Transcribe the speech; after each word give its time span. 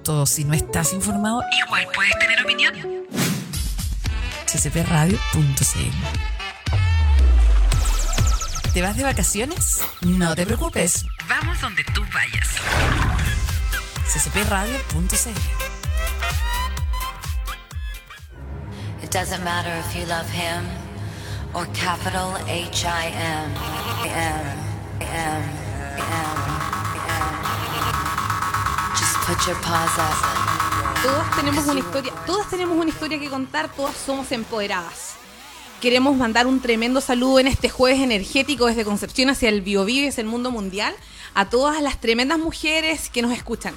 tanto? 0.00 0.26
Si 0.26 0.44
no 0.44 0.54
estás 0.54 0.92
informado, 0.92 1.42
igual 1.66 1.86
puedes 1.94 2.18
tener 2.18 2.42
opinión. 2.42 2.74
ccpradio.cl 4.46 5.90
¿Te 8.72 8.82
vas 8.82 8.96
de 8.96 9.02
vacaciones? 9.04 9.82
No 10.02 10.34
te 10.34 10.46
preocupes. 10.46 11.04
Vamos 11.28 11.60
donde 11.60 11.84
tú 11.94 12.02
vayas. 12.12 12.48
ccpradio.cl 14.06 15.30
It 19.02 19.10
doesn't 19.10 19.42
matter 19.44 19.72
if 19.78 19.96
you 19.96 20.06
love 20.06 20.28
him 20.30 20.64
or 21.52 21.66
capital 21.72 22.36
H 22.46 22.86
I 22.86 23.06
M 23.08 23.50
M. 25.00 26.59
Todas 31.02 31.36
tenemos 31.36 31.66
una 31.66 31.78
historia, 31.78 32.12
todas 32.26 32.50
tenemos 32.50 32.76
una 32.76 32.90
historia 32.90 33.18
que 33.20 33.30
contar, 33.30 33.70
todas 33.72 33.96
somos 33.96 34.32
empoderadas. 34.32 35.14
Queremos 35.80 36.16
mandar 36.16 36.46
un 36.46 36.60
tremendo 36.60 37.00
saludo 37.00 37.38
en 37.38 37.46
este 37.46 37.68
jueves 37.68 38.00
energético 38.00 38.66
desde 38.66 38.84
Concepción 38.84 39.30
hacia 39.30 39.48
el 39.48 39.60
Biobío 39.60 40.02
y 40.02 40.08
hacia 40.08 40.22
el 40.22 40.26
mundo 40.26 40.50
mundial 40.50 40.94
a 41.34 41.48
todas 41.48 41.80
las 41.80 42.00
tremendas 42.00 42.38
mujeres 42.38 43.08
que 43.08 43.22
nos 43.22 43.32
escuchan. 43.32 43.74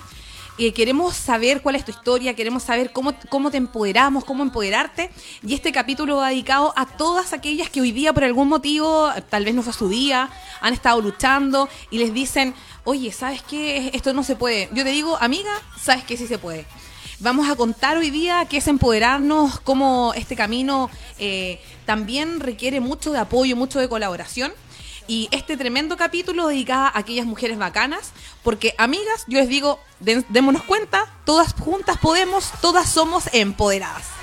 Eh, 0.59 0.71
queremos 0.71 1.15
saber 1.15 1.63
cuál 1.63 1.75
es 1.75 1.83
tu 1.83 1.89
historia, 1.89 2.35
queremos 2.35 2.61
saber 2.61 2.91
cómo, 2.91 3.13
cómo 3.29 3.49
te 3.49 3.57
empoderamos, 3.57 4.23
cómo 4.23 4.43
empoderarte. 4.43 5.09
Y 5.41 5.55
este 5.55 5.71
capítulo 5.71 6.17
va 6.17 6.29
dedicado 6.29 6.73
a 6.75 6.85
todas 6.85 7.33
aquellas 7.33 7.71
que 7.71 7.81
hoy 7.81 7.91
día 7.91 8.13
por 8.13 8.23
algún 8.23 8.49
motivo, 8.49 9.09
tal 9.29 9.45
vez 9.45 9.55
no 9.55 9.63
fue 9.63 9.73
su 9.73 9.89
día, 9.89 10.29
han 10.61 10.73
estado 10.73 11.01
luchando 11.01 11.69
y 11.89 11.97
les 11.97 12.13
dicen, 12.13 12.53
oye, 12.83 13.11
¿sabes 13.11 13.41
qué? 13.41 13.89
Esto 13.93 14.13
no 14.13 14.23
se 14.23 14.35
puede. 14.35 14.69
Yo 14.73 14.83
te 14.83 14.91
digo, 14.91 15.17
amiga, 15.19 15.51
¿sabes 15.81 16.03
que 16.03 16.17
sí 16.17 16.27
se 16.27 16.37
puede? 16.37 16.65
Vamos 17.19 17.49
a 17.49 17.55
contar 17.55 17.97
hoy 17.97 18.11
día 18.11 18.45
qué 18.49 18.57
es 18.57 18.67
empoderarnos, 18.67 19.59
cómo 19.61 20.13
este 20.15 20.35
camino 20.35 20.89
eh, 21.17 21.59
también 21.85 22.39
requiere 22.39 22.79
mucho 22.79 23.11
de 23.11 23.19
apoyo, 23.19 23.55
mucho 23.55 23.79
de 23.79 23.89
colaboración. 23.89 24.51
Y 25.07 25.27
este 25.31 25.57
tremendo 25.57 25.97
capítulo 25.97 26.47
dedicado 26.47 26.85
a 26.85 26.97
aquellas 26.97 27.25
mujeres 27.25 27.57
bacanas, 27.57 28.11
porque 28.43 28.73
amigas, 28.77 29.25
yo 29.27 29.39
les 29.39 29.49
digo, 29.49 29.79
démonos 29.99 30.63
cuenta, 30.63 31.05
todas 31.25 31.53
juntas 31.53 31.97
podemos, 31.97 32.51
todas 32.61 32.89
somos 32.89 33.25
empoderadas. 33.33 34.22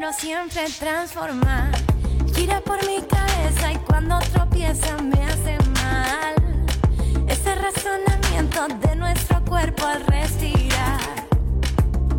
Quiero 0.00 0.14
siempre 0.14 0.64
transformar. 0.78 1.70
Gira 2.34 2.62
por 2.62 2.78
mi 2.86 3.02
cabeza 3.02 3.72
y 3.72 3.76
cuando 3.80 4.18
tropieza 4.32 4.96
me 4.96 5.22
hace 5.24 5.58
mal. 5.74 6.34
Ese 7.28 7.54
razonamiento 7.54 8.66
de 8.80 8.96
nuestro 8.96 9.44
cuerpo 9.44 9.84
al 9.84 10.00
respirar. 10.06 11.00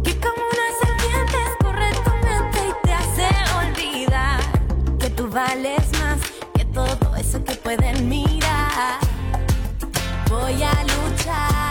Que 0.04 0.16
como 0.19 0.44
una 0.54 0.68
serpiente 0.83 1.38
escurre 1.50 1.89
tu 2.04 2.12
mente 2.28 2.60
y 2.69 2.86
te 2.86 2.94
hace 2.94 3.30
olvidar 3.66 4.39
que 5.00 5.10
tú 5.10 5.28
vales 5.28 5.81
más 6.01 6.19
que 6.54 6.66
todo 6.66 7.16
eso 7.16 7.44
que 7.44 7.56
pueden 7.56 8.07
mirar. 8.07 9.00
Voy 10.30 10.62
a 10.62 10.83
luchar 10.83 11.70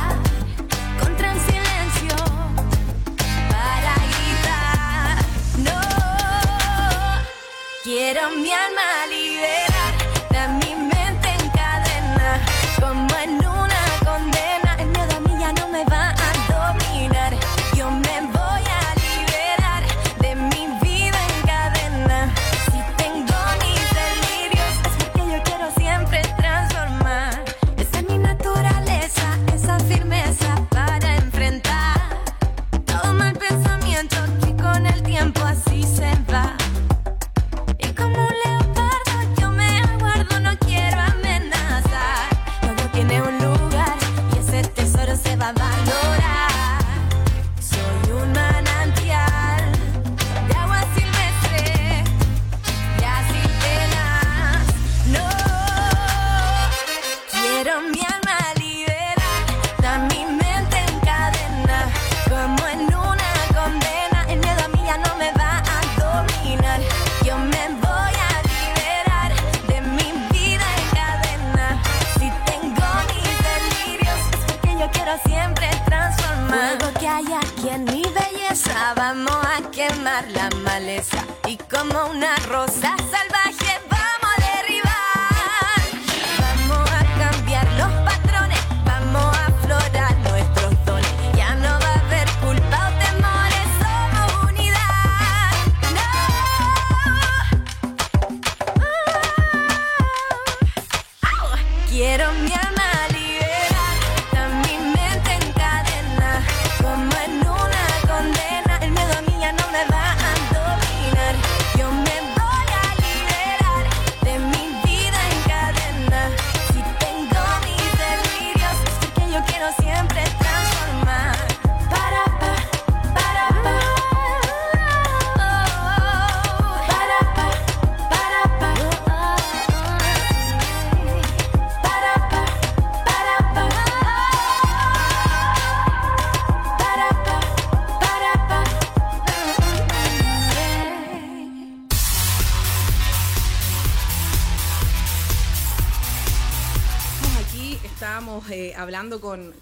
quiero 7.90 8.30
mi 8.30 8.52
alma 8.52 9.06
liberar 9.08 9.69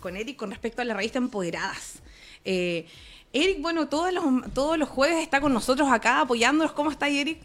con, 0.08 0.16
Eric 0.16 0.36
con 0.36 0.50
respecto 0.50 0.80
a 0.80 0.84
la 0.86 0.94
revista 0.94 1.18
Empoderadas. 1.18 2.00
Eh, 2.44 2.86
Eric, 3.34 3.60
bueno, 3.60 3.88
todos 3.88 4.10
los, 4.10 4.24
todos 4.54 4.78
los 4.78 4.88
jueves 4.88 5.22
está 5.22 5.38
con 5.40 5.52
nosotros 5.52 5.90
acá 5.92 6.22
apoyándonos. 6.22 6.72
¿Cómo 6.72 6.90
está 6.90 7.08
Eric? 7.08 7.40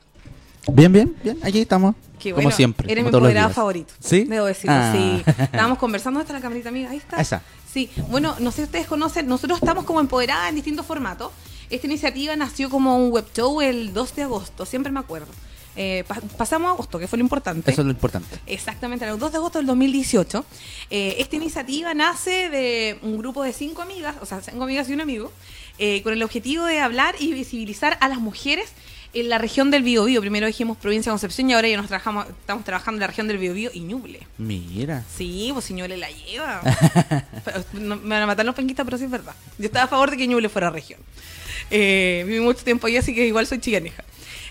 Bien, 0.72 0.92
bien, 0.94 1.14
bien. 1.22 1.38
Aquí 1.44 1.60
estamos. 1.60 1.94
Qué 2.18 2.32
como 2.32 2.44
bueno, 2.44 2.56
siempre. 2.56 2.90
Eres 2.90 3.04
mi 3.04 3.12
como 3.12 3.18
empoderado 3.26 3.54
favorito. 3.54 3.94
¿Sí? 4.00 4.24
Debo 4.24 4.46
decirlo, 4.46 4.78
Ah. 4.78 4.94
sí. 4.96 5.24
Estábamos 5.44 5.78
conversando. 5.78 6.20
¿Dónde 6.20 6.28
está 6.28 6.34
la 6.34 6.42
camarita 6.42 6.70
amiga? 6.70 6.90
Ahí 6.90 6.98
está. 6.98 7.20
Esa. 7.20 7.42
Sí. 7.70 7.90
Bueno, 8.10 8.34
no 8.40 8.52
sé 8.52 8.58
si 8.58 8.64
ustedes 8.64 8.88
conocen, 8.88 9.28
nosotros 9.28 9.60
estamos 9.62 9.84
como 9.84 10.00
empoderadas 10.00 10.48
en 10.48 10.56
distintos 10.56 10.86
formatos. 10.86 11.34
Esta 11.70 11.86
iniciativa 11.86 12.34
nació 12.38 12.70
como 12.70 12.96
un 12.98 13.12
web 13.12 13.26
show 13.36 13.60
el 13.60 13.94
2 13.94 14.16
de 14.16 14.24
agosto, 14.24 14.66
siempre 14.66 14.90
me 14.90 15.02
acuerdo. 15.02 15.34
Eh, 15.76 16.04
pa- 16.08 16.22
pasamos 16.38 16.70
a 16.70 16.74
agosto, 16.74 17.00
que 17.00 17.08
fue 17.08 17.18
lo 17.18 17.24
importante. 17.24 17.72
Eso 17.72 17.82
es 17.82 17.86
lo 17.86 17.92
importante. 17.92 18.38
Exactamente, 18.46 19.06
el 19.08 19.18
2 19.18 19.32
de 19.32 19.38
agosto 19.38 19.58
del 19.60 19.66
2018. 19.68 20.46
Eh, 20.90 21.16
esta 21.20 21.36
iniciativa 21.36 21.94
nace 21.94 22.50
de 22.50 23.00
un 23.02 23.18
grupo 23.18 23.42
de 23.44 23.54
cinco 23.54 23.82
amigas, 23.82 24.16
o 24.22 24.26
sea, 24.26 24.42
cinco 24.42 24.64
amigas 24.64 24.88
y 24.90 24.94
un 24.94 25.02
amigo, 25.02 25.32
eh, 25.80 26.02
con 26.04 26.14
el 26.14 26.22
objetivo 26.22 26.66
de 26.66 26.80
hablar 26.80 27.16
y 27.20 27.34
visibilizar 27.34 27.98
a 28.02 28.08
las 28.08 28.20
mujeres 28.20 28.72
en 29.16 29.30
la 29.30 29.38
región 29.38 29.70
del 29.72 29.84
Biobío. 29.84 30.22
Primero 30.22 30.46
dijimos 30.48 30.76
provincia 30.78 31.12
de 31.12 31.14
Concepción 31.14 31.50
y 31.50 31.54
ahora 31.54 31.68
ya 31.68 31.78
nos 31.78 31.88
trabajamos, 31.88 32.28
estamos 32.30 32.64
trabajando 32.64 32.98
en 32.98 33.02
la 33.02 33.08
región 33.08 33.28
del 33.28 33.38
Biobío 33.40 33.70
y 33.74 33.80
Ñuble. 33.82 34.20
Mira. 34.40 35.04
Sí, 35.18 35.50
pues 35.54 35.66
si 35.66 35.74
Ñuble 35.74 35.98
la 35.98 36.10
lleva. 36.10 36.62
Pero, 37.46 37.64
no, 37.74 37.96
me 37.98 38.10
van 38.16 38.24
a 38.24 38.28
matar 38.28 38.46
los 38.46 38.56
penquistas, 38.56 38.86
pero 38.86 38.98
sí 38.98 39.04
es 39.06 39.12
verdad. 39.12 39.34
Yo 39.58 39.66
estaba 39.66 39.86
a 39.86 39.88
favor 39.88 40.10
de 40.12 40.18
que 40.18 40.28
Ñuble 40.28 40.50
fuera 40.50 40.70
región. 40.70 41.00
Eh, 41.72 42.24
viví 42.28 42.40
mucho 42.40 42.64
tiempo 42.64 42.88
allí, 42.88 42.98
así 42.98 43.14
que 43.14 43.26
igual 43.26 43.46
soy 43.48 43.60
chiganeja. 43.60 44.04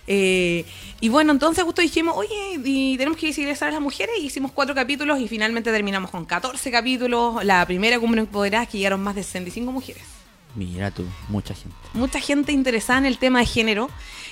Eh, 0.07 0.65
y 1.01 1.09
bueno, 1.09 1.33
entonces 1.33 1.65
justo 1.65 1.83
dijimos, 1.83 2.17
oye, 2.17 2.61
y 2.65 2.97
tenemos 2.97 3.19
que 3.19 3.27
visibilizar 3.27 3.69
a 3.69 3.73
las 3.73 3.81
mujeres, 3.81 4.15
y 4.21 4.27
hicimos 4.27 4.53
cuatro 4.53 4.75
capítulos 4.75 5.21
y 5.21 5.29
finalmente 5.29 5.71
terminamos 5.71 6.11
con 6.11 6.25
14 6.25 6.71
capítulos. 6.71 7.45
La 7.45 7.65
primera 7.67 7.99
cumbre 7.99 8.21
empoderada 8.21 8.67
que 8.67 8.79
llegaron 8.79 9.03
más 9.03 9.15
de 9.15 9.23
65 9.23 9.73
mujeres 9.73 10.03
Mira 10.55 10.91
tú, 10.91 11.07
mucha 11.29 11.55
gente. 11.55 11.75
mucha 11.95 12.21
gente 12.21 12.53
interesada 12.53 12.99
en 12.99 13.07
el 13.07 13.17
tema 13.17 13.39
de 13.39 13.47
género 13.47 13.89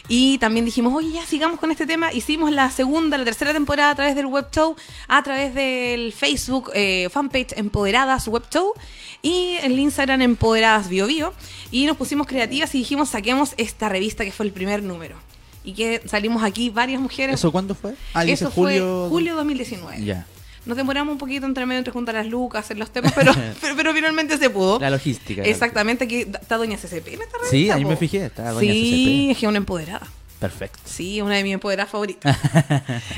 y 0.06 0.36
también 0.38 0.66
dijimos, 0.66 0.92
oye, 0.94 1.12
ya 1.12 1.24
sigamos 1.24 1.58
con 1.58 1.70
este 1.70 1.86
tema. 1.86 2.12
Hicimos 2.12 2.50
la 2.50 2.70
segunda, 2.70 3.16
la 3.16 3.24
tercera 3.24 3.52
temporada 3.52 3.90
a 3.90 3.94
través 3.94 4.14
del 4.14 4.26
web 4.26 4.46
show, 4.52 4.76
a 5.08 5.22
través 5.22 5.54
del 5.54 6.12
Facebook 6.12 6.70
eh, 6.74 7.08
fanpage 7.10 7.56
Empoderadas 7.56 8.28
Web 8.28 8.44
Show 8.50 8.74
y 9.22 9.56
el 9.62 9.78
Instagram 9.78 10.20
Empoderadas 10.20 10.88
Bio 10.88 11.06
Bio. 11.06 11.32
Y 11.70 11.86
nos 11.86 11.96
pusimos 11.96 12.26
creativas 12.26 12.74
y 12.74 12.78
dijimos, 12.78 13.10
saquemos 13.10 13.54
esta 13.56 13.88
revista 13.88 14.24
que 14.24 14.32
fue 14.32 14.44
el 14.46 14.52
primer 14.52 14.82
número. 14.82 15.16
Y 15.62 15.72
que 15.74 16.02
salimos 16.06 16.42
aquí 16.42 16.70
varias 16.70 17.00
mujeres. 17.00 17.34
¿Eso 17.34 17.52
cuándo 17.52 17.74
fue? 17.74 17.94
Ah, 18.14 18.24
Eso 18.24 18.50
julio. 18.50 19.02
fue 19.02 19.08
julio 19.10 19.36
2019. 19.36 20.04
Ya. 20.04 20.26
Nos 20.66 20.76
demoramos 20.76 21.12
un 21.12 21.18
poquito 21.18 21.46
entre 21.46 21.64
medio 21.66 21.78
entre 21.78 21.92
juntar 21.92 22.14
las 22.14 22.26
lucas, 22.26 22.70
en 22.70 22.78
los 22.78 22.90
temas, 22.90 23.12
pero, 23.14 23.32
pero, 23.60 23.76
pero 23.76 23.94
finalmente 23.94 24.36
se 24.38 24.50
pudo. 24.50 24.78
La 24.78 24.90
logística. 24.90 25.42
Exactamente, 25.42 26.04
aquí 26.04 26.20
está 26.20 26.56
Doña 26.58 26.76
CCP 26.76 27.08
en 27.08 27.22
esta 27.22 27.38
revista. 27.38 27.50
Sí, 27.50 27.70
ahí 27.70 27.82
po. 27.82 27.90
me 27.90 27.96
fijé, 27.96 28.26
está 28.26 28.50
Doña 28.52 28.60
Sí, 28.72 29.26
CCP. 29.26 29.30
es 29.32 29.38
que 29.38 29.48
una 29.48 29.56
empoderada. 29.58 30.06
Perfecto. 30.40 30.80
Sí, 30.86 31.20
una 31.20 31.36
de 31.36 31.44
mis 31.44 31.54
empoderadas 31.54 31.90
favoritas. 31.92 32.36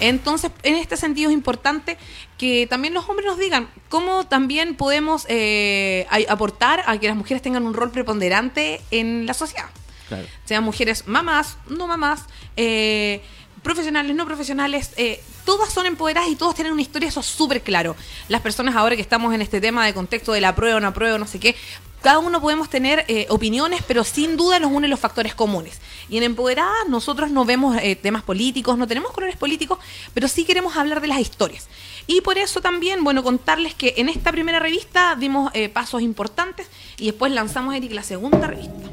Entonces, 0.00 0.50
en 0.62 0.76
este 0.76 0.96
sentido 0.96 1.30
es 1.30 1.34
importante 1.34 1.98
que 2.38 2.66
también 2.66 2.94
los 2.94 3.06
hombres 3.08 3.26
nos 3.26 3.38
digan 3.38 3.68
cómo 3.90 4.26
también 4.26 4.74
podemos 4.74 5.26
eh, 5.28 6.06
aportar 6.28 6.82
a 6.86 6.98
que 6.98 7.06
las 7.06 7.16
mujeres 7.16 7.42
tengan 7.42 7.66
un 7.66 7.74
rol 7.74 7.90
preponderante 7.90 8.80
en 8.90 9.26
la 9.26 9.34
sociedad 9.34 9.66
Claro. 10.08 10.26
sean 10.44 10.64
mujeres 10.64 11.06
mamás, 11.06 11.58
no 11.68 11.86
mamás, 11.86 12.22
eh, 12.56 13.22
profesionales, 13.62 14.14
no 14.16 14.26
profesionales, 14.26 14.92
eh, 14.96 15.22
todas 15.44 15.72
son 15.72 15.86
empoderadas 15.86 16.30
y 16.30 16.36
todos 16.36 16.54
tienen 16.54 16.72
una 16.72 16.82
historia, 16.82 17.08
eso 17.08 17.20
es 17.20 17.26
súper 17.26 17.62
claro. 17.62 17.96
Las 18.28 18.40
personas 18.40 18.76
ahora 18.76 18.96
que 18.96 19.02
estamos 19.02 19.34
en 19.34 19.42
este 19.42 19.60
tema 19.60 19.84
de 19.86 19.94
contexto 19.94 20.32
de 20.32 20.40
la 20.40 20.54
prueba, 20.54 20.80
no 20.80 20.92
prueba, 20.94 21.18
no 21.18 21.26
sé 21.26 21.38
qué, 21.38 21.56
cada 22.02 22.18
uno 22.18 22.40
podemos 22.40 22.70
tener 22.70 23.04
eh, 23.08 23.26
opiniones, 23.28 23.82
pero 23.86 24.04
sin 24.04 24.36
duda 24.36 24.58
nos 24.58 24.72
unen 24.72 24.88
los 24.88 24.98
factores 24.98 25.34
comunes. 25.34 25.80
Y 26.08 26.16
en 26.16 26.22
Empoderadas 26.22 26.88
nosotros 26.88 27.30
no 27.30 27.44
vemos 27.44 27.76
eh, 27.76 27.94
temas 27.94 28.22
políticos, 28.22 28.78
no 28.78 28.86
tenemos 28.86 29.12
colores 29.12 29.36
políticos, 29.36 29.78
pero 30.14 30.26
sí 30.26 30.44
queremos 30.44 30.76
hablar 30.76 31.02
de 31.02 31.08
las 31.08 31.20
historias. 31.20 31.68
Y 32.06 32.22
por 32.22 32.38
eso 32.38 32.60
también, 32.62 33.04
bueno, 33.04 33.22
contarles 33.22 33.74
que 33.74 33.94
en 33.98 34.08
esta 34.08 34.32
primera 34.32 34.58
revista 34.58 35.14
dimos 35.14 35.50
eh, 35.54 35.68
pasos 35.68 36.00
importantes 36.00 36.66
y 36.98 37.06
después 37.06 37.32
lanzamos, 37.32 37.74
Eric, 37.74 37.92
la 37.92 38.02
segunda 38.02 38.46
revista 38.46 38.88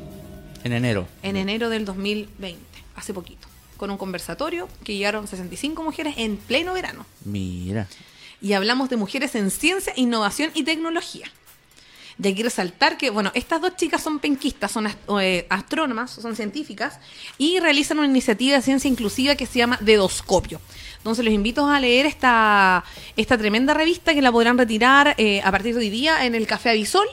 En 0.65 0.73
enero. 0.73 1.07
en 1.23 1.37
enero 1.37 1.69
del 1.69 1.85
2020, 1.85 2.59
hace 2.95 3.13
poquito, 3.13 3.46
con 3.77 3.89
un 3.91 3.97
conversatorio 3.97 4.67
que 4.83 4.95
llegaron 4.95 5.27
65 5.27 5.83
mujeres 5.83 6.15
en 6.17 6.37
pleno 6.37 6.73
verano. 6.73 7.05
Mira. 7.23 7.87
Y 8.41 8.53
hablamos 8.53 8.89
de 8.89 8.97
mujeres 8.97 9.33
en 9.35 9.49
ciencia, 9.51 9.93
innovación 9.95 10.51
y 10.53 10.63
tecnología. 10.63 11.31
Y 12.21 12.27
aquí 12.29 12.41
resaltar 12.41 12.97
que, 12.97 13.11
bueno, 13.11 13.31
estas 13.35 13.61
dos 13.61 13.75
chicas 13.75 14.01
son 14.01 14.17
penquistas, 14.17 14.71
son 14.71 14.87
ast- 14.87 14.97
eh, 15.21 15.45
astrónomas, 15.49 16.09
son 16.11 16.35
científicas, 16.35 16.99
y 17.37 17.59
realizan 17.59 17.99
una 17.99 18.07
iniciativa 18.07 18.55
de 18.57 18.63
ciencia 18.63 18.89
inclusiva 18.89 19.35
que 19.35 19.45
se 19.45 19.59
llama 19.59 19.77
Dedoscopio. 19.81 20.59
Entonces 20.97 21.23
los 21.23 21.33
invito 21.33 21.67
a 21.67 21.79
leer 21.79 22.07
esta, 22.07 22.83
esta 23.15 23.37
tremenda 23.37 23.75
revista 23.75 24.15
que 24.15 24.21
la 24.23 24.31
podrán 24.31 24.57
retirar 24.57 25.13
eh, 25.19 25.41
a 25.43 25.51
partir 25.51 25.75
de 25.75 25.81
hoy 25.81 25.89
día 25.91 26.25
en 26.25 26.33
el 26.33 26.47
Café 26.47 26.71
Avisol. 26.71 27.07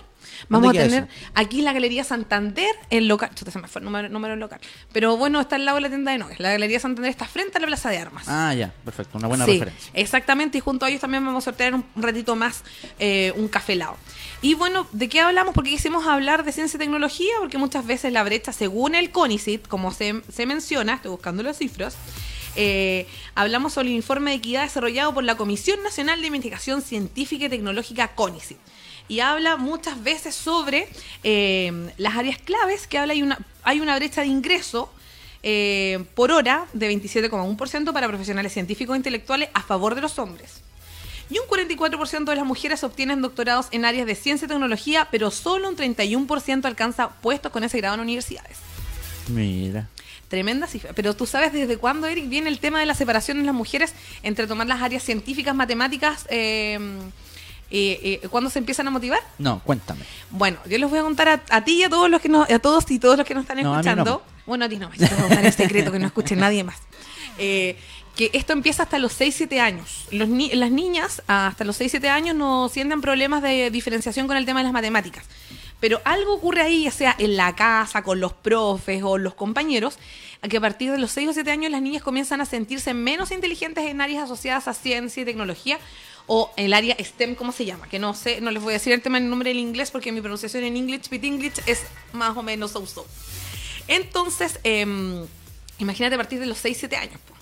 Vamos 0.48 0.68
a 0.68 0.72
¿Dónde 0.72 0.78
queda 0.78 0.88
tener 0.88 1.04
eso? 1.10 1.30
aquí 1.34 1.58
en 1.60 1.64
la 1.64 1.72
Galería 1.72 2.04
Santander, 2.04 2.74
el 2.90 3.08
local, 3.08 3.30
chuta, 3.34 3.50
se 3.50 3.58
me 3.58 3.68
fue 3.68 3.80
el 3.80 3.84
número, 3.84 4.08
número 4.08 4.36
local, 4.36 4.60
pero 4.92 5.16
bueno, 5.16 5.40
está 5.40 5.56
al 5.56 5.64
lado 5.64 5.76
de 5.76 5.82
la 5.82 5.88
tienda 5.88 6.12
de 6.12 6.18
novias. 6.18 6.40
La 6.40 6.50
Galería 6.52 6.80
Santander 6.80 7.10
está 7.10 7.26
frente 7.26 7.58
a 7.58 7.60
la 7.60 7.66
Plaza 7.66 7.90
de 7.90 7.98
Armas. 7.98 8.24
Ah, 8.28 8.54
ya, 8.54 8.72
perfecto. 8.84 9.18
Una 9.18 9.28
buena 9.28 9.44
Sí, 9.44 9.52
referencia. 9.52 9.90
Exactamente, 9.94 10.58
y 10.58 10.60
junto 10.60 10.84
a 10.86 10.88
ellos 10.88 11.00
también 11.00 11.24
vamos 11.24 11.42
a 11.42 11.46
sortear 11.46 11.74
un, 11.74 11.84
ratito 11.96 12.36
más 12.36 12.64
eh, 12.98 13.32
un 13.36 13.48
café 13.48 13.74
helado. 13.74 13.96
Y 14.42 14.54
bueno, 14.54 14.86
¿de 14.92 15.08
qué 15.08 15.20
hablamos? 15.20 15.54
Porque 15.54 15.70
quisimos 15.70 16.06
hablar 16.06 16.44
de 16.44 16.52
ciencia 16.52 16.76
y 16.76 16.80
tecnología, 16.80 17.32
porque 17.40 17.56
muchas 17.58 17.86
veces 17.86 18.12
la 18.12 18.22
brecha, 18.22 18.52
según 18.52 18.94
el 18.94 19.10
CONICIT, 19.10 19.66
como 19.68 19.90
se, 19.92 20.20
se 20.32 20.44
menciona, 20.46 20.94
estoy 20.94 21.10
buscando 21.12 21.42
las 21.42 21.56
cifras, 21.58 21.96
eh, 22.56 23.06
hablamos 23.34 23.72
sobre 23.72 23.88
el 23.88 23.94
informe 23.94 24.30
de 24.32 24.36
equidad 24.36 24.62
desarrollado 24.62 25.12
por 25.14 25.24
la 25.24 25.36
Comisión 25.36 25.82
Nacional 25.82 26.20
de 26.20 26.26
Investigación 26.28 26.82
Científica 26.82 27.46
y 27.46 27.48
Tecnológica 27.48 28.14
CONICIT. 28.14 28.58
Y 29.08 29.20
habla 29.20 29.56
muchas 29.56 30.02
veces 30.02 30.34
sobre 30.34 30.88
eh, 31.22 31.90
las 31.98 32.16
áreas 32.16 32.38
claves, 32.38 32.86
que 32.86 32.98
habla 32.98 33.12
hay 33.12 33.22
una, 33.22 33.38
hay 33.62 33.80
una 33.80 33.96
brecha 33.96 34.22
de 34.22 34.28
ingreso 34.28 34.90
eh, 35.42 36.04
por 36.14 36.32
hora 36.32 36.66
de 36.72 36.90
27,1% 36.90 37.92
para 37.92 38.08
profesionales 38.08 38.52
científicos 38.52 38.94
e 38.94 38.96
intelectuales 38.96 39.50
a 39.52 39.62
favor 39.62 39.94
de 39.94 40.00
los 40.00 40.18
hombres. 40.18 40.62
Y 41.30 41.38
un 41.38 41.46
44% 41.46 42.24
de 42.24 42.36
las 42.36 42.46
mujeres 42.46 42.84
obtienen 42.84 43.22
doctorados 43.22 43.68
en 43.70 43.84
áreas 43.84 44.06
de 44.06 44.14
ciencia 44.14 44.46
y 44.46 44.48
tecnología, 44.48 45.08
pero 45.10 45.30
solo 45.30 45.68
un 45.68 45.76
31% 45.76 46.64
alcanza 46.64 47.10
puestos 47.10 47.52
con 47.52 47.64
ese 47.64 47.78
grado 47.78 47.96
en 47.96 48.00
universidades. 48.00 48.58
Mira. 49.28 49.88
Tremenda 50.28 50.66
cifra. 50.66 50.92
Pero 50.94 51.14
tú 51.14 51.26
sabes 51.26 51.52
desde 51.52 51.76
cuándo, 51.76 52.06
Eric, 52.06 52.28
viene 52.28 52.48
el 52.48 52.58
tema 52.58 52.80
de 52.80 52.86
la 52.86 52.94
separación 52.94 53.38
en 53.38 53.46
las 53.46 53.54
mujeres 53.54 53.94
entre 54.22 54.46
tomar 54.46 54.66
las 54.66 54.82
áreas 54.82 55.02
científicas, 55.02 55.54
matemáticas, 55.54 56.26
eh, 56.30 56.78
eh, 57.76 58.20
eh, 58.22 58.28
¿cuándo 58.28 58.50
se 58.50 58.58
empiezan 58.60 58.86
a 58.88 58.90
motivar? 58.90 59.20
No, 59.38 59.60
cuéntame. 59.64 60.04
Bueno, 60.30 60.58
yo 60.68 60.78
les 60.78 60.88
voy 60.88 60.98
a 60.98 61.02
contar 61.02 61.28
a, 61.28 61.42
a 61.50 61.64
ti 61.64 61.80
y 61.80 61.82
a 61.84 61.88
todos 61.88 62.08
los 62.08 62.20
que 62.20 62.28
nos, 62.28 62.48
a 62.48 62.58
todos 62.58 62.88
y 62.90 62.98
todos 62.98 63.16
los 63.18 63.26
que 63.26 63.34
nos 63.34 63.42
están 63.42 63.60
No, 63.62 63.74
a 63.74 63.80
escuchando. 63.80 64.04
no. 64.04 64.22
Bueno, 64.46 64.64
a 64.66 64.68
ti 64.68 64.76
no, 64.76 64.86
a 64.86 64.90
contar 65.22 65.44
el 65.44 65.52
secreto 65.52 65.90
que 65.90 65.98
no 65.98 66.06
escuche 66.06 66.36
nadie 66.36 66.62
más. 66.64 66.76
Eh, 67.38 67.76
que 68.14 68.30
esto 68.32 68.52
empieza 68.52 68.84
hasta 68.84 68.98
los 68.98 69.18
6-7 69.20 69.58
años. 69.58 70.06
Los 70.12 70.28
ni- 70.28 70.50
las 70.54 70.70
niñas 70.70 71.22
hasta 71.26 71.64
los 71.64 71.80
6-7 71.80 72.08
años 72.08 72.36
no 72.36 72.68
sienten 72.68 73.00
problemas 73.00 73.42
de 73.42 73.70
diferenciación 73.70 74.28
con 74.28 74.36
el 74.36 74.44
tema 74.46 74.60
de 74.60 74.64
las 74.64 74.72
matemáticas. 74.72 75.24
Pero 75.80 76.00
algo 76.04 76.34
ocurre 76.34 76.62
ahí, 76.62 76.84
ya 76.84 76.92
sea 76.92 77.16
en 77.18 77.36
la 77.36 77.56
casa, 77.56 78.02
con 78.02 78.20
los 78.20 78.32
profes 78.32 79.02
o 79.02 79.18
los 79.18 79.34
compañeros, 79.34 79.98
a 80.42 80.48
que 80.48 80.58
a 80.58 80.60
partir 80.60 80.92
de 80.92 80.98
los 80.98 81.10
6 81.10 81.30
o 81.30 81.32
7 81.32 81.50
años 81.50 81.72
las 81.72 81.82
niñas 81.82 82.02
comienzan 82.02 82.40
a 82.40 82.46
sentirse 82.46 82.94
menos 82.94 83.32
inteligentes 83.32 83.84
en 83.84 84.00
áreas 84.00 84.24
asociadas 84.24 84.68
a 84.68 84.74
ciencia 84.74 85.22
y 85.22 85.24
tecnología 85.26 85.78
o 86.26 86.50
el 86.56 86.72
área 86.72 86.96
STEM, 86.98 87.34
¿cómo 87.34 87.52
se 87.52 87.64
llama? 87.64 87.88
Que 87.88 87.98
no 87.98 88.14
sé, 88.14 88.40
no 88.40 88.50
les 88.50 88.62
voy 88.62 88.72
a 88.72 88.74
decir 88.74 88.92
el 88.92 89.02
tema 89.02 89.18
en 89.18 89.28
nombre 89.28 89.50
en 89.50 89.58
inglés 89.58 89.90
porque 89.90 90.10
mi 90.12 90.20
pronunciación 90.20 90.64
en 90.64 90.76
English, 90.76 91.08
bit 91.10 91.24
English, 91.24 91.60
es 91.66 91.82
más 92.12 92.36
o 92.36 92.42
menos 92.42 92.72
so-so. 92.72 93.06
Entonces, 93.88 94.58
em, 94.62 95.26
imagínate 95.78 96.14
a 96.14 96.18
partir 96.18 96.40
de 96.40 96.46
los 96.46 96.58
6, 96.58 96.76
7 96.78 96.96
años. 96.96 97.20
po. 97.28 97.34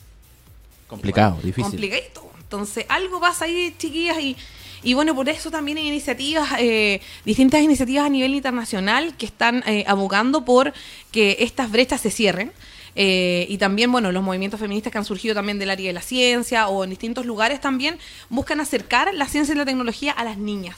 Complicado, 0.88 1.36
difícil. 1.42 1.64
Complicadito. 1.64 2.30
Entonces, 2.40 2.84
algo 2.88 3.20
pasa 3.20 3.44
ahí, 3.44 3.74
chiquillas, 3.78 4.18
y, 4.18 4.36
y 4.82 4.94
bueno, 4.94 5.14
por 5.14 5.28
eso 5.28 5.50
también 5.50 5.78
hay 5.78 5.86
iniciativas, 5.88 6.50
eh, 6.58 7.00
distintas 7.24 7.62
iniciativas 7.62 8.06
a 8.06 8.08
nivel 8.08 8.34
internacional 8.34 9.16
que 9.16 9.26
están 9.26 9.62
eh, 9.66 9.84
abogando 9.86 10.44
por 10.44 10.72
que 11.12 11.38
estas 11.40 11.70
brechas 11.70 12.00
se 12.00 12.10
cierren. 12.10 12.52
Eh, 12.94 13.46
y 13.48 13.58
también, 13.58 13.90
bueno, 13.90 14.12
los 14.12 14.22
movimientos 14.22 14.60
feministas 14.60 14.92
que 14.92 14.98
han 14.98 15.04
surgido 15.04 15.34
también 15.34 15.58
del 15.58 15.70
área 15.70 15.86
de 15.86 15.92
la 15.92 16.02
ciencia 16.02 16.68
o 16.68 16.84
en 16.84 16.90
distintos 16.90 17.24
lugares 17.24 17.60
también 17.60 17.98
buscan 18.28 18.60
acercar 18.60 19.12
la 19.14 19.26
ciencia 19.26 19.54
y 19.54 19.58
la 19.58 19.64
tecnología 19.64 20.12
a 20.12 20.24
las 20.24 20.36
niñas. 20.36 20.76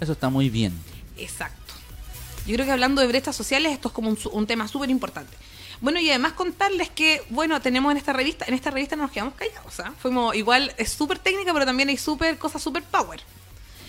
Eso 0.00 0.12
está 0.12 0.30
muy 0.30 0.48
bien. 0.48 0.72
Exacto. 1.18 1.74
Yo 2.46 2.54
creo 2.54 2.66
que 2.66 2.72
hablando 2.72 3.00
de 3.00 3.06
brechas 3.06 3.36
sociales, 3.36 3.72
esto 3.72 3.88
es 3.88 3.94
como 3.94 4.08
un, 4.08 4.18
un 4.32 4.46
tema 4.46 4.66
súper 4.68 4.90
importante. 4.90 5.36
Bueno, 5.80 5.98
y 5.98 6.08
además 6.10 6.32
contarles 6.32 6.90
que, 6.90 7.22
bueno, 7.28 7.60
tenemos 7.60 7.90
en 7.90 7.98
esta 7.98 8.12
revista, 8.12 8.44
en 8.46 8.54
esta 8.54 8.70
revista 8.70 8.94
no 8.94 9.02
nos 9.02 9.10
quedamos 9.10 9.34
callados, 9.34 9.80
¿ah? 9.80 9.92
Fuimos, 9.98 10.34
igual, 10.36 10.72
es 10.78 10.90
súper 10.90 11.18
técnica, 11.18 11.52
pero 11.52 11.66
también 11.66 11.88
hay 11.88 11.96
súper, 11.96 12.38
cosas 12.38 12.62
súper 12.62 12.84
power. 12.84 13.20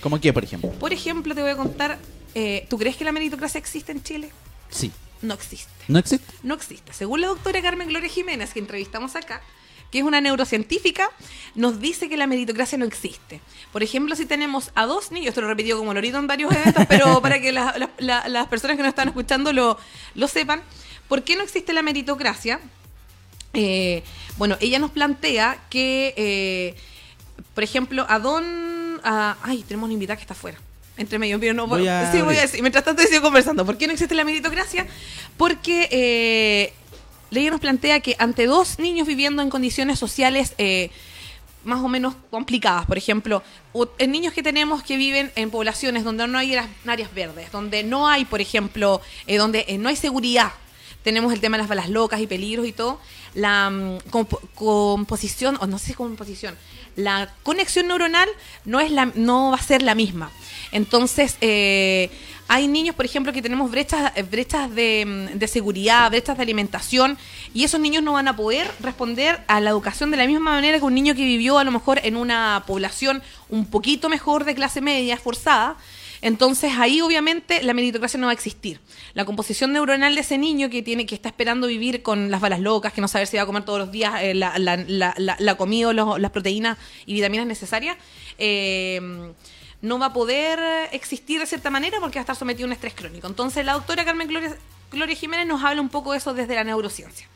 ¿Cómo 0.01 0.19
qué, 0.19 0.33
por 0.33 0.43
ejemplo? 0.43 0.71
Por 0.71 0.91
ejemplo, 0.91 1.35
te 1.35 1.41
voy 1.43 1.51
a 1.51 1.55
contar, 1.55 1.99
eh, 2.33 2.65
¿tú 2.67 2.79
crees 2.79 2.95
que 2.95 3.03
la 3.03 3.11
meritocracia 3.11 3.59
existe 3.59 3.91
en 3.91 4.01
Chile? 4.01 4.31
Sí. 4.69 4.91
No 5.23 5.33
existe. 5.33 5.71
¿No 5.87 5.97
existe? 5.99 6.33
No 6.43 6.53
existe. 6.53 6.93
Según 6.93 7.21
la 7.21 7.27
doctora 7.27 7.61
Carmen 7.61 7.87
Gloria 7.87 8.09
Jiménez, 8.09 8.53
que 8.53 8.59
entrevistamos 8.59 9.15
acá, 9.15 9.41
que 9.91 9.99
es 9.99 10.03
una 10.05 10.21
neurocientífica, 10.21 11.09
nos 11.55 11.79
dice 11.79 12.09
que 12.09 12.17
la 12.17 12.27
meritocracia 12.27 12.77
no 12.77 12.85
existe. 12.85 13.41
Por 13.71 13.83
ejemplo, 13.83 14.15
si 14.15 14.25
tenemos 14.25 14.71
a 14.75 14.85
dos 14.85 15.11
niños, 15.11 15.29
esto 15.29 15.41
lo 15.41 15.47
repitió 15.47 15.77
como 15.77 15.93
Lorito 15.93 16.17
en 16.17 16.27
varios 16.27 16.51
eventos, 16.51 16.85
pero 16.87 17.21
para 17.21 17.39
que 17.41 17.51
la- 17.51 17.75
la- 17.77 17.89
la- 17.99 18.27
las 18.27 18.47
personas 18.47 18.75
que 18.77 18.83
nos 18.83 18.89
están 18.89 19.07
escuchando 19.07 19.53
lo, 19.53 19.77
lo 20.15 20.27
sepan, 20.27 20.61
¿por 21.07 21.23
qué 21.23 21.35
no 21.35 21.43
existe 21.43 21.73
la 21.73 21.81
meritocracia? 21.83 22.59
Eh, 23.53 24.03
bueno, 24.37 24.57
ella 24.61 24.79
nos 24.79 24.91
plantea 24.91 25.63
que, 25.69 26.13
eh, 26.17 26.75
por 27.53 27.63
ejemplo, 27.63 28.05
a 28.09 28.17
don... 28.19 28.99
a- 29.03 29.37
ay, 29.43 29.63
tenemos 29.67 29.85
una 29.85 29.93
invitada 29.93 30.17
que 30.17 30.23
está 30.23 30.33
afuera. 30.33 30.57
Entre 30.97 31.17
medio, 31.17 31.39
pero 31.39 31.53
no 31.53 31.65
Voy 31.67 31.87
a 31.87 32.11
sí, 32.11 32.21
voy 32.21 32.37
a 32.37 32.41
decir. 32.41 32.61
Mientras 32.61 32.83
tanto, 32.83 33.01
sigo 33.03 33.21
conversando. 33.21 33.65
¿Por 33.65 33.77
qué 33.77 33.87
no 33.87 33.93
existe 33.93 34.13
la 34.13 34.23
meritocracia? 34.23 34.85
Porque 35.37 35.87
eh, 35.91 36.73
ella 37.31 37.49
nos 37.49 37.59
plantea 37.59 37.99
que 37.99 38.15
ante 38.19 38.45
dos 38.45 38.77
niños 38.77 39.07
viviendo 39.07 39.41
en 39.41 39.49
condiciones 39.49 39.97
sociales 39.97 40.53
eh, 40.59 40.91
más 41.63 41.79
o 41.81 41.87
menos 41.87 42.13
complicadas, 42.29 42.85
por 42.85 42.97
ejemplo, 42.97 43.41
en 43.97 44.11
niños 44.11 44.33
que 44.33 44.43
tenemos 44.43 44.83
que 44.83 44.97
viven 44.97 45.31
en 45.35 45.49
poblaciones 45.49 46.03
donde 46.03 46.27
no 46.27 46.37
hay 46.37 46.55
áreas, 46.85 47.13
verdes, 47.15 47.51
donde 47.51 47.83
no 47.83 48.07
hay, 48.07 48.25
por 48.25 48.41
ejemplo, 48.41 49.01
eh, 49.27 49.37
donde 49.37 49.65
eh, 49.67 49.77
no 49.77 49.89
hay 49.89 49.95
seguridad, 49.95 50.51
tenemos 51.03 51.33
el 51.33 51.39
tema 51.39 51.57
de 51.57 51.63
las 51.63 51.69
balas 51.69 51.89
locas 51.89 52.19
y 52.19 52.27
peligros 52.27 52.67
y 52.67 52.73
todo, 52.73 52.99
la 53.33 53.69
mm, 53.69 53.97
compo- 54.11 54.41
composición, 54.55 55.57
o 55.61 55.65
no 55.67 55.79
sé 55.79 55.87
si 55.87 55.93
composición, 55.93 56.55
la 56.97 57.33
conexión 57.43 57.87
neuronal 57.87 58.29
no, 58.65 58.79
es 58.79 58.91
la, 58.91 59.05
no 59.15 59.51
va 59.51 59.57
a 59.57 59.61
ser 59.63 59.81
la 59.81 59.95
misma. 59.95 60.29
Entonces, 60.73 61.37
eh, 61.39 62.09
hay 62.49 62.67
niños, 62.67 62.95
por 62.95 63.05
ejemplo, 63.05 63.31
que 63.31 63.41
tenemos 63.41 63.71
brechas, 63.71 64.11
eh, 64.15 64.23
brechas 64.23 64.73
de, 64.75 65.05
mm, 65.33 65.37
de 65.37 65.47
seguridad, 65.47 66.09
brechas 66.09 66.35
de 66.35 66.43
alimentación, 66.43 67.17
y 67.53 67.63
esos 67.63 67.79
niños 67.79 68.03
no 68.03 68.13
van 68.13 68.27
a 68.27 68.35
poder 68.35 68.69
responder 68.81 69.39
a 69.47 69.61
la 69.61 69.69
educación 69.69 70.11
de 70.11 70.17
la 70.17 70.25
misma 70.27 70.51
manera 70.51 70.77
que 70.79 70.83
un 70.83 70.93
niño 70.95 71.15
que 71.15 71.23
vivió 71.23 71.57
a 71.59 71.63
lo 71.63 71.71
mejor 71.71 72.01
en 72.03 72.17
una 72.17 72.63
población 72.67 73.23
un 73.49 73.65
poquito 73.67 74.09
mejor 74.09 74.43
de 74.43 74.55
clase 74.55 74.81
media, 74.81 75.13
esforzada. 75.13 75.77
Entonces 76.21 76.71
ahí 76.79 77.01
obviamente 77.01 77.61
la 77.63 77.73
meritocracia 77.73 78.17
no 78.19 78.27
va 78.27 78.31
a 78.31 78.33
existir. 78.33 78.79
La 79.13 79.25
composición 79.25 79.73
neuronal 79.73 80.15
de 80.15 80.21
ese 80.21 80.37
niño 80.37 80.69
que 80.69 80.81
tiene 80.81 81.05
que 81.05 81.15
está 81.15 81.27
esperando 81.29 81.67
vivir 81.67 82.01
con 82.01 82.31
las 82.31 82.39
balas 82.39 82.61
locas, 82.61 82.93
que 82.93 83.01
no 83.01 83.09
sabe 83.09 83.25
si 83.25 83.35
va 83.37 83.43
a 83.43 83.45
comer 83.45 83.63
todos 83.65 83.79
los 83.79 83.91
días 83.91 84.13
eh, 84.21 84.33
la, 84.33 85.55
comida 85.57 85.91
los- 85.93 86.17
las 86.19 86.31
proteínas 86.31 86.77
y 87.05 87.13
vitaminas 87.13 87.45
necesarias, 87.45 87.97
eh, 88.37 89.01
no 89.83 89.99
va 89.99 90.07
a 90.07 90.13
poder 90.13 90.89
existir 90.93 91.41
de 91.41 91.45
cierta 91.45 91.69
manera 91.69 91.99
porque 91.99 92.17
va 92.17 92.21
a 92.21 92.23
estar 92.23 92.37
sometido 92.37 92.65
a 92.65 92.67
un 92.67 92.71
estrés 92.73 92.93
crónico. 92.93 93.27
Entonces 93.27 93.65
la 93.65 93.73
doctora 93.73 94.05
Carmen 94.05 94.29
Gloria, 94.29 95.15
Jiménez 95.15 95.45
nos 95.45 95.61
habla 95.61 95.81
un 95.81 95.89
poco 95.89 96.13
de 96.13 96.19
eso 96.19 96.33
desde 96.33 96.55
la 96.55 96.63
neurociencia. 96.63 97.27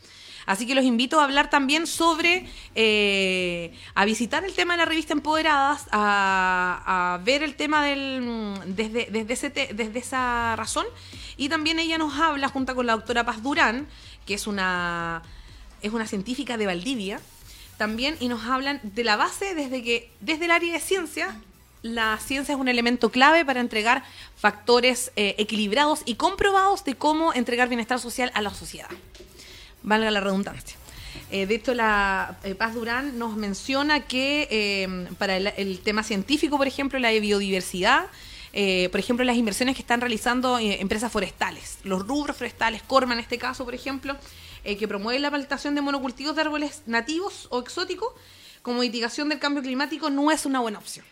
Así 0.45 0.65
que 0.65 0.73
los 0.73 0.85
invito 0.85 1.19
a 1.19 1.25
hablar 1.25 1.49
también 1.49 1.85
sobre, 1.87 2.47
eh, 2.73 3.73
a 3.95 4.05
visitar 4.05 4.45
el 4.45 4.53
tema 4.53 4.75
de 4.75 4.77
la 4.77 4.85
revista 4.85 5.11
Empoderadas, 5.11 5.87
a, 5.91 7.19
ver 7.25 7.43
el 7.43 7.55
tema 7.55 7.83
del, 7.83 8.53
desde, 8.65 9.07
desde, 9.11 9.33
ese 9.33 9.49
te- 9.49 9.73
desde 9.73 9.99
esa 9.99 10.55
razón. 10.55 10.85
Y 11.35 11.49
también 11.49 11.79
ella 11.79 11.97
nos 11.97 12.17
habla, 12.17 12.47
junto 12.47 12.75
con 12.75 12.85
la 12.85 12.93
doctora 12.93 13.25
Paz 13.25 13.43
Durán, 13.43 13.87
que 14.25 14.35
es 14.35 14.47
una, 14.47 15.21
es 15.81 15.91
una 15.91 16.07
científica 16.07 16.55
de 16.55 16.65
Valdivia, 16.65 17.19
también, 17.77 18.15
y 18.21 18.29
nos 18.29 18.45
hablan 18.45 18.79
de 18.83 19.03
la 19.03 19.17
base 19.17 19.53
desde 19.53 19.83
que, 19.83 20.11
desde 20.21 20.45
el 20.45 20.51
área 20.51 20.71
de 20.71 20.79
ciencia, 20.79 21.35
la 21.87 22.17
ciencia 22.19 22.53
es 22.53 22.59
un 22.59 22.67
elemento 22.67 23.09
clave 23.09 23.45
para 23.45 23.59
entregar 23.59 24.03
factores 24.35 25.11
eh, 25.15 25.35
equilibrados 25.37 26.01
y 26.05 26.15
comprobados 26.15 26.83
de 26.83 26.95
cómo 26.95 27.33
entregar 27.33 27.67
bienestar 27.67 27.99
social 27.99 28.31
a 28.33 28.41
la 28.41 28.53
sociedad 28.53 28.87
valga 29.83 30.11
la 30.11 30.19
redundancia. 30.19 30.77
Eh, 31.31 31.45
de 31.45 31.55
hecho, 31.55 31.73
la 31.73 32.37
eh, 32.43 32.55
Paz 32.55 32.73
Durán 32.73 33.17
nos 33.17 33.37
menciona 33.37 34.01
que 34.01 35.07
para 35.17 35.37
el, 35.37 35.47
el 35.55 35.79
tema 35.79 36.03
científico, 36.03 36.57
por 36.57 36.67
ejemplo, 36.67 36.99
la 36.99 37.11
biodiversidad, 37.11 38.07
por 38.91 38.99
ejemplo, 38.99 39.23
las 39.23 39.37
inversiones 39.37 39.75
que 39.75 39.81
están 39.81 40.01
realizando 40.01 40.57
empresas 40.59 41.11
forestales, 41.11 41.77
los 41.83 42.05
rubros 42.07 42.35
forestales, 42.35 42.81
Corma 42.81 43.13
en 43.13 43.19
este 43.19 43.37
caso, 43.37 43.63
por 43.65 43.75
ejemplo, 43.75 44.17
que 44.63 44.87
promueve 44.87 45.19
la 45.19 45.29
plantación 45.29 45.75
de 45.75 45.81
monocultivos 45.81 46.35
de 46.35 46.41
árboles 46.41 46.81
nativos 46.85 47.47
o 47.51 47.59
exóticos 47.59 48.09
como 48.61 48.81
mitigación 48.81 49.29
del 49.29 49.39
cambio 49.39 49.61
climático, 49.61 50.09
no 50.09 50.31
es 50.31 50.45
una 50.45 50.59
buena 50.59 50.79
opción. 50.79 51.05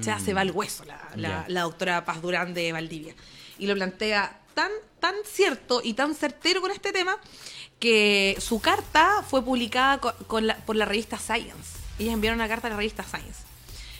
O 0.00 0.02
sea, 0.04 0.18
se 0.20 0.32
va 0.34 0.42
al 0.42 0.50
hueso 0.52 0.84
la, 0.84 1.44
la- 1.48 1.60
doctora 1.62 2.04
Paz 2.04 2.22
Durán 2.22 2.54
de 2.54 2.72
Valdivia. 2.72 3.14
Y 3.58 3.66
lo 3.66 3.74
plantea 3.74 4.40
tan, 4.54 4.70
tan 5.00 5.14
cierto 5.24 5.80
y 5.82 5.94
tan 5.94 6.14
certero 6.14 6.60
con 6.60 6.70
este 6.70 6.92
tema 6.92 7.16
que 7.80 8.36
su 8.40 8.60
carta 8.60 9.24
fue 9.28 9.44
publicada 9.44 9.98
co- 9.98 10.14
con 10.26 10.46
la- 10.46 10.56
por 10.58 10.76
la 10.76 10.84
revista 10.84 11.18
Science. 11.18 11.78
Ellas 11.98 12.14
enviaron 12.14 12.38
una 12.38 12.48
carta 12.48 12.68
a 12.68 12.70
la 12.70 12.76
revista 12.76 13.02
Science. 13.02 13.40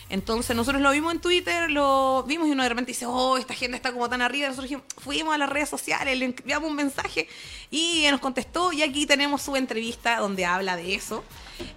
Entonces 0.07 0.55
nosotros 0.55 0.81
lo 0.81 0.91
vimos 0.91 1.13
en 1.13 1.19
Twitter, 1.19 1.71
lo 1.71 2.23
vimos 2.27 2.47
y 2.47 2.51
uno 2.51 2.61
de 2.63 2.69
repente 2.69 2.91
dice, 2.91 3.05
oh, 3.07 3.37
esta 3.37 3.53
gente 3.55 3.75
está 3.75 3.91
como 3.91 4.07
tan 4.07 4.21
arriba. 4.21 4.47
Nosotros 4.47 4.69
dijimos, 4.69 4.85
fuimos 4.97 5.33
a 5.33 5.37
las 5.37 5.49
redes 5.49 5.67
sociales, 5.67 6.17
le 6.17 6.25
enviamos 6.25 6.69
un 6.69 6.75
mensaje 6.75 7.27
y 7.71 8.05
nos 8.11 8.19
contestó 8.21 8.71
y 8.71 8.83
aquí 8.83 9.05
tenemos 9.07 9.41
su 9.41 9.55
entrevista 9.55 10.19
donde 10.19 10.45
habla 10.45 10.75
de 10.77 10.93
eso. 10.93 11.23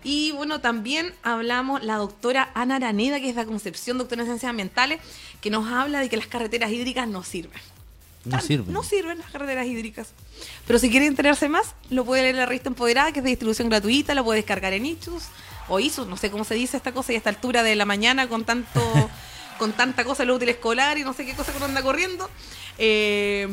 Y 0.02 0.32
bueno, 0.32 0.60
también 0.60 1.14
hablamos 1.22 1.82
la 1.82 1.96
doctora 1.96 2.50
Ana 2.54 2.76
Araneda, 2.76 3.20
que 3.20 3.30
es 3.30 3.36
de 3.36 3.46
Concepción, 3.46 3.98
doctora 3.98 4.22
en 4.22 4.28
ciencias 4.28 4.50
ambientales, 4.50 5.00
que 5.40 5.50
nos 5.50 5.70
habla 5.70 6.00
de 6.00 6.08
que 6.08 6.16
las 6.16 6.26
carreteras 6.26 6.70
hídricas 6.70 7.08
no 7.08 7.22
sirven. 7.22 7.60
No 8.24 8.40
sirven. 8.40 8.72
No 8.72 8.82
sirven 8.82 9.18
las 9.18 9.30
carreteras 9.30 9.66
hídricas. 9.66 10.08
Pero 10.66 10.78
si 10.78 10.90
quiere 10.90 11.06
enterarse 11.06 11.48
más, 11.48 11.74
lo 11.90 12.04
puede 12.04 12.22
leer 12.22 12.34
en 12.34 12.40
la 12.40 12.46
revista 12.46 12.68
Empoderada, 12.68 13.12
que 13.12 13.20
es 13.20 13.24
de 13.24 13.30
distribución 13.30 13.68
gratuita, 13.68 14.14
lo 14.14 14.24
puede 14.24 14.38
descargar 14.40 14.72
en 14.72 14.86
Ichus 14.86 15.24
o 15.68 15.80
Isus, 15.80 16.06
no 16.06 16.16
sé 16.16 16.30
cómo 16.30 16.44
se 16.44 16.54
dice 16.54 16.76
esta 16.76 16.92
cosa, 16.92 17.12
y 17.12 17.14
a 17.14 17.18
esta 17.18 17.30
altura 17.30 17.62
de 17.62 17.76
la 17.76 17.84
mañana 17.84 18.28
con 18.28 18.44
tanto 18.44 18.80
con 19.58 19.72
tanta 19.72 20.04
cosa, 20.04 20.24
lo 20.24 20.36
útil 20.36 20.48
escolar 20.48 20.96
y 20.96 21.04
no 21.04 21.12
sé 21.12 21.26
qué 21.26 21.34
cosa 21.34 21.52
que 21.52 21.62
anda 21.62 21.82
corriendo. 21.82 22.30
Eh, 22.78 23.46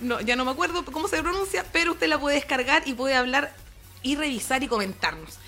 no, 0.00 0.20
ya 0.20 0.36
no 0.36 0.44
me 0.44 0.50
acuerdo 0.50 0.84
cómo 0.84 1.08
se 1.08 1.22
pronuncia, 1.22 1.64
pero 1.72 1.92
usted 1.92 2.08
la 2.08 2.20
puede 2.20 2.36
descargar 2.36 2.82
y 2.86 2.92
puede 2.92 3.14
hablar 3.14 3.54
y 4.02 4.16
revisar 4.16 4.62
y 4.62 4.68
comentarnos. 4.68 5.38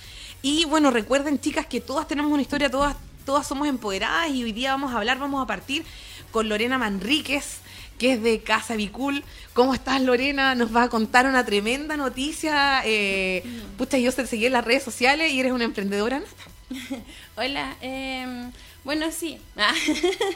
Y 0.42 0.64
bueno, 0.66 0.90
recuerden 0.90 1.40
chicas 1.40 1.66
que 1.66 1.80
todas 1.80 2.06
tenemos 2.06 2.30
una 2.30 2.42
historia, 2.42 2.70
todas, 2.70 2.96
todas 3.26 3.46
somos 3.46 3.66
empoderadas 3.68 4.30
y 4.30 4.44
hoy 4.44 4.52
día 4.52 4.72
vamos 4.72 4.92
a 4.92 4.98
hablar, 4.98 5.18
vamos 5.18 5.42
a 5.42 5.46
partir 5.46 5.84
con 6.30 6.48
Lorena 6.48 6.78
Manríquez, 6.78 7.58
que 7.98 8.12
es 8.12 8.22
de 8.22 8.40
Casa 8.40 8.76
Vicul. 8.76 9.24
¿Cómo 9.52 9.74
estás 9.74 10.00
Lorena? 10.00 10.54
Nos 10.54 10.70
vas 10.70 10.86
a 10.86 10.88
contar 10.90 11.26
una 11.26 11.44
tremenda 11.44 11.96
noticia. 11.96 12.82
Eh, 12.84 13.42
pucha, 13.76 13.98
yo 13.98 14.12
te 14.12 14.26
seguí 14.26 14.46
en 14.46 14.52
las 14.52 14.64
redes 14.64 14.84
sociales 14.84 15.32
y 15.32 15.40
eres 15.40 15.52
una 15.52 15.64
emprendedora. 15.64 16.20
nata. 16.20 16.58
Hola, 17.36 17.76
em, 17.80 18.52
bueno, 18.84 19.10
sí. 19.10 19.38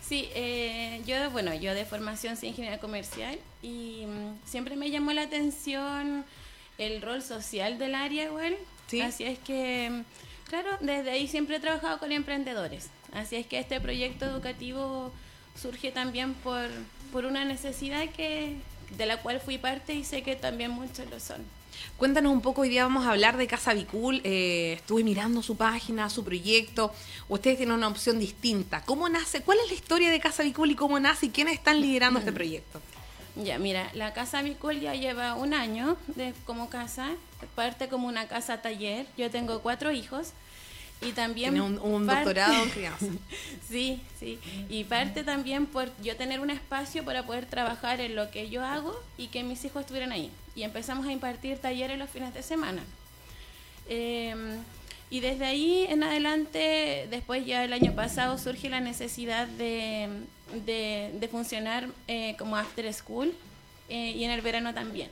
Sí, 0.00 0.28
eh, 0.34 1.00
yo, 1.06 1.30
bueno, 1.30 1.54
yo 1.54 1.72
de 1.72 1.84
formación 1.84 2.36
soy 2.36 2.48
ingeniera 2.48 2.78
comercial 2.78 3.38
y 3.62 4.06
mm, 4.06 4.44
siempre 4.44 4.74
me 4.74 4.90
llamó 4.90 5.12
la 5.12 5.22
atención 5.22 6.24
el 6.78 7.00
rol 7.00 7.22
social 7.22 7.78
del 7.78 7.94
área 7.94 8.24
igual. 8.24 8.56
Sí. 8.90 9.00
Así 9.00 9.24
es 9.24 9.38
que, 9.38 10.02
claro, 10.48 10.70
desde 10.80 11.12
ahí 11.12 11.28
siempre 11.28 11.56
he 11.56 11.60
trabajado 11.60 11.98
con 11.98 12.10
emprendedores. 12.10 12.90
Así 13.12 13.36
es 13.36 13.46
que 13.46 13.58
este 13.60 13.80
proyecto 13.80 14.24
educativo 14.24 15.12
surge 15.54 15.92
también 15.92 16.34
por, 16.34 16.68
por 17.12 17.24
una 17.24 17.44
necesidad 17.44 18.08
que 18.10 18.56
de 18.96 19.06
la 19.06 19.18
cual 19.18 19.40
fui 19.40 19.58
parte 19.58 19.94
y 19.94 20.04
sé 20.04 20.22
que 20.22 20.34
también 20.34 20.72
muchos 20.72 21.08
lo 21.08 21.20
son. 21.20 21.44
Cuéntanos 21.96 22.32
un 22.32 22.40
poco, 22.40 22.62
hoy 22.62 22.68
día 22.68 22.82
vamos 22.82 23.06
a 23.06 23.10
hablar 23.10 23.36
de 23.36 23.46
Casa 23.46 23.74
Vicul. 23.74 24.20
Eh, 24.24 24.74
estuve 24.74 25.04
mirando 25.04 25.42
su 25.42 25.56
página, 25.56 26.10
su 26.10 26.24
proyecto. 26.24 26.92
Ustedes 27.28 27.58
tienen 27.58 27.74
una 27.74 27.88
opción 27.88 28.18
distinta. 28.18 28.82
¿Cómo 28.82 29.08
nace? 29.08 29.42
¿Cuál 29.42 29.58
es 29.64 29.68
la 29.68 29.74
historia 29.74 30.10
de 30.10 30.18
Casa 30.18 30.42
Vicul 30.42 30.70
y 30.70 30.74
cómo 30.74 30.98
nace 30.98 31.26
y 31.26 31.30
quiénes 31.30 31.54
están 31.54 31.80
liderando 31.80 32.18
este 32.18 32.32
proyecto? 32.40 32.80
Ya, 33.36 33.58
mira, 33.58 33.90
la 33.94 34.12
casa 34.12 34.42
Vicul 34.42 34.80
ya 34.80 34.94
lleva 34.94 35.34
un 35.34 35.54
año 35.54 35.96
de, 36.08 36.34
como 36.44 36.68
casa, 36.68 37.10
parte 37.54 37.88
como 37.88 38.08
una 38.08 38.26
casa 38.28 38.60
taller. 38.60 39.06
Yo 39.16 39.30
tengo 39.30 39.60
cuatro 39.60 39.92
hijos 39.92 40.32
y 41.00 41.12
también... 41.12 41.52
Tiene 41.54 41.66
un, 41.66 41.78
un 41.78 42.06
parte- 42.06 42.24
doctorado 42.24 42.62
en 42.62 42.70
crianza. 42.70 43.06
sí, 43.68 44.00
sí. 44.18 44.38
Y 44.68 44.84
parte 44.84 45.22
también 45.24 45.66
por 45.66 45.90
yo 46.02 46.16
tener 46.16 46.40
un 46.40 46.50
espacio 46.50 47.04
para 47.04 47.24
poder 47.24 47.46
trabajar 47.46 48.00
en 48.00 48.16
lo 48.16 48.30
que 48.30 48.50
yo 48.50 48.64
hago 48.64 48.94
y 49.16 49.28
que 49.28 49.42
mis 49.42 49.64
hijos 49.64 49.82
estuvieran 49.82 50.12
ahí. 50.12 50.30
Y 50.54 50.64
empezamos 50.64 51.06
a 51.06 51.12
impartir 51.12 51.58
talleres 51.58 51.98
los 51.98 52.10
fines 52.10 52.34
de 52.34 52.42
semana. 52.42 52.82
Eh, 53.88 54.34
y 55.08 55.20
desde 55.20 55.44
ahí 55.46 55.86
en 55.88 56.02
adelante, 56.04 57.08
después 57.10 57.44
ya 57.44 57.64
el 57.64 57.72
año 57.72 57.94
pasado 57.94 58.38
surge 58.38 58.68
la 58.68 58.80
necesidad 58.80 59.48
de, 59.48 60.08
de, 60.66 61.10
de 61.14 61.28
funcionar 61.28 61.88
eh, 62.08 62.34
como 62.38 62.56
after 62.56 62.92
school 62.92 63.32
eh, 63.88 64.12
y 64.16 64.24
en 64.24 64.30
el 64.30 64.40
verano 64.40 64.72
también. 64.74 65.08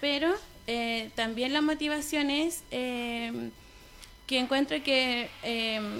Pero 0.00 0.34
eh, 0.66 1.10
también 1.14 1.52
la 1.52 1.60
motivación 1.60 2.30
es 2.30 2.62
que 2.70 4.38
encuentro 4.38 4.82
que 4.82 5.28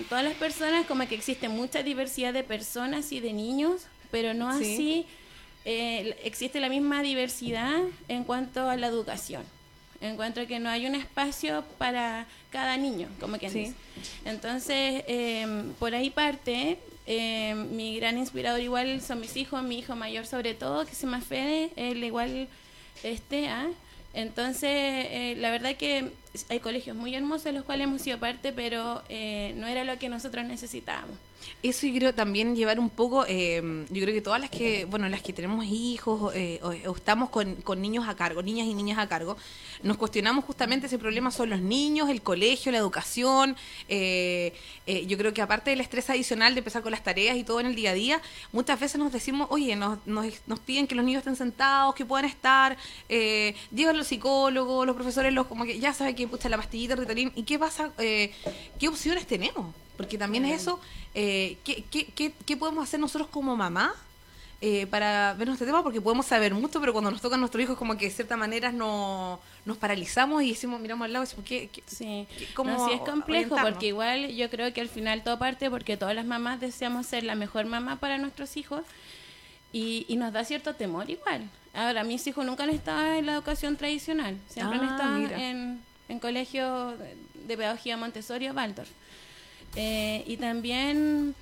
todas 0.09 0.23
las 0.25 0.35
personas, 0.35 0.87
como 0.87 1.07
que 1.09 1.15
existe 1.17 1.49
mucha 1.49 1.83
diversidad 1.83 2.33
de 2.33 2.45
personas 2.45 3.11
y 3.13 3.21
de 3.21 3.33
niños, 3.33 3.83
pero 4.11 4.35
no 4.35 4.57
Sí. 4.59 4.65
así 4.65 5.07
existe 6.25 6.61
la 6.61 6.69
misma 6.69 7.03
diversidad 7.03 7.81
en 8.09 8.25
cuanto 8.25 8.69
a 8.71 8.77
la 8.77 8.87
educación. 8.87 9.43
Encuentro 10.01 10.47
que 10.47 10.59
no 10.61 10.71
hay 10.71 10.87
un 10.87 10.95
espacio 10.95 11.63
para 11.77 12.27
cada 12.51 12.77
niño, 12.77 13.09
como 13.21 13.37
quien 13.37 13.53
Sí. 13.53 13.75
Entonces, 14.25 15.03
por 15.79 15.95
ahí 15.95 16.09
parte, 16.11 16.79
eh, 17.13 17.57
mi 17.57 17.97
gran 17.97 18.19
inspirador 18.19 18.61
igual 18.61 19.01
son 19.01 19.19
mis 19.19 19.37
hijos, 19.37 19.65
mi 19.65 19.81
hijo 19.81 19.97
mayor 19.97 20.27
sobre 20.27 20.55
todo, 20.55 20.87
que 20.87 20.95
se 20.95 21.07
llama 21.07 21.21
Fede, 21.21 21.73
él 21.75 22.05
igual 22.05 22.47
este, 23.03 23.49
¿ah? 23.49 23.67
Entonces, 24.15 24.71
eh, 24.71 25.35
la 25.39 25.51
verdad 25.51 25.75
que 25.75 26.13
hay 26.49 26.61
colegios 26.61 26.97
muy 26.97 27.13
hermosos 27.13 27.43
de 27.43 27.53
los 27.53 27.65
cuales 27.65 27.89
hemos 27.89 28.03
sido 28.03 28.19
parte, 28.19 28.53
pero 28.53 29.03
eh, 29.09 29.55
no 29.57 29.67
era 29.67 29.83
lo 29.83 29.99
que 29.99 30.09
nosotros 30.09 30.45
necesitábamos. 30.45 31.17
Eso 31.63 31.87
yo 31.87 31.95
creo 31.95 32.15
también 32.15 32.57
llevar 32.57 32.79
un 32.79 32.91
poco, 32.91 33.25
eh, 33.29 33.63
yo 33.91 34.03
creo 34.03 34.15
que 34.15 34.23
todas 34.23 34.41
las 34.41 34.51
que, 34.51 34.85
bueno, 34.87 35.09
las 35.09 35.23
que 35.23 35.33
tenemos 35.33 35.65
hijos 35.67 36.33
eh, 36.35 36.61
o, 36.63 36.73
estamos 36.97 37.31
con, 37.31 37.57
con 37.57 37.81
niños 37.81 38.09
a 38.09 38.17
cargo, 38.17 38.43
niñas 38.43 38.67
y 38.67 38.75
niñas 38.75 38.99
a 38.99 39.09
cargo, 39.09 39.37
nos 39.83 39.97
cuestionamos 39.97 40.45
justamente 40.45 40.87
ese 40.87 40.99
problema 40.99 41.31
son 41.31 41.51
los 41.51 41.61
niños, 41.61 42.09
el 42.11 42.23
colegio, 42.23 42.73
la 42.73 42.79
educación. 42.79 43.57
eh, 43.89 44.53
eh, 44.87 45.07
yo 45.07 45.17
creo 45.17 45.33
que 45.33 45.41
aparte 45.41 45.71
del 45.71 45.81
estrés 45.81 46.11
adicional 46.11 46.55
de 46.55 46.59
empezar 46.59 46.83
con 46.83 46.91
las 46.91 47.05
tareas 47.05 47.37
y 47.37 47.45
todo 47.45 47.61
en 47.61 47.67
el 47.67 47.77
día 47.77 47.91
a 47.91 47.95
día, 47.95 48.21
muchas 48.51 48.81
veces 48.81 48.99
nos 48.99 49.13
decimos, 49.13 49.47
oye, 49.51 49.77
nos, 49.77 50.05
nos, 50.05 50.27
nos 50.49 50.59
piden 50.59 50.89
que 50.89 50.97
los 50.97 51.05
niños 51.05 51.21
estén 51.21 51.37
sentados, 51.37 51.95
que 51.95 52.05
puedan 52.05 52.25
estar, 52.25 52.77
eh, 53.09 53.55
llegan 53.73 53.97
los 53.97 54.09
psicólogos, 54.09 54.87
los 54.87 54.97
profesores, 54.97 55.33
los 55.33 55.47
como 55.47 55.65
que 55.65 55.79
ya 55.79 55.93
saben 55.93 56.17
que 56.17 56.27
pucha 56.27 56.49
la 56.49 56.57
pastillita, 56.57 56.97
Ritalin, 56.97 57.31
¿y 57.37 57.45
qué 57.45 57.57
pasa? 57.57 57.93
Eh, 57.99 58.33
¿Qué 58.81 58.89
opciones 58.89 59.27
tenemos? 59.27 59.73
Porque 60.01 60.19
también 60.19 60.45
es 60.45 60.63
eso, 60.63 60.81
eh, 61.15 61.57
¿qué, 61.65 61.85
qué, 61.91 62.07
qué, 62.07 62.33
qué 62.47 62.57
podemos 62.57 62.85
hacer 62.85 63.01
nosotros 63.01 63.29
como 63.31 63.57
mamá 63.57 63.95
eh, 64.61 64.87
para 64.87 65.35
ver 65.35 65.49
este 65.49 65.65
tema? 65.67 65.83
Porque 65.83 66.01
podemos 66.01 66.27
saber 66.27 66.53
mucho, 66.55 66.81
pero 66.81 66.93
cuando 66.93 67.11
nos 67.11 67.21
tocan 67.21 67.41
nuestros 67.41 67.63
hijos, 67.65 67.77
como 67.79 67.97
que 67.97 68.07
de 68.07 68.11
cierta 68.11 68.37
manera 68.37 68.73
no, 68.73 69.41
nos 69.65 69.77
paralizamos 69.79 70.43
y 70.43 70.51
decimos, 70.51 70.81
miramos 70.81 71.05
al 71.07 71.13
lado 71.13 71.25
y 71.25 71.27
decimos, 71.27 71.47
¿qué? 71.47 71.69
qué- 71.73 71.83
Sí, 71.87 72.27
cómo 72.55 72.71
no, 72.73 72.87
sí 72.87 72.93
es 72.93 73.01
complejo 73.01 73.57
porque 73.63 73.87
igual 73.89 74.29
yo 74.35 74.49
creo 74.51 74.73
que 74.73 74.81
al 74.81 74.89
final 74.89 75.23
todo 75.23 75.39
parte 75.39 75.71
porque 75.71 75.97
todas 75.97 76.15
las 76.15 76.27
mamás 76.27 76.61
deseamos 76.61 77.07
ser 77.07 77.25
la 77.25 77.35
mejor 77.35 77.67
mamá 77.67 77.97
para 77.97 78.19
nuestros 78.19 78.57
hijos 78.57 78.83
y, 79.73 80.05
y 80.09 80.17
nos 80.17 80.33
da 80.33 80.45
cierto 80.45 80.75
temor 80.75 81.09
igual. 81.11 81.43
Ahora, 81.73 82.03
mis 82.03 82.27
hijos 82.27 82.45
nunca 82.45 82.65
han 82.65 82.71
estado 82.71 83.15
en 83.15 83.27
la 83.27 83.33
educación 83.35 83.77
tradicional, 83.77 84.37
siempre 84.49 84.79
han 84.79 84.85
Ah, 84.85 84.91
estado 84.91 85.19
mira. 85.19 85.49
en, 85.51 85.81
en 86.09 86.19
colegio 86.19 86.97
de, 86.97 87.17
de 87.47 87.57
pedagogía 87.57 87.97
Montessori 87.97 88.49
o 88.49 88.53
Waldorf. 88.53 88.89
Eh, 89.77 90.25
y 90.27 90.37
también 90.37 91.35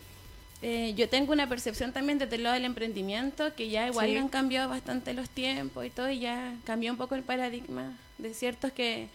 eh, 0.63 0.93
yo 0.97 1.09
tengo 1.09 1.33
una 1.33 1.49
percepción 1.49 1.93
también 1.93 2.19
desde 2.19 2.37
el 2.37 2.43
lado 2.43 2.55
del 2.55 2.65
emprendimiento, 2.65 3.55
que 3.55 3.69
ya 3.71 3.87
igual 3.87 4.09
Sí. 4.11 4.17
han 4.17 4.29
cambiado 4.29 4.69
bastante 4.69 5.15
los 5.15 5.29
tiempos 5.31 5.87
y 5.87 5.91
todo, 5.91 6.11
y 6.11 6.19
ya 6.21 6.55
cambió 6.65 6.91
un 6.91 6.99
poco 6.99 7.15
el 7.15 7.23
paradigma 7.23 7.93
de 8.19 8.35
ciertos 8.35 8.73
que, 8.73 9.09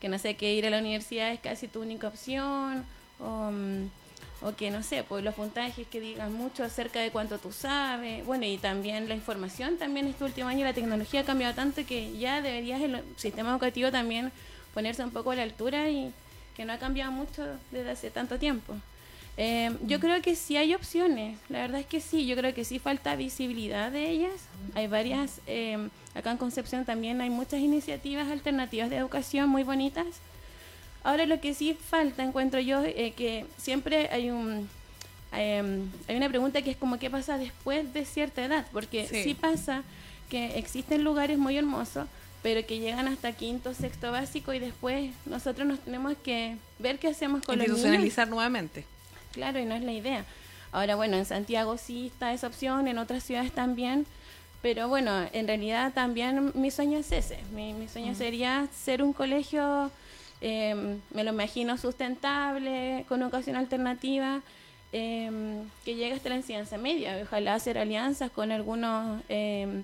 que 0.00 0.08
no 0.08 0.18
sé, 0.18 0.34
que 0.36 0.54
ir 0.54 0.66
a 0.66 0.70
la 0.70 0.78
universidad 0.78 1.32
es 1.32 1.40
casi 1.40 1.68
tu 1.68 1.80
única 1.82 2.08
opción, 2.08 2.84
o, 3.18 3.50
mm, 3.50 3.88
o 4.42 4.54
que 4.56 4.70
no 4.70 4.82
sé, 4.82 5.02
pues 5.02 5.22
los 5.24 5.34
puntajes 5.34 5.86
que 5.86 6.00
digan 6.00 6.32
mucho 6.32 6.64
acerca 6.64 7.00
de 7.00 7.10
cuánto 7.10 7.38
tú 7.38 7.52
sabes, 7.52 8.24
bueno, 8.24 8.44
y 8.46 8.56
también 8.58 9.08
la 9.08 9.14
información, 9.14 9.76
también 9.78 10.06
este 10.06 10.24
último 10.24 10.48
año 10.48 10.64
la 10.64 10.72
tecnología 10.72 11.20
ha 11.20 11.24
cambiado 11.24 11.54
tanto 11.54 11.84
que 11.86 12.16
ya 12.18 12.40
deberías 12.40 12.80
el 12.80 13.02
sistema 13.16 13.50
educativo 13.50 13.90
también 13.90 14.32
ponerse 14.74 15.02
un 15.02 15.10
poco 15.10 15.32
a 15.32 15.34
la 15.34 15.42
altura 15.42 15.90
y 15.90 16.12
que 16.60 16.66
no 16.66 16.74
ha 16.74 16.78
cambiado 16.78 17.10
mucho 17.10 17.42
desde 17.70 17.90
hace 17.90 18.10
tanto 18.10 18.38
tiempo. 18.38 18.74
Eh, 19.38 19.70
yo 19.86 19.98
creo 19.98 20.20
que 20.20 20.36
sí 20.36 20.58
hay 20.58 20.74
opciones, 20.74 21.38
la 21.48 21.60
verdad 21.60 21.80
es 21.80 21.86
que 21.86 22.02
sí, 22.02 22.26
yo 22.26 22.36
creo 22.36 22.52
que 22.52 22.66
sí 22.66 22.78
falta 22.78 23.16
visibilidad 23.16 23.90
de 23.90 24.10
ellas. 24.10 24.34
Hay 24.74 24.86
varias, 24.86 25.40
eh, 25.46 25.78
acá 26.14 26.32
en 26.32 26.36
Concepción 26.36 26.84
también 26.84 27.22
hay 27.22 27.30
muchas 27.30 27.60
iniciativas 27.60 28.28
alternativas 28.30 28.90
de 28.90 28.96
educación 28.98 29.48
muy 29.48 29.62
bonitas. 29.62 30.04
Ahora 31.02 31.24
lo 31.24 31.40
que 31.40 31.54
sí 31.54 31.72
falta, 31.72 32.22
encuentro 32.24 32.60
yo, 32.60 32.84
eh, 32.84 33.14
que 33.16 33.46
siempre 33.56 34.10
hay 34.12 34.28
un... 34.28 34.68
eh, 35.32 35.80
hay 36.08 36.16
una 36.16 36.28
pregunta 36.28 36.60
que 36.60 36.72
es 36.72 36.76
como 36.76 36.98
qué 36.98 37.08
pasa 37.08 37.38
después 37.38 37.90
de 37.94 38.04
cierta 38.04 38.44
edad, 38.44 38.66
porque 38.70 39.06
Sí. 39.08 39.22
sí 39.24 39.32
pasa 39.34 39.82
que 40.28 40.58
existen 40.58 41.04
lugares 41.04 41.38
muy 41.38 41.56
hermosos, 41.56 42.06
pero 42.42 42.64
que 42.66 42.78
llegan 42.78 43.08
hasta 43.08 43.32
quinto, 43.32 43.74
sexto 43.74 44.10
básico 44.10 44.52
y 44.52 44.58
después 44.58 45.12
nosotros 45.26 45.66
nos 45.66 45.80
tenemos 45.80 46.16
que 46.22 46.56
ver 46.78 46.98
qué 46.98 47.08
hacemos 47.08 47.42
con 47.44 47.58
los 47.58 47.66
niños. 47.66 47.78
Institucionalizar 47.78 48.28
nuevamente. 48.28 48.84
Claro, 49.32 49.58
y 49.58 49.64
no 49.64 49.74
es 49.74 49.82
la 49.82 49.92
idea. 49.92 50.24
Ahora, 50.72 50.96
bueno, 50.96 51.16
en 51.16 51.24
Santiago 51.24 51.76
sí 51.76 52.06
está 52.06 52.32
esa 52.32 52.46
opción, 52.46 52.88
en 52.88 52.98
otras 52.98 53.24
ciudades 53.24 53.52
también, 53.52 54.06
pero 54.62 54.88
bueno, 54.88 55.26
en 55.32 55.46
realidad 55.46 55.92
también 55.92 56.52
mi 56.54 56.70
sueño 56.70 56.98
es 56.98 57.12
ese. 57.12 57.38
Mi, 57.52 57.72
mi 57.72 57.88
sueño 57.88 58.14
sería 58.14 58.68
ser 58.72 59.02
un 59.02 59.12
colegio, 59.12 59.90
eh, 60.40 60.98
me 61.12 61.24
lo 61.24 61.32
imagino, 61.32 61.76
sustentable, 61.76 63.04
con 63.08 63.22
educación 63.22 63.56
alternativa, 63.56 64.42
em, 64.92 65.68
que 65.84 65.94
llegue 65.94 66.14
hasta 66.14 66.28
la 66.28 66.36
enseñanza 66.36 66.78
media. 66.78 67.18
Ojalá 67.22 67.54
hacer 67.54 67.78
alianzas 67.78 68.30
con 68.30 68.52
algunos 68.52 69.22
em, 69.28 69.82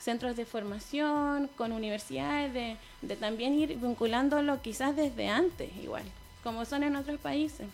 centros 0.00 0.36
de 0.36 0.44
formación, 0.44 1.48
con 1.56 1.72
universidades, 1.72 2.52
de, 2.54 2.76
de 3.02 3.16
también 3.16 3.58
ir 3.58 3.76
vinculándolo 3.78 4.60
quizás 4.62 4.94
desde 4.96 5.28
antes, 5.28 5.70
igual, 5.82 6.04
como 6.42 6.64
son 6.64 6.82
en 6.82 6.96
otros 6.96 7.18
países. 7.20 7.66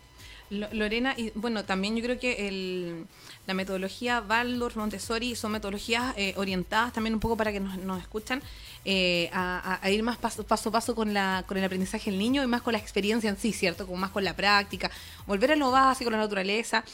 Lo- 0.50 0.72
Lorena, 0.72 1.14
y 1.16 1.30
bueno, 1.34 1.64
también 1.64 1.96
yo 1.96 2.02
creo 2.02 2.18
que 2.18 2.48
el, 2.48 3.06
la 3.46 3.54
metodología 3.54 4.22
Waldorf, 4.28 4.76
Montessori 4.76 5.34
son 5.36 5.52
metodologías 5.52 6.14
eh, 6.18 6.34
orientadas 6.36 6.92
también 6.92 7.14
un 7.14 7.20
poco 7.20 7.36
para 7.36 7.50
que 7.50 7.60
nos, 7.60 7.78
nos 7.78 8.00
escuchan 8.00 8.42
eh, 8.84 9.30
a, 9.32 9.80
ir 9.90 10.02
más 10.02 10.18
paso, 10.18 10.44
paso 10.44 10.68
a 10.68 10.72
paso 10.72 10.94
con, 10.94 11.14
la, 11.14 11.44
con 11.48 11.56
el 11.56 11.64
aprendizaje 11.64 12.10
del 12.10 12.18
niño 12.18 12.42
y 12.42 12.46
más 12.46 12.60
con 12.60 12.74
la 12.74 12.78
experiencia 12.78 13.30
en 13.30 13.38
sí, 13.38 13.52
¿cierto? 13.52 13.86
Como 13.86 13.98
más 13.98 14.10
con 14.10 14.22
la 14.22 14.36
práctica, 14.36 14.90
volver 15.26 15.52
a 15.52 15.56
lo 15.56 15.70
básico, 15.70 16.10
la 16.10 16.18
naturaleza, 16.18 16.84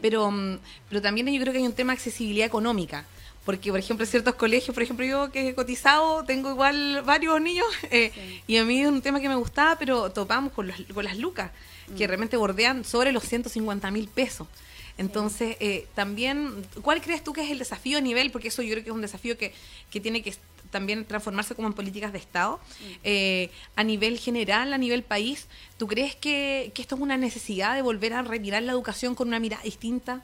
pero, 0.00 0.30
mm, 0.30 0.58
pero 0.88 1.02
también 1.02 1.26
yo 1.26 1.40
creo 1.40 1.52
que 1.52 1.58
hay 1.58 1.66
un 1.66 1.72
tema 1.72 1.92
de 1.92 1.96
accesibilidad 1.98 2.46
económica. 2.46 3.04
Porque, 3.44 3.70
por 3.70 3.78
ejemplo, 3.80 4.04
ciertos 4.06 4.34
colegios, 4.34 4.74
por 4.74 4.82
ejemplo, 4.82 5.04
yo 5.06 5.32
que 5.32 5.48
he 5.48 5.54
cotizado, 5.54 6.24
tengo 6.24 6.50
igual 6.50 7.02
varios 7.04 7.40
niños, 7.40 7.66
eh, 7.90 8.12
y 8.46 8.56
a 8.58 8.64
mí 8.64 8.80
es 8.82 8.88
un 8.88 9.00
tema 9.02 9.20
que 9.20 9.28
me 9.28 9.34
gustaba, 9.36 9.76
pero 9.78 10.10
topamos 10.12 10.52
con, 10.52 10.66
los- 10.68 10.80
con 10.92 11.04
las 11.04 11.16
lucas, 11.18 11.50
que 11.96 12.06
realmente 12.06 12.36
bordean 12.36 12.84
sobre 12.84 13.10
los 13.12 13.24
150 13.24 13.90
mil 13.90 14.06
pesos. 14.08 14.46
Entonces, 14.98 15.56
eh, 15.60 15.86
también, 15.94 16.66
¿cuál 16.82 17.00
crees 17.00 17.24
tú 17.24 17.32
que 17.32 17.42
es 17.42 17.50
el 17.50 17.58
desafío 17.58 17.98
a 17.98 18.00
nivel? 18.02 18.30
Porque 18.30 18.48
eso 18.48 18.60
yo 18.62 18.72
creo 18.72 18.84
que 18.84 18.90
es 18.90 18.94
un 18.94 19.00
desafío 19.00 19.38
que, 19.38 19.52
que 19.90 19.98
tiene 20.00 20.22
que 20.22 20.34
también 20.70 21.04
transformarse 21.06 21.54
como 21.54 21.66
en 21.68 21.74
políticas 21.74 22.12
de 22.12 22.18
Estado. 22.18 22.60
Eh, 23.02 23.50
a 23.76 23.82
nivel 23.82 24.18
general, 24.18 24.72
a 24.74 24.78
nivel 24.78 25.02
país, 25.02 25.46
¿tú 25.78 25.86
crees 25.88 26.14
que, 26.14 26.70
que 26.74 26.82
esto 26.82 26.94
es 26.96 27.00
una 27.00 27.16
necesidad 27.16 27.74
de 27.74 27.82
volver 27.82 28.12
a 28.12 28.22
remirar 28.22 28.62
la 28.62 28.72
educación 28.72 29.14
con 29.14 29.28
una 29.28 29.40
mirada 29.40 29.62
distinta? 29.64 30.22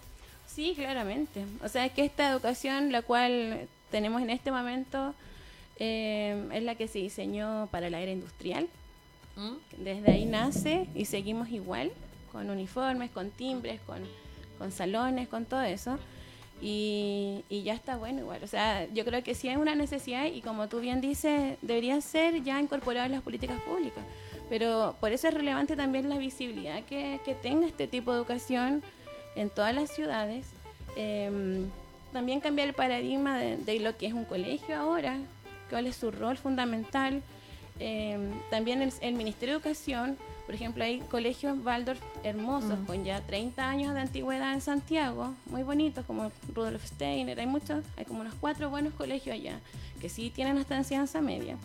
Sí, 0.57 0.73
claramente. 0.75 1.45
O 1.63 1.69
sea, 1.69 1.85
es 1.85 1.93
que 1.93 2.03
esta 2.03 2.31
educación, 2.31 2.91
la 2.91 3.03
cual 3.03 3.69
tenemos 3.91 4.23
en 4.23 4.31
este 4.31 4.51
momento, 4.51 5.15
eh, 5.79 6.49
es 6.51 6.63
la 6.63 6.77
que 6.77 6.89
se 6.89 6.99
diseñó 6.99 7.69
para 7.71 7.91
la 7.91 8.01
era 8.01 8.11
industrial. 8.11 8.67
Desde 9.77 10.11
ahí 10.11 10.25
nace 10.25 10.89
y 10.95 11.05
seguimos 11.05 11.51
igual, 11.51 11.93
con 12.33 12.49
uniformes, 12.49 13.11
con 13.11 13.29
timbres, 13.29 13.83
con, 13.83 13.99
con 14.57 14.73
salones, 14.73 15.29
con 15.29 15.45
todo 15.45 15.61
eso. 15.61 15.99
Y, 16.63 17.45
y 17.51 17.63
ya 17.63 17.75
está 17.75 17.99
bueno 17.99 18.21
igual. 18.21 18.43
O 18.43 18.47
sea, 18.47 18.87
yo 18.95 19.05
creo 19.05 19.23
que 19.23 19.35
sí 19.35 19.49
hay 19.49 19.57
una 19.57 19.75
necesidad 19.75 20.25
y 20.25 20.41
como 20.41 20.69
tú 20.69 20.81
bien 20.81 21.03
dices, 21.03 21.59
debería 21.61 22.01
ser 22.01 22.43
ya 22.43 22.59
incorporado 22.59 23.05
en 23.05 23.13
las 23.13 23.21
políticas 23.21 23.61
públicas. 23.61 24.03
Pero 24.49 24.97
por 25.01 25.13
eso 25.13 25.29
es 25.29 25.35
relevante 25.35 25.77
también 25.77 26.09
la 26.09 26.17
visibilidad 26.17 26.83
que, 26.85 27.21
que 27.27 27.35
tenga 27.35 27.67
este 27.67 27.87
tipo 27.87 28.13
de 28.13 28.17
educación 28.17 28.83
en 29.37 29.51
todas 29.51 29.75
las 29.75 29.91
ciudades. 29.91 30.47
Em, 30.97 31.69
también 32.13 32.41
cambiar 32.41 32.69
el 32.69 32.75
paradigma 32.75 33.39
de, 33.39 33.57
de 33.57 33.79
lo 33.81 33.97
que 33.97 34.07
es 34.07 34.15
un 34.15 34.25
colegio 34.25 34.77
ahora, 34.77 35.19
cuál 35.71 35.87
es 35.87 35.97
su 35.97 36.11
rol 36.11 36.37
fundamental. 36.37 37.23
Em, 37.79 38.33
también 38.51 38.83
el, 38.83 38.93
el 39.03 39.15
Ministerio 39.15 39.55
de 39.55 39.61
Educación, 39.61 40.17
por 40.47 40.55
ejemplo, 40.55 40.85
hay 40.85 41.01
colegios 41.01 41.59
Waldorf 41.65 42.01
hermosos, 42.23 42.79
con 42.87 43.05
ya 43.05 43.21
30 43.21 43.69
años 43.69 43.95
de 43.95 44.01
antigüedad 44.01 44.55
en 44.55 44.61
Santiago, 44.61 45.35
muy 45.47 45.63
bonitos, 45.63 46.07
como 46.07 46.31
Rudolf 46.55 46.85
Steiner, 46.87 47.39
hay 47.39 47.47
muchos, 47.47 47.85
hay 47.97 48.05
como 48.05 48.21
unos 48.21 48.35
cuatro 48.41 48.71
buenos 48.71 48.95
colegios 48.95 49.35
allá, 49.35 49.59
que 50.01 50.09
sí 50.09 50.31
tienen 50.31 50.57
hasta 50.57 50.77
enseñanza 50.77 51.21
media. 51.21 51.57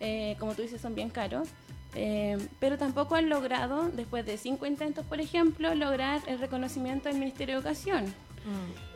Eh, 0.00 0.36
como 0.40 0.54
tú 0.54 0.62
dices, 0.62 0.80
son 0.80 0.94
bien 0.94 1.10
caros. 1.10 1.48
Eh, 1.98 2.36
pero 2.60 2.76
tampoco 2.76 3.14
han 3.14 3.30
logrado, 3.30 3.88
después 3.88 4.26
de 4.26 4.36
cinco 4.36 4.66
intentos, 4.66 5.04
por 5.06 5.18
ejemplo, 5.18 5.74
lograr 5.74 6.20
el 6.26 6.38
reconocimiento 6.38 7.08
del 7.08 7.18
Ministerio 7.18 7.54
de 7.54 7.60
Educación. 7.60 8.14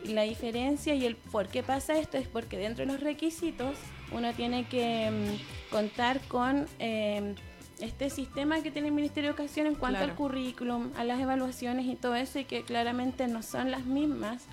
Y 0.05 0.13
la 0.13 0.21
diferencia 0.21 0.95
y 0.95 1.05
el 1.05 1.17
por 1.17 1.49
qué 1.49 1.61
pasa 1.61 1.97
esto 1.97 2.17
es 2.17 2.25
porque 2.25 2.57
dentro 2.57 2.85
de 2.85 2.91
los 2.93 3.01
requisitos 3.01 3.75
uno 4.13 4.31
tiene 4.33 4.65
que 4.65 5.11
mm, 5.11 5.71
contar 5.73 6.21
con 6.29 6.67
eh, 6.79 7.35
este 7.81 8.09
sistema 8.09 8.61
que 8.61 8.71
tiene 8.71 8.87
el 8.87 8.93
Ministerio 8.93 9.31
de 9.31 9.35
Educación 9.35 9.67
en 9.67 9.75
cuanto 9.75 9.97
Claro. 9.97 10.11
al 10.13 10.17
currículum, 10.17 10.91
a 10.95 11.03
las 11.03 11.19
evaluaciones 11.19 11.85
y 11.87 11.95
todo 11.95 12.15
eso, 12.15 12.39
y 12.39 12.45
que 12.45 12.63
claramente 12.63 13.27
no 13.27 13.43
son 13.43 13.71
las 13.71 13.85
mismas. 13.85 14.43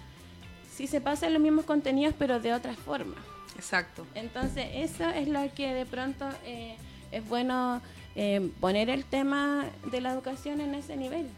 Sí 0.74 0.88
se 0.88 1.00
pasan 1.00 1.32
los 1.32 1.42
mismos 1.42 1.64
contenidos, 1.64 2.14
pero 2.18 2.40
de 2.40 2.52
otra 2.54 2.74
forma. 2.74 3.14
Exacto. 3.56 4.04
Entonces, 4.16 4.66
eso 4.74 5.08
es 5.10 5.28
lo 5.28 5.40
que 5.54 5.74
de 5.74 5.86
pronto 5.86 6.28
eh, 6.44 6.76
es 7.12 7.28
bueno 7.28 7.80
eh, 8.20 8.50
poner 8.58 8.90
el 8.90 9.04
tema 9.04 9.66
de 9.92 10.00
la 10.00 10.10
educación 10.12 10.60
en 10.60 10.74
ese 10.74 10.96
nivel. 10.96 11.28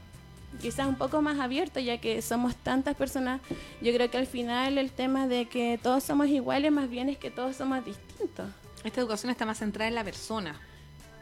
Quizás 0.62 0.86
un 0.86 0.94
poco 0.94 1.20
más 1.20 1.38
abierto, 1.38 1.78
ya 1.78 1.98
que 1.98 2.22
somos 2.22 2.56
tantas 2.56 2.96
personas. 2.96 3.42
Yo 3.82 3.92
creo 3.92 4.10
que 4.10 4.16
al 4.16 4.26
final 4.26 4.78
el 4.78 4.90
tema 4.90 5.28
de 5.28 5.44
que 5.44 5.78
todos 5.82 6.02
somos 6.02 6.28
iguales, 6.28 6.72
más 6.72 6.88
bien 6.88 7.10
es 7.10 7.18
que 7.18 7.30
todos 7.30 7.56
somos 7.56 7.84
distintos. 7.84 8.48
Esta 8.82 8.98
educación 9.02 9.30
está 9.30 9.44
más 9.44 9.58
centrada 9.58 9.88
en 9.88 9.94
la 9.94 10.04
persona. 10.04 10.58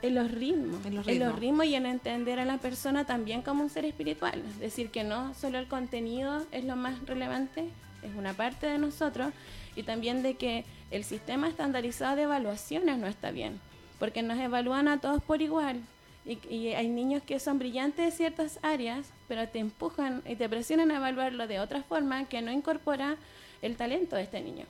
En 0.00 0.14
los 0.14 0.30
ritmos. 0.30 0.86
En 0.86 0.94
los 0.94 1.08
En 1.08 1.18
los 1.18 1.26
ritmos. 1.26 1.40
ritmos 1.40 1.66
y 1.66 1.74
en 1.74 1.86
entender 1.86 2.38
a 2.38 2.44
la 2.44 2.58
persona 2.58 3.04
también 3.04 3.42
como 3.42 3.64
un 3.64 3.68
ser 3.68 3.84
espiritual. 3.84 4.40
Es 4.52 4.60
decir, 4.60 4.90
que 4.90 5.02
no 5.02 5.34
solo 5.34 5.58
el 5.58 5.66
contenido 5.66 6.46
es 6.52 6.64
lo 6.64 6.76
más 6.76 7.04
relevante, 7.04 7.68
es 8.04 8.14
una 8.16 8.32
parte 8.32 8.68
de 8.68 8.78
nosotros. 8.78 9.32
Y 9.74 9.82
también 9.82 10.22
de 10.22 10.36
que 10.36 10.64
el 10.92 11.02
sistema 11.02 11.48
estandarizado 11.48 12.14
de 12.14 12.22
evaluaciones 12.22 12.96
no 12.96 13.08
está 13.08 13.32
bien. 13.32 13.60
Porque 13.98 14.22
nos 14.22 14.38
evalúan 14.38 14.88
a 14.88 15.00
todos 15.00 15.22
por 15.22 15.42
igual. 15.42 15.80
Y, 16.24 16.38
y 16.54 16.74
hay 16.74 16.88
niños 16.88 17.22
que 17.22 17.40
son 17.40 17.58
brillantes 17.58 18.04
de 18.04 18.10
ciertas 18.16 18.58
áreas, 18.62 19.06
pero 19.28 19.48
te 19.48 19.58
empujan 19.60 20.22
y 20.28 20.36
te 20.36 20.48
presionan 20.48 20.90
a 20.90 20.96
evaluarlo 20.96 21.46
de 21.46 21.58
otra 21.60 21.82
forma 21.82 22.24
que 22.26 22.42
no 22.42 22.52
incorpora 22.52 23.16
el 23.62 23.76
talento 23.76 24.14
de 24.16 24.22
este 24.22 24.40
niño. 24.40 24.66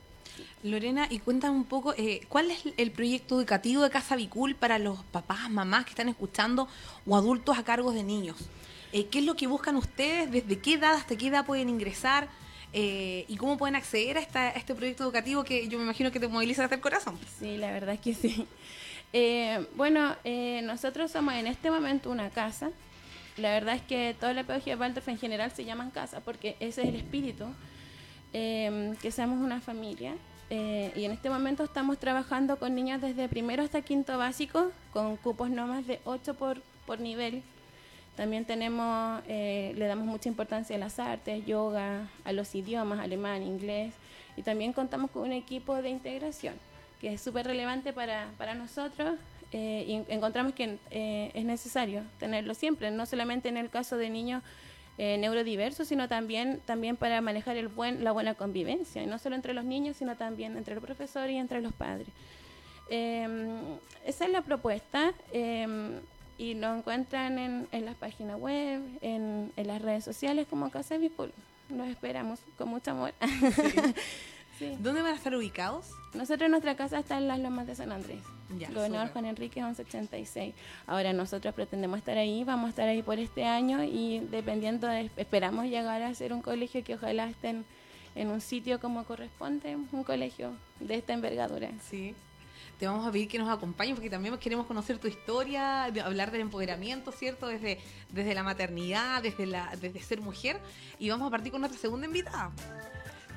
Lorena, 0.62 1.08
y 1.10 1.18
cuéntame 1.18 1.56
un 1.56 1.64
poco, 1.64 1.94
eh, 1.96 2.20
¿cuál 2.28 2.50
es 2.52 2.60
el 2.76 2.90
proyecto 2.92 3.38
educativo 3.38 3.82
de 3.82 3.90
Casa 3.90 4.14
Bicul 4.14 4.54
para 4.54 4.78
los 4.78 5.02
papás, 5.04 5.50
mamás 5.50 5.84
que 5.84 5.90
están 5.90 6.08
escuchando 6.08 6.68
o 7.06 7.16
adultos 7.16 7.58
a 7.58 7.64
cargo 7.64 7.92
de 7.92 8.04
niños? 8.04 8.36
Eh, 8.92 9.06
¿Qué 9.06 9.18
es 9.18 9.24
lo 9.24 9.34
que 9.34 9.46
buscan 9.48 9.74
ustedes? 9.76 10.30
¿Desde 10.30 10.58
qué 10.60 10.74
edad 10.74 10.94
hasta 10.94 11.16
qué 11.16 11.26
edad 11.26 11.44
pueden 11.44 11.68
ingresar? 11.68 12.28
Eh, 12.72 13.24
¿Y 13.28 13.36
cómo 13.36 13.58
pueden 13.58 13.74
acceder 13.74 14.16
a, 14.16 14.20
esta- 14.20 14.48
a 14.48 14.50
este 14.50 14.74
proyecto 14.74 15.02
educativo 15.02 15.42
que 15.42 15.66
yo 15.68 15.78
me 15.78 15.84
imagino 15.84 16.12
que 16.12 16.20
te 16.20 16.28
moviliza 16.28 16.62
hasta 16.62 16.76
el 16.76 16.80
corazón? 16.80 17.18
Sí, 17.40 17.56
la 17.56 17.72
verdad 17.72 17.94
es 17.94 18.00
que 18.00 18.14
sí. 18.14 18.46
Eh, 19.12 19.66
bueno, 19.74 20.14
eh, 20.24 20.60
nosotros 20.62 21.10
somos 21.10 21.34
en 21.34 21.46
este 21.46 21.70
momento 21.70 22.10
una 22.10 22.30
casa. 22.30 22.70
La 23.36 23.50
verdad 23.52 23.76
es 23.76 23.82
que 23.82 24.16
toda 24.18 24.34
la 24.34 24.44
pedagogía 24.44 24.74
de 24.74 24.80
Waldorf 24.80 25.08
en 25.08 25.18
general 25.18 25.50
se 25.52 25.64
llaman 25.64 25.90
casa 25.90 26.20
porque 26.20 26.56
ese 26.60 26.82
es 26.82 26.88
el 26.88 26.96
espíritu, 26.96 27.44
eh, 28.32 28.94
que 29.00 29.10
seamos 29.10 29.38
una 29.40 29.60
familia. 29.60 30.14
Y 30.50 31.04
en 31.04 31.12
este 31.12 31.28
momento 31.28 31.62
estamos 31.62 31.98
trabajando 31.98 32.58
con 32.58 32.74
niños 32.74 33.02
desde 33.02 33.28
primero 33.28 33.62
hasta 33.62 33.82
quinto 33.82 34.16
básico, 34.16 34.72
con 34.94 35.18
cupos 35.18 35.50
no 35.50 35.66
más 35.66 35.86
de 35.86 36.00
8 36.04 36.34
por, 36.34 36.62
por 36.86 37.00
nivel. 37.00 37.42
También 38.16 38.46
tenemos, 38.46 39.22
le 39.28 39.86
damos 39.86 40.06
mucha 40.06 40.30
importancia 40.30 40.74
a 40.76 40.78
las 40.78 40.98
artes, 40.98 41.44
yoga, 41.44 42.08
a 42.24 42.32
los 42.32 42.54
idiomas, 42.54 42.98
alemán, 43.00 43.42
inglés. 43.42 43.92
Y 44.38 44.42
también 44.42 44.72
contamos 44.72 45.10
con 45.10 45.24
un 45.24 45.32
equipo 45.32 45.82
de 45.82 45.90
integración, 45.90 46.54
que 47.00 47.14
es 47.14 47.20
súper 47.20 47.46
relevante 47.46 47.92
para, 47.92 48.28
para 48.38 48.54
nosotros. 48.54 49.14
eh, 49.52 49.84
y 49.88 49.94
en- 49.94 50.06
encontramos 50.08 50.52
que 50.52 50.76
eh, 50.90 51.30
es 51.34 51.44
necesario 51.44 52.02
tenerlo 52.18 52.52
siempre, 52.54 52.90
no 52.90 53.06
solamente 53.06 53.48
en 53.48 53.56
el 53.56 53.70
caso 53.70 53.96
de 53.96 54.10
niños 54.10 54.42
eh, 54.98 55.16
neurodiversos, 55.18 55.88
sino 55.88 56.08
también, 56.08 56.60
también 56.66 56.96
para 56.96 57.20
manejar 57.20 57.56
el 57.56 57.68
buen, 57.68 58.02
la 58.04 58.12
buena 58.12 58.34
convivencia, 58.34 59.02
y 59.02 59.06
no 59.06 59.18
solo 59.18 59.36
entre 59.36 59.54
los 59.54 59.64
niños, 59.64 59.96
sino 59.96 60.16
también 60.16 60.56
entre 60.56 60.74
el 60.74 60.80
profesor 60.80 61.30
y 61.30 61.36
entre 61.36 61.62
los 61.62 61.72
padres. 61.72 62.08
Eh, 62.90 63.26
esa 64.04 64.24
es 64.26 64.30
la 64.30 64.42
propuesta 64.42 65.12
eh, 65.32 66.00
y 66.36 66.54
lo 66.54 66.74
encuentran 66.74 67.38
en, 67.38 67.68
en 67.72 67.84
las 67.84 67.94
páginas 67.96 68.38
web, 68.38 68.80
en, 69.02 69.52
en 69.56 69.66
las 69.66 69.80
redes 69.82 70.04
sociales 70.04 70.46
como 70.48 70.70
Casa 70.70 70.96
Bipul. 70.98 71.32
Los 71.70 71.86
esperamos 71.88 72.40
con 72.56 72.68
mucho 72.68 72.90
amor. 72.92 73.12
Sí. 73.54 73.94
¿Dónde 74.60 75.02
van 75.02 75.12
a 75.12 75.16
estar 75.16 75.34
ubicados? 75.34 75.90
Nosotros 76.14 76.50
nuestra 76.50 76.76
casa 76.76 76.98
está 76.98 77.18
en 77.18 77.28
las 77.28 77.38
Lomas 77.38 77.66
de 77.66 77.74
San 77.74 77.92
Andrés. 77.92 78.20
Ya, 78.58 78.70
Gobernador. 78.70 79.10
Juan 79.12 79.26
Enrique 79.26 79.60
1186. 79.60 80.54
Ahora 80.86 81.12
nosotros 81.12 81.54
pretendemos 81.54 81.98
estar 81.98 82.16
ahí, 82.16 82.44
vamos 82.44 82.66
a 82.66 82.70
estar 82.70 82.88
ahí 82.88 83.02
por 83.02 83.18
este 83.18 83.44
año 83.44 83.84
y 83.84 84.20
dependiendo 84.30 84.86
de, 84.86 85.10
esperamos 85.16 85.66
llegar 85.66 86.02
a 86.02 86.14
ser 86.14 86.32
un 86.32 86.42
colegio 86.42 86.82
que 86.82 86.94
ojalá 86.94 87.28
estén 87.28 87.64
en 88.14 88.28
un 88.28 88.40
sitio 88.40 88.80
como 88.80 89.04
corresponde, 89.04 89.76
un 89.76 90.04
colegio 90.04 90.52
de 90.80 90.96
esta 90.96 91.12
envergadura. 91.12 91.70
Sí. 91.88 92.14
Te 92.78 92.86
vamos 92.86 93.06
a 93.06 93.10
pedir 93.10 93.26
que 93.26 93.38
nos 93.38 93.48
acompañes 93.48 93.94
porque 93.94 94.08
también 94.08 94.36
queremos 94.38 94.66
conocer 94.66 94.98
tu 94.98 95.08
historia, 95.08 95.84
hablar 95.84 96.30
del 96.30 96.42
empoderamiento, 96.42 97.10
¿cierto? 97.10 97.48
Desde, 97.48 97.80
desde 98.10 98.34
la 98.34 98.44
maternidad, 98.44 99.20
desde, 99.20 99.46
la, 99.46 99.74
desde 99.80 100.00
ser 100.00 100.20
mujer. 100.20 100.60
Y 100.98 101.10
vamos 101.10 101.26
a 101.26 101.30
partir 101.30 101.50
con 101.50 101.60
nuestra 101.60 101.80
segunda 101.80 102.06
invitada. 102.06 102.52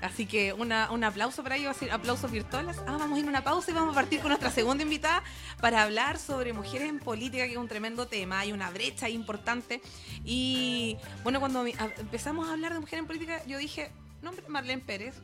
Así 0.02 0.26
que 0.26 0.54
un 0.54 0.72
aplauso 0.72 1.44
para 1.44 1.58
ellos, 1.58 1.78
aplausos 1.92 2.32
virtuales. 2.32 2.78
Ah, 2.88 2.98
vamos 2.98 3.18
a 3.18 3.20
ir 3.20 3.26
a 3.26 3.30
una 3.30 3.44
pausa 3.44 3.72
y 3.72 3.74
vamos 3.74 3.92
a 3.92 3.96
partir 3.96 4.20
con 4.20 4.30
nuestra 4.30 4.50
segunda 4.50 4.84
invitada 4.84 5.24
para 5.60 5.84
hablar 5.84 6.18
sobre 6.18 6.54
mujeres 6.54 6.90
en 6.90 7.00
política, 7.00 7.46
que 7.46 7.52
es 7.52 7.58
un 7.58 7.68
tremendo 7.68 8.08
tema. 8.08 8.40
Hay 8.40 8.52
una 8.52 8.72
brecha 8.72 9.10
importante. 9.10 9.82
Y 10.26 10.98
bueno, 11.24 11.40
cuando 11.40 11.66
empezamos 11.66 12.50
a 12.50 12.54
hablar 12.54 12.74
de 12.74 12.80
mujeres 12.80 13.02
en 13.02 13.08
política, 13.08 13.46
yo 13.46 13.58
dije, 13.58 13.92
nombre 14.22 14.48
Marlene 14.48 14.82
Pérez. 14.82 15.16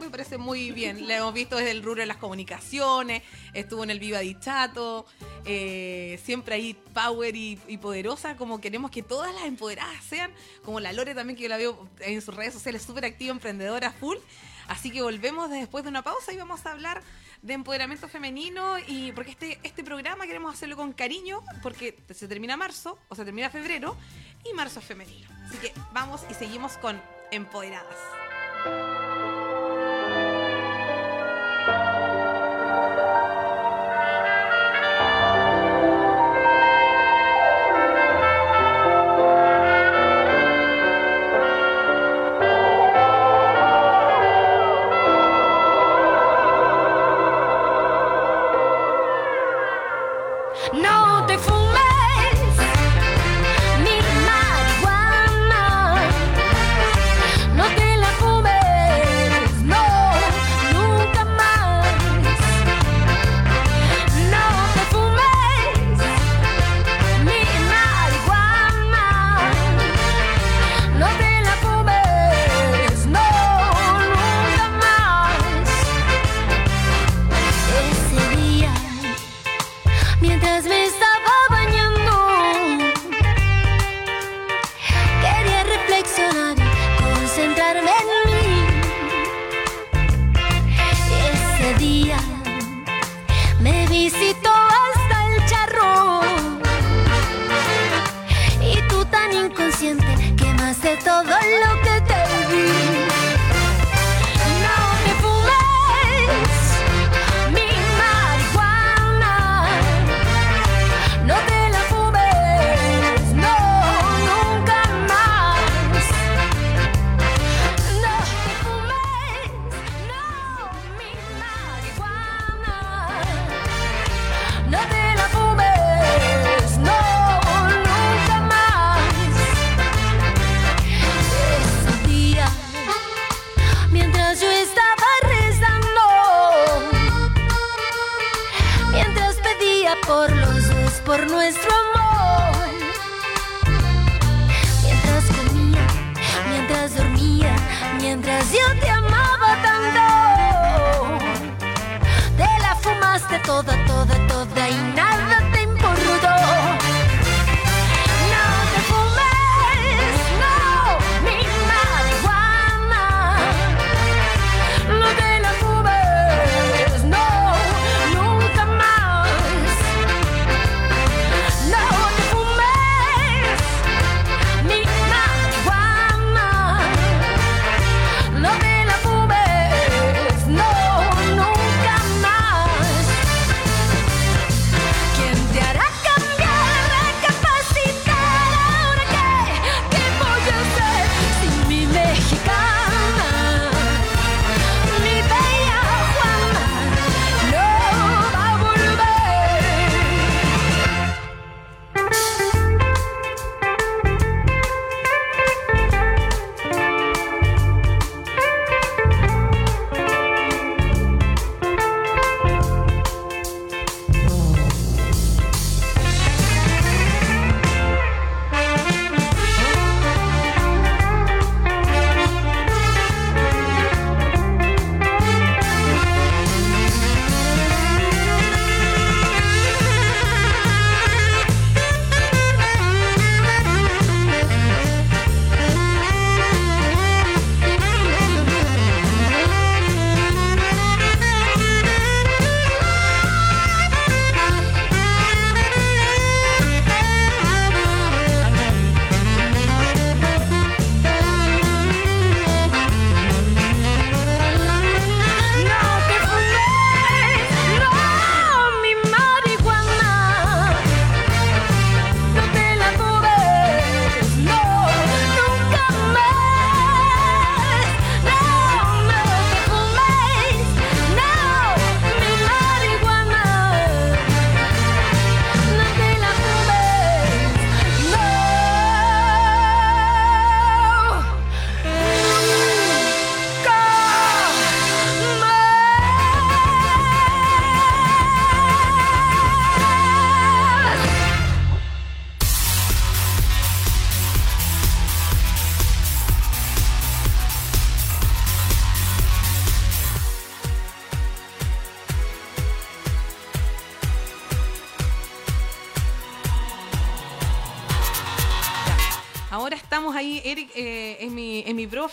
Me 0.00 0.08
parece 0.08 0.38
muy 0.38 0.70
bien. 0.70 1.06
La 1.06 1.18
hemos 1.18 1.34
visto 1.34 1.56
desde 1.56 1.72
el 1.72 1.82
rubro 1.82 2.00
de 2.00 2.06
las 2.06 2.16
comunicaciones, 2.16 3.22
estuvo 3.52 3.84
en 3.84 3.90
el 3.90 4.00
Viva 4.00 4.20
Dichato, 4.20 5.04
eh, 5.44 6.18
siempre 6.24 6.54
ahí 6.54 6.74
power 6.94 7.36
y, 7.36 7.56
poderosa, 7.82 8.36
como 8.36 8.60
queremos 8.60 8.90
que 8.90 9.02
todas 9.02 9.34
las 9.34 9.44
empoderadas 9.44 10.02
sean, 10.02 10.32
como 10.64 10.80
la 10.80 10.92
Lore 10.92 11.14
también 11.14 11.36
que 11.36 11.42
yo 11.42 11.48
la 11.50 11.58
veo 11.58 11.86
en 12.00 12.22
sus 12.22 12.34
redes 12.34 12.54
sociales 12.54 12.82
súper 12.82 13.04
activa, 13.04 13.30
emprendedora 13.30 13.92
full. 13.92 14.16
Así 14.68 14.90
que 14.90 15.02
volvemos 15.02 15.50
después 15.50 15.84
de 15.84 15.90
una 15.90 16.02
pausa 16.02 16.32
y 16.32 16.36
vamos 16.36 16.64
a 16.64 16.72
hablar 16.72 17.02
de 17.42 17.54
empoderamiento 17.54 18.08
femenino 18.08 18.78
y 18.86 19.12
porque 19.12 19.32
este, 19.32 19.58
este 19.62 19.82
programa 19.82 20.26
queremos 20.26 20.54
hacerlo 20.54 20.76
con 20.76 20.92
cariño 20.92 21.42
porque 21.62 21.98
se 22.14 22.28
termina 22.28 22.56
marzo 22.56 22.98
o 23.08 23.14
se 23.14 23.24
termina 23.24 23.50
febrero 23.50 23.96
y 24.44 24.54
marzo 24.54 24.78
es 24.80 24.86
femenino. 24.86 25.28
Así 25.46 25.58
que 25.58 25.72
vamos 25.92 26.22
y 26.30 26.34
seguimos 26.34 26.76
con 26.78 27.00
empoderadas. 27.30 27.96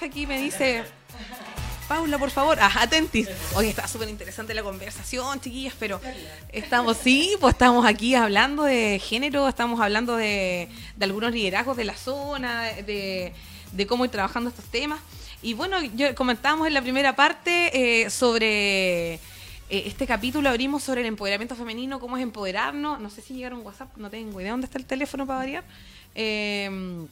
Aquí, 0.06 0.28
me 0.28 0.40
dice, 0.40 0.84
Paula, 1.88 2.18
por 2.18 2.32
favor, 2.32 2.58
ah, 2.60 2.72
atentis. 2.82 3.30
Hoy 3.56 3.68
está 3.68 3.88
súper 3.88 4.10
interesante 4.10 4.54
la 4.54 4.64
conversación, 4.64 5.40
chiquillas, 5.40 5.74
pero 5.80 6.02
estamos, 6.52 6.98
sí, 6.98 7.36
pues 7.40 7.54
estamos 7.54 7.86
aquí 7.86 8.14
hablando 8.16 8.64
de 8.64 9.00
género, 9.00 9.48
estamos 9.48 9.80
hablando 9.80 10.18
de, 10.18 10.70
de 10.96 11.06
algunos 11.06 11.32
liderazgos 11.32 11.78
de 11.78 11.86
la 11.86 11.96
zona, 11.96 12.64
de, 12.64 13.34
cómo 13.88 14.06
ir 14.06 14.12
trabajando 14.12 14.50
estos 14.50 14.66
temas. 14.66 15.00
Y 15.42 15.54
bueno, 15.54 15.82
yo 15.96 16.14
comentábamos 16.16 16.68
en 16.68 16.74
la 16.74 16.82
primera 16.82 17.16
parte 17.16 18.04
eh, 18.04 18.10
sobre 18.10 19.14
eh, 19.14 19.20
este 19.70 20.06
capítulo, 20.06 20.50
abrimos 20.50 20.84
sobre 20.84 21.02
el 21.02 21.08
empoderamiento 21.08 21.56
femenino, 21.56 22.00
cómo 22.00 22.18
es 22.18 22.24
empoderarnos. 22.24 23.00
No 23.00 23.10
sé 23.10 23.22
si 23.22 23.34
llegaron 23.36 23.66
WhatsApp, 23.66 23.96
no 23.98 24.10
tengo 24.10 24.42
idea 24.42 24.52
dónde 24.52 24.66
está 24.66 24.78
el 24.78 24.86
teléfono 24.86 25.26
para 25.26 25.40
variar. 25.40 25.64
Eh, 26.16 27.08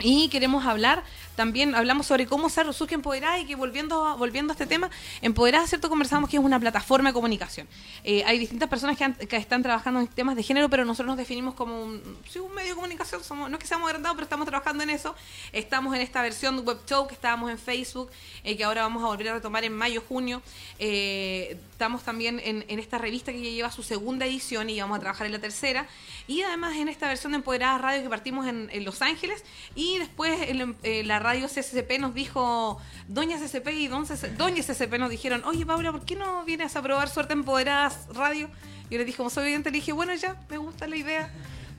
y 0.00 0.28
queremos 0.28 0.64
hablar 0.66 1.04
también, 1.36 1.74
hablamos 1.74 2.06
sobre 2.06 2.26
cómo 2.26 2.48
ser 2.48 2.72
surge 2.74 2.94
Empoderada 2.94 3.38
y 3.38 3.46
que 3.46 3.54
volviendo, 3.56 4.16
volviendo 4.18 4.52
a 4.52 4.54
este 4.54 4.66
tema, 4.66 4.90
Empoderada, 5.20 5.66
¿cierto? 5.66 5.88
Conversamos 5.88 6.28
que 6.30 6.36
es 6.36 6.42
una 6.42 6.58
plataforma 6.60 7.10
de 7.10 7.14
comunicación. 7.14 7.66
Eh, 8.04 8.22
hay 8.26 8.38
distintas 8.38 8.68
personas 8.68 8.96
que, 8.96 9.04
han- 9.04 9.14
que 9.14 9.36
están 9.36 9.62
trabajando 9.62 10.00
en 10.00 10.06
temas 10.08 10.36
de 10.36 10.42
género, 10.42 10.68
pero 10.68 10.84
nosotros 10.84 11.06
nos 11.08 11.16
definimos 11.16 11.54
como 11.54 11.82
un, 11.82 12.18
sí, 12.28 12.38
un 12.38 12.52
medio 12.54 12.70
de 12.70 12.74
comunicación. 12.74 13.22
Somos, 13.24 13.48
no 13.50 13.56
es 13.56 13.60
que 13.60 13.66
seamos 13.66 13.86
agrandados, 13.88 14.16
pero 14.16 14.24
estamos 14.24 14.46
trabajando 14.46 14.82
en 14.82 14.90
eso. 14.90 15.14
Estamos 15.52 15.94
en 15.94 16.02
esta 16.02 16.22
versión 16.22 16.64
web 16.64 16.78
show 16.86 17.06
que 17.06 17.14
estábamos 17.14 17.50
en 17.50 17.58
Facebook, 17.58 18.10
eh, 18.44 18.56
que 18.56 18.64
ahora 18.64 18.82
vamos 18.82 19.02
a 19.02 19.06
volver 19.06 19.28
a 19.28 19.34
retomar 19.34 19.64
en 19.64 19.72
mayo, 19.74 20.02
junio. 20.08 20.42
Eh, 20.78 21.56
estamos 21.70 22.02
también 22.02 22.40
en, 22.44 22.64
en 22.68 22.78
esta 22.78 22.98
revista 22.98 23.32
que 23.32 23.40
ya 23.42 23.50
lleva 23.50 23.70
su 23.72 23.82
segunda 23.82 24.26
edición 24.26 24.68
y 24.70 24.80
vamos 24.80 24.96
a 24.98 25.00
trabajar 25.00 25.26
en 25.26 25.32
la 25.32 25.38
tercera. 25.38 25.86
Y 26.26 26.42
además 26.42 26.76
en 26.76 26.88
esta 26.88 27.08
versión 27.08 27.32
de 27.32 27.36
Empoderadas 27.36 27.80
Radio 27.80 28.02
que 28.02 28.08
partimos 28.08 28.46
en, 28.46 28.68
en 28.72 28.84
Los 28.84 29.02
Ángeles. 29.02 29.44
Y 29.74 29.98
después 29.98 30.38
eh, 30.82 31.02
la 31.04 31.18
radio 31.22 31.48
CCCP 31.48 31.98
nos 31.98 32.14
dijo, 32.14 32.80
Doña 33.08 33.38
CCP 33.38 33.68
y 33.68 33.88
Don 33.88 34.06
CC 34.06 34.28
Doña 34.36 34.62
CCP 34.62 34.98
nos 34.98 35.10
dijeron, 35.10 35.42
oye 35.44 35.64
Paula, 35.64 35.92
¿por 35.92 36.04
qué 36.04 36.16
no 36.16 36.44
vienes 36.44 36.76
a 36.76 36.82
probar 36.82 37.08
Suerte 37.08 37.32
Empoderadas 37.32 38.06
Radio? 38.12 38.48
Yo 38.90 38.98
le 38.98 39.04
dije, 39.04 39.16
como 39.16 39.30
soy 39.30 39.46
oyente, 39.46 39.70
le 39.70 39.76
dije, 39.76 39.92
bueno, 39.92 40.14
ya, 40.14 40.36
me 40.50 40.58
gusta 40.58 40.86
la 40.86 40.96
idea. 40.96 41.30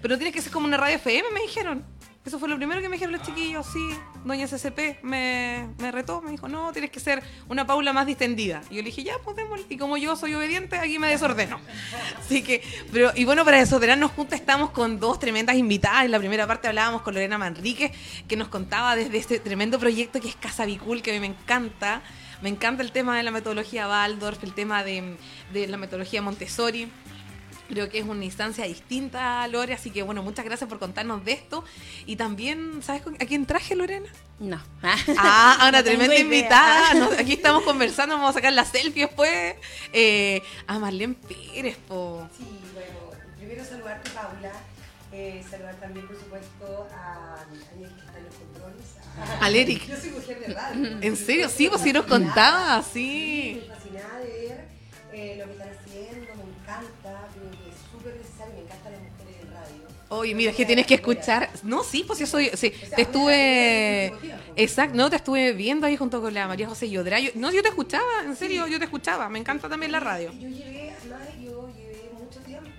Pero 0.03 0.17
tiene 0.17 0.33
que 0.33 0.41
ser 0.41 0.51
como 0.51 0.67
una 0.67 0.75
radio 0.75 0.97
FM, 0.97 1.31
me 1.31 1.39
dijeron. 1.39 1.85
Eso 2.25 2.37
fue 2.37 2.49
lo 2.49 2.57
primero 2.57 2.81
que 2.81 2.89
me 2.89 2.95
dijeron 2.95 3.13
los 3.13 3.21
chiquillos, 3.21 3.65
sí, 3.65 3.89
doña 4.25 4.47
CCP 4.47 5.01
me, 5.03 5.69
me 5.77 5.91
retó, 5.91 6.21
me 6.21 6.31
dijo, 6.31 6.47
no, 6.47 6.71
tienes 6.73 6.91
que 6.91 6.99
ser 6.99 7.23
una 7.47 7.65
Paula 7.65 7.93
más 7.93 8.05
distendida. 8.05 8.61
Y 8.69 8.75
yo 8.75 8.81
le 8.81 8.87
dije, 8.87 9.03
ya, 9.03 9.13
pues 9.23 9.37
démosle. 9.37 9.65
Y 9.69 9.77
como 9.77 9.95
yo 9.95 10.15
soy 10.17 10.33
obediente, 10.33 10.77
aquí 10.77 10.99
me 10.99 11.07
desordeno. 11.07 11.59
Así 12.19 12.43
que, 12.43 12.61
pero, 12.91 13.13
y 13.15 13.23
bueno, 13.23 13.45
para 13.45 13.57
desordenarnos 13.59 14.11
juntas 14.11 14.41
estamos 14.41 14.71
con 14.71 14.99
dos 14.99 15.19
tremendas 15.19 15.55
invitadas. 15.55 16.03
En 16.03 16.11
la 16.11 16.19
primera 16.19 16.47
parte 16.47 16.67
hablábamos 16.67 17.01
con 17.01 17.13
Lorena 17.13 17.37
Manrique, 17.37 17.93
que 18.27 18.35
nos 18.35 18.49
contaba 18.49 18.97
desde 18.97 19.17
este 19.17 19.39
tremendo 19.39 19.79
proyecto 19.79 20.19
que 20.19 20.27
es 20.27 20.35
Casa 20.35 20.65
Bicul, 20.65 21.01
que 21.01 21.11
a 21.11 21.13
mí 21.13 21.21
me 21.21 21.27
encanta. 21.27 22.01
Me 22.41 22.49
encanta 22.49 22.83
el 22.83 22.91
tema 22.91 23.15
de 23.15 23.23
la 23.23 23.31
metodología 23.31 23.87
Waldorf, 23.87 24.43
el 24.43 24.53
tema 24.53 24.83
de, 24.83 25.15
de 25.53 25.67
la 25.67 25.77
metodología 25.77 26.21
Montessori. 26.21 26.89
Creo 27.73 27.89
que 27.89 27.97
es 27.97 28.05
una 28.05 28.23
instancia 28.23 28.65
distinta, 28.65 29.47
Lore, 29.47 29.73
así 29.73 29.89
que 29.89 30.03
bueno, 30.03 30.21
muchas 30.21 30.45
gracias 30.45 30.69
por 30.69 30.77
contarnos 30.77 31.25
de 31.25 31.31
esto. 31.31 31.63
Y 32.05 32.17
también, 32.17 32.83
¿sabes 32.83 33.01
a 33.19 33.25
quién 33.25 33.47
traje, 33.47 33.75
Lorena? 33.75 34.07
No. 34.39 34.61
Ah, 35.17 35.57
a 35.59 35.69
una 35.69 35.79
No 35.79 35.83
tremenda 35.83 36.15
invitada. 36.19 36.93
Nos- 36.99 37.17
aquí 37.17 37.33
estamos 37.33 37.63
conversando, 37.63 38.13
vamos 38.15 38.29
a 38.29 38.33
sacar 38.33 38.53
la 38.53 38.63
selfie 38.63 39.07
después. 39.07 39.55
Eh, 39.91 40.43
a 40.67 40.77
Marlene 40.77 41.15
Pérez, 41.15 41.77
po. 41.87 42.27
Sí, 42.37 42.45
bueno, 42.75 43.19
primero 43.39 43.65
saludarte, 43.65 44.11
Paula. 44.11 44.51
Eh, 45.11 45.43
saludar 45.49 45.73
también, 45.77 46.05
por 46.05 46.15
supuesto, 46.19 46.87
a 46.93 47.37
que 47.49 47.85
está 47.85 48.17
en 48.19 48.25
los 48.25 48.35
controles. 48.35 48.85
a- 49.41 49.45
Al 49.45 49.55
Eric. 49.55 49.87
Yo 49.87 49.97
soy 49.99 50.09
mujer 50.11 50.39
de 50.45 50.53
radio. 50.53 50.97
¿En 51.01 51.17
serio? 51.17 51.49
Sí, 51.49 51.69
pues 51.69 51.81
sí 51.81 51.91
nos 51.91 52.05
contaba, 52.05 52.83
sí. 52.83 53.59
Estoy 53.63 53.75
fascinada 53.75 54.19
de 54.19 54.25
ver 54.27 54.67
eh, 55.13 55.35
lo 55.39 55.45
que 55.45 55.51
están 55.53 55.69
haciendo, 55.69 56.27
me 56.35 56.43
encanta, 56.61 57.27
Oye, 60.15 60.35
mira, 60.35 60.51
es 60.51 60.57
que 60.57 60.65
tienes 60.65 60.85
que 60.85 60.95
escuchar. 60.95 61.49
No, 61.63 61.83
sí, 61.83 62.03
pues 62.05 62.19
yo 62.19 62.27
soy. 62.27 62.49
Sí, 62.53 62.71
te 62.95 63.01
estuve. 63.03 64.13
Exacto, 64.55 64.95
no, 64.95 65.09
te 65.09 65.15
estuve 65.15 65.53
viendo 65.53 65.87
ahí 65.87 65.97
junto 65.97 66.21
con 66.21 66.33
la 66.33 66.47
María 66.47 66.67
José 66.67 66.89
Yodra. 66.89 67.19
Yo- 67.19 67.31
no, 67.35 67.51
yo 67.51 67.61
te 67.63 67.69
escuchaba, 67.69 68.23
en 68.23 68.35
serio, 68.35 68.67
yo 68.67 68.77
te 68.77 68.85
escuchaba. 68.85 69.27
Me 69.29 69.39
encanta 69.39 69.67
también 69.67 69.91
la 69.91 69.99
radio. 69.99 70.31
Yo 70.33 70.47
además, 70.47 71.27
yo 71.43 71.69
llevé 71.75 72.09
mucho 72.13 72.39
tiempo. 72.41 72.69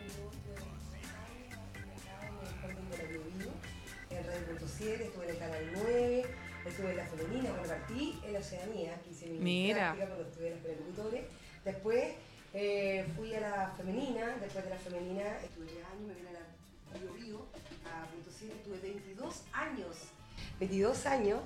En 4.10 4.26
Radio 4.26 4.46
Punto 4.46 4.66
Siete, 4.68 5.04
estuve 5.04 5.24
en 5.24 5.30
el 5.30 5.38
Canal 5.38 5.70
9, 5.74 6.24
estuve 6.66 6.90
en 6.90 6.96
la 6.96 7.06
femenina, 7.06 7.50
cuando 7.50 7.68
partí 7.68 8.18
en 8.24 8.32
la 8.32 8.38
Oceanía, 8.38 8.94
que 9.02 9.10
hice 9.10 9.26
mi 9.26 9.38
Mira. 9.38 9.94
cuando 9.98 10.22
estuve 10.22 10.46
en 10.48 10.52
los 10.54 10.62
perelocutores. 10.62 11.22
Después 11.64 12.04
eh, 12.54 13.04
fui 13.16 13.34
a 13.34 13.40
la 13.40 13.72
femenina, 13.76 14.36
después 14.40 14.64
de 14.64 14.70
la 14.70 14.76
femenina 14.76 15.22
estuve 15.42 15.70
años, 15.82 16.06
me 16.06 16.14
vine 16.14 16.28
a 16.28 16.32
la 16.32 16.46
Bio 17.00 17.12
Bio, 17.12 17.46
a 17.84 18.06
Punto 18.06 18.30
estuve 18.30 18.78
22 18.78 19.34
años. 19.52 19.96
22 20.60 21.06
años. 21.06 21.40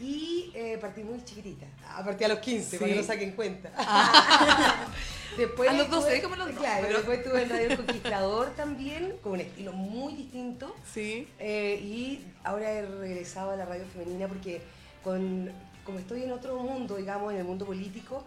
Y 0.00 0.50
eh, 0.54 0.78
partí 0.80 1.04
muy 1.04 1.22
chiquitita, 1.24 1.66
a 1.86 2.02
partir 2.04 2.24
a 2.24 2.28
los 2.30 2.38
15, 2.40 2.78
para 2.78 2.90
que 2.90 2.96
no 2.96 3.02
saquen 3.04 3.32
cuenta. 3.32 3.70
Después 5.36 5.68
A 5.70 5.72
los 5.74 5.88
12, 5.88 5.96
estuve- 6.00 6.14
dígame 6.16 6.36
los 6.36 6.46
dos, 6.48 6.56
Claro, 6.58 6.82
pero- 6.86 6.96
después 6.98 7.18
estuve 7.20 7.42
en 7.42 7.48
Radio 7.50 7.66
El 7.68 7.76
Conquistador 7.76 8.50
también, 8.56 9.16
con 9.22 9.32
un 9.32 9.40
estilo 9.40 9.72
muy 9.72 10.14
distinto. 10.14 10.74
Sí. 10.92 11.28
Eh, 11.38 11.78
y 11.82 12.24
ahora 12.44 12.70
he 12.72 12.86
regresado 12.86 13.50
a 13.52 13.56
la 13.56 13.64
radio 13.64 13.84
femenina 13.92 14.26
porque 14.28 14.60
con, 15.04 15.50
como 15.84 15.98
estoy 16.00 16.24
en 16.24 16.32
otro 16.32 16.58
mundo, 16.58 16.96
digamos, 16.96 17.32
en 17.32 17.38
el 17.38 17.44
mundo 17.44 17.64
político, 17.64 18.24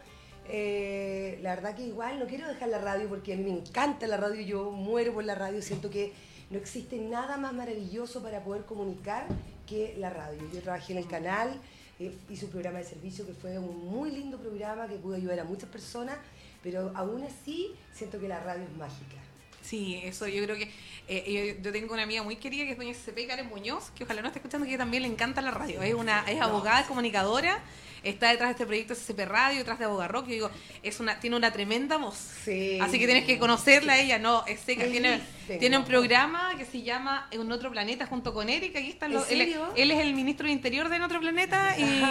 eh, 0.47 1.39
la 1.41 1.55
verdad 1.55 1.75
que 1.75 1.83
igual 1.83 2.19
no 2.19 2.25
quiero 2.25 2.47
dejar 2.47 2.69
la 2.69 2.79
radio 2.79 3.07
porque 3.09 3.33
a 3.33 3.37
mí 3.37 3.43
me 3.43 3.51
encanta 3.51 4.07
la 4.07 4.17
radio, 4.17 4.41
yo 4.41 4.71
muero 4.71 5.13
por 5.13 5.23
la 5.25 5.35
radio, 5.35 5.61
siento 5.61 5.89
que 5.89 6.13
no 6.49 6.57
existe 6.57 6.97
nada 6.97 7.37
más 7.37 7.53
maravilloso 7.53 8.21
para 8.21 8.43
poder 8.43 8.65
comunicar 8.65 9.25
que 9.67 9.95
la 9.97 10.09
radio. 10.09 10.41
Yo 10.53 10.61
trabajé 10.61 10.93
en 10.93 10.99
el 10.99 11.07
canal, 11.07 11.59
eh, 11.99 12.15
hice 12.29 12.45
un 12.45 12.51
programa 12.51 12.79
de 12.79 12.85
servicio 12.85 13.25
que 13.25 13.33
fue 13.33 13.57
un 13.57 13.89
muy 13.89 14.11
lindo 14.11 14.37
programa 14.37 14.87
que 14.87 14.95
pudo 14.95 15.15
ayudar 15.15 15.39
a 15.39 15.43
muchas 15.43 15.69
personas, 15.69 16.17
pero 16.61 16.91
aún 16.95 17.23
así 17.23 17.71
siento 17.93 18.19
que 18.19 18.27
la 18.27 18.39
radio 18.39 18.63
es 18.63 18.77
mágica. 18.77 19.17
Sí, 19.61 19.99
eso 20.03 20.27
yo 20.27 20.43
creo 20.43 20.55
que. 20.55 20.69
eh, 21.07 21.55
yo, 21.57 21.63
yo 21.63 21.71
tengo 21.71 21.93
una 21.93 22.03
amiga 22.03 22.21
muy 22.21 22.35
querida 22.35 22.65
que 22.65 22.71
es 22.73 22.77
doña 22.77 22.93
CCP 22.93 23.27
Karen 23.27 23.47
Muñoz, 23.49 23.89
que 23.95 24.03
ojalá 24.03 24.21
no 24.21 24.27
esté 24.27 24.39
escuchando, 24.39 24.67
que 24.67 24.77
también 24.77 25.01
le 25.01 25.09
encanta 25.09 25.41
la 25.41 25.49
radio. 25.49 25.81
Es 25.81 25.95
una 25.95 26.23
es 26.29 26.39
abogada, 26.39 26.81
es 26.81 26.87
comunicadora, 26.87 27.59
está 28.05 28.29
detrás 28.29 28.49
de 28.49 28.51
este 28.51 28.65
proyecto 28.65 28.93
CCP 28.95 29.19
Radio, 29.27 29.57
detrás 29.59 29.79
de 29.79 29.85
Aboga 29.85 30.07
Rock. 30.07 30.27
Yo 30.27 30.33
digo, 30.33 30.51
es 30.83 30.99
una, 30.99 31.19
tiene 31.19 31.35
una 31.35 31.51
tremenda 31.51 31.97
voz. 31.97 32.15
Sí. 32.43 32.79
Así 32.81 32.99
que 32.99 33.05
tienes 33.05 33.25
que 33.25 33.37
conocerla 33.39 33.93
a 33.93 33.99
ella, 33.99 34.19
no, 34.19 34.45
es 34.45 34.59
seca. 34.61 34.85
Tiene, 34.85 35.21
tiene 35.59 35.77
un 35.77 35.85
programa 35.85 36.53
que 36.57 36.65
se 36.65 36.81
llama 36.81 37.27
En 37.31 37.51
otro 37.51 37.71
planeta 37.71 38.05
junto 38.07 38.33
con 38.33 38.49
Eric. 38.49 38.75
Aquí 38.75 38.89
están 38.89 39.11
¿En 39.11 39.17
los. 39.17 39.29
Él, 39.29 39.41
es- 39.41 39.47
serio? 39.49 39.73
él 39.75 39.91
es 39.91 39.99
el 39.99 40.13
ministro 40.13 40.45
de 40.47 40.53
Interior 40.53 40.89
de 40.89 40.95
En 40.97 41.01
otro 41.03 41.19
planeta 41.19 41.75
y, 41.77 42.03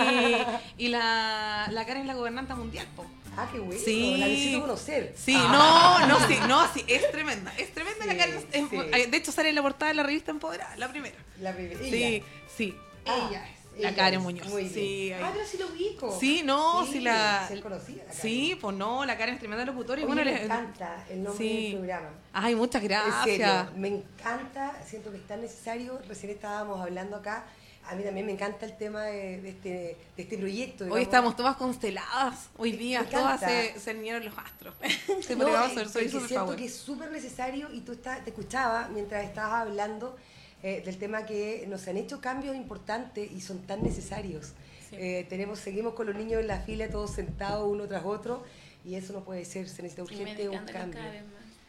y 0.84 0.88
la, 0.88 1.68
la 1.70 1.86
Karen 1.86 2.03
es 2.03 2.07
la 2.09 2.14
gobernanta 2.14 2.55
mundial, 2.55 2.86
po. 2.97 3.07
Ah, 3.36 3.49
qué 3.53 3.59
bueno. 3.59 3.80
Sí. 3.84 4.16
La 4.16 4.26
necesito 4.28 4.61
conocer. 4.61 5.12
Sí, 5.16 5.34
Ah. 5.36 5.99
no, 6.07 6.07
no, 6.20 6.28
sí, 6.28 6.36
no, 6.49 6.72
sí, 6.72 6.84
es 6.86 7.11
tremenda, 7.11 7.53
es 7.59 7.72
tremenda 7.74 8.07
la 8.07 8.16
Karen. 8.16 8.36
es- 8.36 8.68
sí. 8.70 9.09
de 9.11 9.16
hecho, 9.16 9.32
sale 9.32 9.49
en 9.49 9.57
la 9.57 9.62
portada 9.62 9.88
de 9.90 9.95
la 9.97 10.03
revista 10.05 10.30
Empoderada, 10.30 10.76
la 10.76 10.88
primera. 10.88 11.16
La 11.40 11.53
primera. 11.53 11.80
Sí, 11.80 12.03
ella. 12.05 12.24
sí. 12.57 12.76
Ah, 13.07 13.28
ella. 13.30 13.45
La 13.79 13.89
ella 13.89 13.97
Karen 13.97 14.20
es. 14.20 14.25
Muñoz. 14.25 14.49
Muy 14.49 14.62
bien. 14.62 14.75
Sí, 14.75 15.12
ahí. 15.12 15.20
Ah, 15.22 15.31
pero 15.33 15.47
sí 15.47 15.59
lo 15.59 15.66
ubico. 15.68 16.18
Sí, 16.20 16.43
no, 16.45 16.87
sí, 16.87 17.01
la. 17.01 17.47
Sí, 17.49 17.61
conocida 17.61 18.05
la. 18.07 18.12
Sí, 18.12 18.59
pues 18.61 18.77
no, 18.77 19.05
la 19.05 19.16
Karen 19.18 19.35
es 19.35 19.41
tremenda 19.41 19.64
locutora. 19.64 20.01
Y 20.01 20.05
Oye, 20.05 20.14
bueno, 20.14 20.31
me 20.31 20.37
le- 20.37 20.45
encanta 20.45 21.05
el 21.11 21.22
nombre 21.22 21.45
Sí. 21.45 21.62
del 21.68 21.77
programa. 21.79 22.09
Ay, 22.33 22.55
muchas 22.55 22.83
En 22.83 22.89
gracias. 22.89 23.25
serio, 23.25 23.70
me 23.77 23.89
encanta, 23.89 24.81
siento 24.87 25.11
que 25.11 25.16
es 25.18 25.27
tan 25.27 25.41
necesario. 25.41 25.99
Recién 26.09 26.33
estábamos 26.33 26.81
hablando 26.81 27.16
acá. 27.16 27.47
A 27.87 27.95
mí 27.95 28.03
también 28.03 28.25
me 28.25 28.33
encanta 28.33 28.64
el 28.64 28.79
tema 28.79 29.03
de, 29.03 29.43
de 29.43 29.49
este, 29.51 29.68
de 30.16 30.22
este 30.22 30.39
proyecto. 30.39 30.85
Hoy 30.85 30.89
digamos. 30.89 31.03
estamos 31.03 31.37
todas 31.37 31.57
consteladas, 31.57 32.49
hoy 32.57 32.72
día, 32.72 33.05
todas 33.11 33.39
se, 33.41 33.79
se 33.79 33.91
alinearon 33.91 34.25
los 34.25 34.39
astros. 34.39 34.75
Sí, 35.27 35.37
No, 35.37 35.64
es- 35.66 35.75
ser, 35.75 35.89
soy 35.91 36.05
que 36.05 36.20
siento 36.27 36.57
que 36.57 36.64
es 36.64 36.75
súper 36.75 37.11
necesario 37.12 37.70
y 37.70 37.81
tú 37.83 37.93
estás, 37.93 38.25
te 38.25 38.31
escuchaba 38.31 38.89
mientras 38.91 39.22
estabas 39.25 39.66
hablando 39.68 40.16
eh, 40.65 40.83
del 40.85 40.97
tema 40.99 41.25
que 41.27 41.65
nos 41.69 41.87
han 41.89 41.97
hecho 41.99 42.21
cambios 42.21 42.57
importantes 42.57 43.31
y 43.31 43.41
son 43.41 43.59
tan 43.67 43.83
necesarios. 43.85 44.53
Eh, 44.93 45.27
tenemos, 45.29 45.59
seguimos 45.59 45.95
con 45.95 46.07
los 46.07 46.17
niños 46.17 46.41
en 46.41 46.47
la 46.49 46.61
fila, 46.61 46.89
todos 46.89 47.11
sentados 47.12 47.67
uno 47.71 47.87
tras 47.87 48.05
otro 48.05 48.43
y 48.85 48.95
eso 48.97 49.12
no 49.12 49.25
puede 49.25 49.45
ser, 49.45 49.69
se 49.69 49.83
necesita 49.83 50.03
urgente 50.05 50.49
un 50.49 50.65
cambio. 50.67 51.01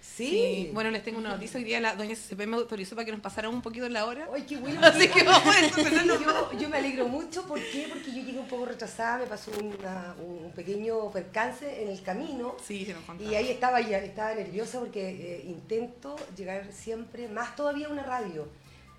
Sí. 0.02 0.28
Sí. 0.30 0.70
Bueno, 0.72 0.91
les 0.91 1.04
tengo 1.04 1.18
una 1.18 1.30
noticia. 1.32 1.58
Hoy 1.58 1.64
día 1.64 1.80
la 1.80 1.96
doña 1.96 2.14
CCP 2.16 2.46
me 2.46 2.56
autorizó 2.58 2.96
para 2.96 3.06
que 3.06 3.12
nos 3.12 3.22
pasaran 3.22 3.52
un 3.52 3.62
poquito 3.64 3.89
la 3.89 4.06
hora. 4.06 4.30
Ay, 4.34 4.43
qué 4.43 4.58
bueno. 4.58 4.80
Así 4.84 5.08
que 5.08 5.24
vamos 5.24 5.56
a 5.56 5.62
yo, 6.06 6.60
yo 6.60 6.70
me 6.70 6.78
alegro 6.78 7.08
mucho, 7.08 7.46
¿por 7.48 7.60
qué? 7.60 7.88
Porque 7.89 8.12
yo 8.12 8.24
llegué 8.24 8.38
un 8.38 8.48
poco 8.48 8.66
retrasada, 8.66 9.18
me 9.18 9.26
pasó 9.26 9.50
una- 9.60 10.16
un 10.24 10.52
pequeño 10.52 11.12
percance 11.12 11.82
en 11.82 11.89
el 11.89 12.02
camino 12.04 12.56
Sí, 12.64 12.86
se 12.86 12.93
nos 12.93 13.04
contaba. 13.04 13.30
y 13.32 13.34
ahí 13.36 13.50
estaba 13.50 13.82
ya, 13.82 13.98
estaba 13.98 14.36
nerviosa 14.36 14.80
porque 14.80 15.10
eh, 15.10 15.43
intento 15.48 16.16
llegar 16.38 16.72
siempre, 16.72 17.28
más 17.28 17.56
todavía 17.56 17.88
a 17.88 17.89
una 17.89 18.04
radio. 18.04 18.48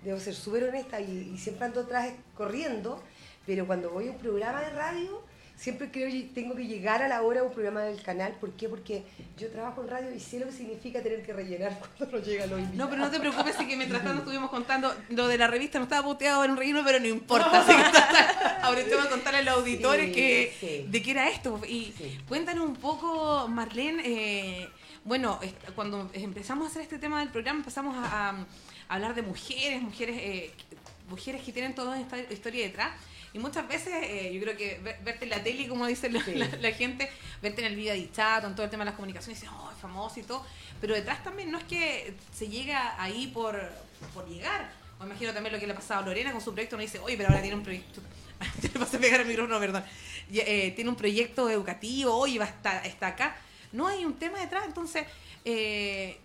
Debo 0.06 0.18
ser 0.20 0.34
súper 0.34 0.64
honesta 0.64 1.00
y, 1.00 1.32
y 1.34 1.38
siempre 1.38 1.66
ando 1.66 1.80
atrás 1.82 2.08
corriendo, 2.36 3.02
pero 3.44 3.66
cuando 3.66 3.90
voy 3.90 4.08
a 4.08 4.12
un 4.12 4.18
programa 4.18 4.60
de 4.60 4.70
radio, 4.70 5.22
siempre 5.56 5.90
creo 5.90 6.10
que 6.10 6.28
tengo 6.34 6.54
que 6.54 6.66
llegar 6.66 7.02
a 7.02 7.08
la 7.08 7.22
hora 7.22 7.40
a 7.40 7.42
un 7.44 7.52
programa 7.52 7.80
del 7.82 8.02
canal. 8.02 8.32
¿Por 8.40 8.52
qué? 8.52 8.68
Porque 8.68 9.02
yo 9.38 9.48
trabajo 9.50 9.82
en 9.82 9.88
radio 9.88 10.14
y 10.14 10.20
sé 10.20 10.38
lo 10.38 10.46
que 10.46 10.52
significa 10.52 11.02
tener 11.02 11.22
que 11.24 11.32
rellenar 11.32 11.78
cuando 11.98 12.18
no 12.18 12.24
llegan 12.24 12.50
los 12.50 12.58
invitados. 12.60 12.78
No, 12.84 12.90
pero 12.90 13.02
no 13.02 13.10
te 13.10 13.20
preocupes, 13.20 13.56
sí 13.58 13.66
que 13.66 13.76
mientras 13.76 14.02
tanto 14.04 14.18
estuvimos 14.22 14.50
contando 14.50 14.94
lo 15.10 15.26
de 15.28 15.38
la 15.38 15.46
revista, 15.46 15.78
no 15.78 15.84
estaba 15.84 16.06
puteado 16.06 16.44
en 16.44 16.50
un 16.52 16.56
relleno, 16.56 16.82
pero 16.84 17.00
no 17.00 17.06
importa. 17.06 17.60
Así 17.62 17.72
que 17.74 17.82
total, 17.84 18.58
ahora 18.62 18.84
te 18.84 18.94
voy 18.94 19.06
a 19.06 19.10
contar 19.10 19.34
a 19.34 19.42
los 19.42 19.54
auditores 19.54 20.06
Sí, 20.06 20.12
que, 20.12 20.52
sí. 20.60 20.86
de 20.90 21.02
qué 21.02 21.10
era 21.10 21.28
esto. 21.30 21.60
Y 21.66 21.92
Sí. 21.96 22.18
cuéntanos 22.28 22.64
un 22.64 22.76
poco, 22.76 23.48
Marlene, 23.48 24.02
eh, 24.04 24.68
bueno, 25.04 25.38
cuando 25.74 26.10
empezamos 26.12 26.66
a 26.66 26.70
hacer 26.70 26.82
este 26.82 26.98
tema 26.98 27.20
del 27.20 27.28
programa, 27.30 27.60
empezamos 27.60 27.96
a, 27.96 28.30
a 28.30 28.46
hablar 28.88 29.14
de 29.14 29.22
mujeres, 29.22 29.80
mujeres, 29.82 30.16
eh, 30.18 30.50
mujeres 31.08 31.42
que 31.42 31.52
tienen 31.52 31.74
toda 31.74 32.00
esta 32.00 32.18
historia 32.18 32.64
detrás. 32.64 32.92
Y 33.32 33.38
muchas 33.38 33.68
veces, 33.68 33.92
eh, 34.02 34.30
yo 34.32 34.40
creo 34.40 34.56
que 34.56 34.78
ver- 34.82 34.98
verte 35.04 35.24
en 35.24 35.30
la 35.30 35.42
tele, 35.42 35.68
como 35.68 35.86
dice 35.86 36.08
la, 36.08 36.24
Sí. 36.24 36.34
la- 36.34 36.46
la 36.48 36.72
gente, 36.72 37.10
verte 37.42 37.60
en 37.60 37.66
el 37.68 37.76
video 37.76 37.94
de 37.94 38.10
chato, 38.10 38.46
en 38.46 38.54
todo 38.54 38.64
el 38.64 38.70
tema 38.70 38.84
de 38.84 38.90
las 38.90 38.94
comunicaciones, 38.96 39.40
dices, 39.40 39.54
oh, 39.58 39.70
es 39.70 39.78
famoso 39.78 40.18
y 40.20 40.22
todo. 40.22 40.44
Pero 40.80 40.94
detrás 40.94 41.22
también 41.22 41.50
no 41.50 41.58
es 41.58 41.64
que 41.64 42.14
se 42.34 42.48
llega 42.48 43.00
ahí 43.02 43.26
por, 43.28 43.60
por 44.14 44.26
llegar. 44.28 44.70
O 44.98 45.04
imagino 45.04 45.34
también 45.34 45.52
lo 45.52 45.60
que 45.60 45.66
le 45.66 45.72
ha 45.72 45.76
pasado 45.76 46.00
a 46.02 46.06
Lorena 46.06 46.32
con 46.32 46.40
su 46.40 46.52
proyecto, 46.54 46.76
no 46.76 46.82
dice, 46.82 46.98
oye, 47.00 47.16
pero 47.18 47.28
ahora 47.28 47.42
tiene 47.42 47.56
un 47.56 47.62
proyecto. 47.62 48.00
Te 48.62 48.68
le 48.68 48.78
pasé 48.78 48.96
a 48.96 49.00
pegar 49.00 49.20
el 49.20 49.26
micrófono, 49.26 49.58
perdón. 49.60 49.84
Y, 50.30 50.38
eh, 50.40 50.72
tiene 50.74 50.88
un 50.88 50.96
proyecto 50.96 51.50
educativo, 51.50 52.14
oye, 52.16 52.38
va 52.38 52.46
a 52.46 52.48
estar, 52.48 52.86
está 52.86 53.08
acá. 53.08 53.36
No 53.72 53.86
hay 53.88 54.04
un 54.06 54.14
tema 54.14 54.38
detrás, 54.40 54.64
entonces, 54.66 55.06
eh, 55.44 56.18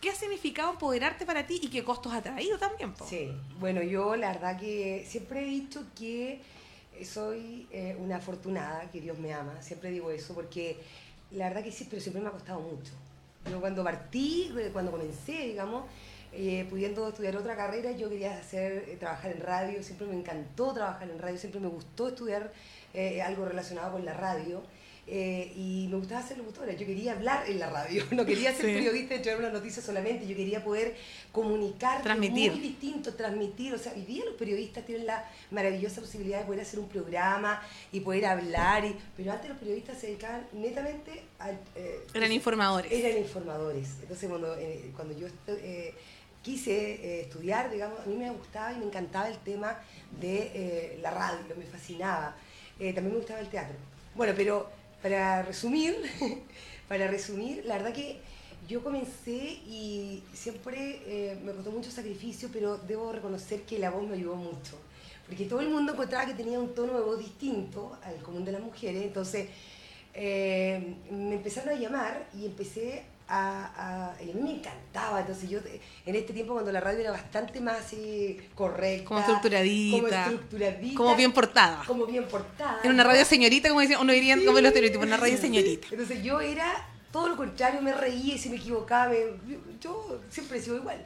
¿qué 0.00 0.10
ha 0.10 0.14
significado 0.14 0.70
empoderarte 0.70 1.26
para 1.26 1.46
ti 1.46 1.60
y 1.62 1.68
qué 1.68 1.84
costos 1.84 2.12
ha 2.12 2.22
traído 2.22 2.58
también? 2.58 2.94
Sí, 3.08 3.30
bueno, 3.58 3.82
yo 3.82 4.16
la 4.16 4.32
verdad 4.32 4.58
que 4.58 5.04
siempre 5.08 5.42
he 5.42 5.46
dicho 5.46 5.84
que 5.96 6.40
soy 7.04 7.66
eh, 7.70 7.96
una 7.98 8.16
afortunada, 8.16 8.90
que 8.90 9.00
Dios 9.00 9.18
me 9.18 9.32
ama, 9.32 9.60
siempre 9.62 9.90
digo 9.90 10.10
eso, 10.10 10.34
porque 10.34 10.78
la 11.30 11.48
verdad 11.48 11.62
que 11.62 11.72
sí, 11.72 11.86
pero 11.88 12.02
siempre 12.02 12.22
me 12.22 12.28
ha 12.28 12.32
costado 12.32 12.60
mucho. 12.60 12.92
Yo 13.50 13.60
cuando 13.60 13.84
partí, 13.84 14.52
eh, 14.58 14.70
cuando 14.72 14.90
comencé, 14.90 15.46
digamos, 15.46 15.84
eh, 16.32 16.66
pudiendo 16.68 17.08
estudiar 17.08 17.36
otra 17.36 17.56
carrera, 17.56 17.92
yo 17.92 18.10
quería 18.10 18.36
hacer, 18.36 18.84
eh, 18.86 18.96
trabajar 18.96 19.32
en 19.32 19.40
radio, 19.40 19.82
siempre 19.82 20.06
me 20.06 20.14
encantó 20.14 20.74
trabajar 20.74 21.08
en 21.08 21.18
radio, 21.18 21.38
siempre 21.38 21.60
me 21.60 21.68
gustó 21.68 22.08
estudiar 22.08 22.52
eh, 22.92 23.22
algo 23.22 23.46
relacionado 23.46 23.92
con 23.92 24.04
la 24.04 24.12
radio. 24.12 24.62
Eh, 25.10 25.52
y 25.56 25.88
me 25.90 25.96
gustaba 25.96 26.22
ser 26.22 26.36
locutora, 26.36 26.72
yo 26.72 26.86
quería 26.86 27.12
hablar 27.12 27.48
en 27.48 27.58
la 27.58 27.70
radio, 27.70 28.04
no 28.10 28.26
quería 28.26 28.52
ser 28.52 28.66
Sí. 28.66 28.72
periodista 28.74 29.14
y 29.14 29.22
traer 29.22 29.38
una 29.38 29.48
noticia 29.50 29.82
solamente, 29.82 30.26
yo 30.26 30.36
quería 30.36 30.62
poder 30.62 30.94
comunicar 31.32 32.02
Transmitir. 32.02 32.52
muy 32.52 32.60
distinto, 32.60 33.14
transmitir, 33.14 33.72
o 33.72 33.78
sea, 33.78 33.92
hoy 33.94 34.02
día 34.02 34.24
los 34.26 34.34
periodistas 34.34 34.84
tienen 34.84 35.06
la 35.06 35.24
maravillosa 35.50 36.00
posibilidad 36.02 36.40
de 36.40 36.44
poder 36.44 36.60
hacer 36.60 36.78
un 36.78 36.88
programa 36.88 37.62
y 37.90 38.00
poder 38.00 38.26
hablar, 38.26 38.84
y, 38.84 38.94
pero 39.16 39.32
antes 39.32 39.48
los 39.48 39.58
periodistas 39.58 39.98
se 39.98 40.08
dedicaban 40.08 40.46
netamente 40.52 41.22
a... 41.38 41.50
eh, 41.76 42.00
Eran 42.12 42.30
informadores. 42.32 42.92
eran 42.92 43.16
informadores. 43.18 43.88
Entonces, 44.02 44.28
cuando, 44.28 44.56
eh, 44.58 44.90
cuando 44.94 45.16
yo 45.18 45.26
quise 46.42 47.20
estudiar, 47.22 47.70
digamos, 47.70 48.00
a 48.00 48.06
mí 48.06 48.16
me 48.16 48.30
gustaba 48.30 48.72
y 48.72 48.76
me 48.76 48.84
encantaba 48.86 49.28
el 49.28 49.38
tema 49.38 49.78
de 50.20 50.98
la 51.02 51.10
radio, 51.10 51.38
me 51.58 51.64
fascinaba. 51.64 52.36
También 52.78 53.10
me 53.10 53.16
gustaba 53.16 53.40
el 53.40 53.48
teatro. 53.48 53.74
Bueno, 54.14 54.32
pero 54.36 54.70
para 55.02 55.42
resumir, 55.42 55.96
para 56.88 57.08
resumir, 57.08 57.64
la 57.64 57.76
verdad 57.76 57.92
que 57.92 58.20
yo 58.68 58.82
comencé 58.82 59.60
y 59.66 60.22
siempre 60.34 61.02
eh, 61.06 61.38
me 61.42 61.52
costó 61.52 61.70
mucho 61.70 61.90
sacrificio, 61.90 62.50
pero 62.52 62.76
debo 62.76 63.12
reconocer 63.12 63.62
que 63.62 63.78
la 63.78 63.90
voz 63.90 64.06
me 64.06 64.16
ayudó 64.16 64.36
mucho. 64.36 64.78
Porque 65.26 65.44
todo 65.44 65.60
el 65.60 65.70
mundo 65.70 65.92
encontraba 65.92 66.26
que 66.26 66.34
tenía 66.34 66.58
un 66.58 66.74
tono 66.74 66.94
de 66.94 67.00
voz 67.00 67.18
distinto 67.18 67.98
al 68.02 68.16
común 68.22 68.44
de 68.44 68.52
las 68.52 68.62
mujeres. 68.62 69.02
Entonces, 69.02 69.48
eh, 70.14 70.96
me 71.10 71.34
empezaron 71.34 71.74
a 71.74 71.78
llamar 71.78 72.28
y 72.34 72.46
empecé 72.46 73.04
a, 73.28 74.12
a- 74.16 74.22
y 74.22 74.30
a 74.30 74.34
mí 74.34 74.40
me 74.42 74.52
encantaba. 74.54 75.20
Entonces, 75.20 75.48
yo 75.50 75.58
en 76.06 76.14
este 76.16 76.32
tiempo, 76.32 76.54
cuando 76.54 76.72
la 76.72 76.80
radio 76.80 77.00
era 77.00 77.10
bastante 77.10 77.60
más 77.60 77.78
así, 77.80 78.38
correcta, 78.54 79.04
Como 79.08 79.20
estructuradita. 79.20 79.96
como 79.96 80.08
estructuradita, 80.08 80.96
Como 80.96 81.16
bien 81.16 81.32
portada. 81.32 81.82
como 81.86 82.06
bien 82.06 82.24
portada. 82.26 82.80
Era 82.82 82.92
una 82.92 83.04
radio 83.04 83.24
señorita, 83.24 83.68
como 83.68 83.80
decían, 83.80 84.00
uno 84.00 84.12
diría 84.12 84.36
Sí. 84.36 84.44
como 84.44 84.58
los 84.58 84.68
estereotipos, 84.68 85.06
una 85.06 85.16
radio 85.16 85.36
señorita. 85.38 85.88
Entonces 85.90 86.22
yo 86.22 86.40
era 86.40 86.72
todo 87.12 87.28
lo 87.28 87.36
contrario, 87.36 87.80
me 87.82 87.92
reía 87.92 88.34
y 88.34 88.38
si 88.38 88.48
me 88.50 88.56
equivocaba, 88.56 89.10
me- 89.12 89.58
yo, 89.80 90.20
siempre 90.30 90.58
he 90.58 90.62
sido 90.62 90.76
igual. 90.76 91.04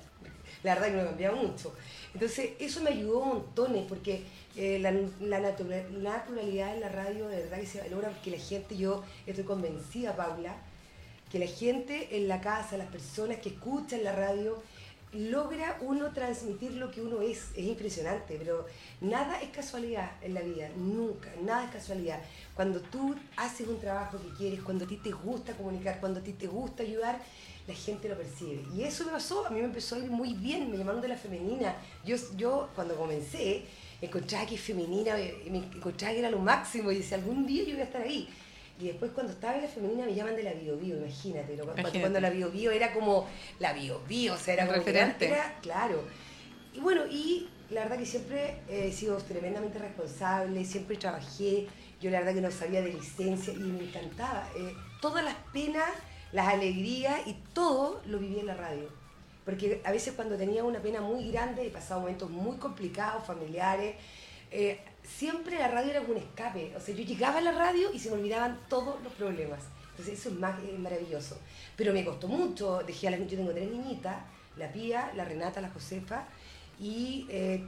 La 0.62 0.74
verdad 0.74 0.88
que 0.88 0.92
no 0.94 1.00
he 1.02 1.06
cambiado 1.06 1.36
mucho. 1.36 1.74
Entonces 2.14 2.50
eso 2.60 2.82
me 2.82 2.90
ayudó 2.90 3.20
montones 3.22 3.84
porque 3.88 4.22
eh, 4.54 4.78
la, 4.80 4.92
la 5.26 5.40
natura- 5.40 5.82
naturalidad 5.90 6.74
en 6.74 6.80
la 6.82 6.88
radio 6.90 7.26
de 7.26 7.38
verdad 7.38 7.58
que 7.58 7.66
se 7.66 7.80
valora 7.80 8.10
porque 8.10 8.30
la 8.30 8.38
gente, 8.38 8.76
yo 8.76 9.02
estoy 9.26 9.44
convencida, 9.44 10.14
Paula, 10.14 10.54
que 11.32 11.38
la 11.38 11.46
gente 11.46 12.14
en 12.18 12.28
la 12.28 12.42
casa, 12.42 12.76
las 12.76 12.88
personas 12.88 13.38
que 13.38 13.48
escuchan 13.48 14.04
la 14.04 14.12
radio, 14.12 14.62
logra 15.14 15.78
uno 15.80 16.12
transmitir 16.12 16.72
lo 16.72 16.90
que 16.90 17.00
uno 17.00 17.22
es. 17.22 17.52
Es 17.56 17.64
impresionante, 17.64 18.36
pero 18.38 18.66
nada 19.00 19.40
es 19.40 19.48
casualidad 19.48 20.10
en 20.20 20.34
la 20.34 20.42
vida, 20.42 20.68
nunca, 20.76 21.30
nada 21.42 21.64
es 21.64 21.70
casualidad. 21.70 22.20
Cuando 22.54 22.80
tú 22.80 23.16
haces 23.38 23.66
un 23.66 23.80
trabajo 23.80 24.18
que 24.20 24.28
quieres, 24.36 24.60
cuando 24.60 24.84
a 24.84 24.88
ti 24.88 24.98
te 24.98 25.10
gusta 25.10 25.54
comunicar, 25.54 26.00
cuando 26.00 26.20
a 26.20 26.22
ti 26.22 26.34
te 26.34 26.46
gusta 26.46 26.82
ayudar, 26.82 27.18
la 27.66 27.74
gente 27.74 28.10
lo 28.10 28.16
percibe. 28.18 28.62
Y 28.76 28.82
eso 28.82 29.06
me 29.06 29.12
pasó, 29.12 29.46
a 29.46 29.50
mí 29.50 29.58
me 29.58 29.66
empezó 29.66 29.96
a 29.96 30.00
ir 30.00 30.10
muy 30.10 30.34
bien, 30.34 30.70
me 30.70 30.76
llamaron 30.76 31.00
de 31.00 31.08
la 31.08 31.16
femenina. 31.16 31.74
Yo, 32.04 32.16
yo 32.36 32.68
cuando 32.74 32.94
comencé, 32.94 33.64
encontraba 34.02 34.44
que 34.44 34.58
femenina, 34.58 35.14
me 35.14 35.58
encontraba 35.58 36.12
que 36.12 36.18
era 36.18 36.30
lo 36.30 36.40
máximo 36.40 36.92
y 36.92 36.98
decía, 36.98 37.16
algún 37.16 37.46
día 37.46 37.64
yo 37.64 37.72
voy 37.72 37.80
a 37.80 37.84
estar 37.84 38.02
ahí. 38.02 38.28
Y 38.82 38.88
después 38.88 39.12
cuando 39.12 39.32
estaba 39.32 39.54
en 39.54 39.62
la 39.62 39.68
femenina 39.68 40.04
me 40.06 40.14
llaman 40.14 40.34
de 40.34 40.42
la 40.42 40.52
Bio 40.54 40.76
Bio, 40.76 40.96
imagínate, 40.96 41.56
lo- 41.56 41.64
cuando, 41.64 41.80
Imagínate. 41.82 42.00
cuando 42.00 42.20
la 42.20 42.30
Bio 42.30 42.50
Bio 42.50 42.70
era 42.72 42.92
como 42.92 43.28
la 43.60 43.72
Bio 43.72 44.00
Bio, 44.08 44.34
o 44.34 44.36
sea, 44.36 44.54
era 44.54 44.66
como 44.66 44.78
referente. 44.78 45.28
era, 45.28 45.58
claro. 45.62 46.02
Y 46.74 46.80
bueno, 46.80 47.06
y 47.06 47.48
la 47.70 47.82
verdad 47.82 47.98
que 47.98 48.06
siempre 48.06 48.56
he 48.68 48.90
sido 48.92 49.16
tremendamente 49.18 49.78
responsable, 49.78 50.64
siempre 50.64 50.96
trabajé, 50.96 51.68
yo 52.00 52.10
la 52.10 52.18
verdad 52.18 52.34
que 52.34 52.40
no 52.40 52.50
sabía 52.50 52.82
de 52.82 52.92
licencia 52.92 53.52
y 53.52 53.58
me 53.58 53.84
encantaba. 53.84 54.48
eh, 54.56 54.74
todas 55.00 55.24
las 55.24 55.36
penas, 55.52 55.88
las 56.32 56.48
alegrías 56.48 57.20
y 57.26 57.34
todo 57.54 58.00
lo 58.06 58.18
viví 58.18 58.40
en 58.40 58.46
la 58.46 58.54
radio. 58.54 58.88
Porque 59.44 59.80
a 59.84 59.90
veces 59.92 60.14
cuando 60.14 60.36
tenía 60.36 60.62
una 60.64 60.80
pena 60.80 61.00
muy 61.00 61.30
grande, 61.30 61.66
he 61.66 61.70
pasado 61.70 62.00
momentos 62.00 62.30
muy 62.30 62.56
complicados, 62.56 63.24
familiares, 63.26 63.96
eh, 64.50 64.78
siempre 65.02 65.58
la 65.58 65.68
radio 65.68 65.90
era 65.90 66.00
un 66.00 66.16
escape. 66.16 66.74
O 66.76 66.80
sea, 66.80 66.94
yo 66.94 67.04
llegaba 67.04 67.38
a 67.38 67.42
la 67.42 67.52
radio 67.52 67.92
y 67.92 67.98
se 67.98 68.10
me 68.10 68.16
olvidaban 68.16 68.58
todos 68.68 69.02
los 69.02 69.12
problemas. 69.12 69.60
Entonces 69.90 70.18
eso 70.18 70.30
es, 70.30 70.36
más, 70.36 70.56
maravilloso. 70.78 71.38
Pero 71.76 71.92
me 71.92 72.04
costó 72.04 72.28
mucho, 72.28 72.82
dejé 72.86 73.08
a 73.08 73.10
las 73.12 73.20
yo 73.20 73.36
tengo 73.36 73.52
tres 73.52 73.70
niñitas, 73.70 74.16
la 74.56 74.72
Pía, 74.72 75.12
la 75.14 75.24
Renata, 75.24 75.60
la 75.60 75.70
Josefa, 75.70 76.24
y 76.80 77.26
eh, 77.28 77.62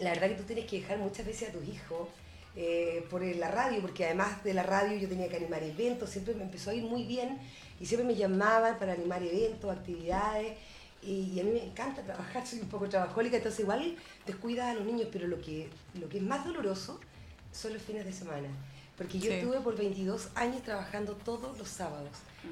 la 0.00 0.10
verdad 0.10 0.28
que 0.28 0.34
tú 0.34 0.42
tienes 0.44 0.66
que 0.66 0.80
dejar 0.80 0.98
muchas 0.98 1.26
veces 1.26 1.48
a 1.48 1.52
tus 1.52 1.66
hijos 1.66 2.08
eh, 2.54 3.06
por 3.08 3.22
la 3.22 3.50
radio, 3.50 3.80
porque 3.80 4.04
además 4.04 4.44
de 4.44 4.52
la 4.52 4.62
radio 4.62 4.96
yo 4.98 5.08
tenía 5.08 5.28
que 5.28 5.36
animar 5.36 5.62
eventos, 5.62 6.10
siempre 6.10 6.34
me 6.34 6.42
empezó 6.42 6.70
a 6.70 6.74
ir 6.74 6.84
muy 6.84 7.04
bien 7.04 7.38
y 7.80 7.86
siempre 7.86 8.06
me 8.06 8.14
llamaban 8.14 8.78
para 8.78 8.92
animar 8.92 9.22
eventos, 9.22 9.70
actividades. 9.70 10.58
Y, 11.02 11.40
a 11.40 11.44
mí 11.44 11.50
me 11.50 11.64
encanta 11.64 12.02
trabajar, 12.02 12.46
soy 12.46 12.60
un 12.60 12.68
poco 12.68 12.88
trabajólica, 12.88 13.36
entonces 13.36 13.60
igual 13.60 13.96
descuidas 14.24 14.68
a 14.70 14.74
los 14.74 14.84
niños, 14.84 15.08
pero 15.10 15.26
lo 15.26 15.40
que, 15.40 15.68
lo 15.94 16.08
que 16.08 16.18
es 16.18 16.22
más 16.22 16.44
doloroso 16.44 17.00
son 17.52 17.72
los 17.74 17.82
fines 17.82 18.04
de 18.04 18.12
semana. 18.12 18.48
Porque 18.96 19.18
yo 19.18 19.30
Sí. 19.30 19.38
estuve 19.38 19.58
por 19.60 19.74
22 19.76 20.28
años 20.36 20.62
trabajando 20.62 21.14
todos 21.16 21.58
los 21.58 21.66
sábados. 21.68 22.10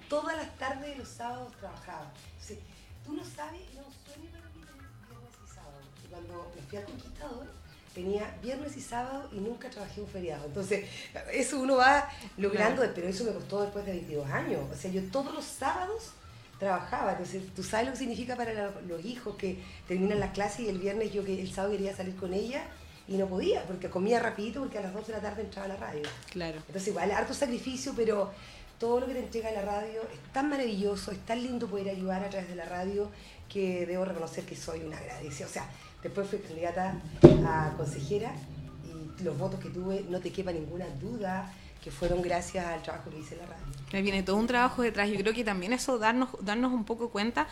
Todas 0.09 0.37
las 0.37 0.57
tardes 0.59 0.91
de 0.91 0.97
los 0.97 1.09
sábados 1.09 1.53
trabajaba. 1.59 2.11
Entonces, 2.33 2.59
tú 3.05 3.13
no 3.15 3.23
sabes, 3.25 3.61
no 3.75 3.83
sueño 4.05 4.31
para 4.33 4.47
mí 4.47 4.61
viernes 5.09 5.35
y 5.45 5.55
sábado. 5.55 5.81
Y 6.05 6.09
cuando 6.09 6.53
me 6.57 6.63
fui 6.63 6.79
al 6.79 6.85
Conquistador, 6.87 7.47
tenía 7.95 8.37
viernes 8.43 8.77
y 8.77 8.81
sábado 8.81 9.29
y 9.33 9.39
nunca 9.39 9.71
trabajé 9.71 10.01
un 10.01 10.09
feriado. 10.09 10.47
Entonces, 10.47 10.87
eso 11.33 11.61
uno 11.61 11.77
va 11.77 12.09
logrando, 12.37 12.83
pero 12.95 13.07
eso 13.07 13.23
me 13.25 13.33
costó 13.33 13.63
después 13.63 13.85
de 13.87 13.93
22 13.93 14.29
años. 14.31 14.63
O 14.73 14.77
sea, 14.77 14.91
yo 14.91 15.03
todos 15.13 15.33
los 15.35 15.45
sábados 15.45 16.13
trabajaba. 16.61 17.13
Entonces, 17.13 17.43
tú 17.57 17.65
sabes 17.65 17.87
lo 17.87 17.93
que 17.93 17.99
significa 17.99 18.37
para 18.37 18.71
los 18.87 19.05
hijos 19.05 19.35
que 19.35 19.59
terminan 19.89 20.21
las 20.21 20.31
clases 20.31 20.61
y 20.61 20.69
el 20.69 20.79
viernes 20.79 21.13
yo 21.13 21.25
que 21.25 21.41
el 21.41 21.53
sábado 21.53 21.73
quería 21.73 21.97
salir 21.97 22.15
con 22.15 22.33
ella 22.33 22.63
y 23.09 23.17
no 23.17 23.27
podía 23.27 23.65
porque 23.65 23.91
comía 23.91 24.21
rapidito 24.21 24.61
porque 24.61 24.79
a 24.79 24.83
las 24.83 24.95
2 24.95 25.09
de 25.09 25.13
la 25.15 25.21
tarde 25.21 25.43
entraba 25.43 25.65
a 25.65 25.69
la 25.69 25.77
radio. 25.77 26.03
Claro. 26.31 26.59
Entonces 26.59 26.89
igual, 26.89 27.11
harto 27.11 27.35
sacrificio, 27.35 27.93
pero 27.97 28.31
todo 28.79 29.01
lo 29.01 29.07
que 29.07 29.15
te 29.15 29.21
entrega 29.21 29.51
la 29.51 29.63
radio 29.63 30.03
es 30.03 30.33
tan 30.33 30.49
maravilloso, 30.49 31.11
es 31.11 31.19
tan 31.27 31.43
lindo 31.43 31.67
poder 31.67 31.89
ayudar 31.89 32.23
a 32.23 32.29
través 32.29 32.49
de 32.49 32.55
la 32.55 32.67
radio 32.67 33.11
que 33.49 33.85
debo 33.87 34.05
reconocer 34.05 34.45
que 34.45 34.55
soy 34.55 34.81
una 34.81 34.99
agradecida. 34.99 35.47
O 35.47 35.51
sea, 35.51 35.69
después 36.03 36.29
fui 36.29 36.39
candidata 36.39 36.95
a 37.47 37.75
consejera 37.77 38.33
y 39.19 39.23
los 39.25 39.37
votos 39.37 39.59
que 39.61 39.71
tuve, 39.71 40.05
no 40.09 40.21
te 40.21 40.31
quepa 40.31 40.53
ninguna 40.53 40.87
duda 41.01 41.53
que 41.83 41.91
fueron 41.91 42.21
gracias 42.21 42.67
al 42.67 42.83
trabajo 42.83 43.11
que 43.11 43.19
hice 43.19 43.35
en 43.35 43.41
la 43.41 43.47
radio. 43.47 43.80
Me 43.93 44.03
viene 44.03 44.23
todo 44.23 44.37
un 44.37 44.47
trabajo 44.47 44.83
detrás. 44.83 45.09
Yo 45.11 45.17
creo 45.17 45.35
que 45.35 45.45
también 45.45 45.73
eso, 45.73 45.99
darnos, 45.99 46.29
darnos 46.41 46.73
un 46.73 46.85
poco 46.85 47.11
cuenta 47.11 47.49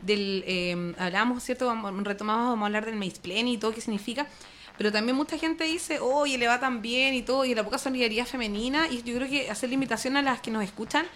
del. 0.00 0.42
Eh, 0.46 0.94
hablábamos, 0.98 1.42
¿cierto? 1.42 1.66
Vamos, 1.66 2.04
retomamos, 2.04 2.48
vamos 2.48 2.62
a 2.62 2.66
hablar 2.66 2.86
del 2.86 2.96
maizplen 2.96 3.48
y 3.48 3.58
todo 3.58 3.72
qué 3.72 3.80
significa. 3.80 4.26
Pero 4.78 4.90
también 4.90 5.16
mucha 5.16 5.36
gente 5.38 5.64
dice, 5.64 6.00
oye, 6.00 6.38
le 6.38 6.48
va 6.48 6.58
tan 6.58 6.80
bien 6.80 7.14
y 7.14 7.22
todo, 7.22 7.44
y 7.44 7.54
la 7.54 7.62
poca 7.62 7.78
solidaridad 7.78 8.26
femenina. 8.26 8.88
Y 8.88 9.02
yo 9.02 9.14
creo 9.14 9.28
que 9.28 9.50
hacer 9.50 9.68
la 9.68 9.74
invitación 9.74 10.16
a 10.16 10.22
las 10.22 10.40
que 10.40 10.50
nos 10.50 10.64
escuchan 10.64 11.06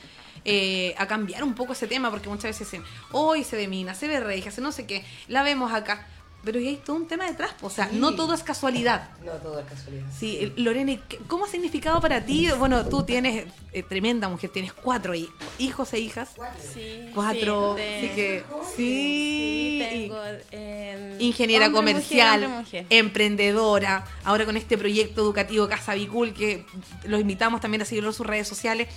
eh, 0.45 0.95
a 0.99 1.09
cambiar 1.09 1.43
un 1.43 1.55
poco 1.55 1.73
ese 1.73 1.87
tema, 1.87 2.11
porque 2.11 2.29
muchas 2.29 2.45
veces 2.45 2.71
dicen, 2.71 2.85
hoy 3.13 3.43
se 3.43 3.57
ve 3.57 3.67
mina, 3.67 3.95
se 3.95 4.07
ve 4.07 4.21
regia, 4.21 4.53
se 4.53 4.61
no 4.61 4.71
sé 4.73 4.87
qué, 4.87 5.05
la 5.27 5.43
vemos 5.43 5.73
acá. 5.73 6.07
Pero 6.47 6.61
hay 6.61 6.77
todo 6.77 6.95
un 6.97 7.07
tema 7.09 7.27
detrás, 7.27 7.51
o 7.61 7.69
sea, 7.69 7.89
Sí. 7.91 7.97
no 7.99 8.15
todo 8.15 8.33
es 8.33 8.43
casualidad. 8.45 9.11
No 9.25 9.33
todo 9.33 9.59
es 9.59 9.67
casualidad. 9.67 10.07
Sí, 10.17 10.39
eh, 10.41 10.53
Lorena, 10.57 10.93
¿y 10.93 10.99
qué- 11.09 11.19
¿cómo 11.27 11.45
ha 11.45 11.49
significado 11.49 12.01
para 12.01 12.25
ti? 12.25 12.49
Bueno, 12.57 12.87
tú 12.87 13.03
tienes, 13.03 13.47
eh, 13.73 13.83
tremenda 13.83 14.29
mujer, 14.29 14.51
tienes 14.51 14.73
cuatro 14.73 15.13
hi- 15.15 15.29
hijos 15.59 15.93
e 15.93 15.99
hijas. 15.99 16.31
Sí, 16.73 17.11
Cuatro, 17.13 17.75
sí, 17.77 17.83
de- 17.83 17.97
así 17.99 18.09
que 18.15 18.45
sí, 18.77 18.77
sí. 18.77 19.87
tengo 19.91 20.21
eh, 20.53 21.17
Ingeniera 21.19 21.67
hombre, 21.67 21.79
comercial, 21.81 22.41
mujer, 22.43 22.57
hombre, 22.59 22.83
mujer. 22.83 22.87
emprendedora, 22.91 24.05
ahora 24.25 24.45
con 24.45 24.57
este 24.57 24.79
proyecto 24.79 25.23
educativo 25.23 25.69
Casa 25.69 25.95
Bicul, 25.95 26.33
que 26.33 26.65
los 27.05 27.21
invitamos 27.21 27.61
también 27.61 27.83
a 27.83 27.85
seguirlo 27.85 28.11
en 28.11 28.15
sus 28.15 28.27
redes 28.27 28.47
sociales. 28.47 28.89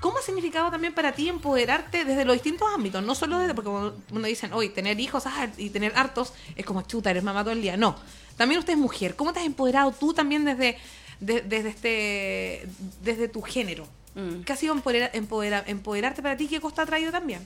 ¿Cómo 0.00 0.18
ha 0.18 0.22
significado 0.22 0.70
también 0.70 0.94
para 0.94 1.12
ti 1.12 1.28
empoderarte 1.28 2.04
desde 2.04 2.24
los 2.24 2.34
distintos 2.34 2.68
ámbitos? 2.74 3.02
No 3.02 3.14
solo 3.14 3.38
desde, 3.38 3.54
porque 3.54 3.70
uno 3.70 4.26
dicen, 4.26 4.52
hoy 4.52 4.68
tener 4.68 5.00
hijos 5.00 5.24
ah, 5.26 5.48
y 5.56 5.70
tener 5.70 5.92
hartos 5.96 6.32
es 6.54 6.64
como 6.66 6.82
chuta, 6.82 7.10
eres 7.10 7.22
mamá 7.24 7.42
todo 7.42 7.52
el 7.52 7.62
día. 7.62 7.76
No, 7.76 7.96
también 8.36 8.58
usted 8.58 8.74
es 8.74 8.78
mujer. 8.78 9.16
¿Cómo 9.16 9.32
te 9.32 9.40
has 9.40 9.46
empoderado 9.46 9.92
tú 9.92 10.12
también 10.12 10.44
desde, 10.44 10.76
de- 11.20 11.40
desde, 11.40 11.68
este, 11.70 12.68
desde 13.02 13.28
tu 13.28 13.40
género? 13.42 13.86
Mm. 14.14 14.42
¿Qué 14.42 14.52
ha 14.52 14.56
sido 14.56 14.74
empoderar- 14.74 15.10
empodera- 15.14 15.64
empoderarte 15.66 16.22
para 16.22 16.36
ti? 16.36 16.46
¿Qué 16.46 16.60
costa 16.60 16.82
ha 16.82 16.86
traído 16.86 17.10
también? 17.10 17.44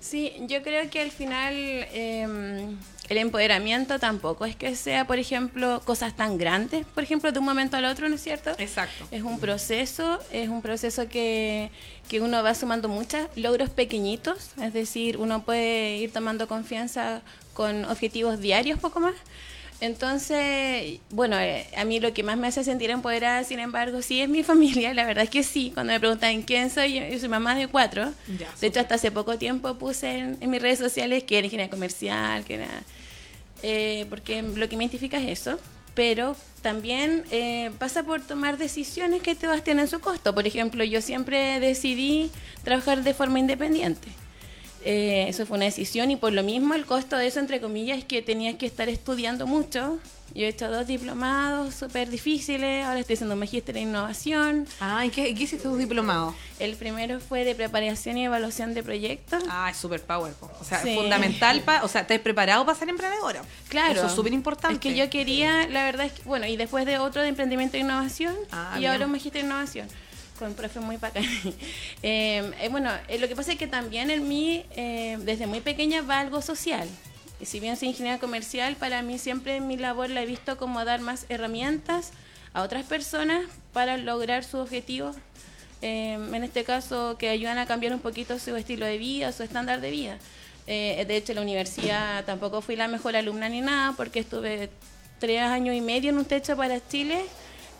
Sí, 0.00 0.32
yo 0.48 0.62
creo 0.62 0.90
que 0.90 1.00
al 1.00 1.10
final 1.10 1.54
eh, 1.56 2.68
el 3.08 3.18
empoderamiento 3.18 3.98
tampoco 3.98 4.44
es 4.44 4.54
que 4.54 4.76
sea, 4.76 5.06
por 5.06 5.18
ejemplo, 5.18 5.80
cosas 5.84 6.14
tan 6.14 6.36
grandes, 6.36 6.84
por 6.86 7.02
ejemplo, 7.02 7.32
de 7.32 7.38
un 7.38 7.44
momento 7.44 7.76
al 7.76 7.86
otro, 7.86 8.08
¿no 8.08 8.16
es 8.16 8.22
cierto? 8.22 8.50
Exacto. 8.58 9.06
Es 9.10 9.22
un 9.22 9.40
proceso, 9.40 10.20
es 10.30 10.48
un 10.48 10.60
proceso 10.60 11.08
que, 11.08 11.70
que 12.08 12.20
uno 12.20 12.42
va 12.42 12.54
sumando 12.54 12.88
muchos 12.88 13.26
logros 13.36 13.70
pequeñitos, 13.70 14.50
es 14.62 14.72
decir, 14.72 15.16
uno 15.16 15.42
puede 15.42 15.96
ir 15.96 16.12
tomando 16.12 16.46
confianza 16.48 17.22
con 17.54 17.84
objetivos 17.86 18.40
diarios 18.40 18.78
poco 18.78 19.00
más. 19.00 19.14
Entonces, 19.80 20.98
bueno, 21.10 21.38
eh, 21.38 21.66
a 21.76 21.84
mí 21.84 22.00
lo 22.00 22.12
que 22.12 22.24
más 22.24 22.36
me 22.36 22.48
hace 22.48 22.64
sentir 22.64 22.90
empoderada, 22.90 23.44
sin 23.44 23.60
embargo, 23.60 24.02
sí 24.02 24.20
es 24.20 24.28
mi 24.28 24.42
familia, 24.44 24.92
la 24.92 25.04
verdad 25.04 25.24
es 25.24 25.30
que 25.30 25.42
sí. 25.42 25.70
Cuando 25.72 25.92
me 25.92 26.00
preguntan 26.00 26.42
quién 26.42 26.68
soy, 26.70 26.94
yo, 26.94 27.06
yo 27.06 27.18
soy 27.18 27.28
mamá 27.28 27.54
de 27.54 27.68
cuatro. 27.68 28.12
Ya, 28.38 28.48
de 28.60 28.66
hecho, 28.66 28.80
hasta 28.80 28.96
hace 28.96 29.10
poco 29.12 29.38
tiempo 29.38 29.74
puse 29.74 30.18
en, 30.18 30.36
en 30.40 30.50
mis 30.50 30.60
redes 30.60 30.78
sociales 30.78 31.22
que 31.22 31.38
era 31.38 31.46
ingeniera 31.46 31.70
comercial, 31.70 32.44
que 32.44 32.54
era... 32.54 32.68
eh, 33.62 34.06
porque 34.10 34.42
lo 34.42 34.68
que 34.68 34.76
me 34.76 34.84
identifica 34.84 35.18
es 35.18 35.40
eso. 35.40 35.58
Pero 35.94 36.36
también 36.62 37.24
eh, 37.30 37.72
pasa 37.78 38.04
por 38.04 38.20
tomar 38.20 38.56
decisiones 38.56 39.20
que 39.20 39.34
te 39.34 39.46
vas 39.46 39.64
tienen 39.64 39.88
su 39.88 40.00
costo. 40.00 40.34
Por 40.34 40.46
ejemplo, 40.46 40.84
yo 40.84 41.00
siempre 41.02 41.58
decidí 41.60 42.30
trabajar 42.62 43.02
de 43.02 43.14
forma 43.14 43.40
independiente. 43.40 44.08
Eh, 44.84 45.26
eso 45.28 45.44
fue 45.46 45.56
una 45.56 45.66
decisión 45.66 46.10
y 46.10 46.16
por 46.16 46.32
lo 46.32 46.42
mismo 46.42 46.74
el 46.74 46.86
costo 46.86 47.16
de 47.16 47.26
eso, 47.26 47.40
entre 47.40 47.60
comillas, 47.60 47.98
es 47.98 48.04
que 48.04 48.22
tenías 48.22 48.54
que 48.56 48.66
estar 48.66 48.88
estudiando 48.88 49.46
mucho. 49.46 49.98
Yo 50.34 50.44
he 50.44 50.48
hecho 50.48 50.70
dos 50.70 50.86
diplomados 50.86 51.74
súper 51.74 52.10
difíciles, 52.10 52.84
ahora 52.84 53.00
estoy 53.00 53.14
haciendo 53.14 53.32
un 53.34 53.40
magíster 53.40 53.74
en 53.78 53.88
innovación. 53.88 54.66
Ah, 54.78 55.04
¿y 55.06 55.08
qué, 55.10 55.34
qué 55.34 55.42
hiciste 55.44 55.62
tu 55.66 55.74
diplomado? 55.76 56.34
El 56.58 56.76
primero 56.76 57.18
fue 57.18 57.44
de 57.44 57.54
preparación 57.54 58.18
y 58.18 58.26
evaluación 58.26 58.74
de 58.74 58.82
proyectos. 58.82 59.42
Ah, 59.48 59.70
es 59.70 59.78
super 59.78 60.02
power. 60.02 60.34
po. 60.34 60.50
O 60.60 60.64
sea, 60.64 60.82
Sí. 60.82 60.94
fundamental 60.94 61.62
para. 61.62 61.82
O 61.82 61.88
sea, 61.88 62.02
¿estás 62.02 62.18
preparado 62.20 62.64
para 62.66 62.78
ser 62.78 62.90
emprendedora? 62.90 63.42
Claro. 63.68 63.94
Eso 63.94 64.06
es 64.06 64.12
súper 64.12 64.34
importante. 64.34 64.74
Es 64.74 64.80
que 64.80 64.94
yo 64.94 65.08
quería, 65.08 65.66
la 65.66 65.84
verdad 65.84 66.06
es 66.06 66.12
que, 66.12 66.22
bueno, 66.24 66.46
y 66.46 66.56
después 66.58 66.84
de 66.84 66.98
otro 66.98 67.22
de 67.22 67.28
emprendimiento 67.28 67.78
e 67.78 67.80
innovación, 67.80 68.36
Ah, 68.52 68.74
y 68.76 68.80
bien. 68.80 68.92
ahora 68.92 69.06
un 69.06 69.12
magíster 69.12 69.40
en 69.40 69.46
innovación, 69.46 69.88
con 70.38 70.48
un 70.48 70.54
profe 70.54 70.80
muy 70.80 70.96
bacán. 70.96 71.24
Eh, 72.02 72.52
eh, 72.60 72.68
bueno, 72.70 72.90
eh, 73.08 73.18
lo 73.18 73.26
que 73.28 73.34
pasa 73.34 73.52
es 73.52 73.58
que 73.58 73.66
también 73.66 74.10
en 74.10 74.28
mí, 74.28 74.64
eh, 74.76 75.18
desde 75.20 75.46
muy 75.46 75.60
pequeña, 75.60 76.02
va 76.02 76.20
algo 76.20 76.40
social. 76.42 76.88
Y 77.40 77.46
si 77.46 77.60
bien 77.60 77.76
soy 77.76 77.88
ingeniera 77.88 78.18
comercial, 78.18 78.76
para 78.76 79.02
mí 79.02 79.18
siempre 79.18 79.60
mi 79.60 79.76
labor 79.76 80.10
la 80.10 80.22
he 80.22 80.26
visto 80.26 80.56
como 80.56 80.84
dar 80.84 81.00
más 81.00 81.26
herramientas 81.28 82.12
a 82.52 82.62
otras 82.62 82.84
personas 82.84 83.44
para 83.72 83.96
lograr 83.96 84.44
sus 84.44 84.60
objetivos. 84.60 85.16
Eh, 85.82 86.14
en 86.14 86.44
este 86.44 86.64
caso, 86.64 87.16
que 87.18 87.28
ayudan 87.28 87.58
a 87.58 87.66
cambiar 87.66 87.92
un 87.92 88.00
poquito 88.00 88.38
su 88.38 88.54
estilo 88.56 88.86
de 88.86 88.98
vida, 88.98 89.32
su 89.32 89.42
estándar 89.42 89.80
de 89.80 89.90
vida. 89.90 90.18
Eh, 90.66 91.04
de 91.06 91.16
hecho, 91.16 91.32
en 91.32 91.36
la 91.36 91.42
universidad 91.42 92.24
tampoco 92.24 92.60
fui 92.60 92.76
la 92.76 92.88
mejor 92.88 93.16
alumna 93.16 93.48
ni 93.48 93.60
nada, 93.60 93.94
porque 93.96 94.20
estuve 94.20 94.70
tres 95.18 95.40
años 95.40 95.74
y 95.74 95.80
medio 95.80 96.10
en 96.10 96.18
un 96.18 96.24
techo 96.24 96.56
para 96.56 96.86
Chile, 96.88 97.24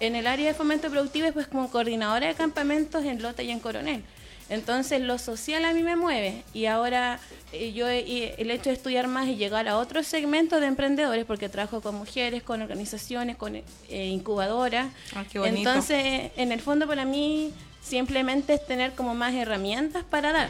en 0.00 0.16
el 0.16 0.26
área 0.26 0.48
de 0.48 0.54
fomento 0.54 0.90
productivo, 0.90 1.24
y 1.24 1.28
después 1.28 1.46
como 1.48 1.70
coordinadora 1.70 2.26
de 2.28 2.34
campamentos 2.34 3.04
en 3.04 3.20
Lota 3.22 3.42
y 3.42 3.50
en 3.50 3.60
Coronel. 3.60 4.02
Entonces, 4.50 5.02
lo 5.02 5.18
social 5.18 5.64
a 5.66 5.74
mí 5.74 5.82
me 5.82 5.94
mueve. 5.94 6.42
Y 6.54 6.64
ahora 6.66 7.20
eh, 7.52 7.72
yo 7.74 7.86
he- 7.86 8.34
el 8.38 8.50
hecho 8.50 8.70
de 8.70 8.76
estudiar 8.76 9.06
más 9.06 9.28
y 9.28 9.36
llegar 9.36 9.68
a 9.68 9.76
otro 9.76 10.02
segmento 10.02 10.58
de 10.58 10.66
emprendedores, 10.68 11.26
porque 11.26 11.50
trabajo 11.50 11.82
con 11.82 11.96
mujeres, 11.96 12.42
con 12.42 12.62
organizaciones, 12.62 13.36
con 13.36 13.56
eh, 13.56 13.64
incubadoras. 13.90 14.88
Ah, 15.14 15.24
qué 15.30 15.38
bonito. 15.38 15.58
Entonces, 15.70 16.30
en 16.36 16.52
el 16.52 16.60
fondo 16.60 16.86
para 16.86 17.04
mí 17.04 17.52
simplemente 17.82 18.54
es 18.54 18.66
tener 18.66 18.92
como 18.94 19.14
más 19.14 19.34
herramientas 19.34 20.04
para 20.04 20.32
dar. 20.32 20.48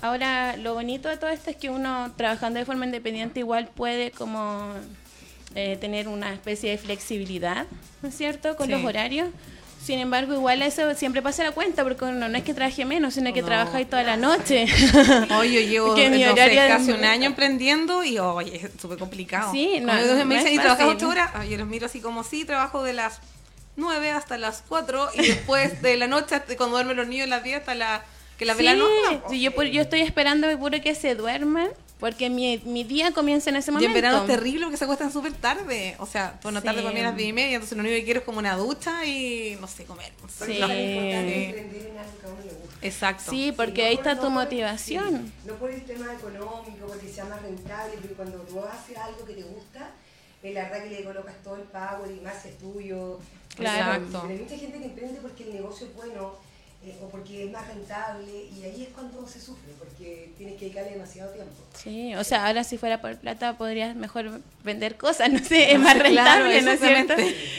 Ahora, 0.00 0.56
lo 0.56 0.74
bonito 0.74 1.08
de 1.08 1.16
todo 1.16 1.30
esto 1.30 1.50
es 1.50 1.56
que 1.56 1.70
uno 1.70 2.12
trabajando 2.16 2.58
de 2.58 2.64
forma 2.64 2.84
independiente 2.84 3.40
igual 3.40 3.68
puede 3.74 4.10
como 4.10 4.72
eh, 5.54 5.76
tener 5.80 6.08
una 6.08 6.32
especie 6.32 6.70
de 6.70 6.78
flexibilidad, 6.78 7.66
¿no 8.02 8.08
es 8.08 8.16
cierto?, 8.16 8.56
con 8.56 8.66
Sí. 8.66 8.72
los 8.72 8.84
horarios. 8.84 9.28
Sin 9.82 9.98
embargo, 9.98 10.32
igual 10.32 10.62
eso 10.62 10.94
siempre 10.94 11.20
pasa 11.20 11.44
la 11.44 11.52
cuenta, 11.52 11.84
porque 11.84 12.06
uno 12.06 12.26
no 12.28 12.38
es 12.38 12.42
que 12.42 12.54
trabaje 12.54 12.86
menos, 12.86 13.12
sino 13.14 13.34
que 13.34 13.42
No. 13.42 13.48
trabaja 13.48 13.76
ahí 13.76 13.84
toda 13.84 14.02
la 14.02 14.16
noche. 14.16 14.64
Hoy 15.38 15.52
yo 15.52 15.60
llevo 15.60 15.94
Que 15.94 16.08
mi 16.08 16.20
no 16.20 16.24
sé, 16.28 16.30
horario 16.32 16.62
de- 16.62 16.68
casi 16.68 16.90
un 16.92 17.04
año 17.04 17.26
emprendiendo 17.26 18.02
y 18.02 18.18
oye, 18.18 18.56
es 18.64 18.70
súper 18.80 18.96
complicado. 18.98 19.52
Sí, 19.52 19.80
no, 19.82 19.94
ellos 19.94 20.24
me 20.24 20.36
dicen, 20.36 20.54
¿y 20.54 20.56
trabajas 20.56 20.78
fácil". 20.86 20.96
ocho 20.96 21.08
horas? 21.10 21.30
Ah, 21.34 21.44
yo 21.44 21.58
los 21.58 21.66
miro 21.66 21.84
así 21.84 22.00
como, 22.00 22.24
sí, 22.24 22.46
trabajo 22.46 22.82
de 22.82 22.94
las 22.94 23.20
9 23.76 24.10
hasta 24.10 24.38
las 24.38 24.62
4 24.68 25.10
y 25.16 25.26
después 25.26 25.82
de 25.82 25.96
la 25.98 26.06
noche, 26.06 26.40
cuando 26.56 26.76
duermen 26.76 26.96
los 26.96 27.06
niños, 27.08 27.28
las 27.28 27.44
10 27.44 27.58
hasta 27.58 27.74
la, 27.74 28.02
que 28.38 28.46
la 28.46 28.54
Sí, 28.54 28.58
velan 28.58 28.78
no. 28.78 28.86
sí, 29.28 29.40
yo, 29.42 29.50
yo 29.64 29.82
estoy 29.82 30.00
esperando 30.00 30.48
puro 30.58 30.80
que 30.80 30.94
se 30.94 31.14
duerman, 31.14 31.68
porque 32.00 32.28
mi, 32.28 32.58
mi 32.64 32.84
día 32.84 33.12
comienza 33.12 33.50
en 33.50 33.56
ese 33.56 33.70
Y 33.70 33.74
momento. 33.74 33.88
en 33.90 33.94
verano 33.94 34.20
es 34.22 34.26
terrible 34.26 34.64
porque 34.66 34.76
se 34.76 34.84
acuestan 34.84 35.12
súper 35.12 35.32
tarde. 35.34 35.94
O 35.98 36.06
sea, 36.06 36.38
bueno, 36.42 36.60
tarde 36.62 36.78
Sí. 36.80 36.84
para 36.84 36.94
mí 36.94 37.00
a 37.00 37.04
las 37.04 37.16
10 37.16 37.28
y 37.28 37.32
media, 37.32 37.54
entonces 37.54 37.76
lo 37.76 37.82
único 37.82 37.96
que 37.96 38.04
quiero 38.04 38.20
es 38.20 38.26
como 38.26 38.38
una 38.40 38.56
ducha 38.56 39.04
y, 39.06 39.56
no 39.60 39.66
sé, 39.66 39.84
comer. 39.84 40.12
Sí. 40.28 40.58
Lo 40.58 40.66
importante 40.66 41.54
Sí. 42.42 42.54
Exacto. 42.82 43.30
Sí, 43.30 43.52
porque 43.56 43.80
Y 43.80 43.84
no 43.84 43.88
ahí 43.90 43.96
por- 43.96 44.06
está 44.06 44.14
no 44.16 44.20
tu 44.22 44.30
motivación. 44.30 45.32
sí, 45.42 45.48
no 45.48 45.54
por 45.54 45.70
el 45.70 45.82
tema 45.84 46.12
económico, 46.12 46.86
porque 46.86 47.08
sea 47.08 47.24
más 47.24 47.40
rentable, 47.42 47.94
pero 48.02 48.14
cuando 48.14 48.38
tú 48.40 48.60
haces 48.60 48.96
algo 48.98 49.24
que 49.24 49.34
te 49.34 49.42
gusta, 49.42 49.90
es 50.42 50.54
la 50.54 50.64
verdad 50.68 50.84
que 50.84 50.90
le 50.90 51.04
colocas 51.04 51.34
todo 51.42 51.56
el 51.56 51.62
power 51.62 52.10
y 52.10 52.20
más 52.20 52.44
es 52.44 52.58
tuyo. 52.58 53.18
Claro. 53.56 53.94
Exacto. 54.04 54.20
Pero 54.26 54.34
hay 54.34 54.40
mucha 54.42 54.58
gente 54.58 54.78
que 54.78 54.84
emprende 54.84 55.20
porque 55.22 55.44
el 55.44 55.54
negocio 55.54 55.86
es 55.86 55.94
bueno 55.94 56.34
eh, 56.86 56.96
o 57.02 57.08
porque 57.08 57.44
es 57.44 57.50
más 57.50 57.66
rentable 57.66 58.30
y 58.56 58.62
ahí 58.64 58.82
es 58.82 58.88
cuando 58.94 59.26
se 59.26 59.40
sufre, 59.40 59.72
porque 59.78 60.32
tienes 60.36 60.54
que 60.56 60.66
dedicarle 60.66 60.92
demasiado 60.92 61.32
tiempo. 61.32 61.52
Sí, 61.74 62.14
o 62.14 62.24
sea, 62.24 62.46
ahora 62.46 62.64
si 62.64 62.76
fuera 62.78 63.00
por 63.00 63.16
plata 63.18 63.56
podrías 63.56 63.96
mejor 63.96 64.40
vender 64.62 64.96
cosas, 64.96 65.30
no 65.32 65.38
sé, 65.38 65.72
es 65.72 65.78
más 65.78 65.94
Claro, 65.94 66.44
rentable, 66.44 66.62
¿no 66.62 66.70
es 66.72 66.80
cierto? 66.80 67.14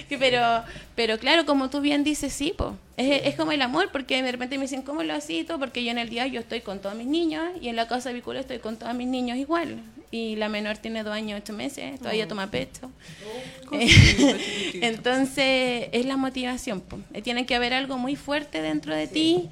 Sí, 0.09 0.17
Pero, 0.17 0.63
pero 0.95 1.17
claro, 1.17 1.45
como 1.45 1.69
tú 1.69 1.81
bien 1.81 2.03
dices, 2.03 2.33
sí, 2.33 2.53
po. 2.55 2.75
Es, 2.97 3.25
es 3.25 3.35
como 3.35 3.51
el 3.51 3.61
amor, 3.61 3.89
porque 3.91 4.21
de 4.21 4.31
repente 4.31 4.57
me 4.57 4.63
dicen, 4.63 4.81
¿cómo 4.83 5.03
lo 5.03 5.13
haces? 5.13 5.45
Porque 5.59 5.83
yo 5.83 5.91
en 5.91 5.97
el 5.97 6.09
día 6.09 6.27
yo 6.27 6.39
estoy 6.39 6.61
con 6.61 6.79
todos 6.79 6.95
mis 6.95 7.07
niños 7.07 7.43
y 7.61 7.69
en 7.69 7.75
la 7.75 7.87
casa 7.87 8.09
de 8.09 8.15
Vicula 8.15 8.39
estoy 8.39 8.59
con 8.59 8.77
todos 8.77 8.93
mis 8.95 9.07
niños 9.07 9.37
igual. 9.37 9.79
Y 10.11 10.35
la 10.37 10.47
menor 10.49 10.77
tiene 10.77 11.03
dos 11.03 11.13
años, 11.13 11.41
ocho 11.43 11.53
meses, 11.53 11.99
todavía 11.99 12.27
toma 12.27 12.49
pecho. 12.51 12.91
Eh, 13.71 14.79
Entonces, 14.81 15.89
es 15.91 16.05
la 16.05 16.17
motivación. 16.17 16.81
po. 16.81 16.99
Eh, 17.13 17.21
Tiene 17.21 17.45
que 17.45 17.55
haber 17.55 17.73
algo 17.73 17.97
muy 17.97 18.15
fuerte 18.15 18.61
dentro 18.61 18.95
de 18.95 19.07
ti 19.07 19.49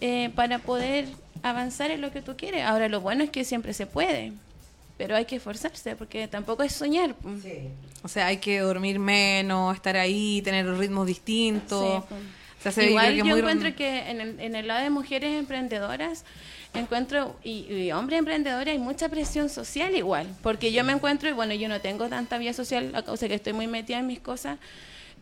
eh, 0.00 0.30
para 0.34 0.58
poder 0.58 1.06
avanzar 1.42 1.90
en 1.90 2.00
lo 2.02 2.12
que 2.12 2.20
tú 2.22 2.36
quieres. 2.36 2.62
Ahora, 2.64 2.88
lo 2.88 3.00
bueno 3.00 3.24
es 3.24 3.30
que 3.30 3.44
siempre 3.44 3.72
se 3.72 3.86
puede, 3.86 4.32
pero 4.98 5.16
hay 5.16 5.24
que 5.24 5.36
esforzarse 5.36 5.96
porque 5.96 6.28
tampoco 6.28 6.62
es 6.62 6.72
soñar. 6.72 7.14
po. 7.14 7.30
Sí. 7.42 7.68
O 8.02 8.08
sea, 8.08 8.26
hay 8.26 8.36
que 8.36 8.60
dormir 8.60 8.98
menos, 8.98 9.74
estar 9.74 9.96
ahí, 9.96 10.42
tener 10.42 10.66
ritmos 10.76 11.06
distintos. 11.06 12.04
O 12.04 12.62
sea, 12.62 12.72
se 12.72 12.82
ve, 12.82 12.86
Igual 12.90 13.14
yo 13.14 13.36
encuentro 13.38 13.74
que 13.74 14.10
en 14.10 14.20
el, 14.20 14.40
en 14.40 14.54
el 14.54 14.66
lado 14.68 14.82
de 14.82 14.90
mujeres 14.90 15.38
emprendedoras, 15.38 16.24
encuentro, 16.74 17.36
y, 17.42 17.66
y 17.72 17.92
hombres 17.92 18.18
emprendedores, 18.18 18.72
hay 18.72 18.78
mucha 18.78 19.08
presión 19.08 19.48
social 19.48 19.94
igual, 19.96 20.26
porque 20.42 20.70
yo 20.70 20.84
me 20.84 20.92
encuentro, 20.92 21.28
y 21.28 21.32
bueno, 21.32 21.54
yo 21.54 21.68
no 21.68 21.80
tengo 21.80 22.08
tanta 22.08 22.38
vida 22.38 22.52
social 22.52 22.94
a 22.94 23.02
causa 23.02 23.26
que 23.26 23.34
estoy 23.34 23.52
muy 23.52 23.66
metida 23.66 23.98
en 23.98 24.06
mis 24.06 24.20
cosas, 24.20 24.58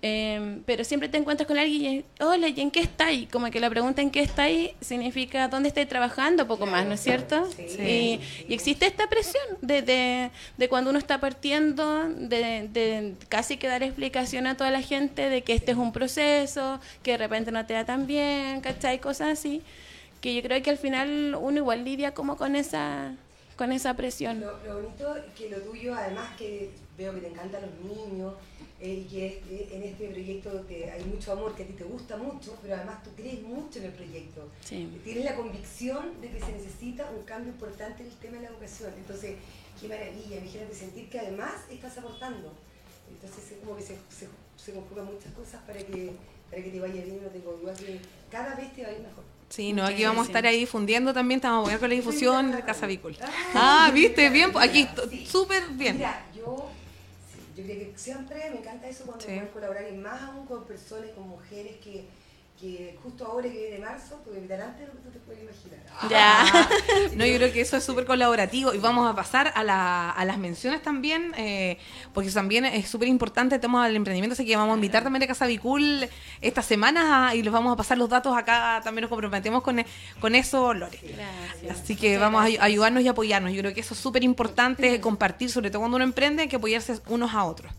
Eh, 0.01 0.61
pero 0.65 0.85
siempre 0.85 1.09
te 1.09 1.19
encuentras 1.19 1.49
con 1.49 1.59
alguien 1.59 1.83
y, 1.93 2.23
hola, 2.23 2.47
¿y 2.47 2.61
en 2.61 2.71
qué 2.71 2.79
estáis? 2.79 3.29
Como 3.29 3.51
que 3.51 3.59
la 3.59 3.69
pregunta 3.69 4.01
en 4.01 4.13
qué 4.13 4.21
estáis 4.21 4.71
significa 4.81 5.49
dónde 5.49 5.71
estáis 5.71 5.89
trabajando, 5.89 6.47
poco 6.47 6.67
más, 6.67 6.87
¿no 6.87 6.95
es 6.95 7.01
cierto? 7.01 7.49
Y, 7.83 8.21
y 8.49 8.55
existe 8.55 8.87
esta 8.87 9.09
presión 9.09 9.43
de, 9.61 9.83
de, 9.83 10.31
de 10.57 10.69
cuando 10.69 10.91
uno 10.91 11.01
está 11.01 11.19
partiendo, 11.19 12.09
de, 12.11 12.69
de 12.73 13.15
casi 13.29 13.57
que 13.57 13.67
dar 13.67 13.83
explicación 13.83 14.47
a 14.47 14.57
toda 14.57 14.71
la 14.71 14.83
gente 14.83 15.29
de 15.31 15.43
que 15.43 15.55
este 15.55 15.73
es 15.73 15.77
un 15.77 15.91
proceso, 15.91 16.79
que 17.03 17.11
de 17.13 17.19
repente 17.19 17.51
no 17.51 17.67
te 17.67 17.75
da 17.75 17.85
tan 17.85 18.07
bien, 18.07 18.61
¿cachai? 18.61 19.01
Cosas 19.01 19.31
así, 19.37 19.63
que 20.21 20.35
yo 20.35 20.43
creo 20.43 20.63
que 20.63 20.71
al 20.71 20.79
final 20.79 21.37
uno 21.41 21.59
igual 21.59 21.85
lidia 21.85 22.13
como 22.15 22.37
con 22.37 22.57
esa, 22.57 23.15
con 23.57 23.73
esa 23.73 23.95
presión. 23.95 24.41
Lo, 24.41 24.59
lo 24.65 24.83
bonito 24.83 25.17
es 25.17 25.25
que 25.35 25.51
lo 25.51 25.59
tuyo, 25.63 25.95
además 25.95 26.37
que 26.37 26.71
veo 26.97 27.15
que 27.15 27.21
te 27.21 27.29
encantan 27.29 27.63
los 27.63 27.97
niños 27.97 28.35
eh, 28.81 29.05
y 29.05 29.09
que 29.09 29.27
este- 29.29 29.77
en 29.77 29.83
este 29.85 30.09
proyecto 30.09 30.51
te- 30.63 30.91
hay 30.91 31.03
mucho 31.05 31.33
amor, 31.33 31.55
que 31.55 31.63
a 31.65 31.67
ti 31.67 31.73
te 31.73 31.85
gusta 31.85 32.17
mucho, 32.17 32.57
pero 32.63 32.75
además 32.77 33.03
tú 33.03 33.11
crees 33.17 33.43
mucho 33.43 33.79
en 33.81 33.87
el 33.87 33.93
proyecto. 33.93 34.49
Sí. 34.65 34.89
Tienes 35.05 35.25
la 35.25 35.35
convicción 35.35 36.21
de 36.21 36.31
que 36.31 36.41
se 36.41 36.53
necesita 36.53 37.11
un 37.11 37.23
cambio 37.25 37.53
importante 37.53 38.03
en 38.03 38.09
el 38.11 38.17
tema 38.17 38.37
de 38.37 38.43
la 38.45 38.49
educación. 38.51 38.93
Entonces, 38.97 39.37
qué 39.81 39.89
maravilla, 39.89 40.37
imagínate 40.39 40.75
sentir 40.75 41.09
que 41.11 41.19
además 41.21 41.53
estás 41.71 41.99
aportando. 41.99 42.53
Entonces, 43.11 43.53
es 43.53 43.59
como 43.65 43.77
que 43.77 43.83
se, 43.83 43.95
se, 44.11 44.29
se 44.57 44.73
conjugan 44.73 45.07
muchas 45.07 45.33
cosas 45.33 45.61
para 45.67 45.79
que, 45.79 46.13
para 46.51 46.63
que 46.63 46.71
te 46.71 46.81
vaya 46.81 47.05
bien, 47.05 47.23
no 47.23 47.29
tengo 47.31 47.53
duda 47.55 47.75
que 47.75 47.99
cada 48.31 48.55
vez 48.55 48.73
te 48.75 48.83
va 48.83 48.89
a 48.89 48.93
ir 48.93 48.99
mejor. 49.01 49.25
Sí, 49.49 49.73
no, 49.73 49.85
aquí 49.85 50.05
vamos 50.05 50.27
a 50.27 50.29
estar 50.29 50.47
ahí 50.47 50.61
difundiendo 50.61 51.15
también, 51.15 51.39
estamos 51.39 51.61
a 51.61 51.65
poner 51.65 51.81
con 51.81 51.89
la 51.89 51.95
difusión 51.95 52.53
de 52.53 52.63
Casa 52.63 52.87
Bicol. 52.87 53.17
Ah, 53.55 53.91
viste, 53.93 54.29
bien, 54.29 54.53
pues, 54.53 54.69
aquí 54.69 54.87
súper 55.27 55.69
bien. 55.71 55.97
Mira, 55.97 56.27
yo, 56.37 56.69
creo 57.55 57.67
que 57.67 57.93
siempre 57.97 58.51
me 58.51 58.59
encanta 58.59 58.89
eso 58.89 59.05
cuando 59.05 59.25
puedes 59.25 59.51
colaborar 59.51 59.87
y 59.91 59.97
más 59.97 60.23
aún 60.23 60.47
con 60.47 60.65
personas, 60.65 61.11
con 61.15 61.29
mujeres 61.29 61.77
que, 61.83 62.07
que 62.61 62.99
justo 63.03 63.25
ahora 63.27 63.49
que 63.51 63.57
viene 63.59 63.79
marzo, 63.79 64.17
te 64.25 64.31
voy 64.31 64.35
a 64.39 64.43
invitar 64.43 64.61
antes 64.63 64.81
de 64.81 64.87
lo 64.87 64.93
que 64.95 64.99
tú 64.99 65.11
te 65.11 65.19
puedes 65.21 65.43
imaginar. 65.43 65.79
Ya. 66.11 66.69
No, 67.17 67.25
yo 67.27 67.37
creo 67.37 67.53
que 67.53 67.61
eso 67.61 67.77
es 67.77 67.85
súper 67.85 68.05
colaborativo 68.05 68.73
y 68.75 68.79
vamos 68.79 69.11
a 69.11 69.15
pasar 69.17 69.53
a, 69.57 69.65
la- 69.65 70.11
a 70.11 70.25
las 70.25 70.39
menciones 70.39 70.83
también, 70.83 71.33
eh, 71.37 71.79
porque 72.15 72.31
también 72.31 72.65
es 72.65 72.89
súper 72.89 73.09
importante 73.09 73.57
el 73.57 73.61
tema 73.61 73.85
del 73.87 73.97
emprendimiento, 73.97 74.35
así 74.35 74.45
que 74.47 74.57
vamos 74.57 74.73
a 74.73 74.77
invitar 74.77 75.03
también 75.03 75.23
a 75.25 75.27
Casa 75.27 75.47
Bicul 75.47 76.09
esta 76.41 76.63
semana 76.63 77.35
y 77.35 77.43
les 77.43 77.53
vamos 77.53 77.73
a 77.73 77.77
pasar 77.77 77.99
los 77.99 78.09
datos 78.09 78.37
acá, 78.37 78.81
también 78.85 79.03
nos 79.03 79.09
comprometemos 79.11 79.63
con, 79.63 79.85
con 80.21 80.35
eso, 80.37 80.73
Lore. 80.75 80.99
Gracias. 81.03 81.81
Así 81.83 81.97
que 81.97 82.19
vamos 82.19 82.41
a 82.43 82.45
ay- 82.45 82.59
ayudarnos 82.61 83.03
y 83.03 83.09
apoyarnos. 83.09 83.53
Yo 83.53 83.61
creo 83.63 83.75
que 83.75 83.81
eso 83.81 83.95
es 83.95 84.01
súper 84.01 84.23
importante 84.25 85.01
compartir, 85.01 85.51
sobre 85.51 85.71
todo 85.71 85.81
cuando 85.81 85.97
uno 85.97 86.05
emprende, 86.05 86.43
hay 86.43 86.49
que 86.49 86.57
apoyarse 86.57 87.01
unos 87.09 87.35
a 87.35 87.45
otros. 87.45 87.73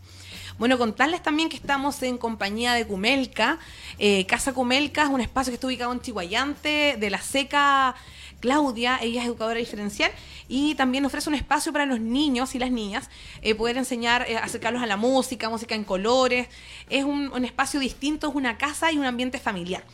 Bueno, 0.58 0.78
contarles 0.78 1.22
también 1.22 1.48
que 1.48 1.56
estamos 1.56 2.02
en 2.02 2.18
compañía 2.18 2.74
de 2.74 2.86
Cumelca. 2.86 3.58
Eh, 3.98 4.26
Casa 4.26 4.52
Cumelca 4.52 5.04
es 5.04 5.08
un 5.08 5.20
espacio 5.20 5.50
que 5.50 5.54
está 5.54 5.66
ubicado 5.66 5.92
en 5.92 6.00
Chihuayante, 6.00 6.96
de 6.98 7.10
la 7.10 7.20
Seca 7.20 7.94
Claudia, 8.40 8.98
ella 9.02 9.20
es 9.20 9.26
educadora 9.26 9.58
diferencial 9.58 10.10
y 10.48 10.74
también 10.74 11.04
ofrece 11.04 11.28
un 11.28 11.34
espacio 11.34 11.72
para 11.72 11.84
los 11.84 12.00
niños 12.00 12.54
y 12.54 12.58
las 12.58 12.70
niñas 12.70 13.10
eh, 13.42 13.54
poder 13.54 13.76
enseñar, 13.76 14.24
eh, 14.28 14.36
acercarlos 14.38 14.82
a 14.82 14.86
la 14.86 14.96
música, 14.96 15.50
música 15.50 15.74
en 15.74 15.84
colores. 15.84 16.48
Es 16.88 17.04
un, 17.04 17.30
un 17.32 17.44
espacio 17.44 17.78
distinto, 17.80 18.28
es 18.28 18.34
una 18.34 18.56
casa 18.56 18.90
y 18.92 18.98
un 18.98 19.04
ambiente 19.04 19.38
familiar. 19.38 19.84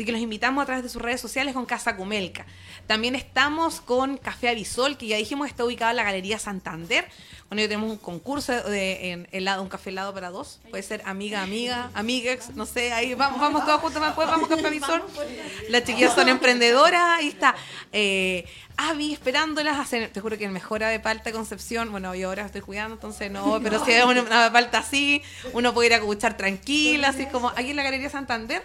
Así 0.00 0.06
que 0.06 0.12
los 0.12 0.22
invitamos 0.22 0.62
a 0.62 0.64
través 0.64 0.82
de 0.82 0.88
sus 0.88 1.02
redes 1.02 1.20
sociales 1.20 1.52
con 1.52 1.66
Casa 1.66 1.94
Cumelca. 1.94 2.46
También 2.86 3.14
estamos 3.14 3.82
con 3.82 4.16
Café 4.16 4.48
Avisol, 4.48 4.96
que 4.96 5.06
ya 5.06 5.18
dijimos 5.18 5.46
está 5.46 5.62
ubicado 5.62 5.90
en 5.90 5.98
la 5.98 6.04
Galería 6.04 6.38
Santander. 6.38 7.06
Bueno, 7.50 7.60
hoy 7.60 7.68
tenemos 7.68 7.90
un 7.90 7.98
concurso 7.98 8.62
de 8.62 9.10
en 9.10 9.28
helado, 9.30 9.62
un 9.62 9.68
café 9.68 9.90
helado 9.90 10.14
para 10.14 10.30
dos. 10.30 10.58
Puede 10.70 10.82
ser 10.82 11.02
amiga, 11.04 11.42
amiga, 11.42 11.90
amiguex, 11.92 12.56
no 12.56 12.64
sé, 12.64 12.94
ahí 12.94 13.12
vamos, 13.12 13.42
vamos 13.42 13.66
todos 13.66 13.78
juntos, 13.82 14.00
después 14.00 14.26
vamos 14.26 14.48
Café 14.48 14.68
Avisol. 14.68 15.02
Las 15.68 15.84
chiquillas 15.84 16.14
son 16.14 16.30
emprendedoras, 16.30 17.18
ahí 17.18 17.28
está. 17.28 17.54
Eh, 17.92 18.46
Avi 18.78 19.12
esperándolas 19.12 19.76
a 19.76 19.82
hacer, 19.82 20.08
te 20.08 20.22
juro 20.22 20.38
que 20.38 20.46
el 20.46 20.50
mejora 20.50 20.88
de 20.88 20.98
palta 20.98 21.30
Concepción, 21.30 21.90
bueno, 21.90 22.14
yo 22.14 22.28
ahora 22.28 22.46
estoy 22.46 22.62
cuidando, 22.62 22.94
entonces 22.94 23.30
no, 23.30 23.60
pero 23.62 23.84
si 23.84 23.92
es 23.92 24.02
una, 24.02 24.22
una 24.22 24.50
palta 24.50 24.78
así, 24.78 25.20
uno 25.52 25.74
puede 25.74 25.88
ir 25.88 25.92
a 25.92 25.96
escuchar 25.96 26.38
tranquila, 26.38 27.08
así 27.08 27.26
como 27.26 27.50
aquí 27.50 27.72
en 27.72 27.76
la 27.76 27.82
Galería 27.82 28.08
Santander. 28.08 28.62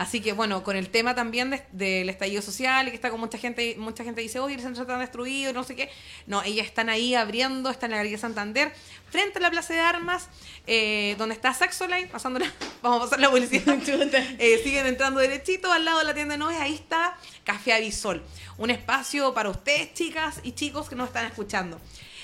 Así 0.00 0.22
que 0.22 0.32
bueno, 0.32 0.62
con 0.64 0.76
el 0.76 0.88
tema 0.88 1.14
también 1.14 1.50
de- 1.50 1.62
del 1.72 2.08
estallido 2.08 2.40
social 2.40 2.88
y 2.88 2.90
que 2.90 2.94
está 2.96 3.10
con 3.10 3.20
mucha 3.20 3.36
gente, 3.36 3.74
mucha 3.76 4.02
gente 4.02 4.22
dice, 4.22 4.38
oye, 4.40 4.54
el 4.54 4.62
centro 4.62 4.84
está 4.84 4.96
destruido, 4.96 5.52
no 5.52 5.62
sé 5.62 5.76
qué. 5.76 5.90
No, 6.26 6.42
ellas 6.42 6.64
están 6.64 6.88
ahí 6.88 7.14
abriendo, 7.14 7.68
está 7.68 7.84
en 7.84 7.92
la 7.92 7.98
Galería 7.98 8.16
Santander, 8.16 8.72
frente 9.10 9.36
a 9.40 9.42
la 9.42 9.50
Plaza 9.50 9.74
de 9.74 9.80
Armas, 9.80 10.30
eh, 10.66 11.16
donde 11.18 11.34
está 11.34 11.52
Saxoline, 11.52 12.06
pasándola, 12.06 12.50
vamos 12.82 12.96
a 12.98 13.04
pasar 13.04 13.20
la 13.20 13.28
publicidad. 13.28 13.76
Eh, 14.38 14.58
siguen 14.64 14.86
entrando 14.86 15.20
derechito 15.20 15.70
al 15.70 15.84
lado 15.84 15.98
de 15.98 16.06
la 16.06 16.14
tienda 16.14 16.32
de 16.32 16.38
novias, 16.38 16.62
ahí 16.62 16.74
está 16.76 17.18
Café 17.44 17.74
Avisol. 17.74 18.22
Un 18.56 18.70
espacio 18.70 19.34
para 19.34 19.50
ustedes, 19.50 19.92
chicas 19.92 20.40
y 20.42 20.52
chicos 20.52 20.88
que 20.88 20.94
nos 20.96 21.08
están 21.08 21.26
escuchando. 21.26 21.78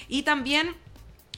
Y 0.08 0.22
también 0.22 0.74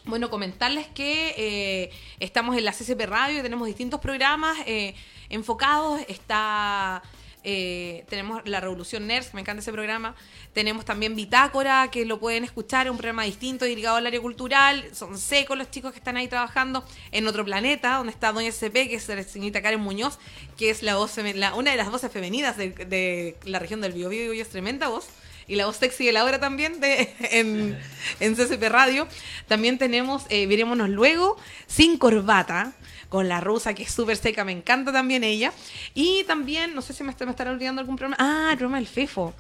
bueno, 0.05 0.31
comentarles 0.31 0.87
que 0.89 1.35
eh, 1.37 1.91
estamos 2.21 2.57
en 2.57 2.65
la 2.65 2.73
CCP 2.73 3.03
Radio, 3.07 3.43
tenemos 3.43 3.67
distintos 3.67 4.01
programas 4.01 4.57
eh, 4.67 4.95
enfocados. 5.29 6.01
Está. 6.09 7.03
eh, 7.45 8.05
tenemos 8.09 8.43
La 8.47 8.61
Revolución 8.61 9.07
Nerds, 9.07 9.33
me 9.35 9.41
encanta 9.41 9.61
ese 9.61 9.73
programa. 9.73 10.15
Tenemos 10.53 10.85
también 10.85 11.15
Bitácora, 11.15 11.89
que 11.91 12.05
lo 12.05 12.19
pueden 12.19 12.45
escuchar, 12.45 12.87
es 12.87 12.91
un 12.91 12.99
programa 12.99 13.25
distinto, 13.25 13.65
dedicado 13.65 13.97
al 13.97 14.07
área 14.07 14.21
cultural. 14.21 14.85
Son 14.95 15.17
secos 15.19 15.57
los 15.57 15.71
chicos 15.71 15.93
que 15.93 15.99
están 15.99 16.17
ahí 16.17 16.29
trabajando 16.29 16.85
en 17.13 17.27
otro 17.27 17.45
planeta, 17.45 17.97
donde 17.97 18.13
está 18.13 18.33
Doña 18.33 18.51
CP, 18.51 18.89
que 18.89 18.97
es 18.97 19.09
la 19.09 19.23
señorita 19.23 19.63
Karen 19.63 19.81
Muñoz, 19.81 20.19
que 20.57 20.71
es 20.71 20.83
la 20.83 20.97
voz 20.97 21.17
una 21.19 21.71
de 21.71 21.77
las 21.77 21.91
voces 21.91 22.11
femeninas 22.11 22.57
de, 22.57 22.71
de 22.71 23.37
la 23.45 23.59
región 23.59 23.81
del 23.81 23.93
Biobío 23.93 24.33
y 24.35 24.41
es 24.41 24.49
tremenda 24.49 24.89
voz 24.89 25.09
y 25.49 25.57
la 25.57 25.67
voz 25.67 25.77
sexy 25.79 26.07
de 26.07 26.13
la 26.13 26.25
hora 26.25 26.39
también 26.39 26.79
de, 26.81 27.13
en, 27.33 27.79
en 28.21 28.37
CCP 28.37 28.63
Radio. 28.69 29.09
También 29.49 29.79
tenemos 29.79 30.25
eh, 30.29 30.47
Virémonos 30.47 30.89
Luego, 30.91 31.37
sin 31.67 31.99
corbata, 31.99 32.73
con 33.09 33.27
la 33.29 33.41
rusa 33.41 33.73
que 33.75 33.85
es 33.85 33.91
súper 33.91 34.17
seca, 34.19 34.45
me 34.45 34.53
encanta 34.53 34.93
también 34.93 35.25
ella. 35.25 35.53
Y 35.95 36.25
también, 36.25 36.75
no 36.75 36.83
sé 36.83 36.93
si 36.93 37.03
me, 37.03 37.11
está- 37.11 37.25
me 37.25 37.31
estará 37.31 37.51
olvidando 37.51 37.81
algún 37.81 37.97
programa. 37.97 38.17
Ah, 38.21 38.51
el 38.53 38.59
programa 38.59 38.77
del 38.77 38.87
FEFO, 38.87 39.33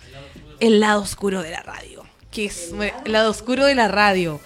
El 0.60 0.80
lado 0.80 1.02
oscuro 1.02 1.42
de 1.42 1.50
la 1.50 1.62
radio, 1.62 2.04
que 2.30 2.46
es 2.46 2.72
eh, 2.80 2.92
el 3.04 3.12
lado 3.12 3.30
oscuro 3.30 3.66
de 3.66 3.74
la 3.74 3.86
radio. 3.88 4.40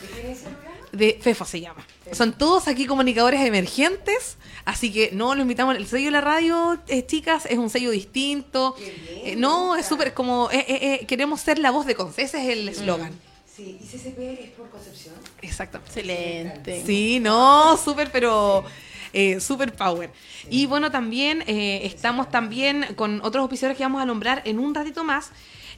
De 0.90 1.18
FEFO 1.22 1.44
se 1.46 1.60
llama. 1.60 1.86
Son 2.12 2.32
todos 2.32 2.68
aquí 2.68 2.84
comunicadores 2.86 3.40
emergentes, 3.46 4.36
así 4.64 4.92
que 4.92 5.10
no, 5.12 5.34
los 5.34 5.42
invitamos. 5.42 5.76
El 5.76 5.86
sello 5.86 6.06
de 6.06 6.10
la 6.12 6.20
radio, 6.20 6.78
eh, 6.88 7.04
chicas, 7.06 7.46
es 7.46 7.58
un 7.58 7.70
sello 7.70 7.90
distinto. 7.90 8.74
Eh, 8.78 9.34
no, 9.36 9.76
es 9.76 9.86
súper 9.86 10.14
como, 10.14 10.50
eh, 10.50 10.64
eh, 10.68 10.98
eh, 11.00 11.06
queremos 11.06 11.40
ser 11.40 11.58
la 11.58 11.70
voz 11.70 11.86
de 11.86 11.94
Conce, 11.94 12.22
ese 12.22 12.42
es 12.42 12.58
el 12.58 12.68
eslogan. 12.68 13.12
Sí, 13.54 13.78
y 13.82 13.84
CCP 13.86 14.18
es 14.44 14.50
por 14.50 14.70
Concepción. 14.70 15.14
Exactamente. 15.42 16.00
Excelente. 16.00 16.82
Sí, 16.86 17.20
no, 17.20 17.76
súper, 17.76 18.10
pero 18.10 18.64
eh, 19.12 19.40
súper 19.40 19.74
power. 19.74 20.10
Y 20.48 20.66
bueno, 20.66 20.90
también 20.90 21.44
eh, 21.46 21.82
estamos 21.84 22.30
también 22.30 22.94
con 22.96 23.20
otros 23.22 23.44
oficiadores 23.44 23.76
que 23.76 23.84
vamos 23.84 24.00
a 24.00 24.06
nombrar 24.06 24.40
en 24.46 24.58
un 24.58 24.74
ratito 24.74 25.04
más. 25.04 25.30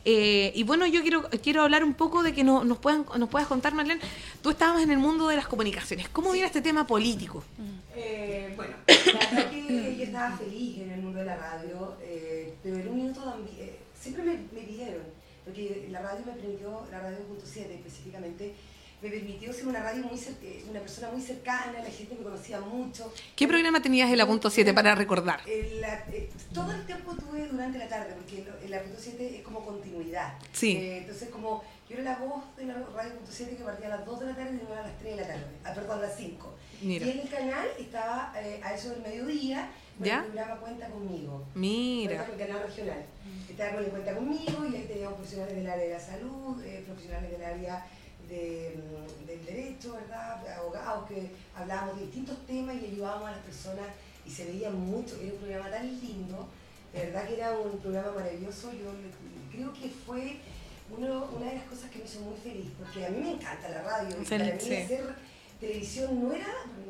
Eh, 0.04 0.52
y 0.54 0.62
bueno, 0.64 0.86
yo 0.86 1.00
quiero, 1.02 1.28
quiero 1.42 1.62
hablar 1.62 1.82
un 1.82 1.94
poco 1.94 2.22
de 2.22 2.32
que 2.34 2.44
no- 2.44 2.62
nos, 2.64 2.78
puedan, 2.78 3.06
nos 3.18 3.28
puedas 3.28 3.48
contar, 3.48 3.72
Marlene, 3.74 4.00
tú 4.42 4.50
estabas 4.50 4.82
en 4.82 4.90
el 4.90 4.98
mundo 4.98 5.28
de 5.28 5.36
las 5.36 5.46
comunicaciones. 5.48 6.08
¿Cómo 6.10 6.30
viene 6.32 6.46
este 6.46 6.60
tema 6.60 6.86
político? 6.86 7.42
Eh, 7.96 8.52
bueno, 8.56 8.74
la 8.86 9.30
verdad 9.30 9.50
que 9.50 9.96
yo 9.96 10.04
estaba 10.04 10.36
feliz 10.36 10.78
en 10.78 10.90
el 10.90 11.00
mundo 11.00 11.20
de 11.20 11.24
la 11.26 11.36
radio, 11.36 11.96
eh, 12.02 12.54
pero 12.62 12.76
en 12.76 12.88
un 12.88 12.96
minuto 12.96 13.22
también, 13.22 13.56
eh, 13.58 13.78
siempre 13.98 14.24
me, 14.24 14.32
me 14.52 14.66
pidieron, 14.66 15.02
porque 15.44 15.88
la 15.90 16.02
radio 16.02 16.24
me 16.26 16.32
permitió, 16.32 16.82
la 16.90 17.00
radio 17.00 17.18
punto 17.20 17.44
siete 17.46 17.74
específicamente, 17.74 18.54
me 19.04 19.10
permitió 19.10 19.52
ser 19.52 19.66
una 19.66 19.82
radio 19.82 20.02
muy 20.04 20.18
eh, 20.42 20.64
una 20.70 20.80
persona 20.80 21.10
muy 21.10 21.20
cercana, 21.20 21.72
la 21.74 21.90
gente 21.90 22.14
me 22.16 22.22
conocía 22.24 22.58
mucho. 22.60 23.12
¿Qué 23.36 23.46
programa 23.46 23.82
tenías 23.82 24.10
en 24.10 24.16
la 24.16 24.26
punto 24.26 24.48
7 24.48 24.72
para 24.72 24.94
recordar? 24.94 25.40
Eh, 25.46 25.76
la- 25.78 26.04
eh, 26.10 26.30
todo 26.54 26.72
el 26.72 26.86
tiempo 26.86 27.14
tuve 27.14 27.46
durante 27.46 27.76
la 27.78 27.86
tarde, 27.86 28.14
porque 28.14 28.46
en 28.64 28.70
la 28.70 28.80
punto 28.80 28.96
7 28.98 29.36
es 29.36 29.42
como 29.42 29.62
continuidad. 29.62 30.32
Sí. 30.52 30.76
Eh, 30.78 30.98
entonces, 30.98 31.28
como 31.28 31.62
yo 31.86 31.96
era 31.98 32.04
la 32.12 32.16
voz 32.16 32.44
de 32.56 32.64
la 32.64 32.74
radio 32.94 33.12
punto 33.16 33.30
7 33.30 33.56
que 33.56 33.62
partía 33.62 33.88
a 33.88 33.96
las 33.98 34.06
2 34.06 34.20
de 34.20 34.26
la 34.26 34.34
tarde 34.36 34.54
y 34.54 34.56
terminaba 34.56 34.80
a 34.84 34.88
las 34.88 34.98
3 34.98 35.16
de 35.16 35.20
la 35.20 35.28
tarde, 35.28 35.44
ah, 35.64 35.74
perdón, 35.74 35.98
a 35.98 36.02
las 36.02 36.16
5. 36.16 36.54
Mira. 36.80 37.06
Y 37.06 37.10
en 37.10 37.20
el 37.20 37.28
canal 37.28 37.66
estaba 37.78 38.32
eh, 38.38 38.60
a 38.64 38.72
eso 38.72 38.88
del 38.88 39.02
mediodía, 39.02 39.68
¿Ya? 40.00 40.20
el 40.20 40.24
programa 40.32 40.56
Cuenta 40.60 40.88
Conmigo. 40.88 41.44
Mira. 41.54 42.24
Con 42.24 42.40
el 42.40 42.46
canal 42.46 42.62
regional. 42.66 43.04
Estaba 43.50 43.72
con 43.72 43.84
el 43.84 43.90
Cuenta 43.90 44.14
Conmigo 44.14 44.64
y 44.72 44.76
ahí 44.76 44.86
teníamos 44.88 45.14
profesionales 45.18 45.56
del 45.56 45.68
área 45.68 45.84
de 45.84 45.92
la 45.92 46.00
salud, 46.00 46.62
eh, 46.64 46.82
profesionales 46.86 47.30
del 47.30 47.44
área 47.44 47.86
de, 48.28 48.76
del 49.26 49.44
derecho, 49.46 49.92
¿verdad? 49.94 50.46
Abogados 50.58 51.08
que 51.08 51.30
hablábamos 51.54 51.96
de 51.98 52.06
distintos 52.06 52.36
temas 52.46 52.76
y 52.76 52.86
ayudábamos 52.86 53.28
a 53.28 53.32
las 53.32 53.40
personas 53.40 53.86
y 54.26 54.30
se 54.30 54.44
veía 54.46 54.70
mucho. 54.70 55.16
Era 55.20 55.32
un 55.32 55.38
programa 55.38 55.70
tan 55.70 55.86
lindo, 56.00 56.48
de 56.92 57.00
verdad 57.06 57.26
que 57.28 57.34
era 57.34 57.52
un 57.58 57.78
programa 57.78 58.12
maravilloso. 58.12 58.72
Yo 58.72 58.90
creo 59.52 59.72
que 59.72 59.88
fue 59.88 60.36
uno- 60.96 61.28
una 61.36 61.46
de 61.50 61.56
las 61.56 61.64
cosas 61.64 61.90
que 61.90 61.98
me 61.98 62.04
hizo 62.04 62.20
muy 62.20 62.36
feliz, 62.38 62.70
porque 62.78 63.04
a 63.06 63.10
mí 63.10 63.18
me 63.20 63.32
encanta 63.32 63.68
la 63.68 63.82
radio. 63.82 64.16
y 64.20 64.24
para 64.24 64.44
mí 64.44 64.50
hacer 64.50 65.14
televisión 65.60 66.22
no 66.22 66.32
era, 66.34 66.46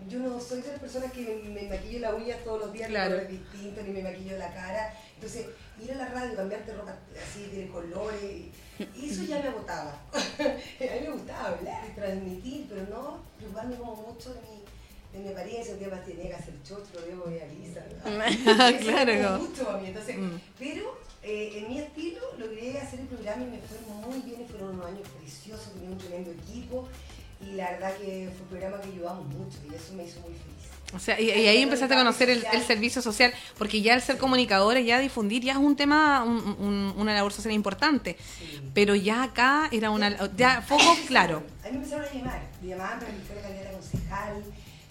yo 0.09 0.19
no 0.21 0.41
soy 0.41 0.61
de 0.63 0.69
las 0.69 0.81
personas 0.81 1.13
que 1.13 1.21
me, 1.45 1.63
maquillo 1.69 2.01
la 2.01 2.15
uña 2.15 2.37
todos 2.45 2.61
los 2.61 2.73
días, 2.73 2.89
Claro. 2.89 3.17
colores 3.17 3.31
distintos, 3.31 3.85
ni 3.85 3.91
me 3.93 4.03
maquillo 4.03 4.37
la 4.39 4.53
cara. 4.53 4.95
Entonces, 5.15 5.47
ir 5.83 5.93
a 5.93 5.97
la 5.97 6.09
radio, 6.09 6.35
cambiarte 6.35 6.73
ropa 6.75 6.97
así, 7.23 7.47
de 7.55 7.69
colores, 7.69 8.47
y, 8.79 9.11
eso 9.11 9.23
ya 9.25 9.41
me 9.41 9.49
agotaba. 9.49 9.99
a 10.13 10.95
mí 10.95 11.01
me 11.03 11.11
gustaba 11.11 11.49
hablar 11.49 11.85
y 11.89 11.95
transmitir, 11.95 12.67
pero 12.69 12.83
no 12.89 13.19
preocuparme 13.39 13.77
como 13.77 13.97
mucho 13.97 14.35
de 14.35 14.41
mi, 14.41 14.63
de 15.13 15.25
mi 15.25 15.29
apariencia, 15.33 15.75
un 15.75 15.79
día 15.81 15.89
más 15.89 16.05
tenía 16.05 16.29
que 16.29 16.35
hacer 16.35 16.55
chocho, 16.63 16.89
lo 16.95 17.07
veo 17.07 17.27
muy 17.27 17.39
a 17.39 17.47
Lisa. 17.47 17.85
Eso 18.79 18.79
Claro, 18.85 19.39
mucho 19.39 19.65
para 19.65 19.79
mí. 19.79 19.89
Entonces, 19.89 20.17
Mm. 20.19 20.37
pero 20.59 20.99
eh, 21.23 21.53
en 21.59 21.69
mi 21.69 21.79
estilo 21.79 22.21
logré 22.39 22.79
hacer 22.79 23.01
el 23.01 23.07
programa 23.07 23.43
y 23.45 23.47
me 23.47 23.59
fue 23.59 23.79
muy 24.07 24.21
bien, 24.21 24.47
fueron 24.49 24.75
unos 24.75 24.87
años 24.87 25.09
preciosos, 25.19 25.73
tenía 25.73 25.91
un 25.91 25.99
tremendo 25.99 26.31
equipo 26.33 26.87
y 27.41 27.53
la 27.57 27.71
verdad 27.73 27.97
que 27.97 28.29
fue 28.33 28.43
un 28.43 28.49
programa 28.49 28.81
que 28.81 28.89
ayudamos 28.89 29.27
mucho 29.27 29.59
y 29.71 29.75
eso 29.75 29.95
me 29.95 30.05
hizo 30.05 30.21
muy 30.21 30.33
feliz. 30.35 30.54
O 30.95 30.99
sea, 30.99 31.21
y, 31.21 31.25
y 31.31 31.47
ahí 31.49 31.63
empezaste 31.63 31.95
a 31.95 31.99
conocer 31.99 32.31
el, 32.31 32.45
el 32.53 32.63
servicio 32.63 33.03
social, 33.03 33.33
porque 33.59 33.83
ya 33.83 33.95
el 33.95 34.03
ser 34.03 34.17
comunicadores, 34.19 34.87
ya 34.87 34.99
difundir, 35.01 35.43
ya 35.43 35.53
es 35.53 35.59
un 35.59 35.75
tema, 35.77 36.23
un- 36.25 36.57
un- 36.59 36.95
una 36.97 37.15
labor 37.15 37.33
social 37.33 37.53
importante. 37.55 38.17
Sí. 38.39 38.61
Pero 38.75 38.95
ya 38.95 39.23
acá 39.25 39.69
era 39.73 39.91
una, 39.91 40.31
ya 40.37 40.63
foco 40.63 40.97
claro. 41.07 41.43
A 41.65 41.69
mí 41.69 41.73
me 41.73 41.77
empezaron 41.79 42.05
a 42.07 42.13
llamar, 42.13 42.43
me 42.63 42.69
llamaban 42.69 42.99
para 43.01 43.11
que 43.13 43.19
fuera 43.21 43.43
candidata 43.43 43.73
concejal, 43.73 44.45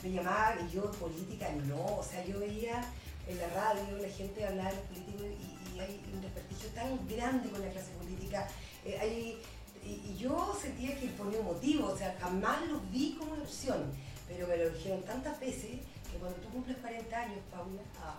me 0.04 0.12
llamaban 0.12 0.68
y 0.70 0.76
yo 0.76 0.92
política 0.92 1.48
no, 1.68 1.86
o 1.98 2.04
sea, 2.04 2.26
yo 2.26 2.40
veía 2.40 2.84
en 3.28 3.38
la 3.38 3.48
radio 3.48 3.98
la 4.02 4.10
gente 4.10 4.46
hablar 4.46 4.72
de 4.72 4.76
los 4.78 4.86
políticos 4.88 5.26
y, 5.40 5.78
y 5.78 5.80
hay 5.80 6.02
un 6.14 6.22
desprestigio 6.22 6.68
tan 6.76 7.00
grande 7.08 7.50
con 7.50 7.62
la 7.62 7.70
clase 7.70 7.92
política, 7.98 8.48
eh, 8.86 8.98
hay- 9.02 9.38
y, 9.86 10.12
y 10.12 10.18
yo 10.18 10.58
sentía 10.62 10.98
que 11.00 11.08
ponía 11.08 11.40
un 11.40 11.46
motivo, 11.46 11.88
o 11.88 11.98
sea, 11.98 12.16
jamás 12.22 12.68
lo 12.68 12.80
vi 12.92 13.16
como 13.18 13.34
una 13.34 13.44
opción, 13.44 13.84
pero 14.28 14.48
me 14.48 14.56
lo 14.58 14.70
dijeron 14.72 15.04
tantas 15.04 15.40
veces 15.40 15.72
que 16.14 16.20
cuando 16.20 16.38
tú 16.40 16.50
cumples 16.50 16.78
40 16.78 17.20
años, 17.20 17.40
Paula, 17.52 17.82
ah, 18.02 18.16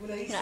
uno 0.00 0.14
dice, 0.14 0.36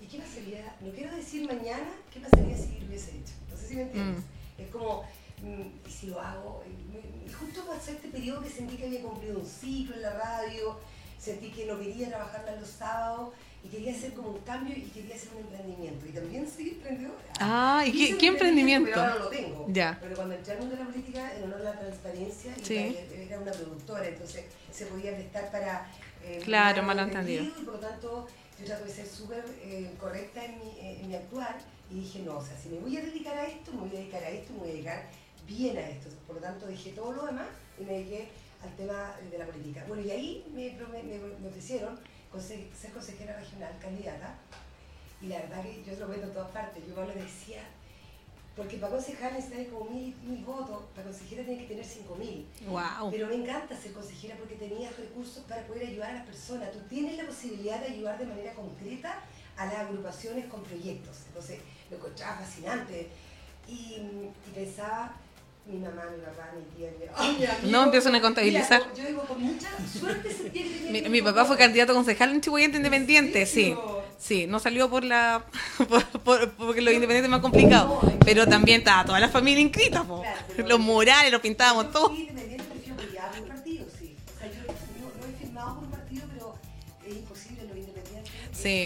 ¿y 0.00 0.06
qué 0.06 0.18
pasaría? 0.18 0.76
No 0.80 0.90
quiero 0.92 1.16
decir 1.16 1.46
mañana 1.46 1.90
qué 2.12 2.20
pasaría 2.20 2.56
si 2.56 2.78
lo 2.80 2.86
hubiese 2.86 3.10
hecho, 3.10 3.34
no 3.50 3.56
sé 3.56 3.68
si 3.68 3.74
me 3.76 3.82
entiendes. 3.82 4.24
Es 4.58 4.68
como, 4.68 5.02
mm, 5.42 5.88
y 5.88 5.90
si 5.90 6.06
lo 6.06 6.20
hago, 6.20 6.62
y, 6.66 7.32
justo 7.32 7.64
pasó 7.66 7.92
este 7.92 8.08
periodo 8.08 8.42
que 8.42 8.50
sentí 8.50 8.76
que 8.76 8.86
había 8.86 9.02
cumplido 9.02 9.38
un 9.38 9.46
ciclo 9.46 9.94
en 9.94 10.02
la 10.02 10.12
radio, 10.12 10.78
sentí 11.18 11.50
que 11.50 11.66
no 11.66 11.78
quería 11.78 12.08
trabajar 12.08 12.44
más 12.44 12.60
los 12.60 12.68
sábados 12.68 13.30
y 13.62 13.68
quería 13.68 13.92
hacer 13.92 14.14
como 14.14 14.30
un 14.30 14.38
cambio 14.38 14.74
y 14.76 14.82
quería 14.82 15.14
hacer 15.14 15.28
un 15.34 15.40
emprendimiento. 15.40 16.06
Y 16.06 16.10
también 16.10 16.50
soy 16.50 16.70
emprendedora. 16.70 17.18
Ah, 17.38 17.84
¿y 17.86 18.16
qué, 18.16 18.26
emprendimiento? 18.26 18.90
Pero 18.90 19.00
ahora 19.02 19.14
no 19.14 19.24
lo 19.24 19.28
tengo. 19.28 19.66
Ya. 19.68 19.98
Pero 20.00 20.16
cuando 20.16 20.34
entré 20.34 20.54
al 20.54 20.58
mundo 20.60 20.76
de 20.76 20.82
la 20.82 20.88
política, 20.90 21.36
en 21.36 21.44
honor 21.44 21.60
a 21.60 21.64
la 21.64 21.78
transparencia, 21.78 22.54
Sí. 22.62 22.96
era 23.14 23.38
una 23.38 23.52
productora, 23.52 24.08
entonces 24.08 24.44
se 24.72 24.86
podía 24.86 25.14
prestar 25.14 25.50
para... 25.50 25.90
eh, 26.24 26.40
Claro, 26.44 26.82
mal 26.82 26.98
entendido. 26.98 27.44
Y 27.44 27.64
por 27.64 27.74
lo 27.74 27.80
tanto, 27.80 28.26
yo 28.58 28.66
trato 28.66 28.84
de 28.84 28.90
ser 28.90 29.06
súper 29.06 29.44
eh, 29.62 29.92
correcta 29.98 30.44
en 30.44 30.58
mi, 30.58 30.78
en 30.80 31.08
mi 31.08 31.14
actuar 31.14 31.58
y 31.90 32.00
dije, 32.00 32.20
no, 32.20 32.36
o 32.38 32.44
sea, 32.44 32.56
si 32.56 32.68
me 32.68 32.78
voy 32.78 32.96
a 32.96 33.00
dedicar 33.00 33.36
a 33.36 33.46
esto, 33.46 33.72
me 33.72 33.80
voy 33.80 33.96
a 33.96 34.00
dedicar 34.00 34.22
a 34.22 34.28
esto, 34.28 34.52
me 34.52 34.58
voy 34.60 34.70
a 34.70 34.72
dedicar 34.72 35.08
bien 35.46 35.76
a 35.76 35.88
esto. 35.88 36.08
Por 36.26 36.36
lo 36.36 36.42
tanto, 36.42 36.66
dejé 36.66 36.90
todo 36.90 37.12
lo 37.12 37.26
demás 37.26 37.48
y 37.78 37.84
me 37.84 37.92
dediqué 37.94 38.28
al 38.62 38.76
tema 38.76 39.16
de 39.30 39.38
la 39.38 39.46
política. 39.46 39.84
Bueno, 39.88 40.02
y 40.02 40.10
ahí 40.10 40.44
me, 40.54 40.72
me, 40.72 41.18
me 41.40 41.48
ofrecieron 41.48 41.98
ser 42.38 42.92
consejera 42.92 43.36
regional, 43.38 43.72
candidata, 43.80 44.36
y 45.20 45.26
la 45.26 45.40
verdad 45.40 45.62
que 45.62 45.82
yo 45.84 45.98
lo 45.98 46.08
veo 46.08 46.22
en 46.22 46.32
todas 46.32 46.50
partes. 46.50 46.82
Yo 46.86 47.04
le 47.04 47.14
decía, 47.14 47.62
porque 48.56 48.76
para 48.76 48.92
concejal 48.92 49.32
necesitas 49.32 49.68
como 49.68 49.90
mil, 49.90 50.14
mil 50.26 50.44
votos, 50.44 50.82
para 50.94 51.06
consejera 51.06 51.44
tiene 51.44 51.62
que 51.62 51.68
tener 51.68 51.84
cinco 51.84 52.16
mil. 52.16 52.46
Wow. 52.68 53.10
Pero 53.10 53.28
me 53.28 53.36
encanta 53.36 53.76
ser 53.76 53.92
consejera 53.92 54.36
porque 54.36 54.56
tenías 54.56 54.96
recursos 54.96 55.44
para 55.44 55.66
poder 55.66 55.86
ayudar 55.86 56.10
a 56.10 56.14
las 56.14 56.26
personas. 56.26 56.72
Tú 56.72 56.80
tienes 56.88 57.16
la 57.16 57.24
posibilidad 57.24 57.80
de 57.80 57.86
ayudar 57.86 58.18
de 58.18 58.26
manera 58.26 58.52
concreta 58.54 59.22
a 59.56 59.66
las 59.66 59.74
agrupaciones 59.76 60.46
con 60.46 60.62
proyectos. 60.62 61.16
Entonces, 61.28 61.60
lo 61.90 61.96
encontraba 61.96 62.38
fascinante. 62.38 63.08
Y, 63.68 63.72
y 63.72 64.50
pensaba, 64.54 65.14
mi 65.66 65.78
mamá, 65.78 66.04
mi 66.10 66.22
papá, 66.22 66.50
mi 66.56 66.62
tía, 66.76 66.90
mi, 66.98 67.06
¡Ay, 67.14 67.36
mi 67.38 67.44
amigo! 67.46 67.68
No, 67.70 67.84
empiezan 67.84 68.14
a 68.14 68.20
contabilizar. 68.20 68.82
Mira, 68.92 68.94
yo 69.02 69.08
digo, 69.08 69.22
con 69.22 69.42
mucha 69.42 69.68
suerte 69.86 70.28
que 70.28 70.64
tenía 70.64 70.90
Mi, 70.90 71.08
mi 71.08 71.22
papá 71.22 71.44
fue 71.44 71.56
candidato 71.56 71.92
a 71.92 71.94
concejal 71.94 72.30
en 72.30 72.40
Chihuahua 72.40 72.64
Independiente, 72.64 73.42
¿En 73.42 73.46
sí. 73.46 73.74
Sí, 74.20 74.46
no 74.46 74.58
salió 74.60 74.90
por 74.90 75.02
la 75.02 75.44
por- 75.88 76.06
por- 76.22 76.50
porque 76.52 76.82
los 76.82 76.92
independientes 76.92 77.24
es 77.24 77.30
más 77.30 77.40
complicado, 77.40 78.00
pero 78.24 78.46
también 78.46 78.80
estaba 78.80 79.04
toda 79.04 79.18
la 79.18 79.30
familia 79.30 79.60
inscrita, 79.62 80.04
po. 80.04 80.20
Claro, 80.20 80.68
los 80.68 80.78
murales 80.78 81.32
los 81.32 81.40
pintábamos 81.40 81.90
todos. 81.90 82.10
un 82.10 82.26
sí. 83.98 84.14
O 84.34 84.38
sea, 84.38 84.46
yo 84.48 84.62
no, 85.00 85.08
no 85.20 85.26
he 85.26 85.38
firmado 85.38 85.74
por 85.76 85.84
un 85.84 85.90
partido, 85.90 86.26
pero 86.32 86.54
es. 87.06 87.16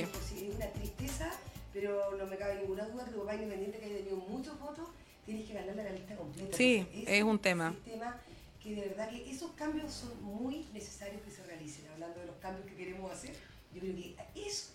Es, 0.03 0.09
es 0.43 0.55
una 0.55 0.67
tristeza, 0.67 1.31
pero 1.73 2.17
no 2.17 2.27
me 2.27 2.37
cabe 2.37 2.61
ninguna 2.61 2.85
duda 2.87 3.05
que 3.05 3.11
tu 3.11 3.19
papá 3.21 3.35
independiente 3.35 3.79
que 3.79 3.87
haya 3.87 3.97
tenido 3.99 4.17
muchos 4.17 4.59
votos, 4.61 4.87
tienes 5.27 5.47
que 5.49 5.55
ganarle 5.55 5.83
la 5.83 5.91
lista 5.91 6.15
completa. 6.15 6.57
Sí, 6.57 6.87
es 7.09 7.23
un 7.25 7.39
tema. 7.41 7.73
sistema 7.85 8.17
que 8.63 8.75
de 8.77 8.81
verdad 8.89 9.11
que 9.11 9.31
esos 9.31 9.51
cambios 9.53 9.93
son 9.93 10.23
muy 10.23 10.67
necesarios 10.73 11.21
que 11.23 11.31
se 11.33 11.43
realicen. 11.43 11.85
Hablando 11.93 12.21
de 12.21 12.27
los 12.27 12.37
cambios 12.37 12.67
que 12.67 12.75
queremos 12.77 13.11
hacer, 13.13 13.35
yo 13.75 13.81
creo 13.81 13.95
que 13.97 14.15
eso 14.37 14.69
es. 14.71 14.74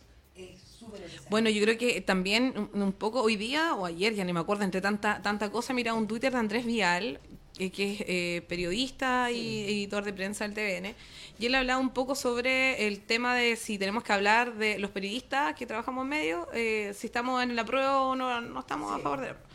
Bueno, 1.30 1.50
yo 1.50 1.62
creo 1.62 1.78
que 1.78 2.02
también 2.02 2.70
un, 2.74 2.94
poco 2.94 3.22
hoy 3.22 3.36
día 3.36 3.76
o 3.76 3.86
ayer, 3.86 4.14
ya 4.14 4.24
ni 4.24 4.34
me 4.34 4.40
acuerdo, 4.40 4.64
entre 4.64 4.82
tanta 4.82 5.22
tanta 5.22 5.52
cosa, 5.52 5.74
mira 5.74 5.94
un 5.94 6.08
Twitter 6.08 6.32
de 6.32 6.38
Andrés 6.38 6.66
Vial, 6.66 7.20
eh, 7.58 7.72
que 7.72 7.94
es 7.94 8.02
eh, 8.08 8.42
periodista 8.48 9.32
y 9.32 9.64
editor 9.66 10.04
de 10.04 10.14
prensa 10.14 10.48
del 10.48 10.54
TVN, 10.54 10.96
y 11.40 11.46
él 11.46 11.56
hablaba 11.56 11.80
un 11.80 11.90
poco 11.90 12.16
sobre 12.16 12.88
el 12.88 13.02
tema 13.02 13.36
de 13.36 13.56
si 13.56 13.78
tenemos 13.78 14.04
que 14.04 14.14
hablar 14.14 14.56
de 14.56 14.80
los 14.80 14.92
periodistas 14.92 15.56
que 15.56 15.66
trabajamos 15.66 16.04
en 16.04 16.10
medio, 16.10 16.48
eh, 16.54 16.94
si 16.96 17.08
estamos 17.08 17.44
en 17.44 17.56
la 17.56 17.66
prueba 17.66 18.02
o 18.02 18.16
no, 18.16 18.42
no 18.42 18.60
estamos 18.60 18.92
a 18.94 19.00
favor 19.00 19.22
de 19.22 19.28
la 19.28 19.34
prueba. 19.34 19.49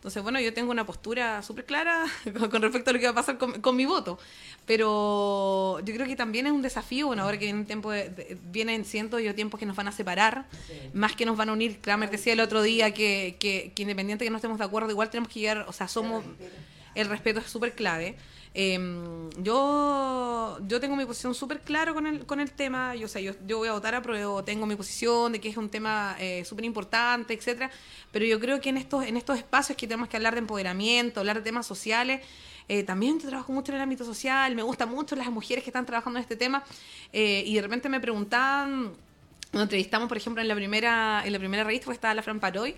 Entonces, 0.00 0.22
bueno, 0.22 0.40
yo 0.40 0.54
tengo 0.54 0.70
una 0.70 0.86
postura 0.86 1.42
súper 1.42 1.66
clara 1.66 2.06
con, 2.50 2.62
respecto 2.62 2.88
a 2.88 2.92
lo 2.94 2.98
que 2.98 3.04
va 3.04 3.10
a 3.12 3.14
pasar 3.14 3.36
con, 3.36 3.60
con 3.60 3.76
mi 3.76 3.84
voto. 3.84 4.18
Pero 4.64 5.80
yo 5.84 5.94
creo 5.94 6.06
que 6.06 6.16
también 6.16 6.46
es 6.46 6.52
un 6.52 6.62
desafío, 6.62 7.08
bueno, 7.08 7.22
ahora 7.24 7.38
que 7.38 7.44
viene 7.44 7.60
un 7.60 7.66
tiempo 7.66 7.90
de- 7.90 8.08
de- 8.08 8.38
vienen, 8.50 8.84
siento 8.86 9.18
yo, 9.18 9.34
tiempos 9.34 9.60
que 9.60 9.66
nos 9.66 9.76
van 9.76 9.88
a 9.88 9.92
separar, 9.92 10.46
más 10.94 11.14
que 11.16 11.26
nos 11.26 11.36
van 11.36 11.50
a 11.50 11.52
unir. 11.52 11.80
Kramer 11.82 12.08
decía 12.10 12.32
el 12.32 12.40
otro 12.40 12.62
día 12.62 12.94
que, 12.94 13.36
que, 13.38 13.72
que 13.74 13.82
independiente 13.82 14.24
que 14.24 14.30
no 14.30 14.36
estemos 14.38 14.58
de 14.58 14.64
acuerdo, 14.64 14.90
igual 14.90 15.10
tenemos 15.10 15.30
que 15.30 15.40
llegar, 15.40 15.66
o 15.68 15.72
sea, 15.72 15.86
somos... 15.88 16.24
El 16.94 17.06
respeto 17.08 17.40
es 17.40 17.46
súper 17.46 17.74
clave. 17.74 18.16
Eh, 18.52 18.78
yo, 19.38 20.58
yo 20.66 20.80
tengo 20.80 20.96
mi 20.96 21.04
posición 21.04 21.34
súper 21.34 21.60
clara 21.60 21.94
con 21.94 22.06
el, 22.06 22.26
con 22.26 22.40
el 22.40 22.50
tema. 22.50 22.94
Yo, 22.96 23.06
o 23.06 23.08
sea, 23.08 23.20
yo, 23.20 23.32
yo 23.46 23.58
voy 23.58 23.68
a 23.68 23.72
votar 23.72 23.94
a 23.94 24.02
tengo 24.44 24.66
mi 24.66 24.76
posición 24.76 25.32
de 25.32 25.40
que 25.40 25.48
es 25.48 25.56
un 25.56 25.68
tema 25.68 26.16
eh, 26.18 26.44
súper 26.44 26.64
importante, 26.64 27.34
etcétera. 27.34 27.70
Pero 28.12 28.24
yo 28.24 28.40
creo 28.40 28.60
que 28.60 28.70
en 28.70 28.76
estos, 28.76 29.04
en 29.04 29.16
estos 29.16 29.38
espacios 29.38 29.76
que 29.76 29.86
tenemos 29.86 30.08
que 30.08 30.16
hablar 30.16 30.34
de 30.34 30.40
empoderamiento, 30.40 31.20
hablar 31.20 31.36
de 31.36 31.42
temas 31.42 31.66
sociales, 31.66 32.20
eh, 32.68 32.82
también 32.82 33.18
trabajo 33.18 33.52
mucho 33.52 33.72
en 33.72 33.76
el 33.76 33.82
ámbito 33.82 34.04
social, 34.04 34.54
me 34.54 34.62
gustan 34.62 34.90
mucho 34.90 35.16
las 35.16 35.28
mujeres 35.30 35.64
que 35.64 35.70
están 35.70 35.86
trabajando 35.86 36.18
en 36.18 36.22
este 36.22 36.36
tema. 36.36 36.64
eh, 37.12 37.42
y 37.46 37.54
de 37.54 37.62
repente 37.62 37.88
me 37.88 38.00
preguntaban, 38.00 38.92
nos 39.52 39.62
entrevistamos, 39.62 40.08
por 40.08 40.16
ejemplo, 40.16 40.40
en 40.40 40.48
la 40.48 40.54
primera, 40.54 41.22
en 41.24 41.32
la 41.32 41.38
primera 41.38 41.64
revista, 41.64 41.86
que 41.86 41.92
estaba 41.92 42.14
la 42.14 42.22
Fran 42.22 42.38
Paroy, 42.38 42.76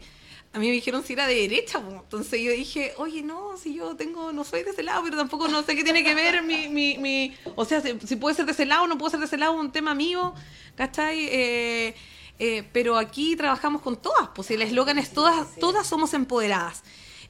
a 0.54 0.58
mí 0.58 0.66
me 0.66 0.72
dijeron 0.72 1.02
si 1.02 1.14
era 1.14 1.26
de 1.26 1.34
derecha, 1.34 1.78
entonces 1.78 2.40
yo 2.40 2.52
dije, 2.52 2.92
oye, 2.98 3.22
no, 3.22 3.56
si 3.56 3.74
yo 3.74 3.96
tengo, 3.96 4.32
no 4.32 4.44
soy 4.44 4.62
de 4.62 4.70
ese 4.70 4.82
lado, 4.82 5.02
pero 5.02 5.16
tampoco 5.16 5.48
no 5.48 5.62
sé 5.62 5.74
qué 5.74 5.82
tiene 5.82 6.04
que 6.04 6.14
ver 6.14 6.42
mi, 6.42 6.68
mi, 6.68 6.98
mi 6.98 7.34
o 7.56 7.64
sea, 7.64 7.80
si, 7.80 7.98
si 8.06 8.16
puede 8.16 8.36
ser 8.36 8.44
de 8.44 8.52
ese 8.52 8.66
lado 8.66 8.86
no 8.86 8.98
puede 8.98 9.12
ser 9.12 9.20
de 9.20 9.26
ese 9.26 9.38
lado, 9.38 9.54
un 9.54 9.72
tema 9.72 9.94
mío, 9.94 10.34
¿cachai? 10.76 11.26
Eh, 11.30 11.94
eh, 12.38 12.68
pero 12.72 12.98
aquí 12.98 13.34
trabajamos 13.36 13.80
con 13.80 13.96
todas, 13.96 14.28
pues 14.34 14.50
el 14.50 14.60
eslogan 14.60 14.98
es 14.98 15.12
todas, 15.12 15.56
todas 15.56 15.86
somos 15.86 16.12
empoderadas. 16.12 16.82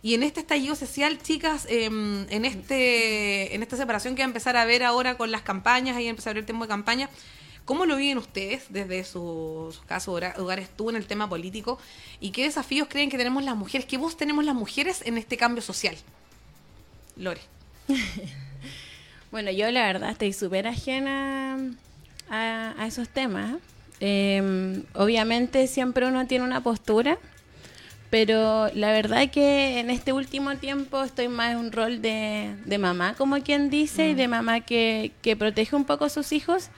Y 0.04 0.14
en 0.14 0.24
este 0.24 0.40
estallido 0.40 0.74
social, 0.74 1.22
chicas, 1.22 1.66
eh, 1.68 1.84
en 1.84 2.44
este 2.44 3.54
en 3.54 3.62
esta 3.62 3.76
separación 3.76 4.16
que 4.16 4.22
va 4.22 4.26
a 4.26 4.30
empezar 4.30 4.56
a 4.56 4.64
ver 4.64 4.82
ahora 4.82 5.16
con 5.16 5.30
las 5.30 5.42
campañas, 5.42 5.96
ahí 5.96 6.08
empezar 6.08 6.32
a 6.32 6.34
ver 6.34 6.40
el 6.40 6.46
tema 6.46 6.64
de 6.64 6.68
campaña, 6.68 7.08
¿cómo 7.64 7.86
lo 7.86 7.96
viven 7.96 8.18
ustedes 8.18 8.64
desde 8.68 9.04
sus 9.04 9.76
su 9.76 9.82
casos, 9.86 10.22
hogares 10.38 10.68
tú 10.76 10.90
en 10.90 10.96
el 10.96 11.06
tema 11.06 11.28
político? 11.28 11.78
¿Y 12.20 12.30
qué 12.30 12.44
desafíos 12.44 12.88
creen 12.88 13.10
que 13.10 13.18
tenemos 13.18 13.44
las 13.44 13.56
mujeres, 13.56 13.86
qué 13.86 13.98
voz 13.98 14.16
tenemos 14.16 14.44
las 14.44 14.54
mujeres 14.54 15.02
en 15.04 15.18
este 15.18 15.36
cambio 15.36 15.62
social? 15.62 15.96
Lore. 17.16 17.40
Bueno, 19.30 19.50
yo 19.50 19.70
la 19.70 19.86
verdad 19.86 20.10
estoy 20.10 20.34
súper 20.34 20.66
ajena 20.66 21.56
a, 22.28 22.74
a 22.76 22.86
esos 22.86 23.08
temas. 23.08 23.54
Eh, 23.98 24.82
obviamente 24.92 25.66
siempre 25.68 26.06
uno 26.06 26.26
tiene 26.26 26.44
una 26.44 26.62
postura, 26.62 27.16
pero 28.10 28.68
la 28.74 28.92
verdad 28.92 29.30
que 29.30 29.78
en 29.78 29.88
este 29.88 30.12
último 30.12 30.56
tiempo 30.56 31.02
estoy 31.02 31.28
más 31.28 31.52
en 31.52 31.56
un 31.56 31.72
rol 31.72 32.02
de, 32.02 32.54
de 32.66 32.76
mamá, 32.76 33.14
como 33.14 33.40
quien 33.42 33.70
dice, 33.70 34.10
y 34.10 34.14
de 34.14 34.28
mamá 34.28 34.60
que, 34.60 35.12
que 35.22 35.34
protege 35.34 35.76
un 35.76 35.86
poco 35.86 36.04
a 36.04 36.10
sus 36.10 36.32
hijos. 36.32 36.68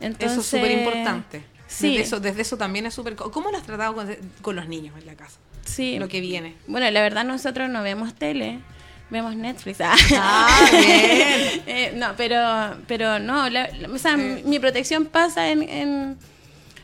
Entonces, 0.00 0.32
eso 0.32 0.40
es 0.40 0.46
súper 0.46 0.70
importante. 0.72 1.42
Sí, 1.68 1.88
Desde 1.92 2.02
eso, 2.02 2.20
desde 2.20 2.42
eso 2.42 2.56
también 2.56 2.86
es 2.86 2.94
súper... 2.94 3.16
¿Cómo 3.16 3.50
lo 3.50 3.56
has 3.58 3.64
tratado 3.64 3.94
con, 3.94 4.08
con 4.42 4.54
los 4.56 4.68
niños 4.68 4.94
en 4.98 5.06
la 5.06 5.14
casa? 5.14 5.38
sí. 5.64 5.98
Lo 5.98 6.06
que 6.08 6.20
viene. 6.20 6.54
Bueno, 6.68 6.88
la 6.90 7.02
verdad 7.02 7.24
nosotros 7.24 7.68
no 7.68 7.82
vemos 7.82 8.14
tele, 8.14 8.60
vemos 9.10 9.34
Netflix. 9.34 9.80
Ah, 9.80 9.96
Ah, 10.14 10.68
bien. 10.70 11.62
Eh, 11.66 11.92
no, 11.96 12.14
pero, 12.16 12.76
pero 12.86 13.18
no, 13.18 13.48
la- 13.50 13.68
la- 13.72 13.88
o 13.92 13.98
sea, 13.98 14.16
mi, 14.16 14.42
mi 14.44 14.58
protección 14.60 15.06
pasa 15.06 15.48
en... 15.50 15.62
en 15.68 16.18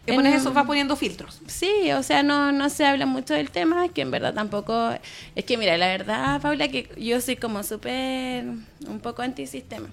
pones 0.05 0.35
eso, 0.41 0.53
vas 0.53 0.67
poniendo 0.67 0.97
filtros. 0.97 1.41
Sí, 1.47 1.93
o 1.93 2.03
sea, 2.03 2.25
no, 2.25 2.51
no 2.51 2.69
se 2.71 2.85
habla 2.85 3.07
mucho 3.07 3.35
del 3.35 3.51
tema, 3.51 3.89
que 3.89 4.01
en 4.03 4.11
verdad 4.11 4.35
tampoco... 4.35 4.91
Es 5.37 5.45
que 5.45 5.57
mira, 5.57 5.79
la 5.79 5.87
verdad, 5.87 6.41
Paula, 6.41 6.67
que 6.67 6.91
yo 6.99 7.21
soy 7.21 7.37
como 7.37 7.63
súper, 7.63 8.45
un 8.45 8.99
poco 9.01 9.23
antisistema. 9.23 9.89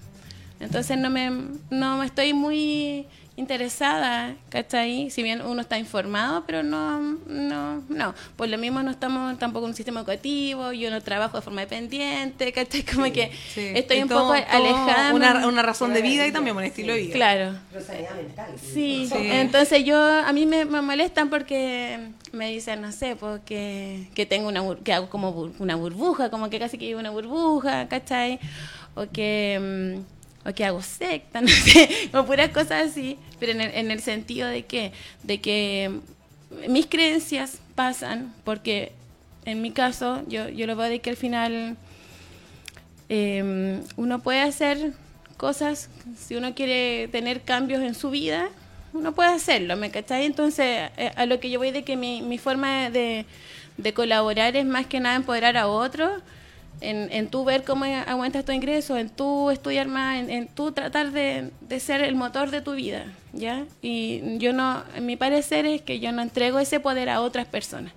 Entonces 0.60 0.98
no 0.98 1.10
me, 1.10 1.32
no 1.70 1.98
me 1.98 2.06
estoy 2.06 2.34
muy 2.34 3.06
interesada, 3.38 4.36
¿cachai? 4.50 5.10
Si 5.10 5.24
bien 5.24 5.42
uno 5.42 5.62
está 5.62 5.80
informado, 5.80 6.44
pero 6.46 6.62
no, 6.62 7.00
no, 7.26 7.82
no. 7.88 8.14
Por 8.36 8.50
lo 8.50 8.58
mismo 8.58 8.84
no 8.84 8.92
estamos 8.92 9.40
tampoco 9.40 9.66
en 9.66 9.70
un 9.72 9.76
sistema 9.76 10.02
educativo, 10.02 10.74
yo 10.74 10.92
no 10.92 11.02
trabajo 11.02 11.38
de 11.38 11.42
forma 11.42 11.62
dependiente, 11.62 12.52
¿cachai? 12.52 12.84
Como 12.84 13.06
que 13.14 13.32
Sí. 13.54 13.72
estoy 13.74 14.00
Y 14.00 14.04
un 14.04 14.10
todo- 14.10 14.20
poco 14.34 14.34
alejada. 14.34 15.14
Una, 15.14 15.48
una 15.48 15.62
razón 15.62 15.94
de 15.94 16.02
vida 16.02 16.28
y 16.28 16.34
también 16.34 16.56
un 16.58 16.64
estilo 16.66 16.94
de 16.94 17.00
vida. 17.00 17.14
Claro. 17.14 17.54
Mental. 17.74 18.52
Sí, 18.62 19.08
Sí. 19.10 19.18
entonces 19.32 19.86
yo, 19.86 19.98
a 19.98 20.34
mí 20.34 20.46
me, 20.46 20.66
me 20.66 20.82
molestan 20.82 21.30
porque 21.30 22.10
me 22.34 22.52
dicen, 22.52 22.82
no 22.82 22.92
sé, 22.92 23.16
porque 23.16 24.10
que 24.14 24.26
tengo 24.26 24.50
una, 24.50 24.62
bur- 24.62 24.84
que 24.84 24.92
hago 24.94 25.10
como 25.10 25.34
bur- 25.34 25.54
una 25.60 25.76
burbuja, 25.76 26.30
como 26.30 26.50
que 26.50 26.60
casi 26.60 26.78
que 26.78 26.88
vivo 26.88 27.00
una 27.00 27.10
burbuja, 27.12 27.88
¿cachai? 27.88 28.40
O 28.96 29.06
que, 29.10 29.96
mm, 30.04 30.19
o 30.46 30.54
que 30.54 30.66
hago 30.66 30.82
secta, 30.82 31.42
no 31.42 31.48
sé, 31.48 32.10
o 32.14 32.26
puras 32.26 32.50
cosas 32.50 32.92
así, 32.92 33.18
pero 33.40 33.52
en 33.52 33.62
el, 33.62 33.74
en 33.74 33.92
el 33.92 34.02
sentido 34.02 34.48
de 34.48 34.64
que, 34.64 34.92
de 35.24 35.40
que 35.42 36.00
mis 36.68 36.86
creencias 36.88 37.60
pasan, 37.76 38.34
porque 38.44 38.92
en 39.46 39.62
mi 39.62 39.72
caso, 39.72 40.24
yo, 40.28 40.50
yo 40.50 40.68
lo 40.68 40.76
veo 40.76 40.90
de 40.90 41.00
que 41.00 41.10
al 41.10 41.18
final 41.18 41.78
eh, 43.10 43.82
uno 43.96 44.20
puede 44.20 44.42
hacer 44.42 44.94
cosas, 45.38 45.90
si 46.18 46.36
uno 46.36 46.54
quiere 46.54 47.08
tener 47.08 47.42
cambios 47.42 47.82
en 47.82 47.96
su 47.96 48.10
vida, 48.10 48.50
uno 48.94 49.14
puede 49.14 49.30
hacerlo, 49.30 49.78
¿me 49.78 49.92
cachai? 49.92 50.26
Entonces, 50.26 50.90
eh, 50.98 51.12
a 51.16 51.26
lo 51.26 51.40
que 51.40 51.50
yo 51.50 51.60
voy 51.60 51.72
de 51.72 51.84
que 51.84 51.96
mi, 51.96 52.22
mi 52.22 52.38
forma 52.38 52.90
de, 52.90 53.26
de 53.78 53.94
colaborar 53.94 54.56
es 54.56 54.66
más 54.66 54.88
que 54.88 55.00
nada 55.00 55.16
empoderar 55.16 55.58
a 55.58 55.68
otros, 55.68 56.22
en, 56.82 57.12
en 57.12 57.28
tú 57.28 57.44
ver 57.46 57.64
cómo 57.64 57.86
aguantas 57.86 58.46
tu 58.46 58.52
ingreso, 58.52 58.98
en 58.98 59.10
tú 59.10 59.50
estudiar 59.52 59.88
más, 59.88 60.20
en, 60.20 60.30
en 60.30 60.48
tú 60.48 60.72
tratar 60.72 61.12
de, 61.12 61.52
de 61.62 61.80
ser 61.80 62.02
el 62.02 62.16
motor 62.16 62.52
de 62.52 62.62
tu 62.62 62.74
vida, 62.74 63.06
¿ya? 63.34 63.66
Y 63.82 64.38
yo 64.38 64.54
no, 64.54 64.84
mi 65.02 65.16
parecer 65.16 65.66
es 65.66 65.82
que 65.82 66.00
yo 66.00 66.12
no 66.12 66.22
entrego 66.22 66.60
ese 66.60 66.80
poder 66.80 67.10
a 67.10 67.22
otras 67.22 67.48
personas, 67.48 67.94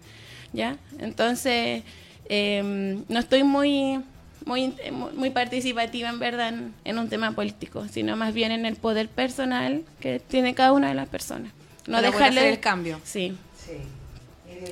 ¿ya? 0.52 0.76
Entonces, 0.98 1.82
eh, 2.28 3.02
no 3.08 3.18
estoy 3.18 3.44
muy 3.44 4.00
muy, 4.44 4.74
muy 5.14 5.30
participativa 5.30 6.08
en 6.08 6.18
verdad 6.18 6.48
en, 6.48 6.74
en 6.84 6.98
un 6.98 7.08
tema 7.08 7.30
político, 7.32 7.86
sino 7.88 8.16
más 8.16 8.34
bien 8.34 8.50
en 8.50 8.66
el 8.66 8.74
poder 8.74 9.08
personal 9.08 9.84
que 10.00 10.18
tiene 10.18 10.54
cada 10.54 10.72
una 10.72 10.88
de 10.88 10.94
las 10.94 11.08
personas. 11.08 11.52
No 11.86 11.98
Para 11.98 12.10
dejarle 12.10 12.40
hacer 12.40 12.52
el 12.52 12.60
cambio. 12.60 13.00
Sí, 13.04 13.36
Sí. 13.64 13.72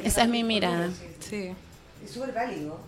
Esa 0.05 0.23
es 0.23 0.29
mi 0.29 0.45
mirada. 0.45 0.89
Sí. 1.21 1.51
Es 2.05 2.11
súper 2.11 2.33
válido. 2.33 2.81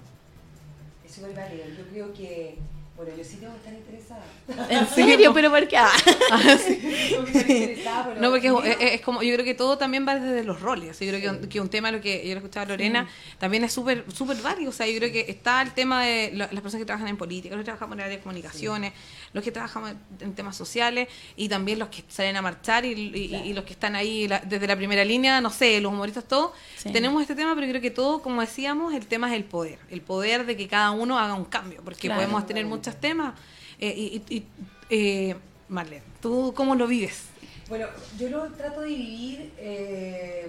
Es 1.13 1.17
súper 1.17 1.35
válido. 1.37 1.65
Yo 1.77 1.85
creo 1.91 2.15
que, 2.15 2.57
bueno, 2.97 3.13
yo 3.17 3.23
sí 3.23 3.37
tengo 3.37 3.53
que 3.53 3.59
estar 3.59 3.75
interesada. 3.75 4.25
¿En 4.71 4.87
serio? 4.89 5.35
¿Pero 5.35 5.51
por 5.51 5.69
qué? 5.69 5.77
Ah. 5.77 5.93
Que 7.33 7.85
No, 8.21 8.31
porque 8.31 8.51
es, 8.95 9.01
como, 9.03 9.23
yo 9.23 9.35
creo 9.35 9.45
que 9.45 9.55
todo 9.55 9.77
también 9.79 10.07
va 10.07 10.15
desde 10.19 10.45
los 10.45 10.61
roles. 10.61 10.99
Yo 10.99 11.09
creo 11.09 11.21
que, 11.21 11.29
un- 11.29 11.49
que 11.49 11.61
un 11.61 11.69
tema, 11.69 11.91
lo 11.91 12.01
que 12.01 12.27
yo 12.27 12.33
lo 12.35 12.39
escuchaba 12.39 12.65
a 12.65 12.69
Lorena, 12.71 13.09
también 13.39 13.65
es 13.65 13.73
súper 13.73 14.05
súper 14.13 14.37
válido. 14.39 14.71
O 14.71 14.73
sea, 14.73 14.87
yo 14.87 14.99
creo 14.99 15.13
que 15.13 15.27
está 15.29 15.61
el 15.63 15.73
tema 15.73 16.05
de 16.05 16.33
las 16.33 16.49
personas 16.49 16.77
que 16.79 16.85
trabajan 16.87 17.09
en 17.09 17.17
política, 17.17 17.55
los 17.55 17.63
que 17.63 17.67
trabajamos 17.67 17.95
en 17.97 18.01
área 18.01 18.17
de 18.17 18.23
comunicaciones, 18.23 18.93
los 19.33 19.43
que 19.43 19.51
trabajamos 19.51 19.93
en 20.21 20.35
temas 20.35 20.57
sociales 20.57 21.09
y 21.37 21.49
también 21.49 21.79
los 21.79 21.89
que 21.89 22.05
salen 22.09 22.37
a 22.37 22.43
marchar 22.43 22.85
y, 22.85 22.93
y- 22.93 23.35
y 23.37 23.53
los 23.55 23.65
que 23.65 23.73
están 23.73 23.95
ahí 23.97 24.29
la- 24.29 24.41
desde 24.41 24.67
la 24.67 24.77
primera 24.77 25.05
línea, 25.05 25.41
no 25.41 25.51
sé, 25.51 25.81
los 25.81 25.93
humoristas, 25.93 26.25
todos. 26.25 26.53
Sí. 26.77 26.93
Tenemos 26.93 27.23
este 27.23 27.35
tema, 27.35 27.55
pero 27.55 27.67
creo 27.69 27.81
que 27.81 27.91
todo, 27.91 28.21
como 28.23 28.41
decíamos, 28.43 28.93
el 28.95 29.07
tema 29.07 29.29
es 29.31 29.35
el 29.37 29.45
poder. 29.45 29.79
El 29.91 30.03
poder 30.03 30.45
de 30.45 30.57
que 30.57 30.69
cada 30.69 30.91
uno 30.91 31.19
haga 31.19 31.35
un 31.35 31.47
cambio, 31.47 31.81
porque 31.83 32.09
Claro. 32.09 32.21
podemos 32.21 32.47
tener 32.47 32.67
muchos 32.67 32.97
temas. 33.01 33.35
Eh, 33.79 33.95
y, 33.97 34.23
y- 34.29 34.37
y, 34.37 34.45
eh, 34.91 35.37
Marlene, 35.69 36.03
¿tú 36.21 36.53
cómo 36.55 36.75
lo 36.75 36.87
vives? 36.87 37.25
Bueno, 37.69 37.87
yo 38.19 38.29
lo 38.29 38.45
trato 38.53 38.83
de 38.83 38.89
vivir, 38.89 39.51
eh, 39.57 40.47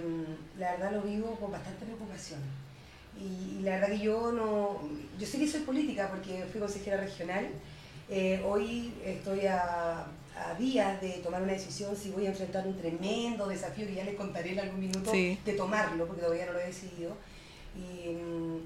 la 0.58 0.72
verdad 0.72 0.92
lo 0.92 1.00
vivo 1.02 1.36
con 1.40 1.50
bastante 1.52 1.86
preocupación. 1.86 2.40
Y, 3.18 3.60
y 3.60 3.62
la 3.62 3.72
verdad 3.76 3.88
que 3.88 4.00
yo 4.00 4.30
no, 4.32 4.82
yo 5.18 5.26
sí 5.26 5.38
que 5.38 5.48
soy 5.48 5.60
política 5.60 6.10
porque 6.10 6.44
fui 6.50 6.60
consejera 6.60 6.98
regional. 6.98 7.46
Eh, 8.08 8.42
hoy 8.46 8.92
estoy 9.04 9.46
a, 9.46 10.00
a 10.36 10.54
días 10.58 11.00
de 11.00 11.10
tomar 11.24 11.42
una 11.42 11.52
decisión 11.52 11.96
si 11.96 12.10
voy 12.10 12.26
a 12.26 12.30
enfrentar 12.30 12.66
un 12.66 12.76
tremendo 12.76 13.46
desafío 13.48 13.86
que 13.86 13.94
ya 13.94 14.04
les 14.04 14.14
contaré 14.14 14.52
en 14.52 14.60
algún 14.60 14.80
minuto 14.80 15.10
Sí. 15.10 15.38
de 15.44 15.52
tomarlo 15.54 16.06
porque 16.06 16.22
todavía 16.22 16.46
no 16.46 16.52
lo 16.52 16.60
he 16.60 16.66
decidido. 16.66 17.16
Y, 17.76 18.10
mm, 18.10 18.58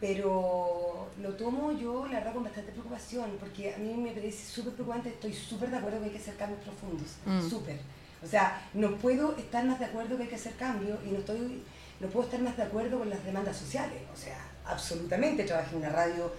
pero 0.00 1.08
lo 1.22 1.30
tomo 1.34 1.72
yo, 1.72 2.06
la 2.06 2.18
verdad, 2.18 2.34
con 2.34 2.44
bastante 2.44 2.72
preocupación, 2.72 3.36
porque 3.38 3.72
a 3.74 3.78
mí 3.78 3.94
me 3.94 4.10
parece 4.12 4.44
súper 4.44 4.72
preocupante, 4.74 5.08
estoy 5.10 5.32
súper 5.32 5.70
de 5.70 5.76
acuerdo 5.78 6.00
que 6.00 6.06
hay 6.06 6.10
que 6.10 6.18
hacer 6.18 6.36
cambios 6.36 6.60
profundos, 6.62 7.08
Mm. 7.24 7.48
súper. 7.48 7.78
O 8.22 8.26
sea, 8.26 8.68
no 8.74 8.96
puedo 8.96 9.36
estar 9.36 9.64
más 9.64 9.78
de 9.78 9.84
acuerdo 9.84 10.16
que 10.16 10.24
hay 10.24 10.28
que 10.28 10.34
hacer 10.34 10.54
cambios 10.54 10.98
y 11.06 11.10
no 11.10 11.18
estoy 11.18 11.62
no 12.00 12.08
puedo 12.08 12.24
estar 12.26 12.40
más 12.40 12.56
de 12.56 12.64
acuerdo 12.64 12.98
con 12.98 13.08
las 13.08 13.24
demandas 13.24 13.56
sociales. 13.56 14.02
O 14.12 14.16
sea, 14.16 14.36
absolutamente 14.66 15.44
trabajé 15.44 15.70
en 15.76 15.82
una 15.82 15.90
radio 15.90 16.32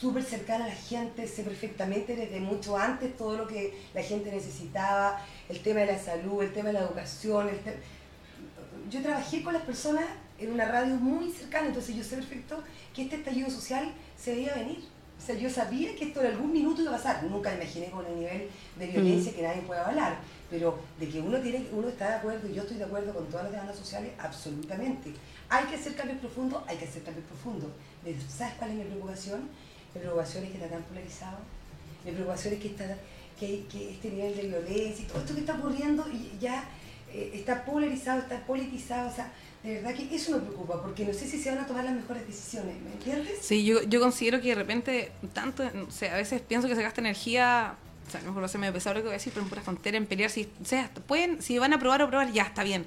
súper 0.00 0.22
cercana 0.22 0.64
a 0.64 0.68
la 0.68 0.74
gente, 0.74 1.26
sé 1.26 1.42
perfectamente 1.42 2.14
desde 2.14 2.40
mucho 2.40 2.76
antes 2.76 3.16
todo 3.16 3.36
lo 3.36 3.46
que 3.46 3.76
la 3.94 4.02
gente 4.02 4.30
necesitaba, 4.30 5.20
el 5.48 5.60
tema 5.60 5.80
de 5.80 5.86
la 5.86 5.98
salud, 5.98 6.42
el 6.42 6.52
tema 6.52 6.68
de 6.68 6.74
la 6.74 6.80
educación, 6.80 7.48
el 7.48 7.58
yo 8.90 9.02
trabajé 9.02 9.42
con 9.42 9.52
las 9.52 9.62
personas 9.62 10.04
en 10.38 10.52
una 10.52 10.64
radio 10.64 10.94
muy 10.94 11.30
cercana, 11.30 11.66
entonces 11.66 11.94
yo 11.94 12.02
sé 12.02 12.16
perfecto 12.16 12.62
que 12.94 13.02
este 13.02 13.16
estallido 13.16 13.50
social 13.50 13.92
se 14.16 14.34
veía 14.34 14.54
venir. 14.54 14.78
O 15.18 15.20
sea, 15.20 15.34
yo 15.34 15.50
sabía 15.50 15.96
que 15.96 16.04
esto 16.04 16.20
en 16.20 16.28
algún 16.28 16.52
minuto 16.52 16.80
iba 16.80 16.92
a 16.92 16.96
pasar. 16.96 17.24
Nunca 17.24 17.52
imaginé 17.52 17.90
con 17.90 18.06
el 18.06 18.14
nivel 18.14 18.48
de 18.78 18.86
violencia 18.86 19.34
que 19.34 19.42
nadie 19.42 19.62
puede 19.62 19.80
hablar. 19.80 20.16
Pero 20.48 20.78
de 20.98 21.08
que 21.08 21.20
uno 21.20 21.38
tiene, 21.40 21.66
uno 21.72 21.88
está 21.88 22.08
de 22.08 22.14
acuerdo, 22.14 22.48
y 22.48 22.54
yo 22.54 22.62
estoy 22.62 22.76
de 22.78 22.84
acuerdo 22.84 23.12
con 23.12 23.26
todas 23.26 23.44
las 23.44 23.52
demandas 23.52 23.76
sociales, 23.76 24.12
absolutamente. 24.16 25.12
Hay 25.48 25.64
que 25.64 25.74
hacer 25.74 25.96
cambios 25.96 26.20
profundos, 26.20 26.62
hay 26.68 26.76
que 26.76 26.84
hacer 26.84 27.02
cambios 27.02 27.26
profundos. 27.26 27.70
¿Sabes 28.28 28.54
cuál 28.54 28.70
es 28.70 28.76
mi 28.76 28.84
preocupación? 28.84 29.48
Mi 29.98 30.02
preocupación 30.04 30.44
es 30.44 30.50
que 30.50 30.56
está 30.58 30.68
tan 30.68 30.82
polarizado. 30.84 31.38
Mi 32.04 32.12
preocupación 32.12 32.54
es 32.54 32.60
que, 32.60 32.68
está, 32.68 32.96
que, 33.38 33.64
que 33.70 33.90
este 33.90 34.10
nivel 34.10 34.36
de 34.36 34.42
violencia 34.42 35.04
y 35.04 35.08
todo 35.08 35.18
esto 35.18 35.34
que 35.34 35.40
está 35.40 35.54
ocurriendo 35.54 36.06
ya 36.40 36.64
eh, 37.12 37.32
está 37.34 37.64
polarizado, 37.64 38.20
está 38.20 38.46
politizado. 38.46 39.10
O 39.10 39.12
sea, 39.12 39.32
de 39.64 39.74
verdad 39.74 39.94
que 39.94 40.14
eso 40.14 40.32
me 40.32 40.38
preocupa, 40.38 40.80
porque 40.80 41.04
no 41.04 41.12
sé 41.12 41.26
si 41.26 41.36
se 41.42 41.50
van 41.50 41.58
a 41.58 41.66
tomar 41.66 41.84
las 41.84 41.94
mejores 41.94 42.24
decisiones, 42.26 42.80
¿me 42.80 42.92
entiendes? 42.92 43.40
Sí, 43.42 43.64
yo, 43.64 43.82
yo 43.82 44.00
considero 44.00 44.40
que 44.40 44.50
de 44.50 44.54
repente, 44.54 45.10
tanto, 45.32 45.64
a 45.64 46.14
veces 46.14 46.40
pienso 46.42 46.68
que 46.68 46.76
se 46.76 46.82
gasta 46.82 47.00
energía, 47.00 47.74
o 48.06 48.10
sea, 48.10 48.20
a 48.20 48.22
lo 48.22 48.28
mejor 48.28 48.42
va 48.42 48.46
a 48.46 48.48
ser 48.48 48.60
medio 48.60 48.72
lo 48.72 48.80
que 48.80 49.02
voy 49.02 49.10
a 49.10 49.12
decir, 49.14 49.32
pero 49.32 49.42
en 49.42 49.50
pura 49.50 49.62
tontería, 49.62 49.98
en 49.98 50.06
pelear, 50.06 50.30
si, 50.30 50.48
o 50.62 50.64
sea, 50.64 50.88
pueden, 51.08 51.42
si 51.42 51.58
van 51.58 51.72
a 51.72 51.76
aprobar 51.76 52.02
o 52.02 52.04
aprobar, 52.04 52.32
ya 52.32 52.44
está 52.44 52.62
bien. 52.62 52.86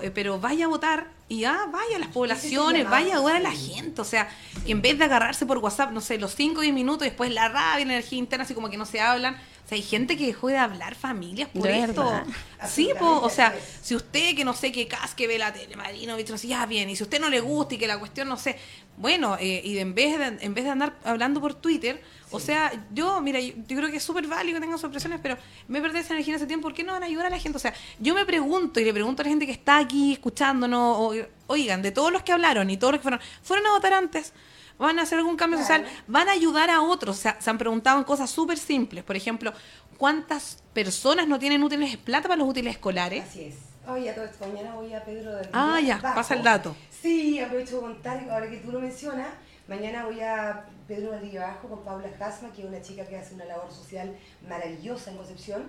Eh, 0.00 0.12
pero 0.14 0.38
vaya 0.38 0.66
a 0.66 0.68
votar 0.68 1.08
y 1.28 1.40
ya 1.40 1.66
vaya 1.72 1.96
a 1.96 1.98
las 1.98 2.08
poblaciones, 2.14 2.88
vaya 2.88 3.14
a 3.14 3.18
ayudar 3.18 3.36
a 3.36 3.40
la 3.40 3.50
gente, 3.50 4.00
o 4.00 4.04
sea, 4.04 4.28
que 4.64 4.70
en 4.70 4.80
vez 4.80 4.96
de 4.96 5.04
agarrarse 5.04 5.44
por 5.44 5.58
WhatsApp, 5.58 5.90
no 5.90 6.00
sé, 6.00 6.18
los 6.18 6.34
5 6.36 6.60
o 6.60 6.62
10 6.62 6.72
minutos, 6.72 7.00
después 7.00 7.32
la 7.32 7.48
rabia, 7.48 7.84
la 7.84 7.94
energía 7.94 8.18
interna, 8.18 8.44
así 8.44 8.54
como 8.54 8.70
que 8.70 8.76
no 8.76 8.86
se 8.86 9.00
hablan. 9.00 9.36
Sea, 9.72 9.76
hay 9.76 9.82
gente 9.82 10.16
que 10.16 10.26
dejó 10.26 10.48
de 10.48 10.58
hablar 10.58 10.94
familias 10.94 11.48
por 11.48 11.62
De 11.62 11.78
esto. 11.80 12.04
verdad. 12.04 12.26
Sí, 12.68 12.90
po, 12.98 13.20
o 13.20 13.30
sea, 13.30 13.54
si 13.82 13.94
usted 13.96 14.36
que 14.36 14.44
no 14.44 14.52
sé 14.54 14.70
qué 14.70 14.86
cas 14.86 15.14
que 15.14 15.26
ve 15.26 15.38
la 15.38 15.52
tele, 15.52 15.74
Marino, 15.76 16.16
no 16.16 16.38
sé, 16.38 16.46
ya 16.48 16.64
bien, 16.66 16.88
y 16.90 16.96
si 16.96 17.02
usted 17.02 17.20
no 17.20 17.28
le 17.28 17.40
gusta 17.40 17.74
y 17.74 17.78
que 17.78 17.86
la 17.86 17.98
cuestión 17.98 18.28
no 18.28 18.36
sé, 18.36 18.56
bueno, 18.96 19.36
eh, 19.40 19.60
y 19.64 19.74
de, 19.74 19.80
en 19.80 19.94
vez 19.94 20.18
de 20.18 20.44
en 20.44 20.54
vez 20.54 20.64
de 20.64 20.70
andar 20.70 20.96
hablando 21.04 21.40
por 21.40 21.54
Twitter, 21.54 22.00
o 22.30 22.38
sea, 22.38 22.72
yo, 22.94 23.20
mira, 23.20 23.40
yo, 23.40 23.54
yo 23.66 23.76
creo 23.76 23.90
que 23.90 23.96
es 23.96 24.02
súper 24.02 24.26
válido 24.26 24.56
que 24.56 24.60
tengan 24.60 24.78
sus 24.78 24.84
expresiones, 24.84 25.18
pero 25.22 25.36
me 25.68 25.80
perdí 25.80 25.98
esa 25.98 26.12
energía 26.14 26.34
en 26.34 26.36
ese 26.36 26.46
tiempo, 26.46 26.68
¿por 26.68 26.74
qué 26.74 26.84
no 26.84 26.92
van 26.92 27.02
a 27.02 27.06
ayudar 27.06 27.26
a 27.26 27.30
la 27.30 27.38
gente? 27.38 27.56
O 27.56 27.60
sea, 27.60 27.74
yo 27.98 28.14
me 28.14 28.24
pregunto 28.24 28.78
y 28.78 28.84
le 28.84 28.92
pregunto 28.92 29.22
a 29.22 29.24
la 29.24 29.30
gente 29.30 29.46
que 29.46 29.52
está 29.52 29.78
aquí 29.78 30.12
escuchándonos, 30.12 30.96
o- 30.98 31.14
oigan, 31.48 31.82
de 31.82 31.90
todos 31.90 32.12
los 32.12 32.22
que 32.22 32.32
hablaron 32.32 32.70
y 32.70 32.76
todos 32.76 32.92
los 32.92 33.00
que 33.00 33.02
fueron, 33.02 33.20
fueron 33.42 33.66
a 33.66 33.70
votar 33.72 33.92
antes. 33.94 34.32
¿Van 34.78 34.98
a 34.98 35.02
hacer 35.02 35.18
algún 35.18 35.36
cambio 35.36 35.58
Claro. 35.58 35.84
social? 35.84 36.02
¿Van 36.06 36.28
a 36.28 36.32
ayudar 36.32 36.70
a 36.70 36.80
otros? 36.82 37.18
O 37.18 37.20
sea, 37.20 37.40
se 37.40 37.50
han 37.50 37.58
preguntado 37.58 37.98
en 37.98 38.04
cosas 38.04 38.30
súper 38.30 38.58
simples. 38.58 39.04
Por 39.04 39.16
ejemplo, 39.16 39.52
¿cuántas 39.98 40.62
personas 40.72 41.28
no 41.28 41.38
tienen 41.38 41.62
útiles 41.62 41.96
plata 41.96 42.28
para 42.28 42.38
los 42.38 42.48
útiles 42.48 42.74
escolares? 42.74 43.24
Así 43.24 43.44
es. 43.44 43.54
Oye, 43.88 44.10
a 44.10 44.14
todo 44.14 44.24
esto, 44.24 44.46
mañana 44.46 44.74
voy 44.74 44.92
a 44.94 45.04
Pedro 45.04 45.34
del 45.34 45.48
Ah, 45.52 45.76
Río 45.78 45.88
ya, 45.88 45.98
Bajo. 45.98 46.14
pasa 46.14 46.34
el 46.34 46.42
dato. 46.42 46.76
Sí, 46.90 47.40
aprovecho 47.40 47.76
de 47.76 47.80
contar, 47.82 48.28
ahora 48.30 48.48
que 48.48 48.58
tú 48.58 48.70
lo 48.70 48.78
mencionas, 48.78 49.26
mañana 49.66 50.04
voy 50.06 50.20
a 50.20 50.64
Pedro 50.86 51.10
del 51.12 51.36
Bajo 51.36 51.68
con 51.68 51.82
Paula 51.84 52.08
Hasma, 52.20 52.52
que 52.52 52.62
es 52.62 52.68
una 52.68 52.80
chica 52.80 53.04
que 53.06 53.16
hace 53.16 53.34
una 53.34 53.44
labor 53.44 53.72
social 53.72 54.16
maravillosa 54.48 55.10
en 55.10 55.16
Concepción, 55.16 55.64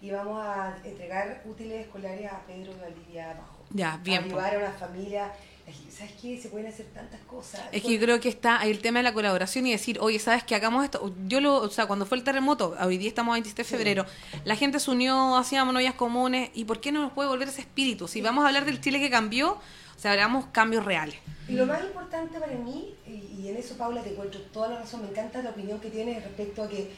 y 0.00 0.10
vamos 0.10 0.42
a 0.42 0.78
entregar 0.84 1.42
útiles 1.44 1.84
escolares 1.86 2.32
a 2.32 2.40
Pedro 2.46 2.72
de 2.72 2.80
Valdivia 2.80 3.28
Bajo. 3.34 3.58
Ya, 3.70 3.98
bien, 4.02 4.28
Para 4.30 4.46
ayudar 4.46 4.54
a 4.54 4.58
una 4.70 4.78
familia 4.78 5.32
¿sabes 5.90 6.12
qué? 6.20 6.40
Se 6.40 6.48
pueden 6.48 6.66
hacer 6.66 6.86
tantas 6.86 7.20
cosas. 7.22 7.60
Es 7.72 7.82
que 7.82 7.92
yo 7.94 8.00
creo 8.00 8.20
que 8.20 8.28
está 8.28 8.60
ahí 8.60 8.70
el 8.70 8.80
tema 8.80 8.98
de 9.00 9.02
la 9.04 9.12
colaboración 9.12 9.66
y 9.66 9.72
decir, 9.72 9.98
oye, 10.00 10.18
¿sabes 10.18 10.44
que 10.44 10.54
hagamos 10.54 10.84
esto? 10.84 11.14
Yo 11.26 11.40
lo, 11.40 11.56
o 11.56 11.70
sea, 11.70 11.86
cuando 11.86 12.06
fue 12.06 12.18
el 12.18 12.24
terremoto, 12.24 12.76
hoy 12.80 12.98
día 12.98 13.08
estamos 13.08 13.32
a 13.32 13.34
27 13.34 13.62
de 13.62 13.68
febrero, 13.68 14.06
la 14.44 14.56
gente 14.56 14.80
se 14.80 14.90
unió, 14.90 15.36
hacíamos 15.36 15.74
novias 15.74 15.94
comunes, 15.94 16.50
¿y 16.54 16.64
por 16.64 16.80
qué 16.80 16.92
no 16.92 17.00
nos 17.02 17.12
puede 17.12 17.28
volver 17.28 17.48
ese 17.48 17.60
espíritu? 17.62 18.08
Si 18.08 18.20
vamos 18.20 18.44
a 18.44 18.48
hablar 18.48 18.64
del 18.64 18.80
Chile 18.80 18.98
que 19.00 19.10
cambió, 19.10 19.52
o 19.52 20.00
sea, 20.00 20.12
hagamos 20.12 20.46
cambios 20.52 20.84
reales. 20.84 21.16
Y 21.48 21.52
lo 21.52 21.66
más 21.66 21.82
importante 21.82 22.38
para 22.38 22.52
mí, 22.54 22.94
y, 23.06 23.40
y 23.42 23.48
en 23.48 23.56
eso 23.56 23.76
Paula 23.76 24.02
te 24.02 24.10
encuentro 24.10 24.40
toda 24.52 24.68
la 24.68 24.78
razón, 24.80 25.02
me 25.02 25.08
encanta 25.08 25.42
la 25.42 25.50
opinión 25.50 25.80
que 25.80 25.90
tienes 25.90 26.22
respecto 26.22 26.62
a 26.62 26.68
que 26.68 26.90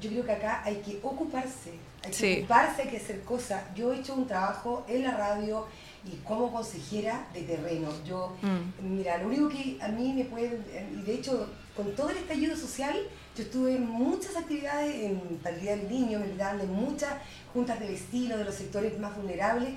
yo 0.00 0.10
creo 0.10 0.24
que 0.24 0.32
acá 0.32 0.62
hay 0.64 0.76
que 0.76 1.00
ocuparse, 1.02 1.72
hay 2.04 2.10
que 2.10 2.16
Sí. 2.16 2.36
ocuparse, 2.38 2.82
hay 2.82 2.88
que 2.88 2.98
hacer 2.98 3.22
cosas. 3.22 3.64
Yo 3.74 3.92
he 3.92 3.98
hecho 3.98 4.14
un 4.14 4.26
trabajo 4.28 4.84
en 4.88 5.02
la 5.02 5.16
radio 5.16 5.66
y 6.12 6.16
como 6.24 6.52
consejera 6.52 7.26
de 7.34 7.42
terreno. 7.42 7.88
Yo, 8.06 8.34
Mm. 8.42 8.96
mira, 8.96 9.18
lo 9.18 9.28
único 9.28 9.48
que 9.48 9.78
a 9.80 9.88
mí 9.88 10.12
me 10.12 10.24
puede, 10.24 10.60
y 10.96 11.02
de 11.02 11.14
hecho 11.14 11.48
con 11.76 11.94
todo 11.94 12.10
el 12.10 12.16
estallido 12.16 12.56
social, 12.56 12.96
yo 13.36 13.42
estuve 13.44 13.76
en 13.76 13.86
muchas 13.88 14.36
actividades, 14.36 14.94
en 14.94 15.20
Día 15.60 15.76
del 15.76 15.88
Niño, 15.88 16.18
me 16.18 16.26
invitaban 16.26 16.58
de 16.58 16.66
muchas 16.66 17.12
juntas 17.52 17.78
de 17.78 17.88
vecinos, 17.88 18.38
de 18.38 18.44
los 18.44 18.54
sectores 18.54 18.98
más 18.98 19.16
vulnerables, 19.16 19.70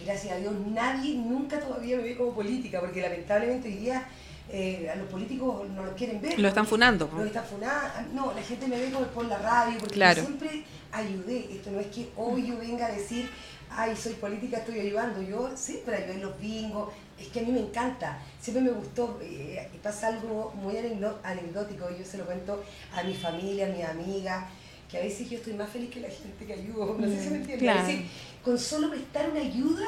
y 0.00 0.04
gracias 0.04 0.34
a 0.34 0.36
Dios 0.36 0.54
nadie 0.72 1.14
nunca 1.16 1.58
todavía 1.58 1.96
me 1.96 2.02
ve 2.04 2.16
como 2.16 2.32
política, 2.32 2.78
porque 2.80 3.00
lamentablemente 3.02 3.68
hoy 3.68 3.74
día 3.74 4.06
eh, 4.50 4.88
a 4.90 4.96
los 4.96 5.08
políticos 5.08 5.68
no 5.70 5.84
los 5.84 5.94
quieren 5.94 6.20
ver. 6.20 6.38
Lo 6.38 6.48
están 6.48 6.66
funando. 6.66 7.10
Los 7.16 7.26
están 7.26 7.44
funando. 7.44 7.88
No, 8.14 8.32
la 8.32 8.42
gente 8.42 8.66
me 8.66 8.78
ve 8.78 8.90
por 9.14 9.24
la 9.26 9.38
radio, 9.38 9.78
porque 9.78 9.94
Claro. 9.94 10.20
yo 10.20 10.26
siempre 10.26 10.64
ayudé. 10.92 11.48
Esto 11.52 11.70
no 11.70 11.80
es 11.80 11.88
que 11.88 12.08
hoy 12.16 12.46
yo 12.46 12.56
venga 12.58 12.86
a 12.86 12.92
decir, 12.92 13.28
ay, 13.70 13.94
soy 13.96 14.14
política, 14.14 14.58
estoy 14.58 14.80
ayudando. 14.80 15.20
Yo 15.22 15.50
siempre 15.56 15.96
ayudé 15.96 16.14
en 16.14 16.22
los 16.22 16.40
bingos. 16.40 16.92
Es 17.18 17.28
que 17.28 17.40
a 17.40 17.42
mí 17.42 17.52
me 17.52 17.60
encanta. 17.60 18.18
Siempre 18.40 18.62
me 18.64 18.70
gustó. 18.70 19.18
eh, 19.22 19.68
pasa 19.82 20.08
algo 20.08 20.52
muy 20.56 20.74
anecdó- 20.76 21.18
anecdótico. 21.24 21.88
Yo 21.98 22.04
se 22.04 22.16
lo 22.18 22.24
cuento 22.24 22.62
a 22.94 23.02
mi 23.02 23.14
familia, 23.14 23.66
a 23.66 23.70
mis 23.70 23.84
amigas, 23.84 24.44
que 24.90 24.96
a 24.98 25.00
veces 25.00 25.28
yo 25.28 25.36
estoy 25.36 25.52
más 25.54 25.68
feliz 25.68 25.90
que 25.90 26.00
la 26.00 26.08
gente 26.08 26.46
que 26.46 26.52
ayudo. 26.54 26.96
No 26.98 27.06
sé 27.06 27.22
si 27.22 27.28
me 27.30 27.36
entiendes. 27.36 27.58
claro. 27.58 27.80
A 27.80 27.82
veces, 27.86 28.02
con 28.42 28.58
solo 28.58 28.88
prestar 28.90 29.28
una 29.30 29.40
ayuda, 29.40 29.84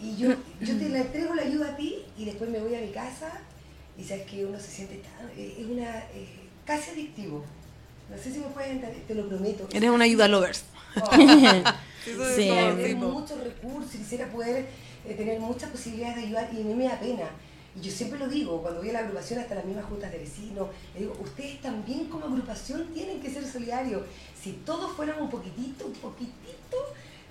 y 0.00 0.14
yo, 0.16 0.28
yo 0.60 0.78
te 0.78 0.88
la 0.90 0.98
entrego 0.98 1.34
la 1.34 1.42
ayuda 1.42 1.70
a 1.70 1.76
ti, 1.76 2.04
y 2.16 2.24
después 2.26 2.48
me 2.48 2.60
voy 2.60 2.72
a 2.76 2.80
mi 2.80 2.92
casa, 2.92 3.40
y 3.98 4.04
sabes 4.04 4.26
que 4.26 4.44
uno 4.44 4.58
se 4.58 4.70
siente 4.70 4.96
tan. 4.96 5.28
eh, 5.36 5.56
Es 5.58 5.66
una. 5.66 5.98
eh, 6.14 6.28
casi 6.66 6.90
adictivo. 6.90 7.44
No 8.10 8.16
sé 8.18 8.32
si 8.32 8.38
me 8.40 8.46
puedes 8.46 8.70
entender, 8.70 9.02
te 9.06 9.14
lo 9.14 9.28
prometo. 9.28 9.66
Eres 9.72 9.90
una 9.90 10.04
ayuda 10.04 10.28
lovers. 10.28 10.64
Sí. 12.04 12.10
Quisiera 12.10 12.74
tener 12.74 12.96
muchos 12.96 13.40
recursos, 13.44 13.92
quisiera 13.92 14.26
poder 14.26 14.66
eh, 15.06 15.14
tener 15.14 15.38
muchas 15.38 15.70
posibilidades 15.70 16.16
de 16.16 16.22
ayudar 16.22 16.50
y 16.52 16.60
a 16.60 16.64
mí 16.64 16.74
me 16.74 16.84
da 16.88 16.98
pena. 16.98 17.24
Y 17.76 17.80
yo 17.80 17.92
siempre 17.92 18.18
lo 18.18 18.26
digo, 18.28 18.60
cuando 18.60 18.80
voy 18.80 18.90
a 18.90 18.94
la 18.94 18.98
agrupación, 18.98 19.38
hasta 19.38 19.54
las 19.54 19.64
mismas 19.64 19.84
juntas 19.86 20.10
de 20.10 20.18
vecinos, 20.18 20.66
le 20.94 21.00
digo, 21.00 21.16
ustedes 21.22 21.60
también 21.62 22.06
como 22.06 22.26
agrupación 22.26 22.88
tienen 22.92 23.20
que 23.20 23.30
ser 23.30 23.44
solidarios. 23.46 24.02
Si 24.42 24.50
todos 24.66 24.90
fuéramos 24.96 25.22
un 25.22 25.30
poquitito, 25.30 25.86
un 25.86 25.92
poquitito 25.92 26.76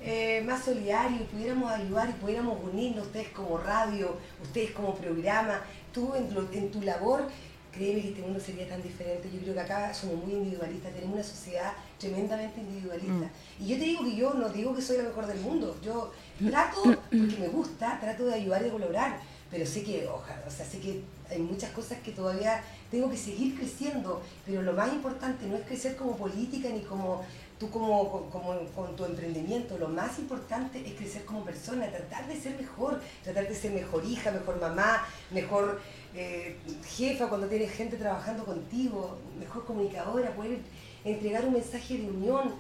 eh, 0.02 0.42
más 0.48 0.64
solidarios, 0.64 1.22
pudiéramos 1.32 1.70
ayudar 1.70 2.10
y 2.10 2.14
pudiéramos 2.14 2.58
unirnos, 2.64 3.08
ustedes 3.08 3.28
como 3.30 3.58
radio, 3.58 4.16
ustedes 4.42 4.72
como 4.72 4.96
programa, 4.96 5.62
tú 5.94 6.14
en, 6.16 6.34
lo- 6.34 6.52
en 6.52 6.72
tu 6.72 6.82
labor, 6.82 7.28
créeme 7.72 8.02
que 8.02 8.10
este 8.10 8.22
mundo 8.22 8.40
sería 8.40 8.68
tan 8.68 8.82
diferente. 8.82 9.30
Yo 9.34 9.40
creo 9.42 9.54
que 9.54 9.60
acá 9.62 9.94
somos 9.94 10.24
muy 10.24 10.34
individualistas, 10.34 10.94
tenemos 10.94 11.14
una 11.16 11.24
sociedad 11.24 11.74
tremendamente 12.00 12.60
individualista. 12.62 13.30
Y 13.60 13.68
yo 13.68 13.78
te 13.78 13.84
digo 13.84 14.04
que 14.04 14.16
yo 14.16 14.34
no 14.34 14.50
digo 14.50 14.76
que 14.76 14.82
soy 14.82 14.98
la 14.98 15.04
mejor 15.04 15.28
del 15.28 15.40
mundo, 15.40 15.78
yo 15.84 16.12
trato, 16.50 16.82
porque 16.84 17.38
me 17.40 17.48
gusta, 17.48 18.00
trato 18.00 18.26
de 18.26 18.34
ayudar 18.34 18.62
y 18.62 18.66
de 18.66 18.72
colaborar, 18.72 19.20
pero 19.50 19.66
sé 19.66 19.84
que, 19.84 20.08
ojalá, 20.08 20.44
o 20.48 20.52
sea, 20.52 20.66
sé 20.66 20.80
que 20.80 21.02
hay 21.30 21.40
muchas 21.40 21.72
cosas 21.72 22.00
que 22.00 22.12
todavía 22.12 22.64
tengo 22.90 23.10
que 23.10 23.18
seguir 23.18 23.58
creciendo, 23.58 24.22
pero 24.46 24.62
lo 24.62 24.74
más 24.74 24.92
importante 24.92 25.46
no 25.46 25.56
es 25.58 25.66
crecer 25.66 25.96
como 25.96 26.16
política 26.18 26.70
ni 26.70 26.82
como 26.82 27.24
tú 27.62 27.70
como, 27.70 28.28
como 28.32 28.58
con 28.76 28.96
tu 28.96 29.06
emprendimiento, 29.06 29.78
lo 29.78 29.88
más 29.88 30.18
importante 30.18 30.84
es 30.84 30.94
crecer 30.96 31.26
como 31.26 31.46
persona, 31.46 31.86
tratar 31.92 32.28
de 32.28 32.36
ser 32.36 32.58
mejor, 32.58 33.00
tratar 33.24 33.48
de 33.48 33.54
ser 33.54 33.72
mejor 33.72 34.04
hija, 34.04 34.32
mejor 34.32 34.60
mamá, 34.60 35.06
mejor 35.30 35.80
eh, 36.16 36.58
jefa 36.98 37.30
cuando 37.30 37.46
tienes 37.46 37.72
gente 37.72 37.98
trabajando 37.98 38.46
contigo, 38.46 39.20
mejor 39.40 39.64
comunicadora, 39.64 40.32
poder 40.32 40.58
entregar 41.06 41.46
un 41.46 41.54
mensaje 41.54 42.00
de 42.00 42.08
unión. 42.08 42.56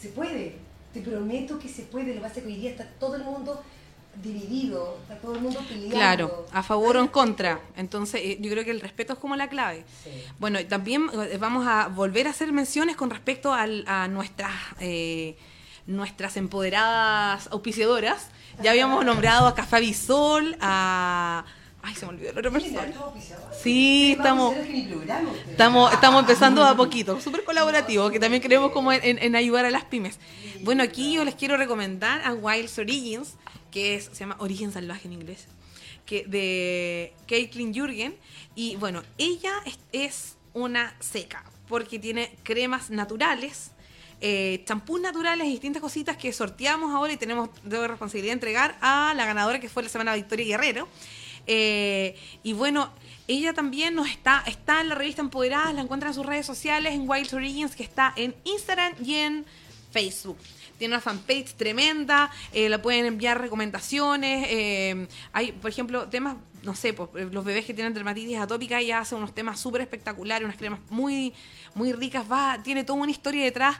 Se 0.00 0.08
puede, 0.08 0.56
te 0.94 1.02
prometo 1.02 1.58
que 1.58 1.68
se 1.68 1.82
puede, 1.82 2.14
lo 2.14 2.14
que 2.14 2.20
pasa 2.20 2.36
es 2.36 2.44
que 2.44 2.48
hoy 2.48 2.56
día 2.56 2.70
está 2.70 2.88
todo 2.98 3.16
el 3.16 3.24
mundo 3.24 3.62
dividido, 4.22 4.98
está 5.02 5.16
todo 5.20 5.34
el 5.36 5.40
mundo 5.40 5.60
peleando. 5.68 5.96
Claro, 5.96 6.46
a 6.52 6.62
favor 6.62 6.96
o 6.96 7.00
en 7.00 7.08
contra. 7.08 7.60
Entonces, 7.76 8.20
eh, 8.22 8.38
yo 8.40 8.50
creo 8.50 8.64
que 8.64 8.70
el 8.70 8.80
respeto 8.80 9.14
es 9.14 9.18
como 9.18 9.36
la 9.36 9.48
clave. 9.48 9.84
Sí. 10.04 10.10
Bueno, 10.38 10.58
también 10.66 11.06
eh, 11.30 11.38
vamos 11.40 11.66
a 11.66 11.88
volver 11.88 12.26
a 12.26 12.30
hacer 12.30 12.52
menciones 12.52 12.96
con 12.96 13.10
respecto 13.10 13.52
al- 13.54 13.84
a 13.86 14.08
nuestras 14.08 14.52
eh, 14.80 15.36
nuestras 15.86 16.36
empoderadas 16.36 17.48
auspiciadoras. 17.50 18.28
Ya 18.62 18.70
habíamos 18.70 19.04
nombrado 19.10 19.46
a 19.46 19.54
Café 19.54 19.80
Bisol, 19.80 20.56
a... 20.60 21.44
Ay, 21.84 21.96
se 21.96 22.06
me 22.06 22.12
olvidó 22.12 22.32
la 22.34 22.38
otra 22.38 22.50
persona. 22.52 22.82
Sí, 23.60 24.12
estamos... 24.16 24.54
Estamos, 25.50 25.92
estamos 25.92 26.20
empezando 26.20 26.64
a 26.64 26.76
poquito, 26.76 27.20
súper 27.24 27.42
colaborativo, 27.42 28.08
que 28.10 28.20
también 28.20 28.40
creemos 28.40 28.70
como 28.70 28.92
en, 28.92 29.00
en- 29.02 29.18
en 29.18 29.34
ayudar 29.34 29.64
a 29.64 29.70
las 29.70 29.84
pymes. 29.84 30.20
Bueno, 30.60 30.84
aquí 30.84 31.14
yo 31.14 31.24
les 31.24 31.34
quiero 31.34 31.56
recomendar 31.56 32.22
a 32.24 32.32
Wilds 32.34 32.78
Origins, 32.78 33.34
que 33.72 33.96
es, 33.96 34.04
se 34.04 34.20
llama 34.20 34.36
Origen 34.38 34.70
Salvaje 34.70 35.08
en 35.08 35.14
inglés, 35.14 35.48
que 36.06 36.24
de 36.24 37.12
Caitlin 37.26 37.74
Jurgen. 37.74 38.14
Y 38.54 38.76
bueno, 38.76 39.02
ella 39.18 39.54
es, 39.66 39.78
es 39.90 40.36
una 40.54 40.94
seca, 41.00 41.44
porque 41.66 41.98
tiene 41.98 42.36
cremas 42.44 42.90
naturales, 42.90 43.72
eh, 44.20 44.62
champús 44.66 45.00
naturales 45.00 45.48
y 45.48 45.50
distintas 45.50 45.82
cositas 45.82 46.16
que 46.16 46.32
sorteamos 46.32 46.94
ahora 46.94 47.12
y 47.12 47.16
tenemos 47.16 47.50
de 47.64 47.88
responsabilidad 47.88 48.30
de 48.30 48.34
entregar 48.34 48.78
a 48.80 49.14
la 49.16 49.26
ganadora 49.26 49.58
que 49.58 49.68
fue 49.68 49.82
la 49.82 49.88
semana 49.88 50.14
Victoria 50.14 50.46
Guerrero. 50.46 50.86
Eh, 51.48 52.16
y 52.44 52.52
bueno, 52.52 52.92
ella 53.26 53.52
también 53.52 53.94
nos 53.94 54.08
está, 54.08 54.44
está 54.46 54.80
en 54.80 54.90
la 54.90 54.94
revista 54.94 55.22
Empoderadas, 55.22 55.74
la 55.74 55.80
encuentran 55.80 56.10
en 56.10 56.14
sus 56.14 56.26
redes 56.26 56.46
sociales, 56.46 56.92
en 56.92 57.08
Wild 57.08 57.34
Origins, 57.34 57.74
que 57.74 57.82
está 57.82 58.12
en 58.14 58.34
Instagram 58.44 58.94
y 59.04 59.14
en 59.14 59.44
Facebook. 59.90 60.38
Tiene 60.82 60.96
una 60.96 61.00
fanpage 61.00 61.54
tremenda, 61.54 62.28
eh, 62.52 62.68
la 62.68 62.82
pueden 62.82 63.06
enviar 63.06 63.40
recomendaciones. 63.40 64.48
eh, 64.50 65.06
hay, 65.32 65.52
por 65.52 65.70
ejemplo, 65.70 66.08
temas, 66.08 66.34
no 66.64 66.74
sé, 66.74 66.92
pues, 66.92 67.08
eh, 67.14 67.28
los 67.30 67.44
bebés 67.44 67.64
que 67.64 67.72
tienen 67.72 67.94
dermatitis 67.94 68.36
atópica, 68.38 68.80
ella 68.80 68.98
hace 68.98 69.14
unos 69.14 69.32
temas 69.32 69.60
súper 69.60 69.82
espectaculares, 69.82 70.44
unas 70.44 70.56
cremas 70.56 70.80
muy, 70.90 71.34
muy 71.76 71.92
ricas, 71.92 72.24
va, 72.28 72.58
tiene 72.64 72.82
toda 72.82 72.98
una 72.98 73.12
historia 73.12 73.44
detrás. 73.44 73.76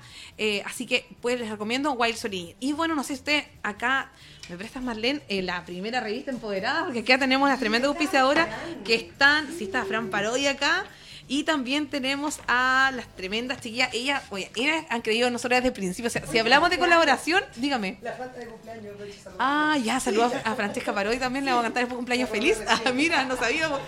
así 0.65 0.87
que 0.87 1.05
pues 1.21 1.41
les 1.41 1.51
recomiendo 1.51 1.91
Wild 1.91 2.25
Origins. 2.25 2.55
Y 2.61 2.73
bueno, 2.73 2.95
no 2.95 3.03
sé 3.03 3.15
si 3.15 3.19
usted 3.19 3.45
acá 3.65 4.13
me 4.49 4.57
prestas, 4.57 4.81
Marlene, 4.81 5.23
la 5.43 5.65
primera 5.65 5.99
revista 5.99 6.31
empoderada, 6.31 6.85
porque 6.85 7.01
acá 7.01 7.19
tenemos 7.19 7.49
las 7.49 7.59
tremendas 7.59 7.89
auspiciadoras 7.89 8.47
que 8.85 8.95
están, 8.95 9.53
sí 9.53 9.65
está 9.65 9.85
Fran 9.85 10.09
Parodi 10.09 10.47
acá, 10.47 10.85
y 11.29 11.45
también 11.45 11.89
tenemos 11.89 12.41
a 12.49 12.91
las 12.95 13.07
tremendas 13.17 13.61
chiquillas. 13.61 13.93
Ellas, 13.95 14.23
oye, 14.31 14.51
ellas 14.57 14.85
han 14.91 15.03
creído 15.03 15.27
en 15.29 15.33
nosotros 15.33 15.59
desde 15.59 15.69
el 15.69 15.75
principio. 15.75 16.09
O 16.09 16.11
sea, 16.11 16.27
si 16.27 16.39
hablamos 16.39 16.69
de 16.71 16.79
colaboración, 16.79 17.43
dígame. 17.57 17.99
La 18.03 18.13
falta 18.13 18.39
de 18.39 18.47
cumpleaños. 18.47 18.95
Ah, 19.39 19.77
ya, 19.83 19.99
saludos 20.01 20.33
a 20.45 20.55
Francesca 20.55 20.93
Parodi 20.95 21.19
también, 21.19 21.45
le 21.45 21.51
vamos 21.51 21.65
a 21.65 21.67
cantar 21.69 21.83
después 21.85 21.97
cumpleaños 21.97 22.29
feliz. 22.31 22.59
Ah, 22.69 22.93
mira, 22.93 23.25
no 23.25 23.37
sabíamos. 23.37 23.81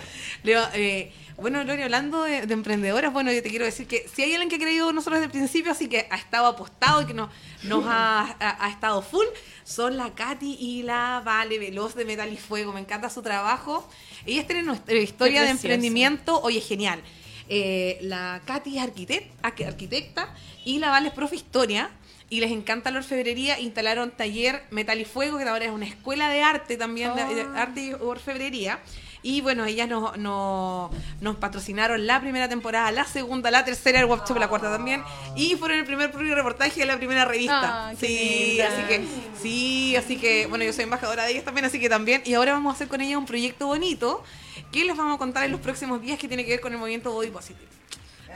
Le 0.43 0.55
va- 0.55 0.69
eh, 0.73 1.11
bueno, 1.37 1.61
Gloria, 1.65 1.85
hablando 1.85 2.23
de, 2.23 2.45
de 2.47 2.53
emprendedoras, 2.53 3.11
bueno, 3.11 3.29
yo 3.31 3.43
te 3.43 3.49
quiero 3.49 3.65
decir 3.65 3.87
que 3.87 4.07
si 4.13 4.21
hay 4.23 4.31
alguien 4.33 4.47
que 4.49 4.55
ha 4.55 4.59
creído 4.59 4.89
en 4.89 4.95
nosotros 4.95 5.19
desde 5.19 5.25
el 5.25 5.31
principio, 5.31 5.71
así 5.73 5.89
que 5.89 6.07
ha 6.09 6.15
estado 6.15 6.47
apostado 6.47 7.01
y 7.01 7.05
que 7.07 7.13
nos, 7.13 7.29
nos 7.63 7.83
ha, 7.87 8.21
ha- 8.39 8.65
ha 8.65 8.69
estado 8.69 9.01
full, 9.01 9.25
son 9.65 9.97
la 9.97 10.13
Katy 10.15 10.55
y 10.59 10.83
la 10.83 11.21
Vale 11.25 11.59
Veloz 11.59 11.93
de 11.95 12.05
Metal 12.05 12.31
y 12.31 12.37
Fuego. 12.37 12.71
Me 12.71 12.79
encanta 12.79 13.09
su 13.09 13.21
trabajo. 13.21 13.85
Ellas 14.25 14.45
tienen 14.47 14.65
nuestra 14.65 14.95
historia 14.95 15.41
de 15.41 15.47
emprendimiento, 15.51 16.41
oye, 16.41 16.61
genial. 16.61 17.01
Eh, 17.47 17.99
la 18.01 18.41
Katy 18.45 18.77
es 18.77 18.83
arquitect- 18.83 19.29
arqu- 19.43 19.67
arquitecta 19.67 20.33
y 20.63 20.79
la 20.79 20.89
Vale 20.89 21.09
es 21.09 21.13
profe 21.13 21.35
historia 21.35 21.91
y 22.29 22.39
les 22.39 22.51
encanta 22.51 22.89
la 22.91 22.97
orfebrería. 22.99 23.59
Instalaron 23.59 24.09
taller 24.11 24.63
Metal 24.71 24.99
y 24.99 25.05
Fuego, 25.05 25.37
que 25.37 25.43
ahora 25.43 25.65
es 25.65 25.71
una 25.71 25.85
escuela 25.85 26.29
de 26.29 26.41
arte 26.41 26.75
también, 26.75 27.11
de, 27.15 27.35
de 27.35 27.41
arte 27.55 27.81
y 27.81 27.93
orfebrería. 27.93 28.79
Y 29.25 29.41
bueno, 29.41 29.65
ellas 29.65 29.89
nos, 29.89 30.15
nos, 30.19 30.91
nos 31.19 31.35
patrocinaron 31.37 32.05
la 32.05 32.21
primera 32.21 32.47
temporada, 32.47 32.91
la 32.91 33.05
segunda, 33.05 33.49
la 33.49 33.65
tercera, 33.65 33.99
el 33.99 34.05
workshop, 34.05 34.37
la 34.37 34.47
cuarta 34.47 34.69
también. 34.71 35.03
Y 35.35 35.55
fueron 35.55 35.79
el 35.79 35.85
primer 35.85 36.11
reportaje 36.13 36.81
de 36.81 36.85
la 36.85 36.97
primera 36.97 37.25
revista. 37.25 37.87
Ah, 37.87 37.93
sí, 37.99 38.61
así 38.61 38.83
que, 38.87 39.03
sí, 39.41 39.95
así 39.95 40.17
que, 40.17 40.45
bueno, 40.45 40.63
yo 40.63 40.71
soy 40.71 40.83
embajadora 40.83 41.23
de 41.23 41.31
ellas 41.31 41.43
también, 41.43 41.65
así 41.65 41.79
que 41.79 41.89
también. 41.89 42.21
Y 42.23 42.35
ahora 42.35 42.53
vamos 42.53 42.71
a 42.71 42.75
hacer 42.75 42.87
con 42.87 43.01
ellas 43.01 43.17
un 43.17 43.25
proyecto 43.25 43.65
bonito 43.65 44.23
que 44.71 44.85
les 44.85 44.95
vamos 44.95 45.15
a 45.15 45.17
contar 45.17 45.43
en 45.45 45.53
los 45.53 45.59
próximos 45.59 46.03
días 46.03 46.19
que 46.19 46.27
tiene 46.27 46.45
que 46.45 46.51
ver 46.51 46.61
con 46.61 46.71
el 46.73 46.77
movimiento 46.77 47.11
Body 47.11 47.31
Positive. 47.31 47.65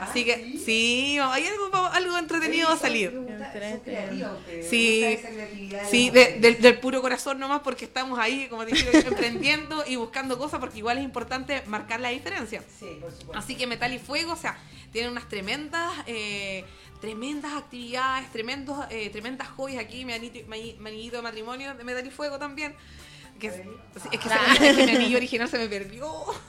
Así 0.00 0.24
que 0.24 0.58
sí, 0.64 1.18
hay 1.20 1.46
algo, 1.46 1.76
algo 1.76 2.16
entretenido 2.18 2.68
va 2.68 2.74
a 2.74 2.78
salir. 2.78 3.12
Me 3.12 3.20
me 3.20 4.62
Sí, 4.62 5.00
de 5.00 5.86
sí, 5.90 6.10
de- 6.10 6.20
mujer. 6.20 6.40
del, 6.40 6.60
del 6.62 6.78
puro 6.80 7.00
corazón 7.02 7.38
nomás 7.38 7.60
porque 7.60 7.84
estamos 7.84 8.18
ahí, 8.18 8.46
como 8.48 8.64
te 8.64 8.72
dije, 8.72 8.98
emprendiendo 9.06 9.84
y 9.86 9.96
buscando 9.96 10.38
cosas 10.38 10.60
porque 10.60 10.78
igual 10.78 10.98
es 10.98 11.04
importante 11.04 11.62
marcar 11.66 12.00
la 12.00 12.10
diferencia. 12.10 12.62
Sí, 12.78 12.86
por 13.00 13.10
supuesto. 13.10 13.38
Así 13.38 13.54
que 13.56 13.66
Metal 13.66 13.92
y 13.92 13.98
Fuego, 13.98 14.32
o 14.32 14.36
sea, 14.36 14.56
tienen 14.92 15.10
unas 15.12 15.28
tremendas, 15.28 15.92
eh, 16.06 16.64
tremendas 17.00 17.52
actividades, 17.54 18.30
tremendos, 18.32 18.78
eh, 18.90 19.08
tremendas 19.10 19.48
joyas 19.48 19.82
aquí, 19.82 20.04
mi 20.04 20.12
anillito 20.12 21.16
de 21.16 21.22
matrimonio 21.22 21.74
de 21.74 21.84
Metal 21.84 22.06
y 22.06 22.10
Fuego 22.10 22.38
también. 22.38 22.74
Que, 23.40 23.46
es, 23.48 23.54
es 23.56 24.20
que, 24.20 24.28
se- 24.28 24.76
que 24.76 24.86
mi 24.86 24.90
anillo 24.96 25.16
original 25.16 25.48
se 25.48 25.58
me 25.58 25.66
perdió. 25.68 26.06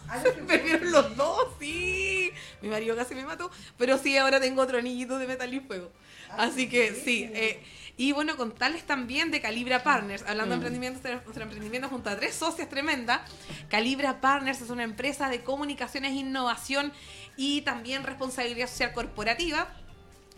Ah, 0.08 0.22
Se 0.22 0.34
me 0.34 0.44
perdieron 0.44 0.92
los 0.92 1.16
dos, 1.16 1.48
sí. 1.60 2.32
Mi 2.62 2.70
marido 2.70 2.96
casi 2.96 3.16
me 3.16 3.24
mató. 3.26 3.50
Pero 3.78 3.98
sí, 3.98 4.18
ahora 4.18 4.39
tengo 4.39 4.62
otro 4.62 4.78
anillito 4.78 5.18
de 5.18 5.26
Metal 5.28 5.52
y 5.54 5.60
Fuego. 5.62 5.92
Así 6.38 6.70
que 6.70 6.94
sí. 6.94 7.30
eh, 7.34 7.64
y 7.98 8.14
bueno, 8.14 8.36
contarles 8.38 8.84
también 8.84 9.32
de 9.32 9.42
Calibra 9.42 9.84
Partners, 9.84 10.24
hablando 10.24 10.52
de 10.52 10.56
emprendimientos, 10.56 11.04
de 11.04 11.16
nuestro 11.16 11.44
emprendimiento 11.44 11.88
junto 11.89 12.10
a 12.10 12.16
tres 12.18 12.34
socias 12.36 12.68
tremendas. 12.70 13.22
Calibra 13.70 14.22
Partners 14.22 14.62
es 14.62 14.70
una 14.70 14.84
empresa 14.84 15.30
de 15.30 15.44
comunicaciones, 15.44 16.14
innovación 16.14 16.94
y 17.38 17.62
también 17.62 18.04
responsabilidad 18.04 18.68
social 18.68 18.94
corporativa. 18.94 19.68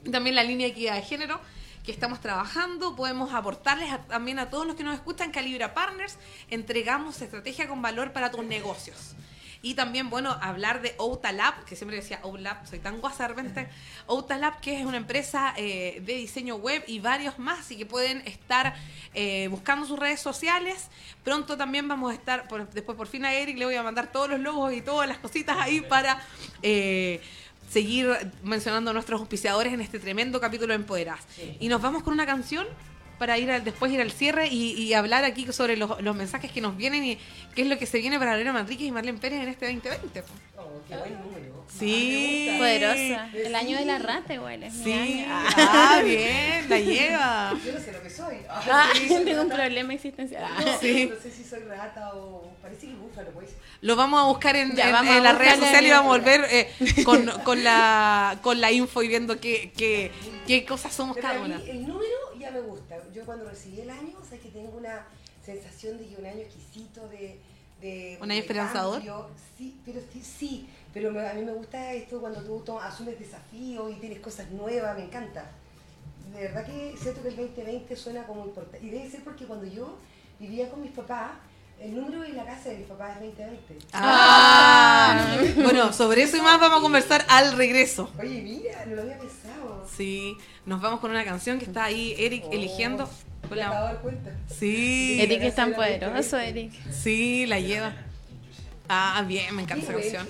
Y 0.05 0.09
También 0.09 0.35
la 0.35 0.43
línea 0.43 0.65
de 0.67 0.71
equidad 0.73 0.95
de 0.95 1.03
género 1.03 1.39
que 1.83 1.91
estamos 1.91 2.19
trabajando. 2.19 2.95
Podemos 2.95 3.33
aportarles 3.33 3.89
también 4.07 4.39
a 4.39 4.49
todos 4.49 4.65
los 4.65 4.75
que 4.75 4.83
nos 4.83 4.95
escuchan. 4.95 5.31
Calibra 5.31 5.73
Partners, 5.73 6.17
entregamos 6.49 7.21
estrategia 7.21 7.67
con 7.67 7.81
valor 7.81 8.13
para 8.13 8.31
tus 8.31 8.45
negocios. 8.45 9.15
Y 9.65 9.75
también, 9.75 10.09
bueno, 10.09 10.37
hablar 10.41 10.81
de 10.81 10.93
Outalab, 10.97 11.63
que 11.63 11.77
siempre 11.77 11.95
decía 11.95 12.19
Outalab, 12.23 12.67
soy 12.67 12.79
tan 12.79 12.99
guasa 12.99 13.23
de 13.23 13.29
repente. 13.29 13.69
Outalab, 14.07 14.59
que 14.59 14.77
es 14.77 14.85
una 14.85 14.97
empresa 14.97 15.53
eh, 15.55 16.01
de 16.05 16.15
diseño 16.15 16.57
web 16.57 16.83
y 16.85 16.99
varios 16.99 17.39
más, 17.39 17.71
y 17.71 17.77
que 17.77 17.85
pueden 17.85 18.27
estar 18.27 18.75
eh, 19.13 19.47
buscando 19.49 19.85
sus 19.85 19.97
redes 19.97 20.19
sociales. 20.19 20.89
Pronto 21.23 21.55
también 21.55 21.87
vamos 21.87 22.11
a 22.11 22.13
estar, 22.13 22.45
después 22.73 22.97
por 22.97 23.07
fin 23.07 23.23
a 23.23 23.33
Eric 23.33 23.57
le 23.57 23.63
voy 23.63 23.75
a 23.75 23.83
mandar 23.83 24.11
todos 24.11 24.29
los 24.29 24.41
logos 24.41 24.73
y 24.73 24.81
todas 24.81 25.07
las 25.07 25.19
cositas 25.19 25.55
ahí 25.57 25.79
para 25.79 26.21
eh, 26.61 27.21
seguir 27.73 28.07
mencionando 28.43 28.91
a 28.91 28.93
nuestros 28.93 29.19
auspiciadores 29.19 29.73
en 29.73 29.81
este 29.81 29.99
tremendo 29.99 30.39
capítulo 30.39 30.69
de 30.73 30.75
Empoderadas. 30.75 31.25
Y 31.59 31.67
nos 31.67 31.81
vamos 31.81 32.03
con 32.03 32.13
una 32.13 32.25
canción 32.25 32.67
para 33.19 33.37
ir 33.37 33.49
al- 33.51 33.63
después 33.63 33.91
ir 33.91 34.01
al 34.01 34.11
cierre 34.11 34.47
y, 34.47 34.71
y 34.73 34.93
hablar 34.93 35.23
aquí 35.23 35.45
sobre 35.51 35.77
los, 35.77 36.01
los 36.01 36.15
mensajes 36.15 36.51
que 36.51 36.61
nos 36.61 36.75
vienen 36.77 37.03
y 37.05 37.17
qué 37.55 37.61
es 37.63 37.67
lo 37.67 37.77
que 37.77 37.85
se 37.85 37.99
viene 37.99 38.17
para 38.19 38.31
Lorena 38.33 38.53
Manríquez 38.53 38.87
y 38.87 38.91
Marlene 38.91 39.17
Pérez 39.19 39.41
en 39.43 39.49
este 39.49 39.65
2020. 39.73 40.23
Qué 40.87 40.97
buen 40.97 41.21
número. 41.21 41.53
Sí. 41.79 42.55
Poderosa. 42.57 43.29
El 43.33 43.55
año 43.55 43.77
de 43.77 43.85
la 43.85 43.97
rata 43.99 44.33
igual 44.33 44.61
es 44.63 44.73
mi 44.75 44.83
Sí. 44.83 44.91
año. 44.93 45.25
Ah, 45.29 46.01
bien, 46.05 46.69
la 46.69 46.79
lleva. 46.79 47.53
Yo 47.65 47.71
no 47.73 47.79
sé 47.79 47.91
lo 47.91 48.03
que 48.03 48.09
soy. 48.09 48.35
Ah, 48.49 48.89
sí, 48.93 49.07
tengo 49.25 49.41
un 49.41 49.49
problema 49.49 49.93
existencial. 49.93 50.43
Ah. 50.47 50.61
No, 50.63 50.79
Sí. 50.79 51.09
no 51.13 51.19
sé 51.19 51.31
si 51.31 51.43
soy 51.43 51.61
rata 51.61 52.13
o 52.15 52.51
parece 52.61 52.87
que 52.87 52.93
búfalo, 52.93 53.31
pues. 53.31 53.51
Lo 53.81 53.95
vamos 53.95 54.21
a 54.21 54.25
buscar 54.27 54.55
en, 54.55 54.75
Ya, 54.75 54.89
en- 54.89 54.95
en 55.07 55.13
a 55.13 55.19
las 55.19 55.37
redes 55.37 55.55
sociales 55.55 55.89
y 55.89 55.91
vamos 55.91 56.13
a 56.15 56.17
volver 56.19 56.45
eh, 56.51 56.71
con, 57.03 57.25
con, 57.43 57.63
la, 57.63 58.37
con 58.41 58.61
la 58.61 58.71
info 58.71 59.01
y 59.03 59.07
viendo 59.07 59.39
qué, 59.41 59.71
qué, 59.75 60.11
qué 60.47 60.65
cosas 60.65 60.93
somos 60.93 61.15
Pero 61.15 61.27
cada 61.27 61.41
una. 61.41 61.55
el 61.55 61.87
número 61.87 62.11
ya 62.39 62.51
me 62.51 62.61
gusta. 62.61 62.95
Yo 63.13 63.25
cuando 63.25 63.49
recibí 63.49 63.81
el 63.81 63.89
año, 63.89 64.13
sé 64.29 64.39
que 64.39 64.49
tengo 64.49 64.77
una 64.77 65.05
sensación 65.43 65.97
de 65.97 66.05
que 66.07 66.15
un 66.17 66.25
año 66.25 66.39
exquisito 66.39 67.07
de... 67.09 67.39
de 67.83 68.17
¿Un 68.21 68.31
año 68.31 68.39
esperanzador? 68.39 68.95
cambio. 68.95 69.27
Sí, 69.57 69.75
pero 69.85 69.99
sí, 70.11 70.21
a 70.95 71.33
mí 71.33 71.43
me 71.43 71.53
gusta 71.53 71.93
esto 71.93 72.19
cuando 72.21 72.41
tú 72.41 72.79
asumes 72.79 73.19
desafíos 73.19 73.91
y 73.91 73.99
tienes 73.99 74.19
cosas 74.19 74.49
nuevas, 74.51 74.97
me 74.97 75.05
encanta. 75.05 75.51
De 76.33 76.41
verdad 76.41 76.65
que 76.65 76.95
siento 76.97 77.21
que 77.21 77.27
el 77.27 77.35
2020 77.35 77.95
suena 77.95 78.23
como 78.23 78.45
importante. 78.45 78.85
Y 78.85 78.89
debe 78.89 79.09
ser 79.09 79.23
porque 79.23 79.45
cuando 79.45 79.65
yo 79.65 79.97
vivía 80.39 80.69
con 80.69 80.81
mis 80.81 80.91
papás, 80.91 81.31
el 81.79 81.95
número 81.95 82.21
de 82.21 82.29
la 82.29 82.45
casa 82.45 82.69
de 82.69 82.77
mis 82.77 82.87
papás 82.87 83.17
es 83.17 83.37
2020. 83.37 83.77
Ah, 83.93 85.37
bueno, 85.57 85.91
sobre 85.91 86.23
eso 86.23 86.37
y 86.37 86.41
más 86.41 86.59
vamos 86.59 86.79
a 86.79 86.81
conversar 86.81 87.25
al 87.27 87.57
regreso. 87.57 88.09
Oye, 88.19 88.41
mira, 88.41 88.85
no 88.85 88.95
lo 88.95 89.01
había 89.01 89.17
pensado. 89.19 89.85
Sí, 89.95 90.37
nos 90.65 90.81
vamos 90.81 90.99
con 91.01 91.11
una 91.11 91.25
canción 91.25 91.59
que 91.59 91.65
está 91.65 91.83
ahí 91.83 92.15
Eric 92.17 92.45
Oh, 92.47 92.51
eligiendo. 92.53 93.09
La... 93.51 93.97
Sí, 94.47 95.21
Eric 95.21 95.43
es 95.43 95.55
tan 95.55 95.73
poderoso, 95.73 96.37
Eric. 96.37 96.71
Sí, 96.91 97.45
la 97.45 97.59
lleva. 97.59 97.93
Ah, 98.89 99.23
bien, 99.27 99.55
me 99.55 99.63
encanta 99.63 99.83
esa 99.83 99.93
canción. 99.93 100.27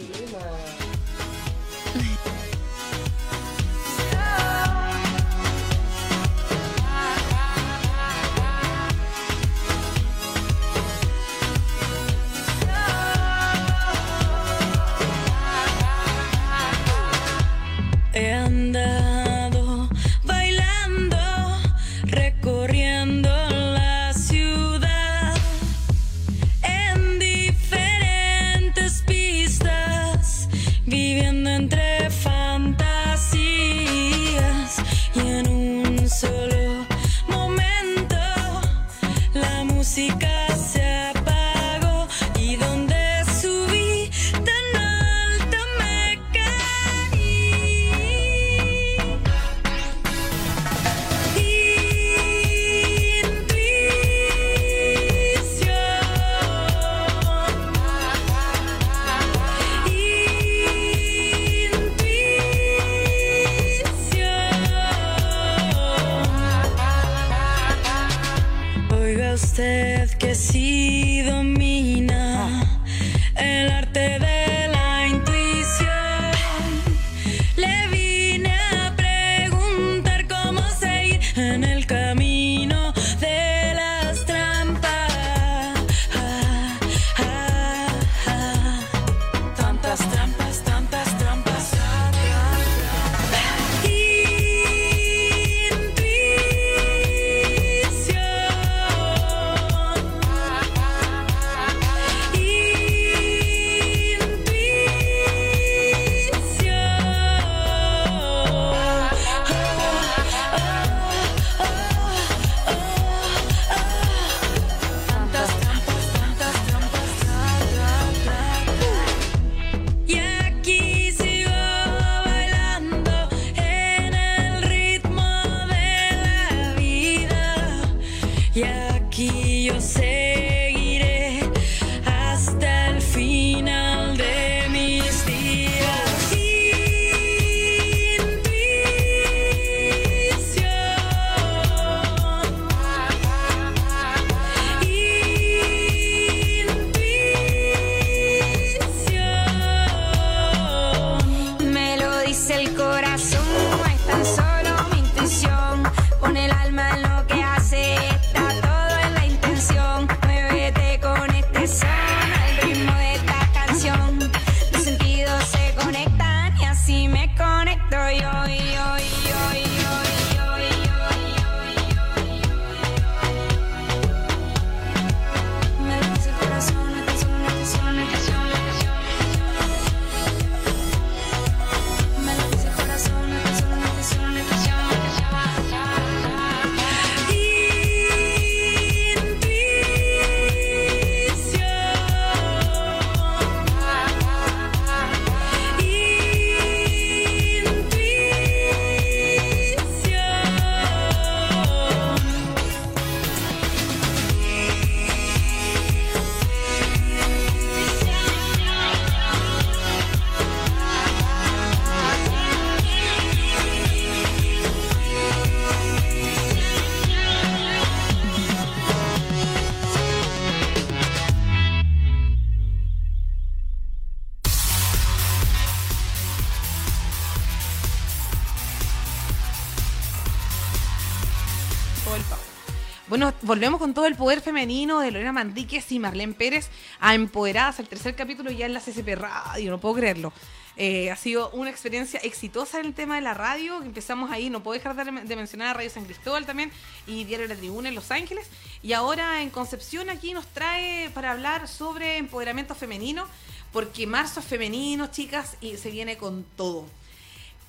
Volvemos 233.54 233.80
con 233.80 233.94
todo 233.94 234.08
el 234.08 234.16
poder 234.16 234.42
femenino 234.42 235.00
de 235.00 235.12
Lorena 235.12 235.32
Mandíquez 235.32 235.92
y 235.92 236.00
Marlene 236.00 236.34
Pérez 236.34 236.72
a 237.00 237.14
Empoderadas, 237.14 237.80
el 237.80 237.88
tercer 237.88 238.16
capítulo 238.16 238.50
ya 238.50 238.66
en 238.66 238.74
la 238.74 238.80
CCP 238.80 239.10
Radio, 239.10 239.70
no 239.70 239.80
puedo 239.80 239.94
creerlo. 239.94 240.34
Eh, 240.76 241.12
ha 241.12 241.16
sido 241.16 241.52
una 241.52 241.70
experiencia 241.70 242.20
exitosa 242.24 242.80
en 242.80 242.88
el 242.88 242.96
tema 242.96 243.14
de 243.14 243.22
la 243.22 243.36
radio, 243.36 243.84
empezamos 243.84 244.32
ahí, 244.32 244.50
no 244.50 244.64
puedo 244.64 244.74
dejar 244.74 244.96
de, 244.96 245.22
de 245.22 245.36
mencionar 245.36 245.68
a 245.68 245.74
Radio 245.76 245.92
San 245.92 246.06
Cristóbal 246.06 246.48
también 246.48 246.72
y 247.06 247.26
Diario 247.26 247.48
La 247.48 247.56
Tribuna 247.56 247.90
en 247.90 247.94
Los 247.94 248.10
Ángeles. 248.10 248.48
Y 248.82 248.94
ahora 248.94 249.44
en 249.44 249.52
Concepción 249.52 250.10
aquí 250.10 250.34
nos 250.34 250.48
trae 250.48 251.12
para 251.12 251.30
hablar 251.30 251.68
sobre 251.68 252.18
empoderamiento 252.18 252.74
femenino, 252.74 253.28
porque 253.72 254.08
marzo 254.08 254.40
es 254.40 254.48
femenino, 254.48 255.12
chicas, 255.12 255.58
y 255.62 255.78
se 255.78 255.92
viene 255.92 256.18
con 256.18 256.44
todo. 256.58 256.88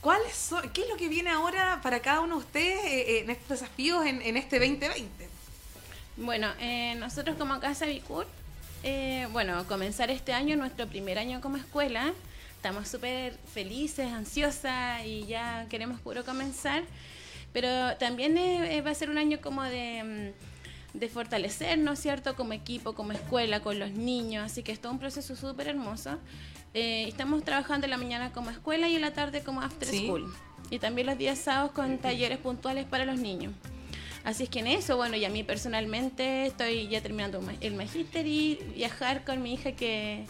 ¿Cuáles 0.00 0.34
son, 0.34 0.66
¿Qué 0.70 0.80
es 0.80 0.88
lo 0.88 0.96
que 0.96 1.10
viene 1.10 1.28
ahora 1.28 1.80
para 1.82 2.00
cada 2.00 2.22
uno 2.22 2.36
de 2.36 2.40
ustedes 2.46 2.84
eh, 2.86 3.18
en 3.20 3.28
estos 3.28 3.60
desafíos 3.60 4.06
en 4.06 4.38
este 4.38 4.58
2020? 4.58 5.33
Bueno, 6.16 6.48
eh, 6.60 6.94
nosotros 6.96 7.36
como 7.36 7.58
Casa 7.60 7.86
Bicur, 7.86 8.26
eh, 8.82 9.26
bueno, 9.32 9.66
comenzar 9.66 10.10
este 10.10 10.32
año, 10.32 10.56
nuestro 10.56 10.86
primer 10.86 11.18
año 11.18 11.40
como 11.40 11.56
escuela, 11.56 12.12
estamos 12.56 12.88
súper 12.88 13.34
felices, 13.52 14.12
ansiosas 14.12 15.04
y 15.04 15.26
ya 15.26 15.66
queremos 15.68 16.00
puro 16.00 16.24
comenzar, 16.24 16.84
pero 17.52 17.96
también 17.96 18.38
eh, 18.38 18.76
eh, 18.76 18.82
va 18.82 18.90
a 18.90 18.94
ser 18.94 19.10
un 19.10 19.18
año 19.18 19.38
como 19.40 19.62
de, 19.64 20.32
mm, 20.94 20.98
de 20.98 21.08
fortalecernos, 21.08 21.98
¿cierto? 21.98 22.36
Como 22.36 22.52
equipo, 22.52 22.94
como 22.94 23.12
escuela, 23.12 23.60
con 23.60 23.78
los 23.80 23.90
niños, 23.90 24.46
así 24.46 24.62
que 24.62 24.70
es 24.72 24.80
todo 24.80 24.92
un 24.92 24.98
proceso 25.00 25.34
súper 25.34 25.66
hermoso. 25.68 26.18
Eh, 26.74 27.06
estamos 27.08 27.42
trabajando 27.44 27.86
en 27.86 27.90
la 27.90 27.98
mañana 27.98 28.32
como 28.32 28.50
escuela 28.50 28.88
y 28.88 28.94
en 28.96 29.02
la 29.02 29.12
tarde 29.12 29.42
como 29.42 29.62
after 29.62 29.88
Sí. 29.88 30.06
school. 30.06 30.32
Y 30.70 30.78
también 30.78 31.06
los 31.08 31.18
días 31.18 31.38
sábados 31.38 31.72
con 31.72 31.98
talleres 31.98 32.38
puntuales 32.38 32.84
para 32.86 33.04
los 33.04 33.18
niños. 33.18 33.52
Así 34.24 34.44
es 34.44 34.48
que 34.48 34.60
en 34.60 34.66
eso, 34.68 34.96
bueno, 34.96 35.16
y 35.16 35.24
a 35.24 35.28
mí 35.28 35.42
personalmente 35.42 36.46
estoy 36.46 36.88
ya 36.88 37.00
terminando 37.02 37.40
el 37.60 37.74
magíster 37.74 38.26
y 38.26 38.58
viajar 38.74 39.22
con 39.24 39.42
mi 39.42 39.52
hija 39.54 39.72
que, 39.72 40.24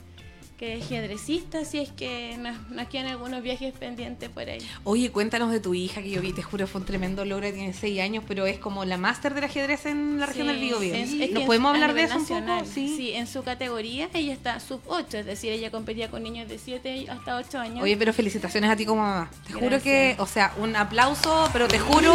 que 0.58 0.74
es 0.78 0.84
ajedrecista, 0.86 1.60
así 1.60 1.78
es 1.78 1.90
que 1.92 2.36
nos, 2.38 2.70
nos 2.70 2.88
quedan 2.88 3.06
algunos 3.06 3.40
viajes 3.42 3.72
pendientes 3.72 4.28
por 4.30 4.48
ahí. 4.48 4.58
Oye, 4.82 5.10
cuéntanos 5.12 5.52
de 5.52 5.60
tu 5.60 5.74
hija 5.74 6.02
que 6.02 6.10
yo 6.10 6.20
vi, 6.20 6.32
te 6.32 6.42
juro, 6.42 6.66
fue 6.66 6.80
un 6.80 6.86
tremendo 6.88 7.24
logro, 7.24 7.52
tiene 7.52 7.72
seis 7.72 8.00
años, 8.00 8.24
pero 8.26 8.46
es 8.46 8.58
como 8.58 8.84
la 8.84 8.96
máster 8.98 9.32
del 9.32 9.44
ajedrez 9.44 9.86
en 9.86 10.18
la 10.18 10.26
región 10.26 10.48
Sí, 10.48 10.52
del 10.54 10.60
Biobío. 10.62 10.94
es 10.94 11.10
¿Nos 11.30 11.40
que 11.42 11.46
podemos 11.46 11.72
hablar 11.74 11.94
de 11.94 12.02
eso 12.02 12.14
un 12.16 12.20
nacional, 12.22 12.60
poco? 12.62 12.72
Sí. 12.74 12.94
Sí, 12.96 13.12
en 13.12 13.28
su 13.28 13.44
categoría 13.44 14.08
ella 14.12 14.32
está 14.32 14.58
sub 14.58 14.80
8, 14.88 15.18
es 15.18 15.26
decir, 15.26 15.52
ella 15.52 15.70
competía 15.70 16.10
con 16.10 16.22
niños 16.24 16.48
de 16.48 16.58
7 16.58 17.06
hasta 17.10 17.36
8 17.36 17.58
años. 17.60 17.82
Oye, 17.84 17.96
pero 17.96 18.12
felicitaciones 18.12 18.70
a 18.70 18.74
ti 18.76 18.84
como 18.86 19.02
mamá. 19.02 19.30
Te 19.46 19.52
juro 19.52 19.66
Gracias. 19.70 19.82
que, 19.84 20.16
o 20.18 20.26
sea, 20.26 20.52
un 20.58 20.74
aplauso, 20.74 21.48
pero 21.52 21.68
te 21.68 21.78
juro, 21.78 22.12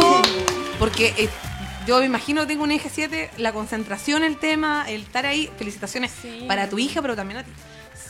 porque 0.78 1.14
eh, 1.16 1.28
yo 1.90 1.98
me 1.98 2.06
imagino 2.06 2.42
que 2.42 2.46
tengo 2.46 2.62
un 2.62 2.70
eje 2.70 2.88
7, 2.88 3.30
la 3.38 3.52
concentración, 3.52 4.22
el 4.22 4.36
tema, 4.36 4.84
el 4.88 5.02
estar 5.02 5.26
ahí, 5.26 5.50
felicitaciones 5.58 6.12
Sí. 6.22 6.44
para 6.46 6.68
tu 6.70 6.78
hija, 6.78 7.02
pero 7.02 7.16
también 7.16 7.38
a 7.38 7.42
ti. 7.44 7.50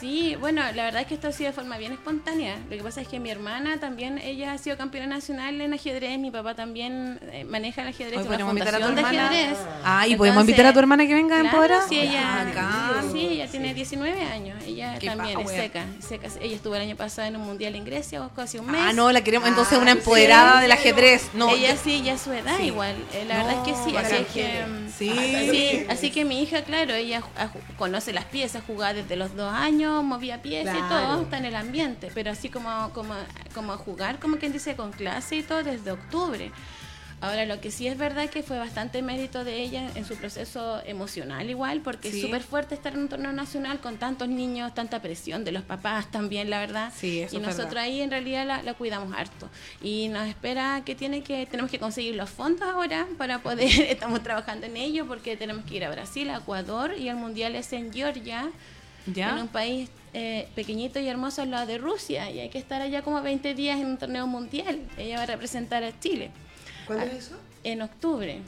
Sí, 0.01 0.35
bueno, 0.39 0.61
la 0.73 0.83
verdad 0.83 1.01
es 1.01 1.07
que 1.07 1.13
esto 1.13 1.27
ha 1.27 1.31
sido 1.31 1.51
de 1.51 1.53
forma 1.55 1.77
bien 1.77 1.93
espontánea. 1.93 2.57
Lo 2.69 2.75
que 2.75 2.83
pasa 2.83 3.01
es 3.01 3.07
que 3.07 3.19
mi 3.19 3.29
hermana 3.29 3.79
también, 3.79 4.17
ella 4.17 4.51
ha 4.53 4.57
sido 4.57 4.75
campeona 4.75 5.07
nacional 5.07 5.61
en 5.61 5.73
ajedrez, 5.73 6.17
mi 6.19 6.31
papá 6.31 6.55
también 6.55 7.19
eh, 7.31 7.43
maneja 7.45 7.83
el 7.83 7.89
ajedrez, 7.89 8.17
Hoy 8.17 8.23
una 8.27 8.31
podemos 8.31 8.51
invitar 8.53 8.75
a 8.75 8.77
tu 8.79 8.85
fundación 8.85 9.11
de 9.11 9.17
hermana. 9.19 9.39
ajedrez. 9.51 9.57
Ah, 9.85 10.07
y 10.07 10.15
podemos 10.15 10.41
invitar 10.41 10.65
a 10.65 10.73
tu 10.73 10.79
hermana 10.79 11.05
que 11.07 11.13
venga 11.13 11.37
a 11.37 11.41
claro, 11.41 11.55
Empoderar. 11.55 11.83
Sí, 11.87 11.99
ella, 11.99 12.45
Bacán. 12.45 13.11
sí, 13.11 13.19
ella 13.27 13.47
tiene 13.47 13.73
19 13.75 14.21
años, 14.23 14.57
ella 14.65 14.97
Qué 14.99 15.05
también 15.07 15.39
es 15.39 15.45
power. 15.45 15.61
seca, 15.61 15.85
seca. 15.99 16.27
Ella 16.41 16.55
estuvo 16.55 16.75
el 16.75 16.81
año 16.81 16.95
pasado 16.95 17.27
en 17.27 17.35
un 17.35 17.43
mundial 17.45 17.75
en 17.75 17.85
Grecia, 17.85 18.27
casi 18.35 18.57
un 18.57 18.71
mes. 18.71 18.81
Ah, 18.83 18.93
no, 18.93 19.11
la 19.11 19.23
queremos 19.23 19.47
entonces 19.47 19.77
una 19.77 19.91
Ah, 19.91 19.95
empoderada 19.95 20.61
del 20.61 20.71
ajedrez. 20.71 21.29
No, 21.35 21.49
ella 21.51 21.77
sí, 21.77 22.01
ya 22.01 22.17
su 22.17 22.31
edad 22.33 22.57
Sí. 22.57 22.63
igual. 22.63 22.95
Eh, 23.13 23.25
la 23.27 23.37
verdad 23.43 23.53
es 23.59 23.67
que 23.67 23.73
sí, 23.75 23.95
así 23.95 24.13
bacán. 24.13 24.25
que... 24.33 24.61
Sí. 24.97 25.11
Sí, 25.51 25.85
así 25.89 26.11
que 26.11 26.25
mi 26.25 26.41
hija, 26.41 26.63
claro, 26.63 26.93
ella 26.93 27.21
ju- 27.21 27.25
a- 27.39 27.47
ju- 27.47 27.75
conoce 27.77 28.13
las 28.13 28.25
piezas, 28.25 28.63
jugaba 28.65 28.93
desde 28.93 29.15
los 29.15 29.35
dos 29.35 29.51
años, 29.53 29.90
movía 30.03 30.41
piezas 30.41 30.77
y 30.77 30.81
todo, 30.89 31.21
está 31.23 31.37
en 31.37 31.45
el 31.45 31.55
ambiente, 31.55 32.09
pero 32.13 32.31
así 32.31 32.49
como, 32.49 32.91
como, 32.93 33.13
como 33.53 33.77
jugar, 33.77 34.19
como 34.19 34.37
quien 34.37 34.51
dice, 34.53 34.75
con 34.75 34.91
clase 34.91 35.37
y 35.37 35.43
todo 35.43 35.63
desde 35.63 35.91
octubre. 35.91 36.51
Ahora, 37.23 37.45
lo 37.45 37.61
que 37.61 37.69
sí 37.69 37.85
es 37.87 37.99
verdad 37.99 38.31
que 38.31 38.41
fue 38.41 38.57
bastante 38.57 39.03
mérito 39.03 39.43
de 39.43 39.61
ella 39.61 39.91
en 39.93 40.05
su 40.05 40.15
proceso 40.15 40.81
emocional 40.87 41.47
igual, 41.51 41.81
porque 41.81 42.09
Sí. 42.09 42.15
es 42.17 42.23
súper 42.25 42.41
fuerte 42.41 42.73
estar 42.73 42.93
en 42.93 43.01
un 43.01 43.09
torneo 43.09 43.31
nacional 43.31 43.79
con 43.79 43.97
tantos 43.97 44.27
niños, 44.27 44.73
tanta 44.73 45.03
presión 45.03 45.43
de 45.43 45.51
los 45.51 45.61
papás 45.61 46.09
también, 46.09 46.49
la 46.49 46.57
verdad. 46.59 46.91
Sí, 46.95 47.19
eso 47.21 47.35
y 47.35 47.37
es 47.37 47.43
nosotros 47.43 47.67
verdad. 47.75 47.83
ahí 47.83 48.01
en 48.01 48.09
realidad 48.09 48.47
la, 48.47 48.63
la 48.63 48.73
cuidamos 48.73 49.13
harto. 49.15 49.47
Y 49.83 50.07
nos 50.07 50.27
espera 50.27 50.81
que 50.83 50.95
tiene 50.95 51.21
que, 51.21 51.45
tenemos 51.45 51.69
que 51.69 51.77
conseguir 51.77 52.15
los 52.15 52.27
fondos 52.31 52.67
ahora 52.67 53.05
para 53.19 53.37
poder, 53.43 53.69
estamos 53.89 54.23
trabajando 54.23 54.65
en 54.65 54.75
ello, 54.75 55.05
porque 55.05 55.37
tenemos 55.37 55.63
que 55.65 55.75
ir 55.75 55.85
a 55.85 55.91
Brasil, 55.91 56.27
a 56.31 56.37
Ecuador, 56.37 56.95
y 56.97 57.07
el 57.07 57.17
mundial 57.17 57.53
es 57.55 57.71
en 57.71 57.93
Georgia, 57.93 58.49
¿Ya? 59.07 59.31
en 59.31 59.37
un 59.43 59.47
país 59.47 59.89
eh, 60.13 60.47
pequeñito 60.55 60.99
y 60.99 61.07
hermoso 61.07 61.41
al 61.41 61.51
lado 61.51 61.65
de 61.67 61.77
Rusia, 61.77 62.29
y 62.31 62.39
hay 62.39 62.49
que 62.49 62.57
estar 62.57 62.81
allá 62.81 63.01
como 63.01 63.21
20 63.21 63.53
días 63.55 63.79
en 63.79 63.85
un 63.87 63.97
torneo 63.97 64.27
mundial. 64.27 64.79
Ella 64.97 65.17
va 65.17 65.23
a 65.23 65.25
representar 65.25 65.83
a 65.83 65.97
Chile 65.99 66.31
¿Cuándo 66.85 67.05
Ah. 67.05 67.07
es 67.07 67.25
eso? 67.27 67.37
en 67.63 67.81
octubre. 67.81 68.39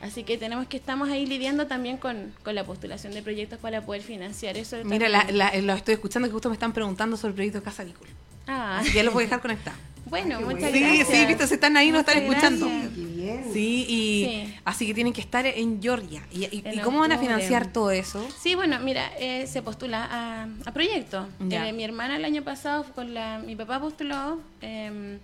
Así 0.00 0.22
que 0.22 0.36
tenemos 0.36 0.66
que 0.66 0.76
estamos 0.76 1.08
ahí 1.08 1.24
lidiando 1.26 1.66
también 1.66 1.96
con, 1.96 2.34
con 2.42 2.54
la 2.54 2.64
postulación 2.64 3.14
de 3.14 3.22
proyectos 3.22 3.58
para 3.58 3.80
poder 3.86 4.02
financiar 4.02 4.56
eso. 4.58 4.76
Mira, 4.84 5.08
la, 5.08 5.24
la- 5.30 5.54
lo 5.56 5.72
estoy 5.72 5.94
escuchando 5.94 6.28
que 6.28 6.32
justo 6.32 6.48
me 6.50 6.54
están 6.54 6.72
preguntando 6.74 7.16
sobre 7.16 7.30
el 7.30 7.34
proyecto 7.36 7.62
Casa 7.62 7.84
Bicul. 7.84 8.08
Ah, 8.46 8.78
Así 8.80 8.90
que 8.90 8.96
ya 8.96 9.02
los 9.04 9.14
voy 9.14 9.22
a 9.24 9.26
dejar 9.26 9.40
conectados. 9.40 9.78
Bueno, 10.14 10.38
Qué 10.38 10.44
muchas 10.44 10.60
bueno. 10.70 10.76
Sí, 10.76 10.80
gracias. 10.80 11.08
sí, 11.08 11.26
viste, 11.26 11.46
se 11.46 11.54
están 11.54 11.76
ahí, 11.76 11.90
nos 11.90 12.00
están 12.00 12.18
escuchando. 12.18 12.66
gracias. 12.68 13.52
Sí, 13.52 13.86
y 13.88 14.24
Sí. 14.46 14.54
así 14.64 14.86
que 14.86 14.94
tienen 14.94 15.12
que 15.12 15.20
estar 15.20 15.44
en 15.46 15.80
Georgia. 15.82 16.22
¿Y, 16.32 16.44
y- 16.44 16.62
En 16.64 16.74
y 16.74 16.78
cómo 16.82 17.00
van 17.00 17.10
a 17.12 17.18
financiar 17.18 17.72
todo 17.72 17.90
eso? 17.90 18.24
Sí, 18.40 18.54
bueno, 18.54 18.78
mira, 18.80 19.10
eh, 19.18 19.46
se 19.46 19.62
postula 19.62 20.06
a, 20.10 20.48
a 20.66 20.72
proyectos. 20.72 21.26
Eh, 21.50 21.72
mi 21.72 21.84
hermana 21.84 22.16
el 22.16 22.24
año 22.24 22.42
pasado, 22.42 22.84
con 22.94 23.14
la, 23.14 23.38
mi 23.38 23.56
papá 23.56 23.80
postuló 23.80 24.40
eh, 24.60 25.18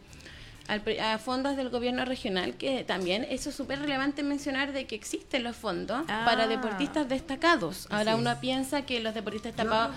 al 0.70 0.82
a 1.00 1.18
fondos 1.18 1.56
del 1.56 1.68
gobierno 1.68 2.04
regional, 2.04 2.54
que 2.54 2.84
también 2.84 3.26
eso 3.28 3.50
es 3.50 3.56
súper 3.56 3.80
relevante 3.80 4.22
mencionar 4.22 4.72
de 4.72 4.86
que 4.86 4.94
existen 4.94 5.42
los 5.42 5.56
fondos 5.56 6.02
Ah. 6.08 6.22
para 6.24 6.46
deportistas 6.46 7.08
destacados. 7.08 7.86
Ahora 7.90 8.16
uno 8.16 8.30
es. 8.32 8.38
piensa 8.38 8.82
que 8.82 9.00
los 9.00 9.12
deportistas 9.14 9.54
destacados 9.56 9.96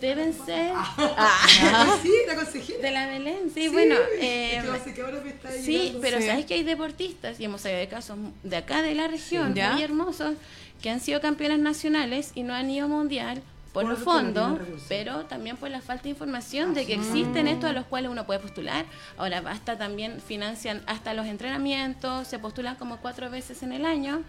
deben 0.00 0.32
ser 0.34 0.72
Ah, 0.96 1.96
sí, 2.02 2.12
la 2.26 2.34
consejera. 2.34 2.78
de 2.82 2.90
la 2.90 3.06
Belén. 3.06 3.50
Sí, 3.54 3.68
bueno. 3.68 3.96
eh, 4.20 4.62
que 4.94 5.02
ahora 5.02 5.20
me 5.24 5.30
está 5.30 5.50
Sí, 5.52 5.96
pero 6.00 6.18
Sí. 6.20 6.26
sabes 6.26 6.44
que 6.46 6.54
hay 6.54 6.62
deportistas, 6.62 7.40
y 7.40 7.44
hemos 7.46 7.62
sabido 7.62 7.80
de 7.80 7.88
casos 7.88 8.18
de 8.42 8.56
acá 8.56 8.82
de 8.82 8.94
la 8.94 9.08
región, 9.08 9.54
¿Ya? 9.54 9.72
muy 9.72 9.82
hermosos, 9.82 10.34
que 10.82 10.90
han 10.90 11.00
sido 11.00 11.20
campeonas 11.20 11.58
nacionales 11.58 12.32
y 12.34 12.42
no 12.42 12.54
han 12.54 12.70
ido 12.70 12.86
a 12.86 12.88
mundial 12.88 13.42
por 13.72 13.84
los 13.84 14.00
fondos, 14.00 14.58
pero 14.88 15.26
también 15.26 15.56
por 15.56 15.70
la 15.70 15.80
falta 15.80 16.04
de 16.04 16.10
información 16.10 16.74
de 16.74 16.86
que 16.86 16.94
existen 16.94 17.46
estos 17.46 17.70
a 17.70 17.72
los 17.72 17.86
cuales 17.86 18.10
uno 18.10 18.26
puede 18.26 18.40
postular. 18.40 18.84
Ahora 19.16 19.40
basta 19.40 19.78
también 19.78 20.20
financian 20.20 20.82
hasta 20.86 21.14
los 21.14 21.26
entrenamientos, 21.26 22.26
se 22.26 22.38
postulan 22.38 22.76
como 22.76 22.96
cuatro 22.98 23.30
veces 23.30 23.62
en 23.62 23.72
el 23.72 23.84
año. 23.84 24.22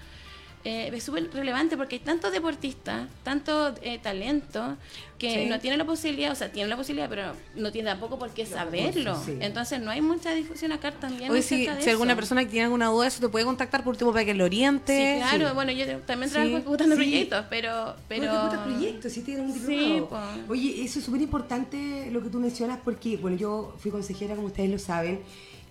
Eh, 0.64 0.92
es 0.94 1.04
súper 1.04 1.28
relevante 1.34 1.76
porque 1.76 1.96
hay 1.96 2.02
tantos 2.02 2.32
deportistas, 2.32 3.08
tanto 3.24 3.74
eh, 3.82 3.98
talento, 3.98 4.78
que 5.18 5.44
Sí. 5.44 5.46
no 5.50 5.60
tienen 5.60 5.80
la 5.80 5.86
posibilidad, 5.86 6.32
o 6.32 6.36
sea, 6.36 6.52
tienen 6.52 6.70
la 6.70 6.78
posibilidad, 6.78 7.10
pero 7.10 7.34
no 7.56 7.72
tienen 7.72 7.92
tampoco 7.94 8.20
por 8.20 8.30
qué 8.32 8.46
saberlo. 8.46 9.20
sí. 9.26 9.38
Entonces 9.40 9.82
no 9.82 9.90
hay 9.90 10.02
mucha 10.02 10.34
difusión 10.34 10.72
acá 10.72 10.92
también. 10.92 11.32
Oye, 11.32 11.42
si, 11.42 11.68
si 11.80 11.90
alguna 11.90 12.16
persona 12.16 12.44
que 12.44 12.50
tiene 12.52 12.66
alguna 12.66 12.88
duda 12.88 13.08
eso, 13.08 13.20
te 13.22 13.30
puede 13.30 13.44
contactar 13.46 13.84
por 13.84 13.92
último 13.94 14.12
para 14.14 14.24
que 14.24 14.34
lo 14.36 14.46
oriente. 14.46 15.16
Sí, 15.16 15.20
claro, 15.20 15.48
Sí. 15.50 15.54
bueno, 15.56 15.72
yo 15.72 15.98
también 16.02 16.32
trabajo 16.32 16.58
ejecutando 16.58 16.96
proyectos, 16.96 17.46
pero... 17.50 17.96
pero... 18.08 18.26
No, 18.26 18.50
te 18.50 18.56
gusta 18.58 18.64
proyecto, 18.66 19.10
si 19.10 19.22
tienes 19.22 19.46
un 19.56 19.68
diplomado. 19.68 20.38
Oye, 20.48 20.84
eso 20.84 21.00
es 21.00 21.06
súper 21.06 21.22
importante 21.22 22.10
lo 22.12 22.22
que 22.22 22.30
tú 22.30 22.40
mencionas 22.40 22.80
porque, 22.84 23.18
bueno, 23.18 23.36
yo 23.38 23.76
fui 23.80 23.90
consejera, 23.90 24.36
como 24.36 24.48
ustedes 24.48 24.70
lo 24.70 24.78
saben, 24.80 25.22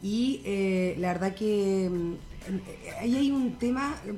y 0.02 0.40
eh, 0.44 0.94
la 0.98 1.08
verdad 1.12 1.34
que 1.34 1.88
mm, 1.90 2.12
eh, 2.48 2.90
ahí 3.00 3.16
hay 3.16 3.30
un 3.30 3.58
tema 3.58 3.94
eh, 4.06 4.14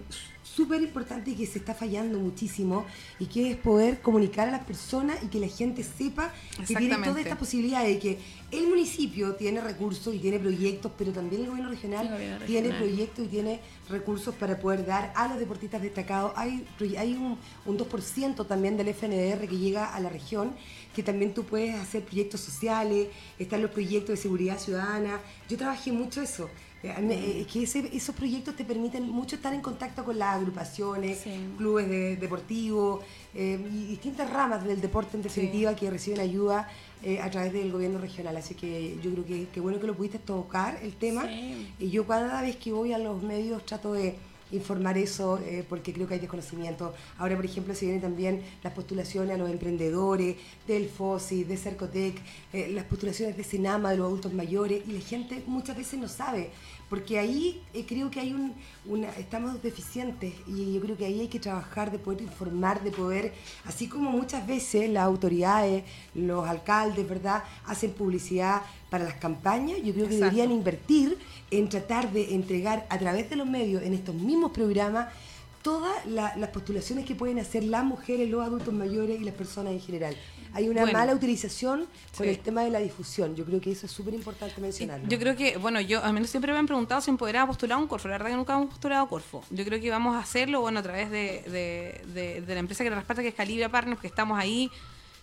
súper 0.54 0.82
importante 0.82 1.30
y 1.30 1.34
que 1.34 1.46
se 1.46 1.58
está 1.58 1.74
fallando 1.74 2.18
muchísimo 2.18 2.84
y 3.18 3.26
que 3.26 3.52
es 3.52 3.56
poder 3.56 4.00
comunicar 4.00 4.48
a 4.48 4.52
las 4.52 4.64
personas 4.64 5.22
y 5.22 5.28
que 5.28 5.40
la 5.40 5.48
gente 5.48 5.82
sepa 5.82 6.32
que 6.66 6.74
tiene 6.74 6.96
toda 6.98 7.20
esta 7.20 7.38
posibilidad 7.38 7.82
de 7.84 7.98
que 7.98 8.18
el 8.50 8.66
municipio 8.68 9.34
tiene 9.34 9.62
recursos 9.62 10.14
y 10.14 10.18
tiene 10.18 10.38
proyectos, 10.38 10.92
pero 10.98 11.10
también 11.12 11.42
el 11.42 11.48
gobierno 11.48 11.70
regional 11.70 12.06
El 12.06 12.12
gobierno 12.12 12.46
tiene 12.46 12.68
regional. 12.68 12.82
proyectos 12.88 13.24
y 13.24 13.28
tiene 13.28 13.60
recursos 13.88 14.34
para 14.34 14.58
poder 14.58 14.84
dar 14.84 15.12
a 15.16 15.28
los 15.28 15.38
deportistas 15.38 15.80
destacados. 15.80 16.32
Hay, 16.36 16.66
hay 16.98 17.14
un, 17.14 17.38
un 17.64 17.78
2% 17.78 18.46
también 18.46 18.76
del 18.76 18.88
FNDR 18.92 19.48
que 19.48 19.56
llega 19.56 19.94
a 19.94 20.00
la 20.00 20.10
región, 20.10 20.54
que 20.94 21.02
también 21.02 21.32
tú 21.32 21.44
puedes 21.44 21.74
hacer 21.76 22.02
proyectos 22.04 22.40
sociales, 22.40 23.08
están 23.38 23.62
los 23.62 23.70
proyectos 23.70 24.10
de 24.10 24.16
seguridad 24.18 24.58
ciudadana. 24.58 25.18
Yo 25.48 25.56
trabajé 25.56 25.92
mucho 25.92 26.20
eso. 26.20 26.50
Eh, 26.82 26.90
a 26.90 26.98
mí, 27.00 27.14
eh, 27.14 27.46
que 27.52 27.62
ese- 27.62 27.88
esos 27.96 28.14
proyectos 28.14 28.56
te 28.56 28.64
permiten 28.64 29.08
mucho 29.08 29.36
estar 29.36 29.54
en 29.54 29.60
contacto 29.60 30.04
con 30.04 30.18
las 30.18 30.34
agrupaciones, 30.36 31.18
Sí. 31.20 31.30
clubes 31.56 31.88
de- 31.88 32.16
deportivos 32.16 33.04
eh, 33.34 33.58
y 33.72 33.84
distintas 33.86 34.28
ramas 34.30 34.64
del 34.64 34.80
deporte 34.80 35.16
en 35.16 35.22
definitiva 35.22 35.74
que 35.76 35.90
reciben 35.90 36.20
ayuda 36.20 36.68
eh, 37.04 37.18
a 37.20 37.28
través 37.30 37.52
del 37.52 37.72
gobierno 37.72 37.98
regional. 37.98 38.36
Así 38.36 38.54
que 38.54 38.96
yo 39.02 39.10
creo 39.12 39.24
que, 39.24 39.48
que 39.48 39.60
bueno 39.60 39.80
que 39.80 39.86
lo 39.88 39.94
pudiste 39.96 40.18
tocar 40.18 40.78
el 40.82 40.92
tema. 40.94 41.26
Sí. 41.26 41.68
Y 41.80 41.90
yo 41.90 42.06
cada 42.06 42.42
vez 42.42 42.56
que 42.56 42.72
voy 42.72 42.92
a 42.92 42.98
los 42.98 43.22
medios 43.22 43.64
trato 43.66 43.92
de 43.94 44.14
informar 44.52 44.98
eso, 44.98 45.38
eh, 45.38 45.64
porque 45.68 45.92
creo 45.92 46.06
que 46.06 46.14
hay 46.14 46.20
desconocimiento. 46.20 46.94
Ahora, 47.18 47.36
por 47.36 47.44
ejemplo, 47.44 47.74
se 47.74 47.86
vienen 47.86 48.02
también 48.02 48.42
las 48.62 48.72
postulaciones 48.72 49.34
a 49.34 49.38
los 49.38 49.50
emprendedores 49.50 50.36
del 50.66 50.88
FOSI, 50.88 51.44
de 51.44 51.56
Cercotec, 51.56 52.20
eh, 52.52 52.68
las 52.72 52.84
postulaciones 52.84 53.36
de 53.36 53.44
Senama, 53.44 53.90
de 53.90 53.96
los 53.96 54.06
adultos 54.06 54.32
mayores, 54.32 54.82
y 54.86 54.92
la 54.92 55.00
gente 55.00 55.42
muchas 55.46 55.76
veces 55.76 55.98
no 55.98 56.08
sabe, 56.08 56.50
porque 56.92 57.18
ahí 57.18 57.58
eh, 57.72 57.86
creo 57.88 58.10
que 58.10 58.20
hay 58.20 58.34
un, 58.34 58.52
una, 58.84 59.08
estamos 59.12 59.62
deficientes 59.62 60.34
y 60.46 60.74
yo 60.74 60.80
creo 60.82 60.94
que 60.94 61.06
ahí 61.06 61.20
hay 61.20 61.28
que 61.28 61.40
trabajar 61.40 61.90
de 61.90 61.98
poder 61.98 62.20
informar, 62.20 62.84
de 62.84 62.90
poder, 62.90 63.32
así 63.64 63.86
como 63.88 64.10
muchas 64.10 64.46
veces 64.46 64.90
las 64.90 65.04
autoridades, 65.04 65.84
los 66.14 66.46
alcaldes, 66.46 67.08
¿verdad?, 67.08 67.44
hacen 67.64 67.92
publicidad 67.92 68.60
para 68.90 69.04
las 69.04 69.14
campañas, 69.14 69.78
yo 69.78 69.94
creo 69.94 70.06
que 70.06 70.16
Exacto. 70.16 70.34
deberían 70.36 70.50
invertir 70.52 71.16
en 71.50 71.70
tratar 71.70 72.12
de 72.12 72.34
entregar 72.34 72.86
a 72.90 72.98
través 72.98 73.30
de 73.30 73.36
los 73.36 73.48
medios, 73.48 73.82
en 73.82 73.94
estos 73.94 74.14
mismos 74.14 74.50
programas, 74.52 75.08
todas 75.62 76.04
la- 76.04 76.36
las 76.36 76.50
postulaciones 76.50 77.06
que 77.06 77.14
pueden 77.14 77.38
hacer 77.38 77.64
las 77.64 77.84
mujeres, 77.86 78.28
los 78.28 78.44
adultos 78.44 78.74
mayores 78.74 79.18
y 79.18 79.24
las 79.24 79.34
personas 79.34 79.72
en 79.72 79.80
general. 79.80 80.14
Hay 80.54 80.68
una 80.68 80.82
Bueno. 80.82 80.98
mala 80.98 81.14
utilización 81.14 81.86
con 82.16 82.26
Sí. 82.26 82.30
el 82.30 82.38
tema 82.40 82.62
de 82.62 82.70
la 82.70 82.78
difusión. 82.78 83.34
Yo 83.34 83.44
creo 83.44 83.60
que 83.60 83.72
eso 83.72 83.86
es 83.86 83.92
súper 83.92 84.12
importante 84.14 84.60
mencionarlo. 84.60 85.08
Yo 85.08 85.18
creo 85.18 85.34
que, 85.36 85.56
bueno, 85.56 85.80
yo 85.80 86.04
a 86.04 86.12
mí 86.12 86.24
siempre 86.26 86.52
me 86.52 86.58
han 86.58 86.66
preguntado 86.66 87.00
si 87.00 87.10
empoderaba 87.10 87.46
postular 87.46 87.78
un 87.78 87.86
Corfo. 87.86 88.08
La 88.08 88.14
verdad 88.14 88.30
que 88.30 88.36
nunca 88.36 88.52
hemos 88.54 88.68
postulado 88.68 89.08
Corfo. 89.08 89.42
Yo 89.50 89.64
creo 89.64 89.80
que 89.80 89.90
vamos 89.90 90.14
a 90.14 90.18
hacerlo, 90.20 90.60
bueno, 90.60 90.80
a 90.80 90.82
través 90.82 91.10
de, 91.10 91.42
de- 91.50 92.12
de- 92.12 92.40
de 92.42 92.54
la 92.54 92.60
empresa 92.60 92.84
que 92.84 92.90
nos 92.90 92.98
respalda, 92.98 93.22
que 93.22 93.28
es 93.28 93.34
Calibra 93.34 93.68
Partners, 93.70 94.00
que 94.00 94.06
estamos 94.08 94.38
ahí 94.38 94.70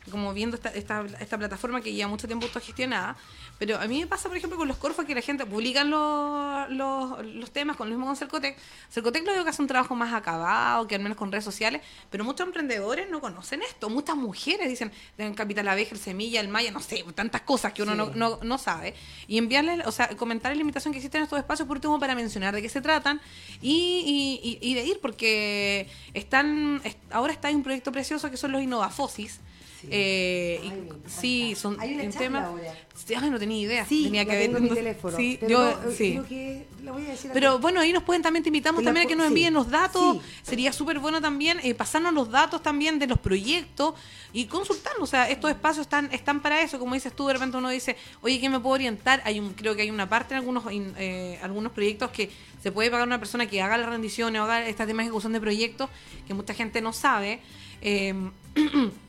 como 0.09 0.33
viendo 0.33 0.55
esta, 0.55 0.69
esta, 0.69 1.05
esta 1.19 1.37
plataforma 1.37 1.81
que 1.81 1.93
lleva 1.93 2.09
mucho 2.09 2.27
tiempo 2.27 2.45
autogestionada. 2.45 3.15
Pero 3.57 3.77
a 3.77 3.85
mí 3.87 3.99
me 3.99 4.07
pasa, 4.07 4.29
por 4.29 4.37
ejemplo, 4.37 4.57
con 4.57 4.67
los 4.69 4.77
Corfos 4.77 5.05
que 5.05 5.13
la 5.13 5.21
gente 5.21 5.45
publican 5.45 5.89
los, 5.89 6.69
los, 6.69 7.25
los 7.25 7.51
temas 7.51 7.75
con 7.75 7.89
lo 7.89 7.95
mismo 7.95 8.05
con 8.07 8.15
Cercotec. 8.15 8.57
Cercotec 8.89 9.25
lo 9.25 9.33
veo 9.33 9.43
que 9.43 9.49
hace 9.49 9.61
un 9.61 9.67
trabajo 9.67 9.95
más 9.95 10.13
acabado, 10.13 10.87
que 10.87 10.95
al 10.95 11.01
menos 11.01 11.17
con 11.17 11.29
redes 11.31 11.43
sociales, 11.43 11.81
pero 12.09 12.23
muchos 12.23 12.47
emprendedores 12.47 13.09
no 13.09 13.19
conocen 13.19 13.61
esto. 13.61 13.89
Muchas 13.89 14.15
mujeres 14.15 14.69
dicen, 14.69 14.91
en 15.17 15.33
Capital 15.33 15.67
Abeja, 15.67 15.93
el 15.93 15.99
Semilla, 15.99 16.39
el 16.39 16.47
Maya, 16.47 16.71
no 16.71 16.79
sé, 16.79 17.03
tantas 17.13 17.41
cosas 17.41 17.73
que 17.73 17.83
uno 17.83 17.95
no, 17.95 18.11
no, 18.15 18.39
no 18.41 18.57
sabe. 18.57 18.93
Y 19.27 19.37
enviarle, 19.37 19.83
o 19.85 19.91
sea, 19.91 20.07
comentar 20.15 20.51
la 20.53 20.57
limitación 20.57 20.93
que 20.93 20.99
existe 20.99 21.17
en 21.17 21.23
estos 21.25 21.37
espacios 21.39 21.67
por 21.67 21.75
último 21.77 21.99
para 21.99 22.15
mencionar 22.15 22.55
de 22.55 22.61
qué 22.61 22.69
se 22.69 22.79
tratan 22.81 23.19
y, 23.61 24.39
y, 24.41 24.49
y- 24.61 24.71
y 24.71 24.73
de 24.75 24.83
ir, 24.85 24.99
porque 25.01 25.89
están, 26.13 26.81
est- 26.85 26.97
ahora 27.11 27.33
está 27.33 27.49
hay 27.49 27.55
un 27.55 27.63
proyecto 27.63 27.91
precioso 27.91 28.31
que 28.31 28.37
son 28.37 28.51
los 28.53 28.61
Innovafosis. 28.61 29.39
Eh, 29.89 30.59
Ay, 30.61 30.69
me 30.69 30.77
encanta. 30.77 31.09
sí, 31.21 31.55
son 31.55 31.79
Hay 31.79 31.93
una 31.95 32.09
tema. 32.09 32.45
ahora. 32.45 32.73
Sí, 33.05 33.13
ay, 33.15 33.29
no 33.29 33.39
tenía 33.39 33.57
idea. 33.57 33.85
Sí, 33.85 34.03
tenía 34.05 34.23
la 34.25 34.29
que 34.29 34.35
ver. 34.37 34.45
tengo 34.47 34.57
en 34.57 34.63
mi 34.63 34.69
teléfono. 34.69 35.15
Sí, 35.17 35.37
pero 35.39 35.49
yo, 35.51 35.59
no, 35.81 35.89
eh, 35.89 35.95
sí. 35.95 36.11
creo 36.11 36.27
que 36.27 36.65
la 36.83 36.91
voy 36.91 37.05
a 37.05 37.09
decir 37.09 37.31
Pero 37.33 37.59
bueno, 37.59 37.79
ahí 37.79 37.93
nos 37.93 38.03
pueden 38.03 38.21
también, 38.21 38.43
te 38.43 38.49
invitamos 38.49 38.83
la 38.83 38.87
también 38.89 39.05
a 39.05 39.09
que 39.09 39.15
nos 39.15 39.25
sí. 39.25 39.27
envíen 39.29 39.53
los 39.53 39.69
datos. 39.69 40.17
Sí. 40.17 40.21
Sería 40.43 40.73
súper 40.73 40.99
bueno 40.99 41.21
también 41.21 41.59
eh, 41.63 41.73
pasarnos 41.73 42.13
los 42.13 42.29
datos 42.29 42.61
también 42.61 42.99
de 42.99 43.07
los 43.07 43.19
proyectos 43.19 43.93
y 44.33 44.45
consultarlos. 44.45 45.03
O 45.03 45.07
sea, 45.07 45.29
estos 45.29 45.49
espacios 45.49 45.85
están, 45.85 46.09
están 46.11 46.41
para 46.41 46.61
eso. 46.61 46.77
Como 46.77 46.93
dices 46.93 47.13
tú, 47.13 47.27
de 47.27 47.33
repente 47.33 47.57
uno 47.57 47.69
dice, 47.69 47.95
oye, 48.21 48.39
¿quién 48.39 48.51
me 48.51 48.59
puedo 48.59 48.75
orientar? 48.75 49.21
Hay 49.23 49.39
un, 49.39 49.53
creo 49.53 49.75
que 49.75 49.83
hay 49.83 49.89
una 49.91 50.09
parte 50.09 50.33
en 50.33 50.39
algunos, 50.39 50.65
eh, 50.71 51.39
algunos 51.41 51.71
proyectos 51.71 52.11
que 52.11 52.29
se 52.61 52.71
puede 52.71 52.89
pagar 52.89 53.03
a 53.03 53.07
una 53.07 53.19
persona 53.19 53.45
que 53.47 53.61
haga 53.61 53.77
las 53.77 53.87
rendiciones 53.89 54.41
o 54.41 54.43
haga 54.43 54.67
este 54.67 54.85
tema 54.85 55.03
de 55.03 55.07
ejecución 55.07 55.31
de 55.31 55.39
proyectos 55.39 55.89
que 56.27 56.33
mucha 56.33 56.53
gente 56.53 56.81
no 56.81 56.91
sabe. 56.91 57.39
Eh, 57.81 58.13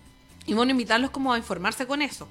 y 0.50 0.52
bueno, 0.52 0.72
invitarlos 0.72 1.10
como 1.10 1.32
a 1.32 1.38
informarse 1.38 1.86
con 1.86 2.02
eso. 2.02 2.26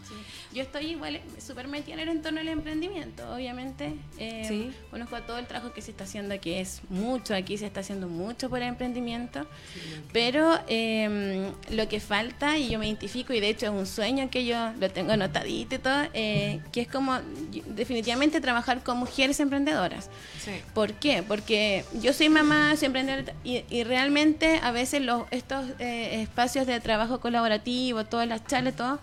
Yo 0.52 0.64
estoy 0.64 0.88
igual 0.88 1.22
súper 1.38 1.68
metida 1.68 1.94
en 1.94 2.00
el 2.00 2.10
entorno 2.10 2.40
del 2.40 2.48
emprendimiento, 2.48 3.24
obviamente. 3.34 3.94
Eh, 4.18 4.46
Sí. 4.48 4.72
Conozco 4.90 5.22
todo 5.22 5.38
el 5.38 5.46
trabajo 5.46 5.74
que 5.74 5.82
se 5.82 5.92
está 5.92 6.06
haciendo, 6.06 6.40
que 6.42 6.60
es 6.60 6.82
mucho, 6.90 7.36
aquí 7.36 7.58
se 7.58 7.68
está 7.68 7.82
haciendo 7.82 8.08
mucho 8.08 8.50
por 8.50 8.60
el 8.62 8.68
emprendimiento, 8.70 9.46
pero 10.12 10.60
eh, 10.68 11.52
lo 11.70 11.88
que 11.88 12.00
falta, 12.00 12.58
y 12.58 12.70
yo 12.70 12.80
me 12.80 12.88
identifico, 12.88 13.32
y 13.34 13.40
de 13.40 13.50
hecho 13.50 13.68
es 13.68 13.72
un 13.72 13.86
sueño 13.86 14.30
que 14.32 14.46
yo 14.46 14.72
lo 14.80 14.90
tengo 14.90 15.12
anotadito 15.12 15.76
y 15.76 15.80
todo, 15.80 16.04
eh, 16.14 16.62
que 16.72 16.82
es 16.82 16.88
como 16.88 17.20
definitivamente 17.68 18.42
trabajar 18.42 18.82
con 18.84 18.98
mujeres 18.98 19.40
emprendedoras. 19.40 20.10
Sí. 20.44 20.52
¿Por 20.74 20.94
qué? 20.94 21.22
Porque 21.22 21.86
yo 22.02 22.12
soy 22.14 22.30
mamá, 22.30 22.76
soy 22.76 22.88
emprendedora 22.88 23.34
y, 23.44 23.64
y 23.70 23.84
realmente 23.84 24.60
a 24.64 24.72
veces 24.72 25.02
los, 25.04 25.24
estos 25.32 25.66
eh, 25.78 26.22
espacios 26.24 26.66
de 26.66 26.80
trabajo 26.80 27.20
colaborativo, 27.20 28.06
todas 28.06 28.28
las 28.28 28.46
charlas, 28.48 28.76
todo, 28.76 29.00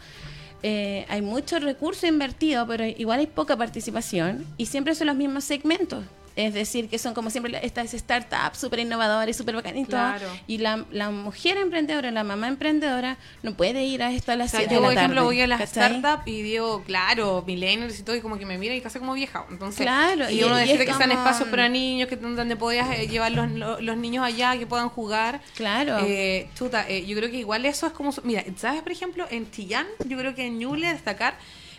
eh, 0.62 1.06
hay 1.08 1.22
mucho 1.22 1.58
recurso 1.58 2.06
invertido, 2.06 2.66
pero 2.66 2.84
igual 2.84 3.20
hay 3.20 3.26
poca 3.26 3.56
participación 3.56 4.44
y 4.56 4.66
siempre 4.66 4.94
son 4.94 5.08
los 5.08 5.16
mismos 5.16 5.44
segmentos. 5.44 6.04
Es 6.36 6.52
decir, 6.52 6.90
que 6.90 6.98
son 6.98 7.14
como 7.14 7.30
siempre 7.30 7.58
estas 7.64 7.90
startups 7.92 8.58
súper 8.58 8.80
innovadoras 8.80 9.28
y 9.30 9.32
súper 9.32 9.54
bacanas 9.56 9.78
y 9.80 9.84
todo. 9.84 9.92
Claro. 9.92 10.28
Y 10.46 10.58
la, 10.58 10.84
la 10.90 11.08
mujer 11.10 11.56
emprendedora, 11.56 12.10
la 12.10 12.24
mamá 12.24 12.46
emprendedora, 12.48 13.16
no 13.42 13.54
puede 13.56 13.84
ir 13.84 14.02
a 14.02 14.12
esto 14.12 14.32
a 14.32 14.36
las 14.36 14.48
O 14.48 14.50
sea, 14.50 14.60
7 14.60 14.74
yo, 14.74 14.80
la 14.82 14.86
por 14.88 14.96
ejemplo, 14.98 15.14
tarde, 15.22 15.26
voy 15.26 15.40
a 15.40 15.46
las 15.46 15.68
startups 15.70 16.26
y 16.28 16.42
digo, 16.42 16.82
claro, 16.84 17.42
millennials 17.46 17.98
y 17.98 18.02
todo, 18.02 18.14
y 18.16 18.20
como 18.20 18.38
que 18.38 18.44
me 18.44 18.58
mira 18.58 18.74
y 18.74 18.82
casi 18.82 18.98
como 18.98 19.14
vieja. 19.14 19.46
Entonces, 19.50 19.80
Claro, 19.80 20.28
y, 20.28 20.40
y- 20.40 20.44
uno 20.44 20.56
decide 20.56 20.74
es 20.84 20.90
que 20.90 20.94
sean 20.94 21.08
como- 21.08 21.22
espacios 21.22 21.48
para 21.48 21.70
niños, 21.70 22.06
que 22.08 22.16
donde 22.16 22.54
podías 22.56 22.90
eh, 22.98 23.08
llevar 23.08 23.32
los, 23.32 23.50
los, 23.52 23.80
los 23.80 23.96
niños 23.96 24.22
allá, 24.22 24.58
que 24.58 24.66
puedan 24.66 24.90
jugar. 24.90 25.40
Claro. 25.56 25.98
Eh, 26.06 26.50
chuta, 26.54 26.86
eh, 26.86 27.06
yo 27.06 27.16
creo 27.16 27.30
que 27.30 27.38
igual 27.38 27.64
eso 27.64 27.86
es 27.86 27.94
como... 27.94 28.12
Mira, 28.24 28.44
¿sabes, 28.56 28.82
por 28.82 28.92
ejemplo, 28.92 29.26
en 29.30 29.50
Chillán, 29.50 29.86
yo 30.06 30.18
creo 30.18 30.34
que 30.34 30.44
en 30.44 30.58
Ñuble 30.58 30.92
destacar 30.92 31.38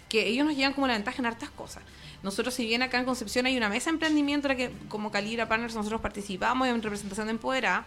que 0.09 0.25
ellos 0.27 0.47
nos 0.47 0.55
llevan 0.55 0.73
como 0.73 0.87
la 0.87 0.93
ventaja 0.93 1.17
en 1.19 1.25
hartas 1.27 1.49
cosas. 1.51 1.83
Nosotros, 2.23 2.53
si 2.53 2.65
bien 2.65 2.81
acá 2.81 2.99
en 2.99 3.05
Concepción 3.05 3.45
hay 3.45 3.55
una 3.57 3.69
mesa 3.69 3.85
de 3.91 3.95
emprendimiento 3.95 4.47
en 4.47 4.57
la 4.57 4.57
que 4.57 4.71
como 4.89 5.11
Calibra 5.11 5.47
Partners 5.47 5.75
nosotros 5.75 6.01
participamos 6.01 6.67
en 6.67 6.81
representación 6.81 7.27
de 7.27 7.31
Empoderada, 7.31 7.85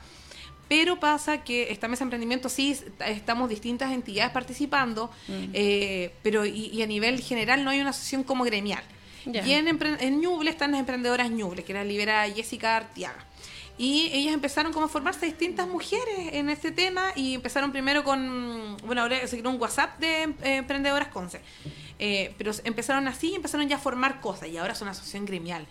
pero 0.69 1.01
pasa 1.01 1.43
que 1.43 1.73
esta 1.73 1.89
mesa 1.89 2.01
de 2.01 2.05
emprendimiento 2.05 2.49
sí 2.49 2.71
est- 2.71 2.87
estamos 3.07 3.49
distintas 3.49 3.93
entidades 3.93 4.31
participando, 4.33 5.11
eh, 5.53 6.13
pero 6.23 6.47
y, 6.47 6.67
y 6.69 6.83
a 6.83 6.87
nivel 6.87 7.21
general 7.21 7.65
no 7.65 7.71
hay 7.71 7.81
una 7.81 7.91
asociación 7.91 8.23
como 8.23 8.45
gremial. 8.45 8.83
Y 9.45 9.53
en, 9.53 9.67
en 9.69 10.21
Ñuble 10.21 10.49
están 10.51 10.71
las 10.71 10.81
emprendedoras 10.81 11.31
Ñuble, 11.31 11.65
que 11.65 11.75
la 11.75 11.85
libera 11.85 12.25
Jessica 12.31 12.77
Artiaga. 12.77 13.27
Y 13.77 14.11
ellas 14.13 14.33
empezaron 14.35 14.73
como 14.73 14.87
a 14.87 14.89
formarse 14.89 15.27
distintas 15.27 15.67
mujeres 15.67 16.35
en 16.35 16.51
este 16.51 16.71
tema 16.71 17.13
y 17.17 17.35
empezaron 17.35 17.73
primero 17.73 18.05
con, 18.05 18.77
bueno, 18.85 19.03
ahora 19.03 19.27
se 19.27 19.39
creó 19.39 19.51
un 19.51 19.61
WhatsApp 19.61 19.99
de 19.99 20.23
eh, 20.23 20.57
emprendedoras 20.57 21.09
Conce. 21.09 21.41
Eh, 22.03 22.35
pero 22.39 22.51
empezaron 22.65 23.07
así 23.09 23.29
y 23.33 23.35
empezaron 23.35 23.69
ya 23.69 23.77
a 23.77 23.79
formar 23.79 24.23
cosas 24.23 24.49
y 24.49 24.57
ahora 24.57 24.75
son 24.75 24.87
una 24.87 24.93
asociación 24.93 25.27
gremial. 25.27 25.67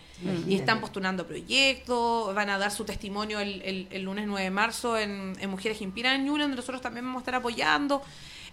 Y 0.46 0.54
están 0.54 0.80
postulando 0.80 1.26
proyectos, 1.26 2.32
van 2.34 2.50
a 2.50 2.58
dar 2.58 2.70
su 2.70 2.84
testimonio 2.84 3.40
el, 3.40 3.60
el- 3.62 3.88
el 3.90 4.02
lunes 4.02 4.26
9 4.28 4.44
de 4.44 4.50
marzo 4.50 4.96
en, 4.96 5.36
en 5.40 5.50
Mujeres 5.50 5.80
Inspiran 5.82 6.14
en 6.14 6.26
Ñuble, 6.26 6.44
donde 6.44 6.56
nosotros 6.56 6.80
también 6.80 7.04
vamos 7.04 7.18
a 7.18 7.22
estar 7.22 7.34
apoyando. 7.34 8.00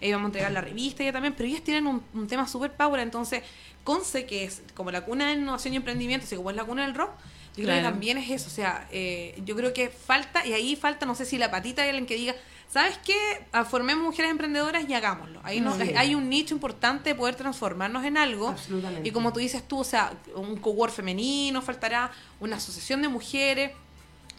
Eh, 0.02 0.12
vamos 0.12 0.26
a 0.26 0.30
entregar 0.30 0.52
la 0.52 0.62
revista 0.62 1.04
ya 1.04 1.12
también, 1.12 1.34
pero 1.38 1.50
ellas 1.50 1.62
tienen 1.64 1.88
un, 1.88 2.04
un 2.14 2.28
tema 2.28 2.48
super 2.48 2.72
power, 2.72 3.00
entonces 3.02 3.44
Conce, 3.84 4.26
que 4.26 4.44
es 4.44 4.62
como 4.76 4.92
la 4.92 5.02
cuna 5.06 5.28
de 5.28 5.34
innovación 5.40 5.74
y 5.74 5.78
emprendimiento, 5.78 6.26
así 6.26 6.36
como 6.36 6.50
es 6.50 6.56
la 6.56 6.66
cuna 6.66 6.84
del 6.86 6.94
rock, 6.96 7.12
yo 7.56 7.64
creo 7.64 7.76
que 7.78 7.82
también 7.84 8.18
es 8.20 8.30
eso, 8.30 8.48
o 8.48 8.52
sea, 8.52 8.88
eh, 8.92 9.40
yo 9.46 9.56
creo 9.56 9.74
que 9.74 9.90
falta, 9.90 10.46
y 10.46 10.54
ahí 10.54 10.76
falta, 10.76 11.06
no 11.08 11.16
sé 11.16 11.26
si 11.26 11.38
la 11.40 11.50
patita 11.50 11.82
de 11.84 11.90
alguien 11.90 12.06
que 12.06 12.16
diga, 12.16 12.36
¿sabes 12.70 12.98
qué? 13.00 13.16
Ah, 13.52 13.66
Formemos 13.66 14.04
mujeres 14.04 14.32
emprendedoras 14.32 14.88
y 14.90 14.94
hagámoslo. 14.94 15.40
Ahí 15.44 15.62
no, 15.62 15.76
Sí. 15.78 15.94
hay 15.96 16.16
un 16.16 16.30
nicho 16.30 16.54
importante 16.54 17.10
de 17.10 17.16
poder 17.16 17.36
transformarnos 17.36 18.04
en 18.06 18.18
algo. 18.18 18.50
Absolutamente. 18.50 19.08
Y 19.08 19.12
como 19.12 19.32
tú 19.34 19.40
dices 19.40 19.68
tú, 19.68 19.80
o 19.80 19.84
sea, 19.84 20.14
un 20.36 20.58
cowork 20.58 20.94
femenino, 20.94 21.62
faltará 21.62 22.12
una 22.40 22.58
asociación 22.58 23.02
de 23.02 23.08
mujeres, 23.08 23.72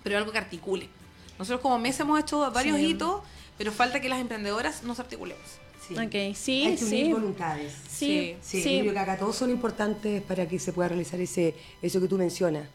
pero 0.02 0.18
algo 0.18 0.32
que 0.32 0.38
articule. 0.38 0.88
Nosotros 1.38 1.60
como 1.60 1.78
mesa 1.78 2.02
hemos 2.02 2.20
hecho 2.20 2.50
varios 2.50 2.76
Sí. 2.78 2.86
hitos, 2.90 3.22
pero 3.56 3.72
falta 3.72 4.00
que 4.00 4.08
las 4.08 4.20
emprendedoras 4.20 4.82
nos 4.82 4.98
articulemos. 5.00 5.42
Sí. 5.86 5.94
Ok, 5.94 6.36
sí, 6.36 6.64
Hay 6.66 6.76
que 6.76 6.84
unir 6.84 7.06
sí. 7.06 7.12
voluntades. 7.12 7.72
Sí, 7.88 8.36
Sí, 8.42 8.62
sí. 8.62 8.74
yo 8.76 8.80
creo 8.82 8.92
que 8.92 8.98
acá 8.98 9.16
todos 9.16 9.36
son 9.36 9.48
importantes 9.50 10.22
para 10.22 10.46
que 10.46 10.58
se 10.58 10.72
pueda 10.72 10.88
realizar 10.90 11.18
ese 11.20 11.54
eso 11.80 11.98
que 12.00 12.08
tú 12.08 12.18
mencionas. 12.18 12.68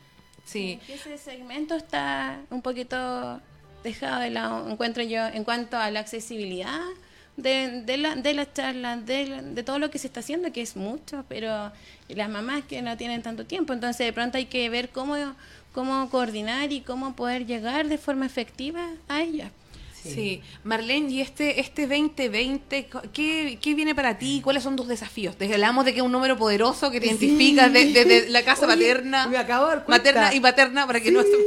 Sí. 0.45 0.79
Que 0.87 0.95
Ese 0.95 1.17
segmento 1.19 1.75
está 1.75 2.41
un 2.49 2.61
poquito 2.63 3.39
dejado 3.83 4.21
de 4.21 4.29
lado, 4.29 4.69
encuentro 4.69 5.03
yo, 5.03 5.25
en 5.27 5.43
cuanto 5.43 5.77
a 5.77 5.91
la 5.91 5.99
accesibilidad 5.99 6.79
de, 7.37 7.81
de, 7.85 7.97
la, 7.97 8.15
de 8.15 8.33
las 8.33 8.53
charlas, 8.53 9.05
de, 9.05 9.25
la- 9.27 9.41
de 9.41 9.63
todo 9.63 9.79
lo 9.79 9.89
que 9.91 9.99
se 9.99 10.07
está 10.07 10.19
haciendo, 10.21 10.51
que 10.51 10.61
es 10.61 10.75
mucho, 10.75 11.25
pero 11.27 11.71
las 12.09 12.29
mamás 12.29 12.63
que 12.65 12.81
no 12.81 12.95
tienen 12.97 13.21
tanto 13.21 13.45
tiempo, 13.45 13.73
entonces 13.73 14.05
de 14.05 14.13
pronto 14.13 14.37
hay 14.37 14.45
que 14.45 14.69
ver 14.69 14.89
cómo, 14.89 15.15
cómo 15.73 16.09
coordinar 16.09 16.71
y 16.71 16.81
cómo 16.81 17.15
poder 17.15 17.45
llegar 17.45 17.87
de 17.87 17.97
forma 17.97 18.25
efectiva 18.25 18.87
a 19.07 19.21
ellas. 19.23 19.51
Sí. 20.03 20.41
Marlene, 20.65 21.09
y 21.11 21.21
este, 21.21 21.61
este 21.61 21.87
2020, 21.87 22.87
co- 22.87 23.01
¿qué, 23.13 23.57
¿qué 23.61 23.73
viene 23.73 23.95
para 23.95 24.17
ti? 24.17 24.41
¿Cuáles 24.43 24.61
son 24.61 24.75
tus 24.75 24.87
desafíos? 24.89 25.37
Te 25.37 25.51
hablamos 25.51 25.85
de 25.85 25.93
que 25.93 25.99
es 25.99 26.05
un 26.05 26.11
número 26.11 26.37
poderoso 26.37 26.91
que 26.91 26.99
te 26.99 27.07
Sí. 27.07 27.13
identificas 27.13 27.71
desde 27.71 28.03
de, 28.03 28.29
la 28.29 28.43
casa 28.43 28.65
Oye, 28.67 28.75
materna, 28.75 29.27
me 29.27 29.37
acabo 29.37 29.65
de 29.67 29.75
dar 29.77 29.85
cuenta. 29.85 29.97
materna 30.11 30.33
y 30.35 30.39
paterna 30.41 30.85
para 30.85 30.99
que 30.99 31.09
no 31.09 31.21
Sí, 31.23 31.29
Sí. 31.31 31.37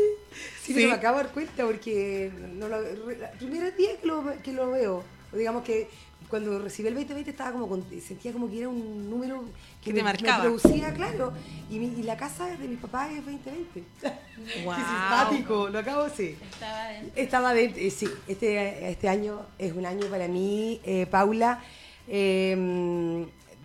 Sí, 0.67 0.75
pero 0.75 0.89
me 0.89 0.95
acabo 0.95 1.19
de 1.19 1.25
dar 1.25 1.33
cuenta 1.33 1.65
porque 1.65 2.31
no 2.55 2.69
lo, 2.69 2.81
la 2.83 3.31
primera 3.33 3.71
día 3.71 3.91
que 4.01 4.07
lo, 4.07 4.25
que 4.43 4.53
lo 4.53 4.71
veo, 4.71 5.03
digamos 5.33 5.63
que 5.65 5.89
cuando 6.29 6.59
recibí 6.59 6.89
el 6.89 6.95
2020 6.95 7.31
estaba 7.31 7.53
como 7.53 7.69
con- 7.69 7.85
sentía 8.05 8.33
como 8.33 8.51
que 8.51 8.59
era 8.59 8.69
un 8.69 9.09
número 9.09 9.45
Que 9.81 9.85
que, 9.85 9.91
te 9.93 9.97
me, 9.99 10.03
marcaba. 10.03 10.39
me 10.43 10.51
producía, 10.51 10.93
claro. 10.93 11.33
Y, 11.71 11.79
mi- 11.79 11.95
y 12.01 12.03
la 12.03 12.17
casa 12.17 12.47
de 12.57 12.67
mis 12.67 12.81
papás 12.81 13.11
es 13.13 13.25
2020. 13.25 13.85
Guau. 14.65 14.77
Qué 14.77 14.85
simpático, 14.85 15.69
lo 15.69 15.79
acabo 15.79 16.03
de 16.03 16.11
decir. 16.11 16.37
Estaba 16.51 16.89
dentro. 16.89 17.23
Estaba 17.23 17.55
dentro, 17.55 17.81
eh, 17.81 17.91
sí, 17.91 18.09
este, 18.27 18.91
este 18.91 19.09
año 19.09 19.43
es 19.57 19.73
un 19.73 19.87
año 19.87 20.07
para 20.09 20.27
mí, 20.27 20.81
eh, 20.85 21.07
Paula, 21.09 21.63
eh, 22.09 23.25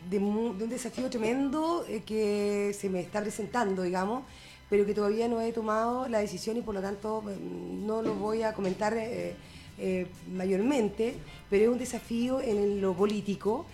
de, 0.10 0.20
mu- 0.20 0.54
de 0.54 0.64
un 0.66 0.70
desafío 0.70 1.10
tremendo 1.10 1.84
eh, 1.88 2.04
que 2.06 2.76
se 2.80 2.90
me 2.90 3.00
está 3.00 3.22
presentando, 3.22 3.82
digamos, 3.82 4.24
pero 4.72 4.86
que 4.86 4.94
todavía 4.94 5.28
no 5.28 5.42
he 5.42 5.52
tomado 5.52 6.08
la 6.08 6.20
decisión 6.20 6.56
y 6.56 6.62
por 6.62 6.74
lo 6.74 6.82
tanto 6.82 7.22
mm, 7.22 7.86
no 7.86 8.02
lo 8.02 8.16
voy 8.16 8.42
a 8.44 8.54
comentar 8.54 8.94
eh, 8.98 9.36
eh, 9.78 10.08
mayormente, 10.34 11.16
pero 11.50 11.66
es 11.66 11.70
un 11.70 11.78
desafío 11.78 12.40
en 12.40 12.80
lo 12.80 12.94
político 12.96 13.66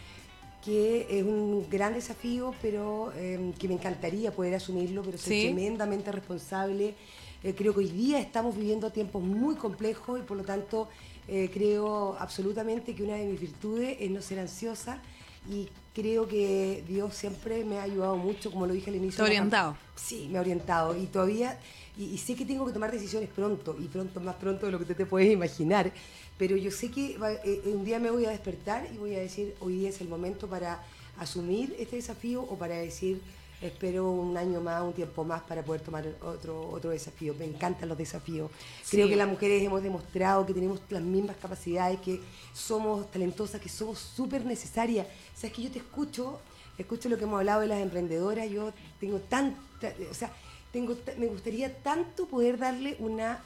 que 0.65 1.05
es 1.09 1.23
un 1.23 1.67
gran 1.69 1.93
desafío, 1.93 2.53
pero 2.63 3.13
eh, 3.15 3.53
que 3.59 3.67
me 3.67 3.75
encantaría 3.75 4.31
poder 4.31 4.55
asumirlo, 4.55 5.03
pero 5.03 5.17
soy 5.19 5.33
Sí. 5.33 5.41
tremendamente 5.43 6.11
responsable. 6.11 6.95
Eh, 7.43 7.53
creo 7.55 7.73
que 7.73 7.79
hoy 7.81 7.89
día 7.89 8.19
estamos 8.19 8.57
viviendo 8.57 8.91
tiempos 8.91 9.21
muy 9.23 9.53
complejos 9.55 10.19
y 10.19 10.23
por 10.23 10.35
lo 10.35 10.43
tanto 10.43 10.89
eh, 11.27 11.49
creo 11.53 12.17
absolutamente 12.19 12.95
que 12.95 13.03
una 13.03 13.13
de 13.15 13.27
mis 13.27 13.39
virtudes 13.39 13.97
es 13.99 14.09
no 14.09 14.21
ser 14.21 14.39
ansiosa 14.39 14.99
y 15.49 15.69
creo 15.99 16.27
que 16.27 16.83
Dios 16.87 17.15
siempre 17.15 17.65
me 17.65 17.79
ha 17.79 17.83
ayudado 17.83 18.15
mucho, 18.17 18.51
como 18.51 18.67
lo 18.67 18.73
dije 18.73 18.91
al 18.91 18.97
inicio. 18.97 19.17
Te 19.17 19.21
ha 19.23 19.25
la 19.25 19.29
orientado. 19.31 19.77
Sí, 19.95 20.27
me 20.31 20.37
ha 20.37 20.41
orientado 20.41 20.95
y 20.95 21.07
todavía, 21.07 21.59
y, 21.97 22.03
y 22.05 22.17
sé 22.19 22.35
que 22.35 22.45
tengo 22.45 22.65
que 22.67 22.71
tomar 22.71 22.91
decisiones 22.91 23.29
pronto, 23.29 23.75
y 23.79 23.85
pronto, 23.87 24.19
más 24.19 24.35
pronto 24.35 24.67
de 24.67 24.71
lo 24.73 24.79
que 24.79 24.85
tú 24.85 24.93
te 24.93 25.05
puedes 25.07 25.31
imaginar, 25.31 25.91
pero 26.37 26.55
yo 26.55 26.69
sé 26.69 26.91
que 26.91 27.17
va- 27.17 27.31
eh, 27.33 27.61
un 27.65 27.83
día 27.83 27.97
me 27.99 28.11
voy 28.11 28.25
a 28.25 28.29
despertar 28.29 28.87
y 28.93 28.97
voy 28.97 29.15
a 29.15 29.19
decir, 29.19 29.55
hoy 29.59 29.77
día 29.79 29.89
es 29.89 29.99
el 30.01 30.07
momento 30.07 30.47
para 30.47 30.83
asumir 31.17 31.75
este 31.79 31.95
desafío 31.95 32.41
o 32.43 32.57
para 32.57 32.75
decir, 32.75 33.19
espero 33.61 34.09
un 34.11 34.37
año 34.37 34.61
más, 34.61 34.83
un 34.83 34.93
tiempo 34.93 35.23
más 35.23 35.41
para 35.43 35.63
poder 35.63 35.81
tomar 35.81 36.05
otro, 36.21 36.69
otro 36.69 36.91
desafío. 36.91 37.33
Me 37.37 37.45
encantan 37.45 37.89
los 37.89 37.97
desafíos. 37.97 38.51
Creo 38.89 39.05
Sí. 39.05 39.09
que 39.11 39.15
las 39.15 39.27
mujeres 39.27 39.63
hemos 39.63 39.81
demostrado 39.81 40.45
que 40.45 40.53
tenemos 40.53 40.79
las 40.89 41.01
mismas 41.01 41.37
capacidades, 41.37 41.99
que 42.01 42.21
somos 42.53 43.09
talentosas, 43.11 43.59
que 43.59 43.69
somos 43.69 43.99
súper 43.99 44.45
necesarias. 44.45 45.07
O 45.35 45.39
sea, 45.39 45.49
es 45.49 45.55
que 45.55 45.63
yo 45.63 45.71
te 45.71 45.79
escucho, 45.79 46.39
escucho 46.77 47.09
lo 47.09 47.17
que 47.17 47.23
hemos 47.23 47.39
hablado 47.39 47.61
de 47.61 47.67
las 47.67 47.79
emprendedoras, 47.79 48.49
yo 48.49 48.71
tengo 48.99 49.19
tanta, 49.19 49.57
o 50.09 50.13
sea, 50.13 50.31
tengo, 50.71 50.95
me 51.17 51.27
gustaría 51.27 51.73
tanto 51.81 52.27
poder 52.27 52.59
darle 52.59 52.95
una, 52.99 53.43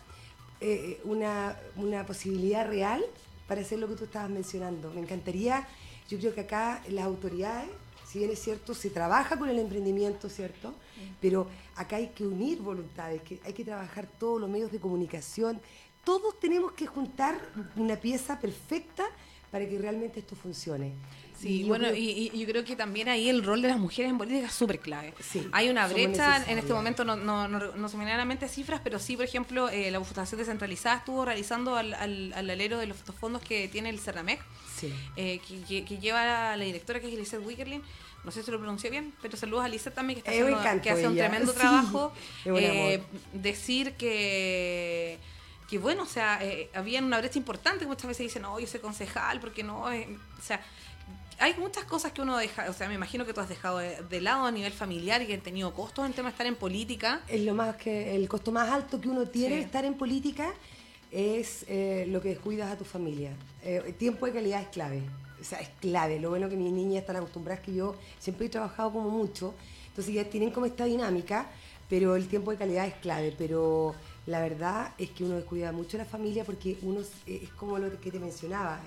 eh, 0.59 0.99
una, 1.05 1.57
una 1.77 2.05
posibilidad 2.05 2.67
real 2.67 3.01
para 3.47 3.61
hacer 3.61 3.79
lo 3.79 3.87
que 3.87 3.95
tú 3.95 4.03
estabas 4.05 4.29
mencionando. 4.29 4.91
Me 4.93 5.01
encantaría, 5.01 5.65
yo 6.09 6.17
creo 6.19 6.33
que 6.33 6.41
acá 6.41 6.83
las 6.89 7.05
autoridades, 7.05 7.69
si 8.11 8.19
bien 8.19 8.31
es 8.31 8.39
cierto, 8.39 8.73
se 8.73 8.89
trabaja 8.89 9.39
con 9.39 9.47
el 9.47 9.57
emprendimiento, 9.57 10.27
¿cierto? 10.27 10.73
Pero 11.21 11.47
acá 11.77 11.95
hay 11.95 12.09
que 12.09 12.27
unir 12.27 12.59
voluntades, 12.61 13.21
que 13.21 13.39
hay 13.45 13.53
que 13.53 13.63
trabajar 13.63 14.05
todos 14.19 14.41
los 14.41 14.49
medios 14.49 14.69
de 14.69 14.81
comunicación. 14.81 15.61
Todos 16.03 16.37
tenemos 16.37 16.73
que 16.73 16.87
juntar 16.87 17.39
una 17.77 17.95
pieza 17.95 18.37
perfecta 18.37 19.05
para 19.51 19.67
que 19.67 19.77
realmente 19.77 20.19
esto 20.19 20.35
funcione. 20.35 20.93
Sí, 21.37 21.63
bueno, 21.63 21.85
creo- 21.87 21.97
y, 21.97 22.29
y 22.33 22.39
yo 22.39 22.45
creo 22.47 22.63
que 22.63 22.75
también 22.75 23.09
ahí 23.09 23.27
el 23.27 23.43
rol 23.43 23.63
de 23.63 23.67
las 23.67 23.79
mujeres 23.79 24.11
en 24.11 24.17
política 24.19 24.45
es 24.45 24.53
súper 24.53 24.79
clave. 24.79 25.13
Sí, 25.19 25.47
Hay 25.51 25.69
una 25.69 25.87
brecha, 25.87 26.43
en 26.47 26.59
este 26.59 26.71
momento 26.71 27.03
no, 27.03 27.15
no, 27.15 27.47
no, 27.47 27.59
no 27.75 27.89
se 27.89 27.97
me 27.97 28.03
vienen 28.05 28.15
a 28.15 28.19
la 28.19 28.25
mente 28.25 28.47
cifras, 28.47 28.79
pero 28.83 28.99
sí, 28.99 29.15
por 29.15 29.25
ejemplo, 29.25 29.67
eh, 29.69 29.89
la 29.89 29.99
Fundación 30.03 30.37
Descentralizada 30.37 30.97
estuvo 30.97 31.25
realizando 31.25 31.75
al, 31.77 31.95
al, 31.95 32.31
al 32.33 32.49
alero 32.49 32.77
de 32.77 32.85
los 32.85 32.97
fondos 32.97 33.41
que 33.41 33.67
tiene 33.67 33.89
el 33.89 33.99
Cerramec, 33.99 34.39
Sí. 34.79 34.93
eh, 35.15 35.39
que, 35.47 35.61
que- 35.63 35.85
que 35.85 35.97
lleva 35.97 36.55
la 36.55 36.63
directora 36.63 36.99
que 36.99 37.07
es 37.07 37.13
Lizeth 37.17 37.43
Wickerlin. 37.45 37.81
No 38.23 38.29
sé 38.29 38.43
si 38.43 38.51
lo 38.51 38.59
pronuncié 38.59 38.91
bien, 38.91 39.11
pero 39.23 39.35
saludos 39.35 39.65
a 39.65 39.67
Lizeth 39.67 39.95
también, 39.95 40.21
que, 40.21 40.29
está 40.29 40.31
Eh, 40.31 40.53
haciendo- 40.53 40.81
que 40.83 40.89
hace 40.91 41.07
un 41.07 41.13
ella. 41.13 41.27
tremendo 41.27 41.51
Sí, 41.53 41.57
trabajo. 41.57 42.13
Eh, 42.45 43.01
decir 43.33 43.93
que 43.93 45.17
que 45.71 45.79
bueno, 45.79 46.03
o 46.03 46.05
sea, 46.05 46.37
eh, 46.43 46.69
había 46.75 46.99
una 46.99 47.17
brecha 47.19 47.39
importante, 47.39 47.87
muchas 47.87 48.05
veces 48.07 48.25
dicen, 48.27 48.41
no, 48.41 48.59
yo 48.59 48.67
soy 48.67 48.81
concejal, 48.81 49.39
porque 49.39 49.63
no, 49.63 49.89
eh", 49.91 50.05
o 50.37 50.43
sea, 50.43 50.61
hay 51.39 51.55
muchas 51.57 51.85
cosas 51.85 52.11
que 52.11 52.21
uno 52.21 52.37
deja, 52.37 52.69
o 52.69 52.73
sea, 52.73 52.89
me 52.89 52.93
imagino 52.95 53.25
que 53.25 53.33
tú 53.33 53.39
has 53.39 53.47
dejado 53.49 53.77
de, 53.77 54.01
de 54.03 54.19
lado 54.21 54.45
a 54.45 54.51
nivel 54.51 54.73
familiar 54.73 55.21
y 55.21 55.27
que 55.27 55.33
han 55.33 55.39
tenido 55.41 55.73
costos 55.73 56.03
en 56.03 56.11
el 56.11 56.13
tema 56.13 56.27
de 56.27 56.33
estar 56.33 56.45
en 56.45 56.55
política. 56.55 57.21
Es 57.29 57.41
lo 57.41 57.53
más 57.55 57.77
que 57.77 58.13
el 58.15 58.27
costo 58.27 58.51
más 58.51 58.69
alto 58.69 58.99
que 58.99 59.07
uno 59.09 59.25
tiene 59.27 59.55
Sí. 59.59 59.61
estar 59.63 59.85
en 59.85 59.93
política 59.95 60.53
es 61.09 61.65
eh, 61.67 62.05
lo 62.09 62.21
que 62.21 62.29
descuidas 62.29 62.69
a 62.71 62.77
tu 62.77 62.83
familia. 62.85 63.31
El 63.63 63.93
tiempo 63.95 64.25
de 64.25 64.33
calidad 64.33 64.61
es 64.61 64.67
clave. 64.67 65.01
O 65.39 65.43
sea, 65.43 65.59
es 65.59 65.69
clave. 65.79 66.19
Lo 66.19 66.29
bueno 66.29 66.47
que 66.49 66.55
mis 66.57 66.71
niñas 66.71 67.01
están 67.01 67.15
acostumbradas 67.15 67.63
que 67.63 67.73
yo 67.73 67.95
siempre 68.19 68.45
he 68.45 68.49
trabajado 68.49 68.91
como 68.93 69.09
mucho. 69.09 69.55
Entonces 69.87 70.13
ya 70.13 70.23
tienen 70.25 70.51
como 70.51 70.67
esta 70.67 70.85
dinámica, 70.85 71.47
pero 71.89 72.15
el 72.15 72.27
tiempo 72.27 72.51
de 72.51 72.57
calidad 72.57 72.85
es 72.85 72.93
clave. 72.95 73.33
Pero 73.37 73.95
la 74.27 74.41
verdad 74.41 74.93
es 74.97 75.09
que 75.09 75.23
uno 75.23 75.35
descuida 75.35 75.71
mucho 75.71 75.97
la 75.97 76.05
familia 76.05 76.43
porque 76.43 76.77
uno 76.83 77.01
es, 77.25 77.49
como 77.57 77.77
lo 77.77 77.99
que 77.99 78.11
te 78.11 78.19
mencionaba. 78.19 78.79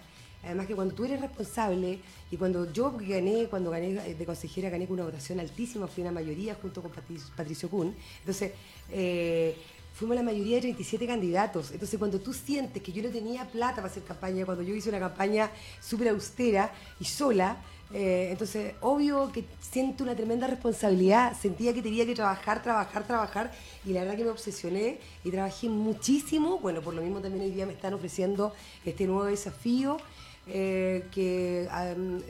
Además 0.44 0.66
que 0.66 0.74
cuando 0.74 0.94
tú 0.94 1.04
eres 1.04 1.20
responsable 1.20 2.00
y 2.30 2.36
cuando 2.36 2.70
yo 2.70 2.92
gané, 2.92 3.46
cuando 3.46 3.70
gané 3.70 3.96
eh, 4.06 4.14
de 4.14 4.26
consejera, 4.26 4.68
gané 4.68 4.86
con 4.86 4.94
una 4.94 5.04
votación 5.04 5.40
altísima, 5.40 5.86
fui 5.86 6.02
una 6.02 6.12
mayoría 6.12 6.54
junto 6.54 6.82
con 6.82 6.90
Patricio, 6.90 7.28
Patricio 7.34 7.70
Kuhn. 7.70 7.94
Entonces, 8.20 8.52
eh, 8.90 9.56
fuimos 9.94 10.16
la 10.16 10.22
mayoría 10.22 10.56
de 10.56 10.62
37 10.62 11.06
candidatos. 11.06 11.70
Entonces, 11.70 11.98
cuando 11.98 12.20
tú 12.20 12.34
sientes 12.34 12.82
que 12.82 12.92
yo 12.92 13.02
no 13.02 13.08
tenía 13.08 13.46
plata 13.46 13.76
para 13.76 13.86
hacer 13.86 14.02
campaña, 14.02 14.44
cuando 14.44 14.62
yo 14.62 14.74
hice 14.74 14.90
una 14.90 15.00
campaña 15.00 15.50
súper 15.80 16.08
austera 16.08 16.72
y 17.00 17.06
sola, 17.06 17.56
eh, 17.92 18.28
entonces, 18.30 18.74
obvio 18.80 19.30
que 19.30 19.44
siento 19.60 20.02
una 20.04 20.14
tremenda 20.16 20.46
responsabilidad. 20.46 21.36
Sentía 21.40 21.72
que 21.74 21.82
tenía 21.82 22.04
que 22.06 22.14
trabajar, 22.14 22.62
trabajar, 22.62 23.06
trabajar. 23.06 23.52
Y 23.84 23.92
la 23.92 24.00
verdad 24.00 24.16
que 24.16 24.24
me 24.24 24.30
obsesioné 24.30 24.98
y 25.22 25.30
trabajé 25.30 25.68
muchísimo. 25.68 26.58
Bueno, 26.58 26.80
por 26.80 26.94
lo 26.94 27.02
mismo 27.02 27.20
también 27.20 27.44
hoy 27.44 27.50
día 27.50 27.66
me 27.66 27.72
están 27.74 27.94
ofreciendo 27.94 28.52
este 28.84 29.06
nuevo 29.06 29.24
desafío. 29.24 29.98
eh, 30.46 31.04
que 31.10 31.66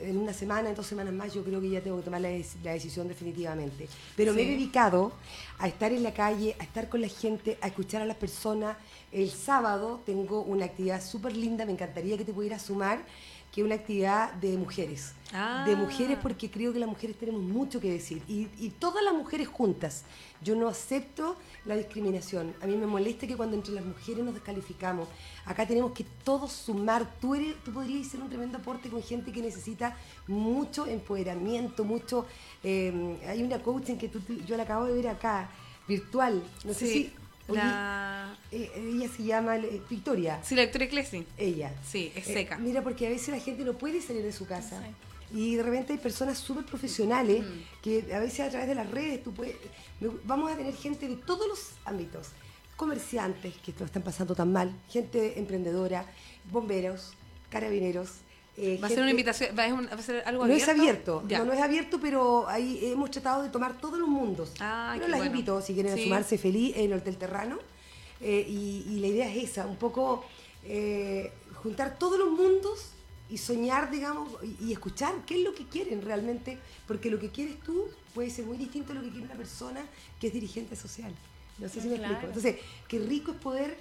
en 0.01 0.17
una 0.17 0.31
semana, 0.33 0.69
en 0.69 0.75
dos 0.75 0.87
semanas 0.87 1.13
más, 1.13 1.33
yo 1.33 1.43
creo 1.43 1.59
que 1.59 1.69
ya 1.69 1.81
tengo 1.81 1.97
que 1.97 2.03
tomar 2.03 2.21
la, 2.21 2.29
dec- 2.29 2.55
la 2.63 2.71
decisión 2.71 3.09
definitivamente. 3.09 3.89
Pero 4.15 4.33
me 4.33 4.43
he 4.43 4.45
dedicado 4.45 5.11
a 5.59 5.67
estar 5.67 5.91
en 5.91 6.01
la 6.01 6.13
calle, 6.13 6.55
a 6.59 6.63
estar 6.63 6.87
con 6.87 7.01
la 7.01 7.09
gente, 7.09 7.57
a 7.61 7.67
escuchar 7.67 8.01
a 8.01 8.05
las 8.05 8.15
personas. 8.15 8.77
El 9.11 9.29
sábado 9.29 10.01
tengo 10.05 10.41
una 10.43 10.63
actividad 10.65 11.03
súper 11.03 11.35
linda, 11.35 11.65
me 11.65 11.73
encantaría 11.73 12.17
que 12.17 12.23
te 12.23 12.31
pudieras 12.33 12.61
sumar, 12.61 12.99
que 13.55 13.61
es 13.61 13.65
una 13.65 13.75
actividad 13.75 14.33
de 14.33 14.57
mujeres. 14.57 15.13
Ah. 15.33 15.63
De 15.65 15.77
mujeres 15.77 16.17
porque 16.21 16.51
creo 16.51 16.73
que 16.73 16.79
las 16.79 16.89
mujeres 16.89 17.17
tenemos 17.17 17.41
mucho 17.41 17.79
que 17.79 17.89
decir. 17.89 18.21
Y, 18.27 18.49
y 18.59 18.69
todas 18.77 19.01
las 19.01 19.13
mujeres 19.13 19.47
juntas. 19.47 20.03
Yo 20.41 20.55
no 20.57 20.67
acepto 20.67 21.37
la 21.63 21.77
discriminación. 21.77 22.53
A 22.61 22.67
mí 22.67 22.75
me 22.75 22.85
molesta 22.85 23.25
que 23.25 23.37
cuando 23.37 23.55
entre 23.55 23.73
las 23.73 23.85
mujeres 23.85 24.25
nos 24.25 24.33
descalificamos. 24.33 25.07
Acá 25.45 25.65
tenemos 25.65 25.93
que 25.93 26.05
todos 26.25 26.51
sumar. 26.51 27.09
Tú, 27.21 27.33
eres, 27.33 27.55
tú 27.63 27.71
podrías 27.71 28.05
ser 28.07 28.19
un 28.21 28.27
tremendo 28.27 28.57
aporte 28.57 28.89
con 28.89 29.01
gente 29.01 29.31
que 29.31 29.41
necesita 29.41 29.95
mucho 30.27 30.85
empoderamiento, 30.85 31.85
mucho... 31.85 32.25
eh, 32.61 33.17
hay 33.25 33.41
una 33.41 33.59
coaching 33.61 33.95
que 33.95 34.09
tú- 34.09 34.19
yo 34.45 34.57
la 34.57 34.63
acabo 34.63 34.83
de 34.85 34.93
ver 34.93 35.07
acá, 35.07 35.49
virtual. 35.87 36.43
No 36.65 36.73
sé 36.73 36.87
si... 36.87 37.13
la... 37.47 38.37
eh, 38.51 38.71
ella 38.75 39.07
se 39.15 39.23
llama 39.23 39.57
eh, 39.57 39.81
Victoria. 39.89 40.39
Sí, 40.43 40.55
la 40.55 40.63
Victoria 40.63 40.89
Clesi. 40.89 41.25
Ella. 41.37 41.73
Sí, 41.85 42.11
es 42.15 42.27
Eh, 42.27 42.33
seca. 42.33 42.57
mira, 42.57 42.81
porque 42.81 43.05
a 43.07 43.09
veces 43.09 43.29
la 43.29 43.39
gente 43.39 43.63
no 43.63 43.73
puede 43.73 44.01
salir 44.01 44.23
de 44.23 44.31
su 44.31 44.45
casa. 44.47 44.81
Y 45.33 45.55
de 45.55 45.63
repente 45.63 45.93
hay 45.93 45.99
personas 45.99 46.37
súper 46.37 46.65
profesionales 46.65 47.41
Mm. 47.43 47.81
que 47.81 48.13
a 48.13 48.19
veces 48.19 48.41
a 48.41 48.49
través 48.49 48.67
de 48.67 48.75
las 48.75 48.89
redes 48.89 49.23
tú 49.23 49.33
puedes... 49.33 49.55
Vamos 50.23 50.51
a 50.51 50.55
tener 50.55 50.73
gente 50.75 51.07
de 51.07 51.15
todos 51.17 51.47
los 51.47 51.59
ámbitos. 51.85 52.29
Comerciantes 52.75 53.53
que 53.63 53.73
lo 53.79 53.85
están 53.85 54.03
pasando 54.03 54.35
tan 54.35 54.51
mal, 54.51 54.75
gente 54.89 55.39
emprendedora, 55.39 56.05
bomberos, 56.51 57.13
carabineros. 57.49 58.09
Eh, 58.57 58.79
Va 58.81 58.87
a 58.87 58.89
ser 58.89 58.99
una 59.01 59.11
invitación, 59.11 59.49
va 59.57 59.65
a, 59.65 59.73
un- 59.73 59.87
va 59.87 59.93
a 59.95 60.01
ser 60.01 60.23
algo 60.25 60.45
no 60.45 60.53
abierto. 60.53 60.71
es 60.71 60.77
abierto, 60.79 61.23
Ya. 61.27 61.39
no, 61.39 61.45
no 61.45 61.53
es 61.53 61.59
abierto, 61.61 61.99
pero 62.01 62.47
ahí 62.47 62.79
hemos 62.83 63.11
tratado 63.11 63.43
de 63.43 63.49
tomar 63.49 63.77
todos 63.79 63.99
los 63.99 64.07
mundos. 64.07 64.51
Ah, 64.59 64.91
pero 64.93 65.05
qué 65.05 65.11
las 65.11 65.19
bueno. 65.19 65.31
invito, 65.35 65.61
si 65.61 65.73
quieren 65.73 65.95
Sí. 65.95 66.03
sumarse 66.05 66.37
feliz 66.37 66.75
en 66.77 66.91
el 66.91 66.99
Hotel 66.99 67.17
Terrano. 67.17 67.57
Eh, 68.21 68.45
y, 68.47 68.85
y 68.89 68.99
la 69.01 69.07
idea 69.07 69.29
es 69.33 69.43
esa, 69.51 69.67
un 69.67 69.75
poco 69.75 70.23
eh, 70.63 71.31
juntar 71.55 71.97
todos 71.99 72.17
los 72.17 72.31
mundos 72.31 72.91
y 73.29 73.37
soñar, 73.37 73.91
digamos, 73.91 74.29
y, 74.41 74.67
y 74.67 74.71
escuchar 74.71 75.13
qué 75.27 75.35
es 75.37 75.43
lo 75.43 75.53
que 75.53 75.65
quieren 75.65 76.01
realmente, 76.01 76.57
porque 76.87 77.09
lo 77.09 77.19
que 77.19 77.29
quieres 77.29 77.59
tú 77.59 77.87
puede 78.13 78.29
ser 78.29 78.45
muy 78.45 78.57
distinto 78.57 78.93
a 78.93 78.95
lo 78.95 79.01
que 79.01 79.09
quiere 79.09 79.25
una 79.25 79.35
persona 79.35 79.81
que 80.19 80.27
es 80.27 80.33
dirigente 80.33 80.75
social. 80.77 81.11
No 81.59 81.67
sé 81.67 81.81
si 81.81 81.87
me 81.89 81.97
Claro. 81.97 82.13
explico. 82.13 82.27
Entonces, 82.37 82.55
qué 82.87 82.99
rico 82.99 83.31
es 83.31 83.37
poder 83.37 83.77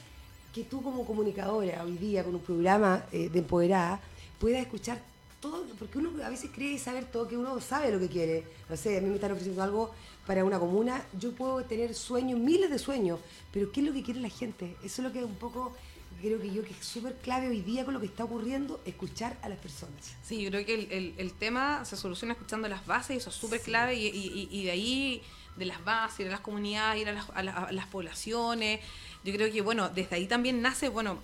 que 0.52 0.64
tú 0.64 0.82
como 0.82 1.04
comunicadora 1.06 1.84
hoy 1.84 1.96
día 1.96 2.24
con 2.24 2.34
un 2.34 2.40
programa 2.40 3.04
eh, 3.12 3.28
de 3.28 3.38
empoderada 3.38 4.00
puedas 4.38 4.60
escuchar 4.62 5.00
todo, 5.40 5.66
porque 5.78 5.98
uno 5.98 6.10
a 6.24 6.28
veces 6.28 6.50
cree 6.54 6.78
saber 6.78 7.04
todo, 7.04 7.28
que 7.28 7.36
uno 7.36 7.60
sabe 7.60 7.90
lo 7.92 7.98
que 7.98 8.08
quiere. 8.08 8.44
No 8.68 8.76
sé, 8.76 8.96
a 8.98 9.00
mí 9.00 9.08
me 9.08 9.16
están 9.16 9.32
ofreciendo 9.32 9.62
algo 9.62 9.94
para 10.26 10.42
una 10.44 10.58
comuna, 10.58 11.04
yo 11.18 11.32
puedo 11.32 11.62
tener 11.64 11.94
sueños, 11.94 12.38
miles 12.40 12.70
de 12.70 12.78
sueños, 12.78 13.20
pero 13.52 13.70
¿qué 13.70 13.80
es 13.80 13.86
lo 13.86 13.92
que 13.92 14.02
quiere 14.02 14.20
la 14.20 14.30
gente? 14.30 14.74
Eso 14.82 15.02
es 15.02 15.08
lo 15.08 15.12
que 15.12 15.22
un 15.22 15.34
poco 15.34 15.74
creo 16.22 16.40
que 16.40 16.50
yo 16.50 16.64
que 16.64 16.70
es 16.70 16.86
súper 16.86 17.14
clave 17.16 17.48
hoy 17.48 17.60
día 17.60 17.84
con 17.84 17.92
lo 17.92 18.00
que 18.00 18.06
está 18.06 18.24
ocurriendo, 18.24 18.80
escuchar 18.86 19.36
a 19.42 19.48
las 19.50 19.58
personas. 19.58 20.14
Sí, 20.22 20.40
yo 20.42 20.48
creo 20.50 20.64
que 20.64 20.74
el, 20.74 20.92
el- 20.92 21.14
el 21.18 21.32
tema 21.34 21.84
se 21.84 21.96
soluciona 21.98 22.32
escuchando 22.32 22.66
las 22.68 22.86
bases 22.86 23.18
eso 23.18 23.28
es 23.28 23.36
súper 23.36 23.60
clave 23.60 23.94
y- 23.96 24.48
y 24.50 24.64
de 24.64 24.70
ahí, 24.70 25.22
de 25.56 25.66
las 25.66 25.84
bases, 25.84 26.20
ir 26.20 26.28
a 26.28 26.30
las 26.30 26.40
comunidades, 26.40 27.02
ir 27.02 27.08
a 27.10 27.12
las, 27.12 27.26
a 27.34 27.42
la- 27.42 27.52
a 27.52 27.72
las 27.72 27.86
poblaciones. 27.88 28.80
Yo 29.24 29.34
creo 29.34 29.52
que, 29.52 29.60
bueno, 29.60 29.90
desde 29.90 30.16
ahí 30.16 30.26
también 30.26 30.62
nace, 30.62 30.88
bueno, 30.88 31.18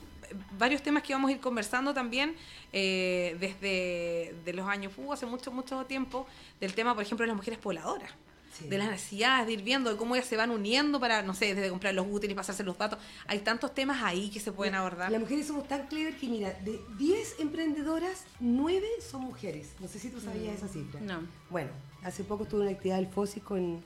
varios 0.59 0.83
temas 0.83 1.03
que 1.03 1.13
vamos 1.13 1.31
a 1.31 1.33
ir 1.33 1.41
conversando 1.41 1.93
también 1.95 2.35
eh, 2.73 3.37
desde 3.41 4.35
de 4.45 4.53
los 4.53 4.67
años, 4.69 4.93
uh, 4.97 5.13
hace 5.13 5.27
mucho, 5.27 5.51
mucho 5.53 5.85
tiempo, 5.87 6.27
del 6.61 6.75
tema, 6.75 6.95
por 6.95 7.03
ejemplo, 7.03 7.25
de 7.25 7.29
las 7.29 7.37
mujeres 7.37 7.59
pobladoras. 7.59 8.11
Sí. 8.53 8.67
De 8.69 8.79
las 8.79 8.91
necesidades, 8.91 9.47
de 9.47 9.53
ir 9.53 9.63
viendo 9.63 9.91
de 9.91 9.97
cómo 9.97 10.17
ellas 10.17 10.27
se 10.27 10.37
van 10.37 10.51
uniendo 10.51 10.99
para, 10.99 11.23
no 11.23 11.35
sé, 11.35 11.55
desde 11.55 11.71
comprar 11.71 11.95
los 11.95 12.05
útiles, 12.11 12.35
pasarse 12.37 12.65
los 12.65 12.77
datos. 12.77 12.99
Hay 13.29 13.39
tantos 13.39 13.73
temas 13.75 14.03
ahí 14.03 14.29
que 14.29 14.41
se 14.41 14.51
pueden 14.51 14.75
abordar. 14.75 15.11
Las 15.11 15.21
mujeres 15.21 15.47
somos 15.47 15.69
tan 15.69 15.87
clever 15.87 16.17
que, 16.17 16.27
mira, 16.27 16.51
de 16.65 16.81
10 16.99 17.37
emprendedoras, 17.39 18.25
9 18.41 18.85
son 19.09 19.23
mujeres. 19.23 19.71
No 19.79 19.87
sé 19.87 20.01
si 20.01 20.11
tú 20.11 20.21
sabías 20.21 20.57
esa 20.57 20.67
cifra. 20.69 21.01
No. 21.01 21.21
Bueno, 21.49 21.71
hace 22.03 22.25
poco 22.25 22.43
estuve 22.43 22.63
en 22.63 22.67
una 22.69 22.77
actividad 22.77 22.97
del 22.97 23.07
FOSI 23.07 23.41
con, 23.41 23.85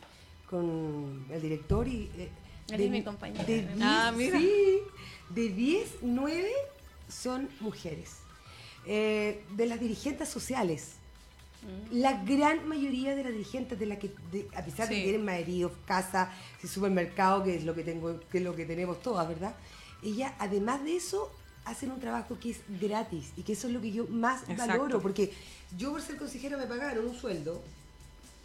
con 0.49 1.27
el 1.31 1.43
director 1.43 1.87
y... 1.87 2.11
eh, 2.17 2.31
Eres 2.71 2.91
mi 2.91 3.03
compañera. 3.03 3.45
De 3.45 3.61
10, 3.67 3.79
Ah, 3.83 4.11
mira. 4.17 4.39
sí, 4.41 4.79
de 5.31 5.49
10, 5.49 5.89
9 6.03 6.51
son 7.09 7.49
mujeres. 7.61 8.11
Eh, 8.87 9.43
de 9.57 9.67
las 9.67 9.81
dirigentes 9.81 10.29
sociales, 10.29 10.93
Mm. 11.63 11.97
la 12.01 12.23
gran 12.25 12.69
mayoría 12.69 13.15
de 13.17 13.23
las 13.25 13.33
dirigentes 13.33 13.79
de 13.79 13.87
las 13.87 13.99
que, 13.99 14.13
de- 14.31 14.47
a 14.55 14.63
pesar 14.63 14.87
de 14.89 14.97
que 14.97 15.03
tienen 15.05 15.25
marido, 15.25 15.73
casa, 15.87 16.31
supermercado, 16.69 17.43
que 17.43 17.57
es 17.57 17.65
lo 17.65 17.75
que 17.75 17.83
tengo, 17.85 18.21
que 18.31 18.37
es 18.39 18.45
lo 18.45 18.55
que 18.55 18.67
tenemos 18.67 19.01
todas, 19.01 19.27
¿verdad? 19.27 19.55
Ellas, 20.03 20.33
además 20.39 20.85
de 20.85 20.97
eso, 20.97 21.31
hacen 21.65 21.91
un 21.91 22.01
trabajo 22.01 22.39
que 22.39 22.51
es 22.51 22.59
gratis 22.81 23.31
y 23.39 23.43
que 23.45 23.55
eso 23.55 23.69
es 23.69 23.73
lo 23.73 23.81
que 23.81 23.93
yo 23.93 24.07
más 24.09 24.43
Exacto. 24.43 24.67
valoro, 24.67 25.01
porque 25.01 25.33
yo 25.79 25.91
por 25.93 26.03
ser 26.03 26.19
consejera 26.19 26.59
me 26.59 26.67
pagaron 26.67 27.07
un 27.09 27.15
sueldo. 27.17 27.63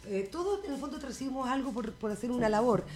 Eh, 0.06 0.26
todos 0.32 0.64
en 0.64 0.72
el 0.72 0.80
fondo 0.80 0.98
recibimos 0.98 1.46
algo 1.46 1.72
por, 1.72 1.92
por 1.92 2.10
hacer 2.10 2.30
una 2.30 2.48
labor. 2.48 2.86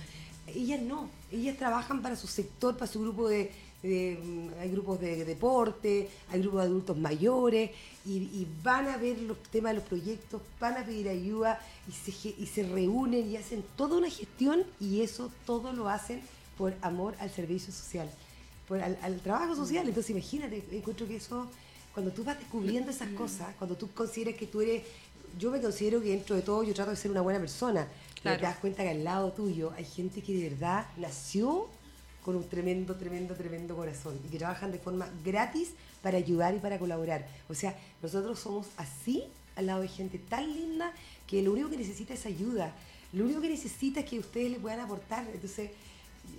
Ellas 0.47 0.81
no, 0.81 1.11
ellas 1.31 1.59
trabajan 1.59 2.01
para 2.01 2.17
su 2.17 2.27
sector, 2.29 2.79
para 2.79 2.91
su 2.91 3.03
grupo 3.03 3.29
de, 3.29 3.53
de, 3.89 4.19
mm, 4.23 4.61
hay 4.61 4.71
grupos 4.71 4.99
de 5.01 5.25
deporte, 5.25 6.09
hay 6.31 6.41
grupos 6.41 6.61
de 6.63 6.67
adultos 6.67 6.97
mayores 6.97 7.71
y, 8.07 8.13
y 8.17 8.47
van 8.63 8.89
a 8.89 8.97
ver 8.97 9.21
los 9.21 9.39
temas 9.45 9.73
de 9.73 9.81
los 9.81 9.85
proyectos, 9.89 10.41
van 10.59 10.77
a 10.79 10.85
pedir 10.85 11.09
ayuda 11.09 11.61
y 11.89 11.93
se, 11.93 12.13
ge- 12.13 12.35
y 12.39 12.47
se 12.47 12.63
reúnen 12.65 13.31
y 13.31 13.37
hacen 13.37 13.63
toda 13.77 13.97
una 13.99 14.11
gestión 14.11 14.65
y 14.81 15.03
eso 15.03 15.31
todo 15.47 15.73
lo 15.73 15.89
hacen 15.89 16.21
por 16.59 16.75
amor 16.83 17.15
al 17.21 17.31
servicio 17.31 17.73
social, 17.73 18.09
por 18.67 18.81
al, 18.81 18.99
al 19.03 19.21
trabajo 19.21 19.55
social. 19.55 19.87
Entonces 19.87 20.11
imagínate, 20.11 20.65
encuentro 20.73 21.07
que 21.07 21.17
eso, 21.17 21.47
cuando 21.93 22.11
tú 22.13 22.25
vas 22.25 22.39
descubriendo 22.39 22.91
esas 22.91 23.09
cosas, 23.11 23.55
cuando 23.59 23.77
tú 23.77 23.91
consideras 23.93 24.35
que 24.39 24.47
tú 24.47 24.61
eres, 24.63 24.83
yo 25.39 25.51
me 25.51 25.61
considero 25.61 26.01
que 26.01 26.09
dentro 26.11 26.37
de 26.37 26.43
todo 26.43 26.63
yo 26.63 26.73
trato 26.75 26.91
de 26.93 26.97
ser 26.97 27.11
una 27.11 27.21
buena 27.21 27.39
persona, 27.41 27.87
pero 28.23 28.37
te 28.39 28.43
das 28.47 28.57
cuenta 28.59 28.83
que 28.83 28.91
al 28.91 29.05
lado 29.05 29.33
tuyo 29.33 29.73
hay 29.77 29.85
gente 29.85 30.23
que 30.23 30.33
de 30.33 30.49
verdad 30.51 30.87
nació 30.97 31.69
con 32.25 32.37
un 32.37 32.49
tremendo, 32.49 32.97
tremendo, 32.97 33.35
tremendo 33.35 33.77
corazón 33.77 34.19
y 34.27 34.29
que 34.31 34.39
trabajan 34.39 34.73
de 34.73 34.79
forma 34.79 35.09
gratis 35.23 35.75
para 36.03 36.17
ayudar 36.17 36.55
y 36.55 36.59
para 36.59 36.79
colaborar. 36.79 37.29
O 37.49 37.55
sea, 37.55 37.77
nosotros 38.03 38.41
somos 38.41 38.67
así 38.79 39.25
al 39.57 39.67
lado 39.67 39.83
de 39.83 39.89
gente 39.89 40.19
tan 40.19 40.53
linda 40.53 40.93
que 41.27 41.43
lo 41.43 41.53
único 41.53 41.69
que 41.69 41.77
necesita 41.77 42.15
es 42.15 42.25
ayuda. 42.25 42.75
Lo 43.13 43.25
único 43.25 43.41
que 43.41 43.51
necesita 43.51 44.01
es 44.01 44.07
que 44.07 44.19
ustedes 44.19 44.51
le 44.51 44.59
puedan 44.59 44.81
aportar. 44.81 45.27
Entonces, 45.33 45.71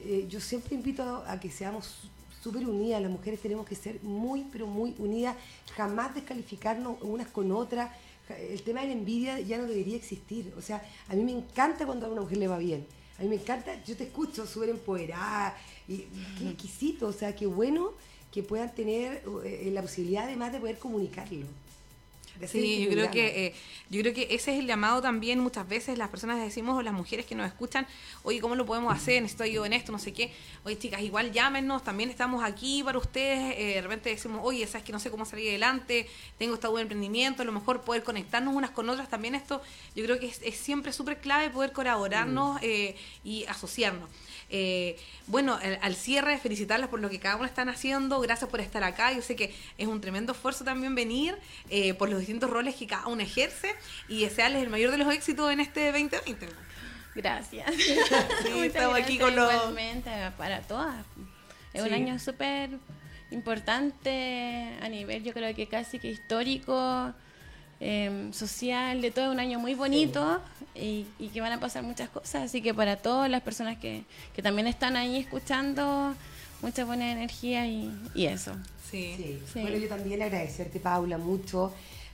eh, 0.04 0.26
yo 0.28 0.42
siempre 0.42 0.76
invito 0.76 1.04
a, 1.04 1.34
a 1.34 1.40
que 1.40 1.52
seamos 1.52 2.10
súper 2.42 2.68
unidas. 2.68 3.02
Las 3.02 3.12
mujeres 3.12 3.40
tenemos 3.40 3.68
que 3.68 3.76
ser 3.76 4.02
muy, 4.02 4.46
pero 4.52 4.66
muy 4.66 4.96
unidas. 4.98 5.38
Jamás 5.76 6.16
descalificarnos 6.16 6.98
unas 7.02 7.28
con 7.28 7.52
otras. 7.52 7.92
El 8.28 8.64
tema 8.64 8.82
de 8.82 8.88
la 8.88 8.94
envidia 8.94 9.40
ya 9.40 9.60
no 9.60 9.66
debería 9.66 9.96
existir. 9.96 10.52
O 10.58 10.62
sea, 10.62 10.84
a 11.08 11.16
mí 11.16 11.24
me 11.24 11.32
encanta 11.32 11.86
cuando 11.86 12.08
a 12.08 12.10
una 12.10 12.22
mujer 12.22 12.40
le 12.40 12.48
va 12.48 12.58
bien. 12.58 12.88
A 13.18 13.22
mí 13.22 13.30
me 13.30 13.36
encanta, 13.36 13.82
yo 13.86 13.96
te 13.96 14.04
escucho 14.04 14.46
súper 14.46 14.70
empoderada 14.70 15.56
y 15.88 16.06
qué 16.40 16.50
exquisito, 16.50 17.08
o 17.08 17.14
sea, 17.14 17.36
qué 17.36 17.46
bueno 17.46 17.92
que 18.32 18.44
puedan 18.44 18.74
tener 18.74 19.24
eh, 19.44 19.70
la 19.72 19.82
posibilidad 19.82 20.26
además 20.26 20.52
de 20.52 20.60
poder 20.60 20.78
comunicarlo. 20.78 21.46
Sí, 22.48 22.84
yo 22.84 22.90
creo 22.90 23.12
que 23.12 23.48
eh, 23.48 23.54
yo 23.90 24.02
creo 24.02 24.14
que 24.14 24.24
ese 24.32 24.54
es 24.54 24.60
el 24.60 24.68
llamado 24.68 25.02
también 25.02 25.40
muchas 25.40 25.68
veces 25.68 25.98
las 25.98 26.10
personas 26.10 26.40
decimos 26.40 26.78
o 26.78 26.82
las 26.82 26.94
mujeres 26.94 27.26
que 27.26 27.34
nos 27.34 27.48
escuchan, 27.48 27.88
oye, 28.24 28.42
¿cómo 28.42 28.56
lo 28.56 28.66
podemos 28.66 28.94
hacer? 28.94 29.22
Necesito 29.22 29.44
ayuda 29.44 29.66
en 29.68 29.74
esto, 29.74 29.92
no 29.92 30.00
sé 30.00 30.12
qué. 30.12 30.32
Oye, 30.64 30.78
chicas, 30.78 31.02
igual 31.02 31.32
llámenos, 31.32 31.84
también 31.84 32.10
estamos 32.10 32.44
aquí 32.44 32.84
para 32.84 32.98
ustedes. 32.98 33.56
Eh, 33.58 33.76
de 33.76 33.82
repente 33.82 34.10
decimos, 34.10 34.42
oye, 34.44 34.68
sabes 34.68 34.84
que 34.84 34.92
no 34.92 35.00
sé 35.00 35.10
cómo 35.12 35.26
salir 35.26 35.50
adelante, 35.50 36.08
tengo 36.38 36.56
esta 36.56 36.68
duda 36.68 36.80
de 36.80 36.84
emprendimiento, 36.84 37.42
a 37.42 37.46
lo 37.46 37.52
mejor 37.52 37.82
poder 37.82 38.04
conectarnos 38.04 38.54
unas 38.54 38.72
con 38.72 38.90
otras. 38.90 39.08
También 39.08 39.36
esto, 39.36 39.62
yo 39.96 40.04
creo 40.04 40.20
que 40.20 40.28
es, 40.28 40.42
es 40.44 40.58
siempre 40.58 40.92
súper 40.92 41.20
clave 41.22 41.50
poder 41.50 41.72
colaborarnos 41.72 42.60
eh, 42.62 42.96
y 43.24 43.46
asociarnos. 43.46 44.10
Eh, 44.50 44.98
bueno, 45.28 45.56
al, 45.62 45.80
al 45.82 45.96
cierre, 45.96 46.38
felicitarlas 46.38 46.90
por 46.90 47.00
lo 47.00 47.10
que 47.10 47.20
cada 47.20 47.36
uno 47.36 47.46
están 47.46 47.68
haciendo. 47.70 48.20
Gracias 48.22 48.50
por 48.50 48.60
estar 48.62 48.84
acá. 48.84 49.12
Yo 49.12 49.22
sé 49.22 49.36
que 49.36 49.54
es 49.78 49.88
un 49.88 50.02
tremendo 50.02 50.34
esfuerzo 50.34 50.64
también 50.64 50.94
venir 50.96 51.36
eh, 51.70 51.94
por 51.96 52.10
los 52.10 52.20
distintos 52.20 52.50
roles 52.50 52.76
que 52.76 52.88
cada 52.88 53.08
uno 53.08 53.22
ejerce 53.22 53.74
y 54.08 54.22
desearles 54.24 54.62
el 54.64 54.70
mayor 54.70 54.92
de 54.92 54.98
los 54.98 55.14
éxitos 55.14 55.52
en 55.52 55.60
este 55.60 55.92
2020. 55.92 56.48
Gracias. 57.16 57.68
Muchas 58.44 58.66
estamos 58.66 58.96
aquí 59.00 59.18
con 59.18 59.36
los- 59.36 59.52
para 60.38 60.62
todas. 60.62 61.06
Es 61.74 61.82
un 61.82 61.88
Sí. 61.90 61.94
año 61.96 62.20
súper 62.20 62.70
importante 63.32 64.78
a 64.82 64.88
nivel, 64.90 65.24
yo 65.24 65.34
creo 65.34 65.54
que 65.56 65.68
casi 65.68 66.00
que 66.00 66.10
histórico, 66.10 67.14
eh, 67.80 68.30
social, 68.32 69.02
de 69.02 69.12
todo, 69.12 69.32
un 69.32 69.40
año 69.40 69.60
muy 69.60 69.74
bonito 69.74 70.42
y, 70.76 71.06
y 71.20 71.30
que 71.30 71.42
van 71.42 71.52
a 71.52 71.60
pasar 71.60 71.84
muchas 71.84 72.10
cosas. 72.10 72.44
Así 72.44 72.62
que 72.62 72.74
para 72.74 72.98
todas 72.98 73.30
las 73.30 73.42
personas 73.42 73.78
que, 73.78 74.04
que 74.36 74.42
también 74.42 74.68
están 74.68 74.96
ahí 74.96 75.18
escuchando, 75.18 76.16
mucha 76.62 76.86
buena 76.86 77.12
energía 77.12 77.68
y, 77.68 77.92
y 78.14 78.26
eso. 78.26 78.54
Sí. 78.90 79.14
Sí. 79.18 79.42
Sí. 79.52 79.62
Bueno, 79.62 79.78
yo 79.78 79.88
también 79.88 80.22
agradecerte, 80.22 80.80
Paula, 80.80 81.18
mucho. 81.18 81.74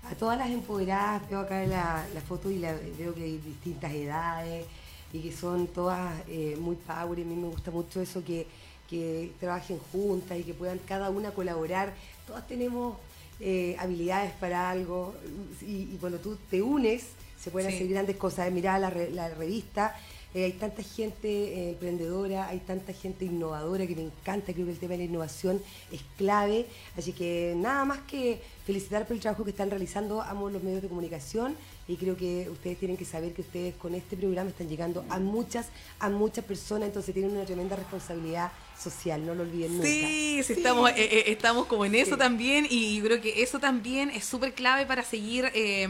A 0.09 0.15
todas 0.15 0.35
las 0.35 0.49
empoderadas, 0.49 1.29
veo 1.29 1.41
acá 1.41 1.63
la, 1.67 2.03
la 2.13 2.21
foto 2.21 2.49
y 2.49 2.57
la, 2.57 2.73
veo 2.97 3.13
que 3.13 3.23
hay 3.23 3.37
distintas 3.37 3.93
edades 3.93 4.65
y 5.13 5.19
que 5.19 5.31
son 5.31 5.67
todas 5.67 6.11
eh, 6.27 6.57
muy 6.59 6.75
power. 6.75 7.19
Y 7.19 7.21
a 7.21 7.25
mí 7.25 7.35
me 7.35 7.47
gusta 7.47 7.69
mucho 7.69 8.01
eso, 8.01 8.23
que, 8.23 8.47
que 8.89 9.31
trabajen 9.39 9.77
juntas 9.91 10.39
y 10.39 10.43
que 10.43 10.55
puedan 10.55 10.79
cada 10.79 11.11
una 11.11 11.31
colaborar. 11.31 11.93
Todas 12.25 12.47
tenemos 12.47 12.97
eh, 13.41 13.75
habilidades 13.79 14.31
para 14.33 14.69
algo 14.69 15.15
y, 15.61 15.89
y 15.93 15.97
cuando 15.99 16.19
tú 16.19 16.37
te 16.49 16.61
unes 16.61 17.03
se 17.41 17.49
pueden 17.49 17.69
Sí. 17.71 17.75
hacer 17.77 17.87
grandes 17.89 18.17
cosas. 18.17 18.51
La, 18.53 18.89
re- 18.91 19.09
la 19.11 19.29
revista, 19.29 19.95
eh, 20.33 20.45
hay 20.45 20.51
tanta 20.53 20.81
gente 20.83 21.27
eh, 21.27 21.69
emprendedora, 21.71 22.47
hay 22.47 22.59
tanta 22.59 22.93
gente 22.93 23.25
innovadora 23.25 23.85
que 23.85 23.95
me 23.95 24.03
encanta, 24.03 24.53
creo 24.53 24.65
que 24.65 24.71
el 24.71 24.77
tema 24.79 24.93
de 24.93 24.99
la 24.99 25.03
innovación 25.05 25.61
es 25.91 26.01
clave, 26.17 26.65
así 26.97 27.11
que 27.13 27.53
nada 27.57 27.83
más 27.85 27.99
que 28.01 28.39
felicitar 28.65 29.05
por 29.07 29.15
el 29.15 29.21
trabajo 29.21 29.43
que 29.43 29.49
están 29.49 29.69
realizando 29.69 30.21
ambos 30.21 30.51
los 30.53 30.63
medios 30.63 30.81
de 30.81 30.87
comunicación 30.87 31.55
y 31.87 31.97
creo 31.97 32.15
que 32.15 32.47
ustedes 32.49 32.77
tienen 32.77 32.95
que 32.95 33.03
saber 33.03 33.33
que 33.33 33.41
ustedes 33.41 33.75
con 33.75 33.93
este 33.95 34.15
programa 34.15 34.49
están 34.51 34.69
llegando 34.69 35.03
a 35.09 35.19
muchas, 35.19 35.67
a 35.99 36.09
muchas 36.09 36.45
personas, 36.45 36.87
entonces 36.87 37.13
tienen 37.13 37.31
una 37.31 37.43
tremenda 37.45 37.75
responsabilidad 37.75 38.51
social, 38.81 39.25
no 39.25 39.35
lo 39.35 39.43
olviden 39.43 39.73
nunca. 39.73 39.87
Sí, 39.87 40.41
sí, 40.43 40.53
Estamos, 40.53 40.89
eh, 40.91 40.93
eh, 40.97 41.23
estamos 41.27 41.65
como 41.65 41.83
en 41.83 41.95
eso 41.95 42.11
Sí. 42.13 42.17
también 42.19 42.65
y 42.69 42.97
yo 42.97 43.03
creo 43.03 43.19
que 43.21 43.41
eso 43.43 43.59
también 43.59 44.09
es 44.11 44.23
súper 44.23 44.53
clave 44.53 44.85
para 44.85 45.03
seguir, 45.03 45.51
eh, 45.53 45.87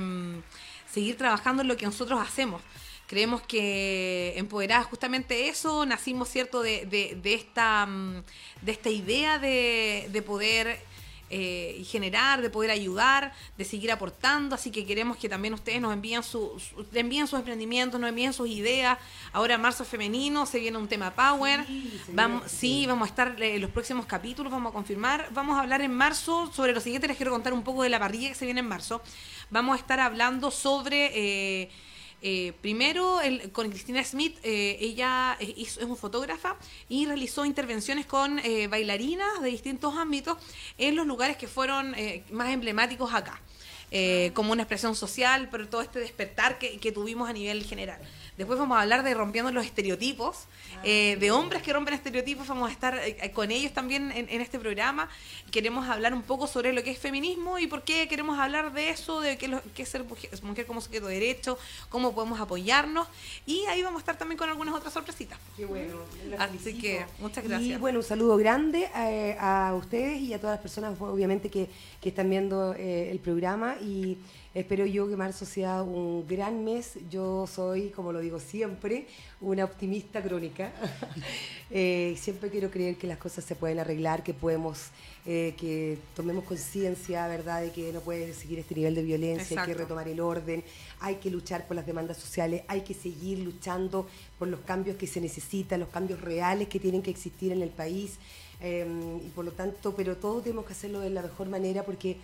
seguir 0.91 1.17
trabajando 1.17 1.61
en 1.61 1.67
lo 1.67 1.77
que 1.77 1.85
nosotros 1.85 2.19
hacemos. 2.19 2.61
Creemos 3.11 3.41
que 3.41 4.33
empoderadas 4.37 4.85
justamente 4.87 5.49
eso, 5.49 5.85
nacimos, 5.85 6.29
¿cierto?, 6.29 6.61
de, 6.61 6.85
de, 6.85 7.17
de 7.21 7.33
esta, 7.33 7.85
mm, 7.85 8.23
de 8.61 8.71
esta 8.71 8.89
idea 8.89 9.37
de, 9.37 10.07
de 10.13 10.21
poder 10.21 10.79
eh, 11.33 11.75
y 11.79 11.83
generar, 11.83 12.41
de 12.41 12.49
poder 12.49 12.71
ayudar, 12.71 13.33
de 13.57 13.65
seguir 13.65 13.91
aportando. 13.91 14.55
Así 14.55 14.71
que 14.71 14.85
queremos 14.85 15.17
que 15.17 15.27
también 15.27 15.53
ustedes 15.53 15.81
nos 15.81 15.91
envíen, 15.93 16.23
su, 16.23 16.57
su- 16.59 16.85
envíen 16.97 17.27
sus 17.27 17.37
emprendimientos, 17.39 17.99
nos 17.99 18.09
envíen 18.09 18.31
sus 18.31 18.47
ideas. 18.47 18.97
Ahora 19.33 19.57
marzo 19.57 19.83
femenino 19.83 20.45
se 20.45 20.59
viene 20.59 20.77
un 20.77 20.87
tema 20.87 21.11
power. 21.13 21.65
Sí, 21.67 21.99
vamos, 22.13 22.43
sí. 22.49 22.85
vamos 22.87 23.07
a 23.07 23.09
estar 23.09 23.35
eh, 23.43 23.55
en 23.55 23.61
los 23.61 23.71
próximos 23.71 24.05
capítulos, 24.05 24.51
vamos 24.53 24.69
a 24.71 24.73
confirmar. 24.73 25.27
Vamos 25.33 25.57
a 25.57 25.61
hablar 25.63 25.81
en 25.81 25.93
marzo 25.93 26.49
sobre 26.53 26.71
lo 26.73 26.79
siguiente. 26.79 27.09
Les 27.09 27.17
quiero 27.17 27.33
contar 27.33 27.51
un 27.51 27.63
poco 27.63 27.83
de 27.83 27.89
la 27.89 27.99
parrilla 27.99 28.29
que 28.29 28.35
se 28.35 28.45
viene 28.45 28.61
en 28.61 28.67
marzo. 28.67 29.01
Vamos 29.49 29.75
a 29.75 29.79
estar 29.79 29.99
hablando 29.99 30.49
sobre. 30.49 31.11
eh, 31.13 31.69
eh, 32.21 32.53
primero, 32.61 33.19
el- 33.21 33.51
con 33.51 33.69
Cristina 33.69 34.03
Smith, 34.03 34.37
eh, 34.43 34.77
ella 34.79 35.35
es, 35.39 35.49
hizo- 35.57 35.79
es 35.79 35.85
una 35.85 35.95
fotógrafa 35.95 36.57
y 36.89 37.05
realizó 37.05 37.45
intervenciones 37.45 38.05
con 38.05 38.39
eh, 38.39 38.67
bailarinas 38.67 39.41
de 39.41 39.49
distintos 39.49 39.95
ámbitos 39.97 40.37
en 40.77 40.95
los 40.95 41.07
lugares 41.07 41.37
que 41.37 41.47
fueron 41.47 41.93
eh, 41.95 42.23
más 42.31 42.49
emblemáticos 42.49 43.13
acá. 43.13 43.41
eh, 43.93 44.31
como 44.35 44.53
una 44.53 44.61
expresión 44.63 44.95
social, 44.95 45.49
pero 45.51 45.67
todo 45.67 45.81
este 45.81 45.99
despertar 45.99 46.57
que, 46.57 46.77
que 46.79 46.93
tuvimos 46.93 47.29
a 47.29 47.33
nivel 47.33 47.61
general. 47.65 47.99
Después 48.41 48.57
vamos 48.57 48.75
a 48.77 48.81
hablar 48.81 49.03
de 49.03 49.13
rompiendo 49.13 49.51
los 49.51 49.63
estereotipos, 49.65 50.45
eh, 50.83 51.15
de 51.19 51.29
hombres 51.29 51.61
que 51.61 51.71
rompen 51.73 51.93
estereotipos, 51.93 52.47
vamos 52.47 52.69
a 52.69 52.71
estar 52.73 52.97
eh, 52.97 53.31
con 53.33 53.51
ellos 53.51 53.71
también 53.71 54.11
en, 54.11 54.27
en 54.29 54.41
este 54.41 54.57
programa. 54.57 55.07
Queremos 55.51 55.87
hablar 55.87 56.11
un 56.13 56.23
poco 56.23 56.47
sobre 56.47 56.73
lo 56.73 56.81
que 56.81 56.89
es 56.91 56.97
feminismo 56.97 57.59
y 57.59 57.67
por 57.67 57.83
qué 57.83 58.07
queremos 58.07 58.39
hablar 58.39 58.73
de 58.73 58.89
eso, 58.89 59.19
de 59.21 59.37
qué, 59.37 59.47
lo- 59.47 59.61
qué 59.75 59.83
es 59.83 59.89
ser 59.89 60.03
mujer, 60.05 60.31
mujer 60.41 60.65
como 60.65 60.81
sujeto 60.81 61.05
de 61.05 61.13
derecho, 61.19 61.59
cómo 61.89 62.15
podemos 62.15 62.39
apoyarnos. 62.39 63.07
Y 63.45 63.63
ahí 63.67 63.83
vamos 63.83 63.99
a 63.99 64.01
estar 64.01 64.17
también 64.17 64.37
con 64.39 64.49
algunas 64.49 64.73
otras 64.73 64.91
sorpresitas. 64.91 65.37
Qué 65.55 65.65
bueno. 65.65 65.97
Así 66.39 66.79
que 66.79 67.05
muchas 67.19 67.45
Y 67.45 67.47
gracias. 67.47 67.79
bueno, 67.79 67.99
un 67.99 68.05
saludo 68.05 68.37
grande 68.37 68.89
eh, 68.97 69.37
a 69.39 69.73
ustedes 69.77 70.19
y 70.19 70.33
a 70.33 70.39
todas 70.39 70.55
las 70.55 70.61
personas, 70.61 70.99
obviamente, 70.99 71.49
que, 71.49 71.69
que 72.01 72.09
están 72.09 72.29
viendo 72.29 72.73
eh, 72.73 73.11
el 73.11 73.19
programa. 73.19 73.75
Y 73.79 74.17
espero 74.55 74.85
yo 74.85 75.07
que 75.07 75.15
marzo 75.15 75.45
sea 75.45 75.83
un 75.83 76.27
gran 76.27 76.65
mes. 76.65 76.97
Yo 77.09 77.45
soy, 77.47 77.89
como 77.89 78.11
lo 78.11 78.19
digo 78.19 78.39
siempre, 78.39 79.05
una 79.39 79.63
optimista 79.63 80.21
crónica. 80.21 80.73
Eh, 81.73 82.17
siempre 82.19 82.49
quiero 82.49 82.69
creer 82.69 82.97
que 82.97 83.07
las 83.07 83.17
cosas 83.17 83.45
se 83.45 83.55
pueden 83.55 83.79
arreglar, 83.79 84.23
que 84.23 84.33
podemos, 84.33 84.89
eh, 85.25 85.53
que 85.57 85.97
tomemos 86.17 86.43
conciencia, 86.43 87.25
¿verdad?, 87.29 87.61
de 87.61 87.71
que 87.71 87.93
no 87.93 88.01
puede 88.01 88.33
seguir 88.33 88.59
este 88.59 88.75
nivel 88.75 88.93
de 88.93 89.03
violencia, 89.03 89.61
hay 89.61 89.67
que 89.67 89.73
retomar 89.73 90.09
el 90.09 90.19
orden, 90.19 90.65
hay 90.99 91.15
que 91.15 91.31
luchar 91.31 91.67
por 91.67 91.77
las 91.77 91.85
demandas 91.85 92.17
sociales, 92.17 92.63
hay 92.67 92.81
que 92.81 92.93
seguir 92.93 93.39
luchando 93.39 94.05
por 94.37 94.49
los 94.49 94.59
cambios 94.59 94.97
que 94.97 95.07
se 95.07 95.21
necesitan, 95.21 95.79
los 95.79 95.87
cambios 95.87 96.19
reales 96.19 96.67
que 96.67 96.77
tienen 96.77 97.01
que 97.01 97.11
existir 97.11 97.53
en 97.53 97.61
el 97.61 97.69
país. 97.69 98.17
Eh, 98.61 98.85
y 99.25 99.29
por 99.29 99.45
lo 99.45 99.51
tanto, 99.51 99.93
pero 99.95 100.17
todo 100.17 100.41
tenemos 100.41 100.65
que 100.65 100.73
hacerlo 100.73 100.99
de 100.99 101.09
la 101.09 101.21
mejor 101.21 101.49
manera 101.49 101.83
porque 101.83 102.17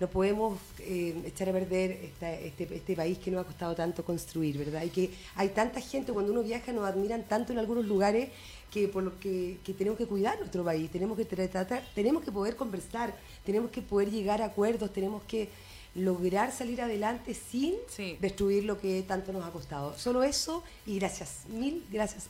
no 0.00 0.08
podemos 0.10 0.58
eh, 0.80 1.14
echar 1.24 1.48
a 1.48 1.52
perder 1.52 1.92
esta- 1.92 2.32
este, 2.34 2.64
este 2.74 2.96
país 2.96 3.16
que 3.18 3.30
nos 3.30 3.42
ha 3.42 3.44
costado 3.46 3.74
tanto 3.76 4.04
construir, 4.04 4.58
¿verdad? 4.58 4.82
Y 4.82 4.90
que 4.90 5.10
hay 5.36 5.50
tanta 5.50 5.80
gente, 5.80 6.12
cuando 6.12 6.32
uno 6.32 6.42
viaja 6.42 6.72
nos 6.72 6.84
admiran 6.84 7.22
tanto 7.24 7.52
en 7.52 7.58
algunos 7.60 7.84
lugares 7.86 8.30
que 8.72 8.88
por 8.88 9.04
lo 9.04 9.20
que, 9.20 9.58
que 9.64 9.72
tenemos 9.72 9.96
que 9.96 10.06
cuidar 10.06 10.36
nuestro 10.40 10.64
país, 10.64 10.90
tenemos 10.90 11.16
que 11.16 11.24
tratar, 11.24 11.84
tenemos 11.94 12.24
que 12.24 12.32
poder 12.32 12.56
conversar, 12.56 13.14
tenemos 13.44 13.70
que 13.70 13.82
poder 13.82 14.10
llegar 14.10 14.42
a 14.42 14.46
acuerdos, 14.46 14.92
tenemos 14.92 15.22
que 15.24 15.48
lograr 15.94 16.50
salir 16.50 16.82
adelante 16.82 17.32
sin 17.34 17.74
Sí. 17.88 18.16
destruir 18.20 18.64
lo 18.64 18.80
que 18.80 19.04
tanto 19.06 19.32
nos 19.32 19.44
ha 19.44 19.50
costado. 19.52 19.96
Solo 19.96 20.24
eso 20.24 20.64
y 20.86 20.98
gracias, 20.98 21.44
mil 21.48 21.84
gracias 21.92 22.24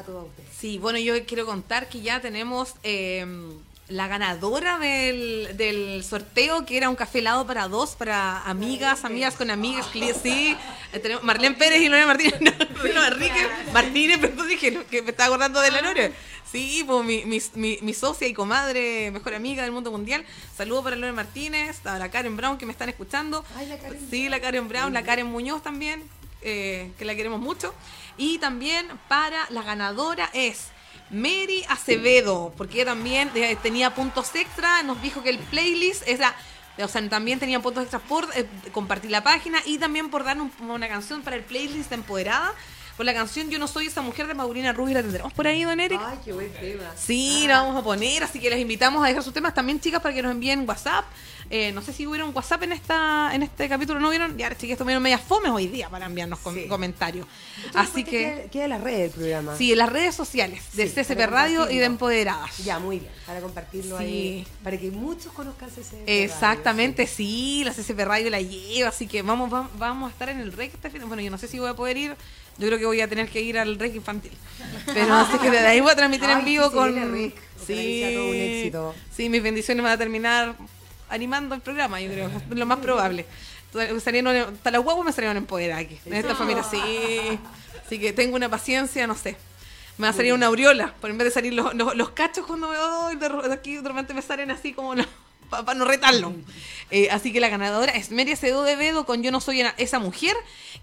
a 0.00 0.04
todos 0.04 0.26
ustedes. 0.28 0.48
Sí, 0.58 0.78
bueno, 0.78 0.98
yo 0.98 1.24
quiero 1.26 1.46
contar 1.46 1.88
que 1.88 2.00
ya 2.00 2.20
tenemos 2.20 2.74
eh, 2.82 3.24
la 3.88 4.06
ganadora 4.06 4.78
del, 4.78 5.56
del 5.56 6.04
sorteo, 6.04 6.64
que 6.64 6.76
era 6.76 6.88
un 6.88 6.96
café 6.96 7.18
helado 7.18 7.46
para 7.46 7.66
dos, 7.68 7.96
para 7.96 8.42
amigas, 8.42 9.04
amigas 9.04 9.34
con 9.36 9.50
amigas. 9.50 9.86
Sí, 9.92 10.56
Eh, 10.92 10.98
tenemos 10.98 11.22
Marlene 11.24 11.56
Pérez 11.56 11.80
y 11.82 11.88
Lorena 11.88 12.06
Martínez. 12.06 12.34
No, 12.80 12.94
no, 12.94 13.04
Enrique 13.06 13.46
Martínez, 13.74 14.18
pero 14.20 14.42
dije 14.44 14.70
no, 14.70 14.86
que 14.86 15.02
me 15.02 15.10
estaba 15.10 15.26
acordando 15.28 15.60
de 15.60 15.70
la 15.70 15.82
Lore. 15.82 16.12
Sí, 16.50 16.82
pues 16.86 17.04
mi, 17.04 17.24
mi, 17.26 17.38
mi, 17.54 17.78
mi 17.82 17.94
socia 17.94 18.26
y 18.26 18.32
comadre, 18.32 19.10
mejor 19.12 19.34
amiga 19.34 19.62
del 19.62 19.70
mundo 19.70 19.90
mundial. 19.92 20.24
Saludos 20.56 20.82
para 20.84 20.96
Lorena 20.96 21.14
Martínez, 21.14 21.84
a 21.86 21.98
la 21.98 22.10
Karen 22.10 22.36
Brown 22.36 22.58
que 22.58 22.66
me 22.66 22.72
están 22.72 22.88
escuchando. 22.88 23.44
Ay, 23.54 23.66
la 23.66 23.78
Karen 23.78 24.00
Sí, 24.10 24.28
la 24.28 24.40
Karen 24.40 24.66
Brown, 24.68 24.92
la 24.92 25.02
Karen 25.04 25.26
Muñoz 25.26 25.62
también, 25.62 26.02
eh, 26.42 26.92
que 26.98 27.04
la 27.04 27.14
queremos 27.14 27.40
mucho. 27.40 27.74
Y 28.16 28.38
también 28.38 28.86
para 29.08 29.46
la 29.50 29.62
ganadora 29.62 30.30
es 30.32 30.68
Mary 31.10 31.64
Acevedo, 31.68 32.52
porque 32.56 32.84
también 32.84 33.30
eh, 33.34 33.56
tenía 33.62 33.94
puntos 33.94 34.34
extra, 34.34 34.82
nos 34.82 35.00
dijo 35.02 35.22
que 35.22 35.30
el 35.30 35.38
playlist 35.38 36.06
era... 36.06 36.34
O 36.78 36.88
sea, 36.88 37.06
también 37.10 37.38
tenía 37.38 37.60
puntos 37.60 37.82
extra 37.82 37.98
por 37.98 38.26
eh, 38.34 38.46
compartir 38.72 39.10
la 39.10 39.22
página 39.22 39.58
y 39.66 39.76
también 39.76 40.08
por 40.08 40.24
darnos 40.24 40.50
una 40.60 40.88
canción 40.88 41.20
para 41.20 41.36
el 41.36 41.42
playlist 41.42 41.90
de 41.90 41.96
Empoderada. 41.96 42.54
Con 43.00 43.06
la 43.06 43.14
canción 43.14 43.48
Yo 43.48 43.58
no 43.58 43.66
soy 43.66 43.86
esa 43.86 44.02
mujer 44.02 44.26
de 44.26 44.34
Maurina 44.34 44.74
Rubio, 44.74 44.92
¿la 44.92 45.00
tendremos 45.00 45.32
por 45.32 45.46
ahí, 45.46 45.64
don 45.64 45.80
Eric? 45.80 45.98
Ay, 46.04 46.18
qué 46.22 46.34
buen 46.34 46.52
tema. 46.52 46.84
Sí, 46.98 47.46
la 47.48 47.62
vamos 47.62 47.80
a 47.80 47.82
poner, 47.82 48.22
así 48.22 48.38
que 48.38 48.50
les 48.50 48.58
invitamos 48.58 49.02
a 49.02 49.06
dejar 49.08 49.22
sus 49.22 49.32
temas 49.32 49.54
también, 49.54 49.80
chicas, 49.80 50.02
para 50.02 50.14
que 50.14 50.20
nos 50.20 50.32
envíen 50.32 50.68
WhatsApp. 50.68 51.06
Eh, 51.48 51.72
no 51.72 51.80
sé 51.82 51.94
si 51.94 52.06
hubieron 52.06 52.30
WhatsApp 52.36 52.62
en 52.64 52.72
esta 52.72 53.34
en 53.34 53.42
este 53.42 53.68
capítulo, 53.70 53.98
¿no 54.00 54.10
vieron? 54.10 54.36
Ya, 54.36 54.54
chicas, 54.54 54.76
tuvieron 54.78 55.02
medias 55.02 55.20
fomes 55.22 55.50
hoy 55.50 55.66
día 55.66 55.88
para 55.88 56.04
enviarnos 56.06 56.38
com- 56.40 56.54
Sí. 56.54 56.66
comentarios. 56.68 57.26
Entonces, 57.64 57.90
Así 57.90 58.04
que, 58.04 58.10
Queda, 58.10 58.50
queda 58.50 58.64
en 58.64 58.70
las 58.70 58.80
redes 58.82 59.00
del 59.00 59.10
programa. 59.12 59.56
sí, 59.56 59.72
en 59.72 59.78
las 59.78 59.88
redes 59.88 60.14
sociales 60.14 60.62
de 60.74 60.86
Sí, 60.86 60.94
CCP 60.94 61.26
Radio 61.26 61.70
y 61.70 61.78
de 61.78 61.86
Empoderadas. 61.86 62.58
Ya, 62.58 62.78
muy 62.78 62.98
bien. 63.00 63.10
Para 63.26 63.40
compartirlo 63.40 63.96
Sí. 63.98 64.04
ahí. 64.04 64.46
Para 64.62 64.78
que 64.78 64.90
muchos 64.90 65.32
conozcan 65.32 65.70
ese 65.70 66.22
Exactamente, 66.22 67.06
sí, 67.06 67.62
la 67.64 67.72
CCP 67.72 68.04
Radio 68.04 68.28
la 68.30 68.42
lleva, 68.42 68.90
así 68.90 69.06
que 69.08 69.22
vamos, 69.22 69.48
vamos, 69.50 69.70
vamos 69.78 70.10
a 70.10 70.12
estar 70.12 70.28
en 70.28 70.38
el 70.40 70.52
REC 70.52 70.74
este 70.74 70.90
fin. 70.90 71.02
Bueno, 71.08 71.22
yo 71.22 71.30
no 71.30 71.38
sé 71.38 71.48
si 71.48 71.58
voy 71.58 71.70
a 71.70 71.74
poder 71.74 71.96
ir, 71.96 72.16
yo 72.60 72.66
creo 72.68 72.78
que 72.78 72.86
voy 72.86 73.00
a 73.00 73.08
tener 73.08 73.28
que 73.28 73.40
ir 73.40 73.58
al 73.58 73.76
REC 73.78 73.96
infantil. 73.96 74.32
Pero 74.94 75.14
así 75.14 75.38
que 75.38 75.50
desde 75.50 75.66
ahí 75.66 75.80
voy 75.80 75.90
a 75.90 75.96
transmitir 75.96 76.30
en 76.30 76.44
vivo 76.44 76.68
sí, 76.68 76.74
con. 76.74 76.94
sea 77.66 78.12
todo 78.14 78.28
un 78.30 78.36
éxito. 78.36 78.94
sí, 79.14 79.28
mis 79.28 79.42
bendiciones 79.42 79.82
van 79.82 79.92
a 79.92 79.98
terminar 79.98 80.54
animando 81.08 81.54
el 81.56 81.60
programa, 81.60 82.00
yo 82.00 82.10
creo, 82.12 82.28
es 82.28 82.48
lo 82.56 82.66
más 82.66 82.78
probable. 82.78 83.26
Salieron- 84.02 84.54
Hasta 84.54 84.70
las 84.70 84.82
guaguas 84.82 85.06
me 85.06 85.12
salieron 85.12 85.36
empoderadas 85.36 85.84
aquí, 85.84 85.98
en 86.06 86.14
esta 86.14 86.34
familia, 86.34 86.62
sí. 86.62 86.80
Así 87.84 87.98
que 87.98 88.12
tengo 88.12 88.36
una 88.36 88.48
paciencia, 88.48 89.06
no 89.06 89.16
sé. 89.16 89.36
Me 89.98 90.06
va 90.06 90.10
a 90.10 90.16
salir 90.16 90.32
una 90.32 90.46
aureola, 90.46 90.94
por 91.00 91.10
en 91.10 91.18
vez 91.18 91.26
de 91.26 91.30
salir 91.30 91.52
los, 91.52 91.74
los, 91.74 91.94
los 91.94 92.10
cachos 92.10 92.46
cuando 92.46 92.68
me 92.68 92.76
doy, 92.76 93.16
de, 93.16 93.52
aquí 93.52 93.76
de 93.76 93.88
repente 93.88 94.14
me 94.14 94.22
salen 94.22 94.50
así 94.50 94.72
como 94.72 94.94
para 95.50 95.74
no 95.74 95.84
retarlo. 95.84 96.32
Eh, 96.90 97.08
así 97.10 97.32
que 97.32 97.40
la 97.40 97.48
ganadora 97.48 97.92
es 97.92 98.10
Mary 98.10 98.32
Acevedo 98.32 98.62
de 98.64 98.76
Vedo 98.76 99.04
con 99.04 99.22
Yo 99.22 99.30
no 99.30 99.40
soy 99.40 99.62
esa 99.76 99.98
mujer, 99.98 100.34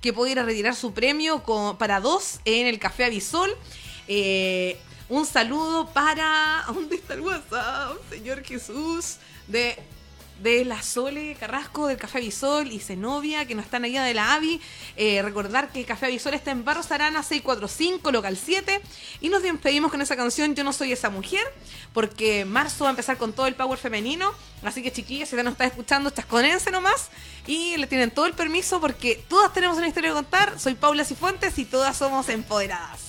que 0.02 0.14
puede 0.14 0.32
ir 0.32 0.40
a 0.40 0.44
retirar 0.44 0.76
su 0.76 0.94
premio 0.94 1.44
para 1.78 2.00
dos 2.00 2.40
en 2.46 2.68
el 2.68 2.80
Café 2.80 3.06
Avisol. 3.06 3.50
Eh, 4.08 4.78
un 5.10 5.26
saludo 5.26 5.88
para... 5.94 6.64
¿Dónde 6.68 6.98
está 6.98 7.14
el 7.14 7.22
WhatsApp? 7.22 7.98
Señor 8.10 8.44
Jesús. 8.44 9.18
De 9.48 9.78
de 10.42 10.66
la 10.66 10.82
Sole 10.82 11.36
Carrasco 11.40 11.88
del 11.88 11.98
Café 11.98 12.20
Avisol 12.20 12.72
y 12.72 12.80
Zenobia, 12.80 13.46
que 13.46 13.56
no 13.56 13.62
están 13.62 13.84
allá 13.84 14.04
de 14.04 14.14
la 14.14 14.34
AVI. 14.36 14.62
Eh, 14.96 15.22
recordar 15.22 15.72
que 15.72 15.80
el 15.80 15.86
Café 15.86 16.08
Avisol 16.08 16.34
está 16.34 16.52
en 16.52 16.64
Barros 16.64 16.92
Arana 16.92 17.24
645, 17.24 18.12
local 18.12 18.38
7. 18.38 18.82
Y 19.22 19.30
nos 19.30 19.44
despedimos 19.44 19.92
con 19.92 20.02
esa 20.02 20.16
canción 20.16 20.56
Yo 20.56 20.64
no 20.64 20.74
soy 20.74 20.92
esa 20.92 21.10
mujer, 21.10 21.44
porque 21.94 22.46
marzo 22.46 22.84
va 22.84 22.90
a 22.90 22.92
empezar 22.92 23.18
con 23.18 23.34
todo 23.34 23.48
el 23.48 23.56
power 23.56 23.80
femenino. 23.80 24.32
Así 24.64 24.84
que 24.84 24.92
chiquillas, 24.92 25.30
si 25.30 25.36
ya 25.36 25.44
nos 25.44 25.54
están 25.54 25.68
escuchando, 25.68 26.10
chasconense 26.10 26.72
nomás. 26.72 27.10
Y 27.46 27.78
le 27.78 27.88
tienen 27.88 28.12
todo 28.12 28.26
el 28.26 28.34
permiso 28.34 28.80
porque 28.80 29.24
todas 29.28 29.54
tenemos 29.54 29.78
una 29.78 29.88
historia 29.88 30.10
que 30.10 30.16
contar. 30.16 30.60
Soy 30.60 30.76
Paula 30.76 31.04
Cifuentes 31.06 31.58
y 31.58 31.66
todas 31.66 31.98
somos 31.98 32.30
empoderadas. 32.30 33.07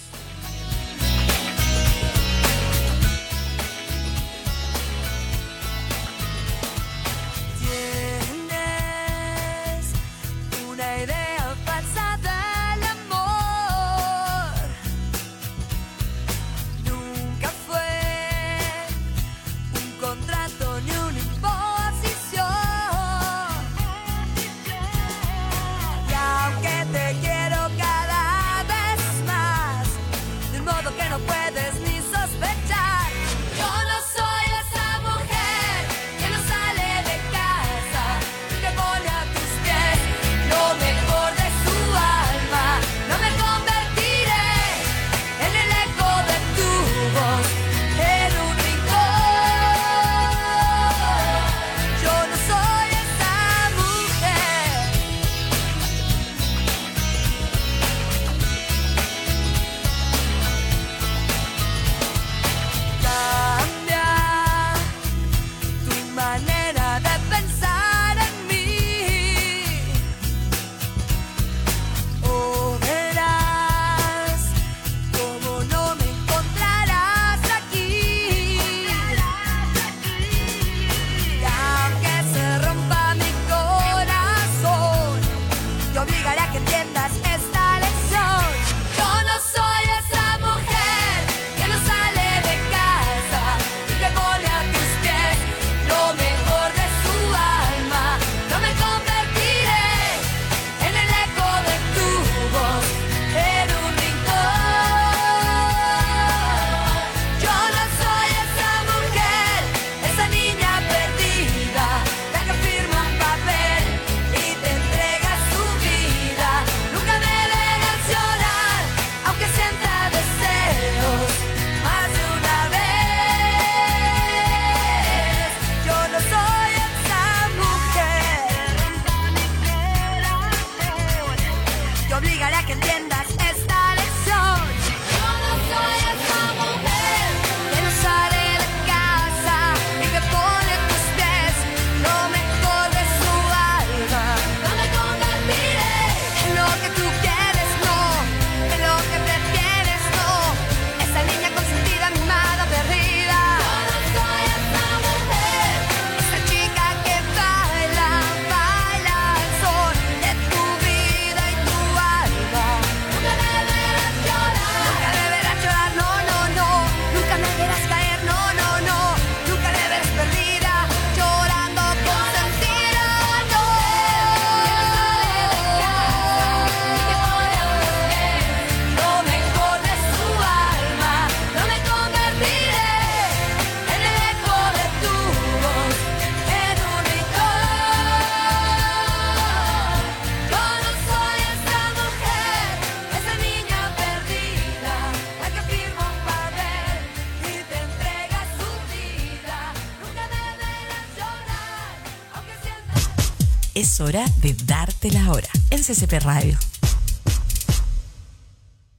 SCP 205.94 206.22
Radio. 206.22 206.58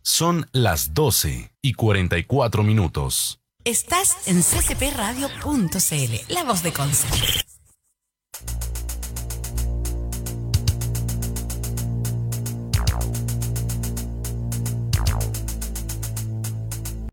Son 0.02 0.50
las 0.54 0.96
12 0.96 1.52
y 1.62 1.74
44 1.74 2.64
minutos. 2.64 3.40
Estás 3.64 4.28
en 4.28 4.42
ccpradio.cl, 4.42 6.34
la 6.34 6.44
voz 6.46 6.64
de 6.64 6.74
Conce. 6.74 7.06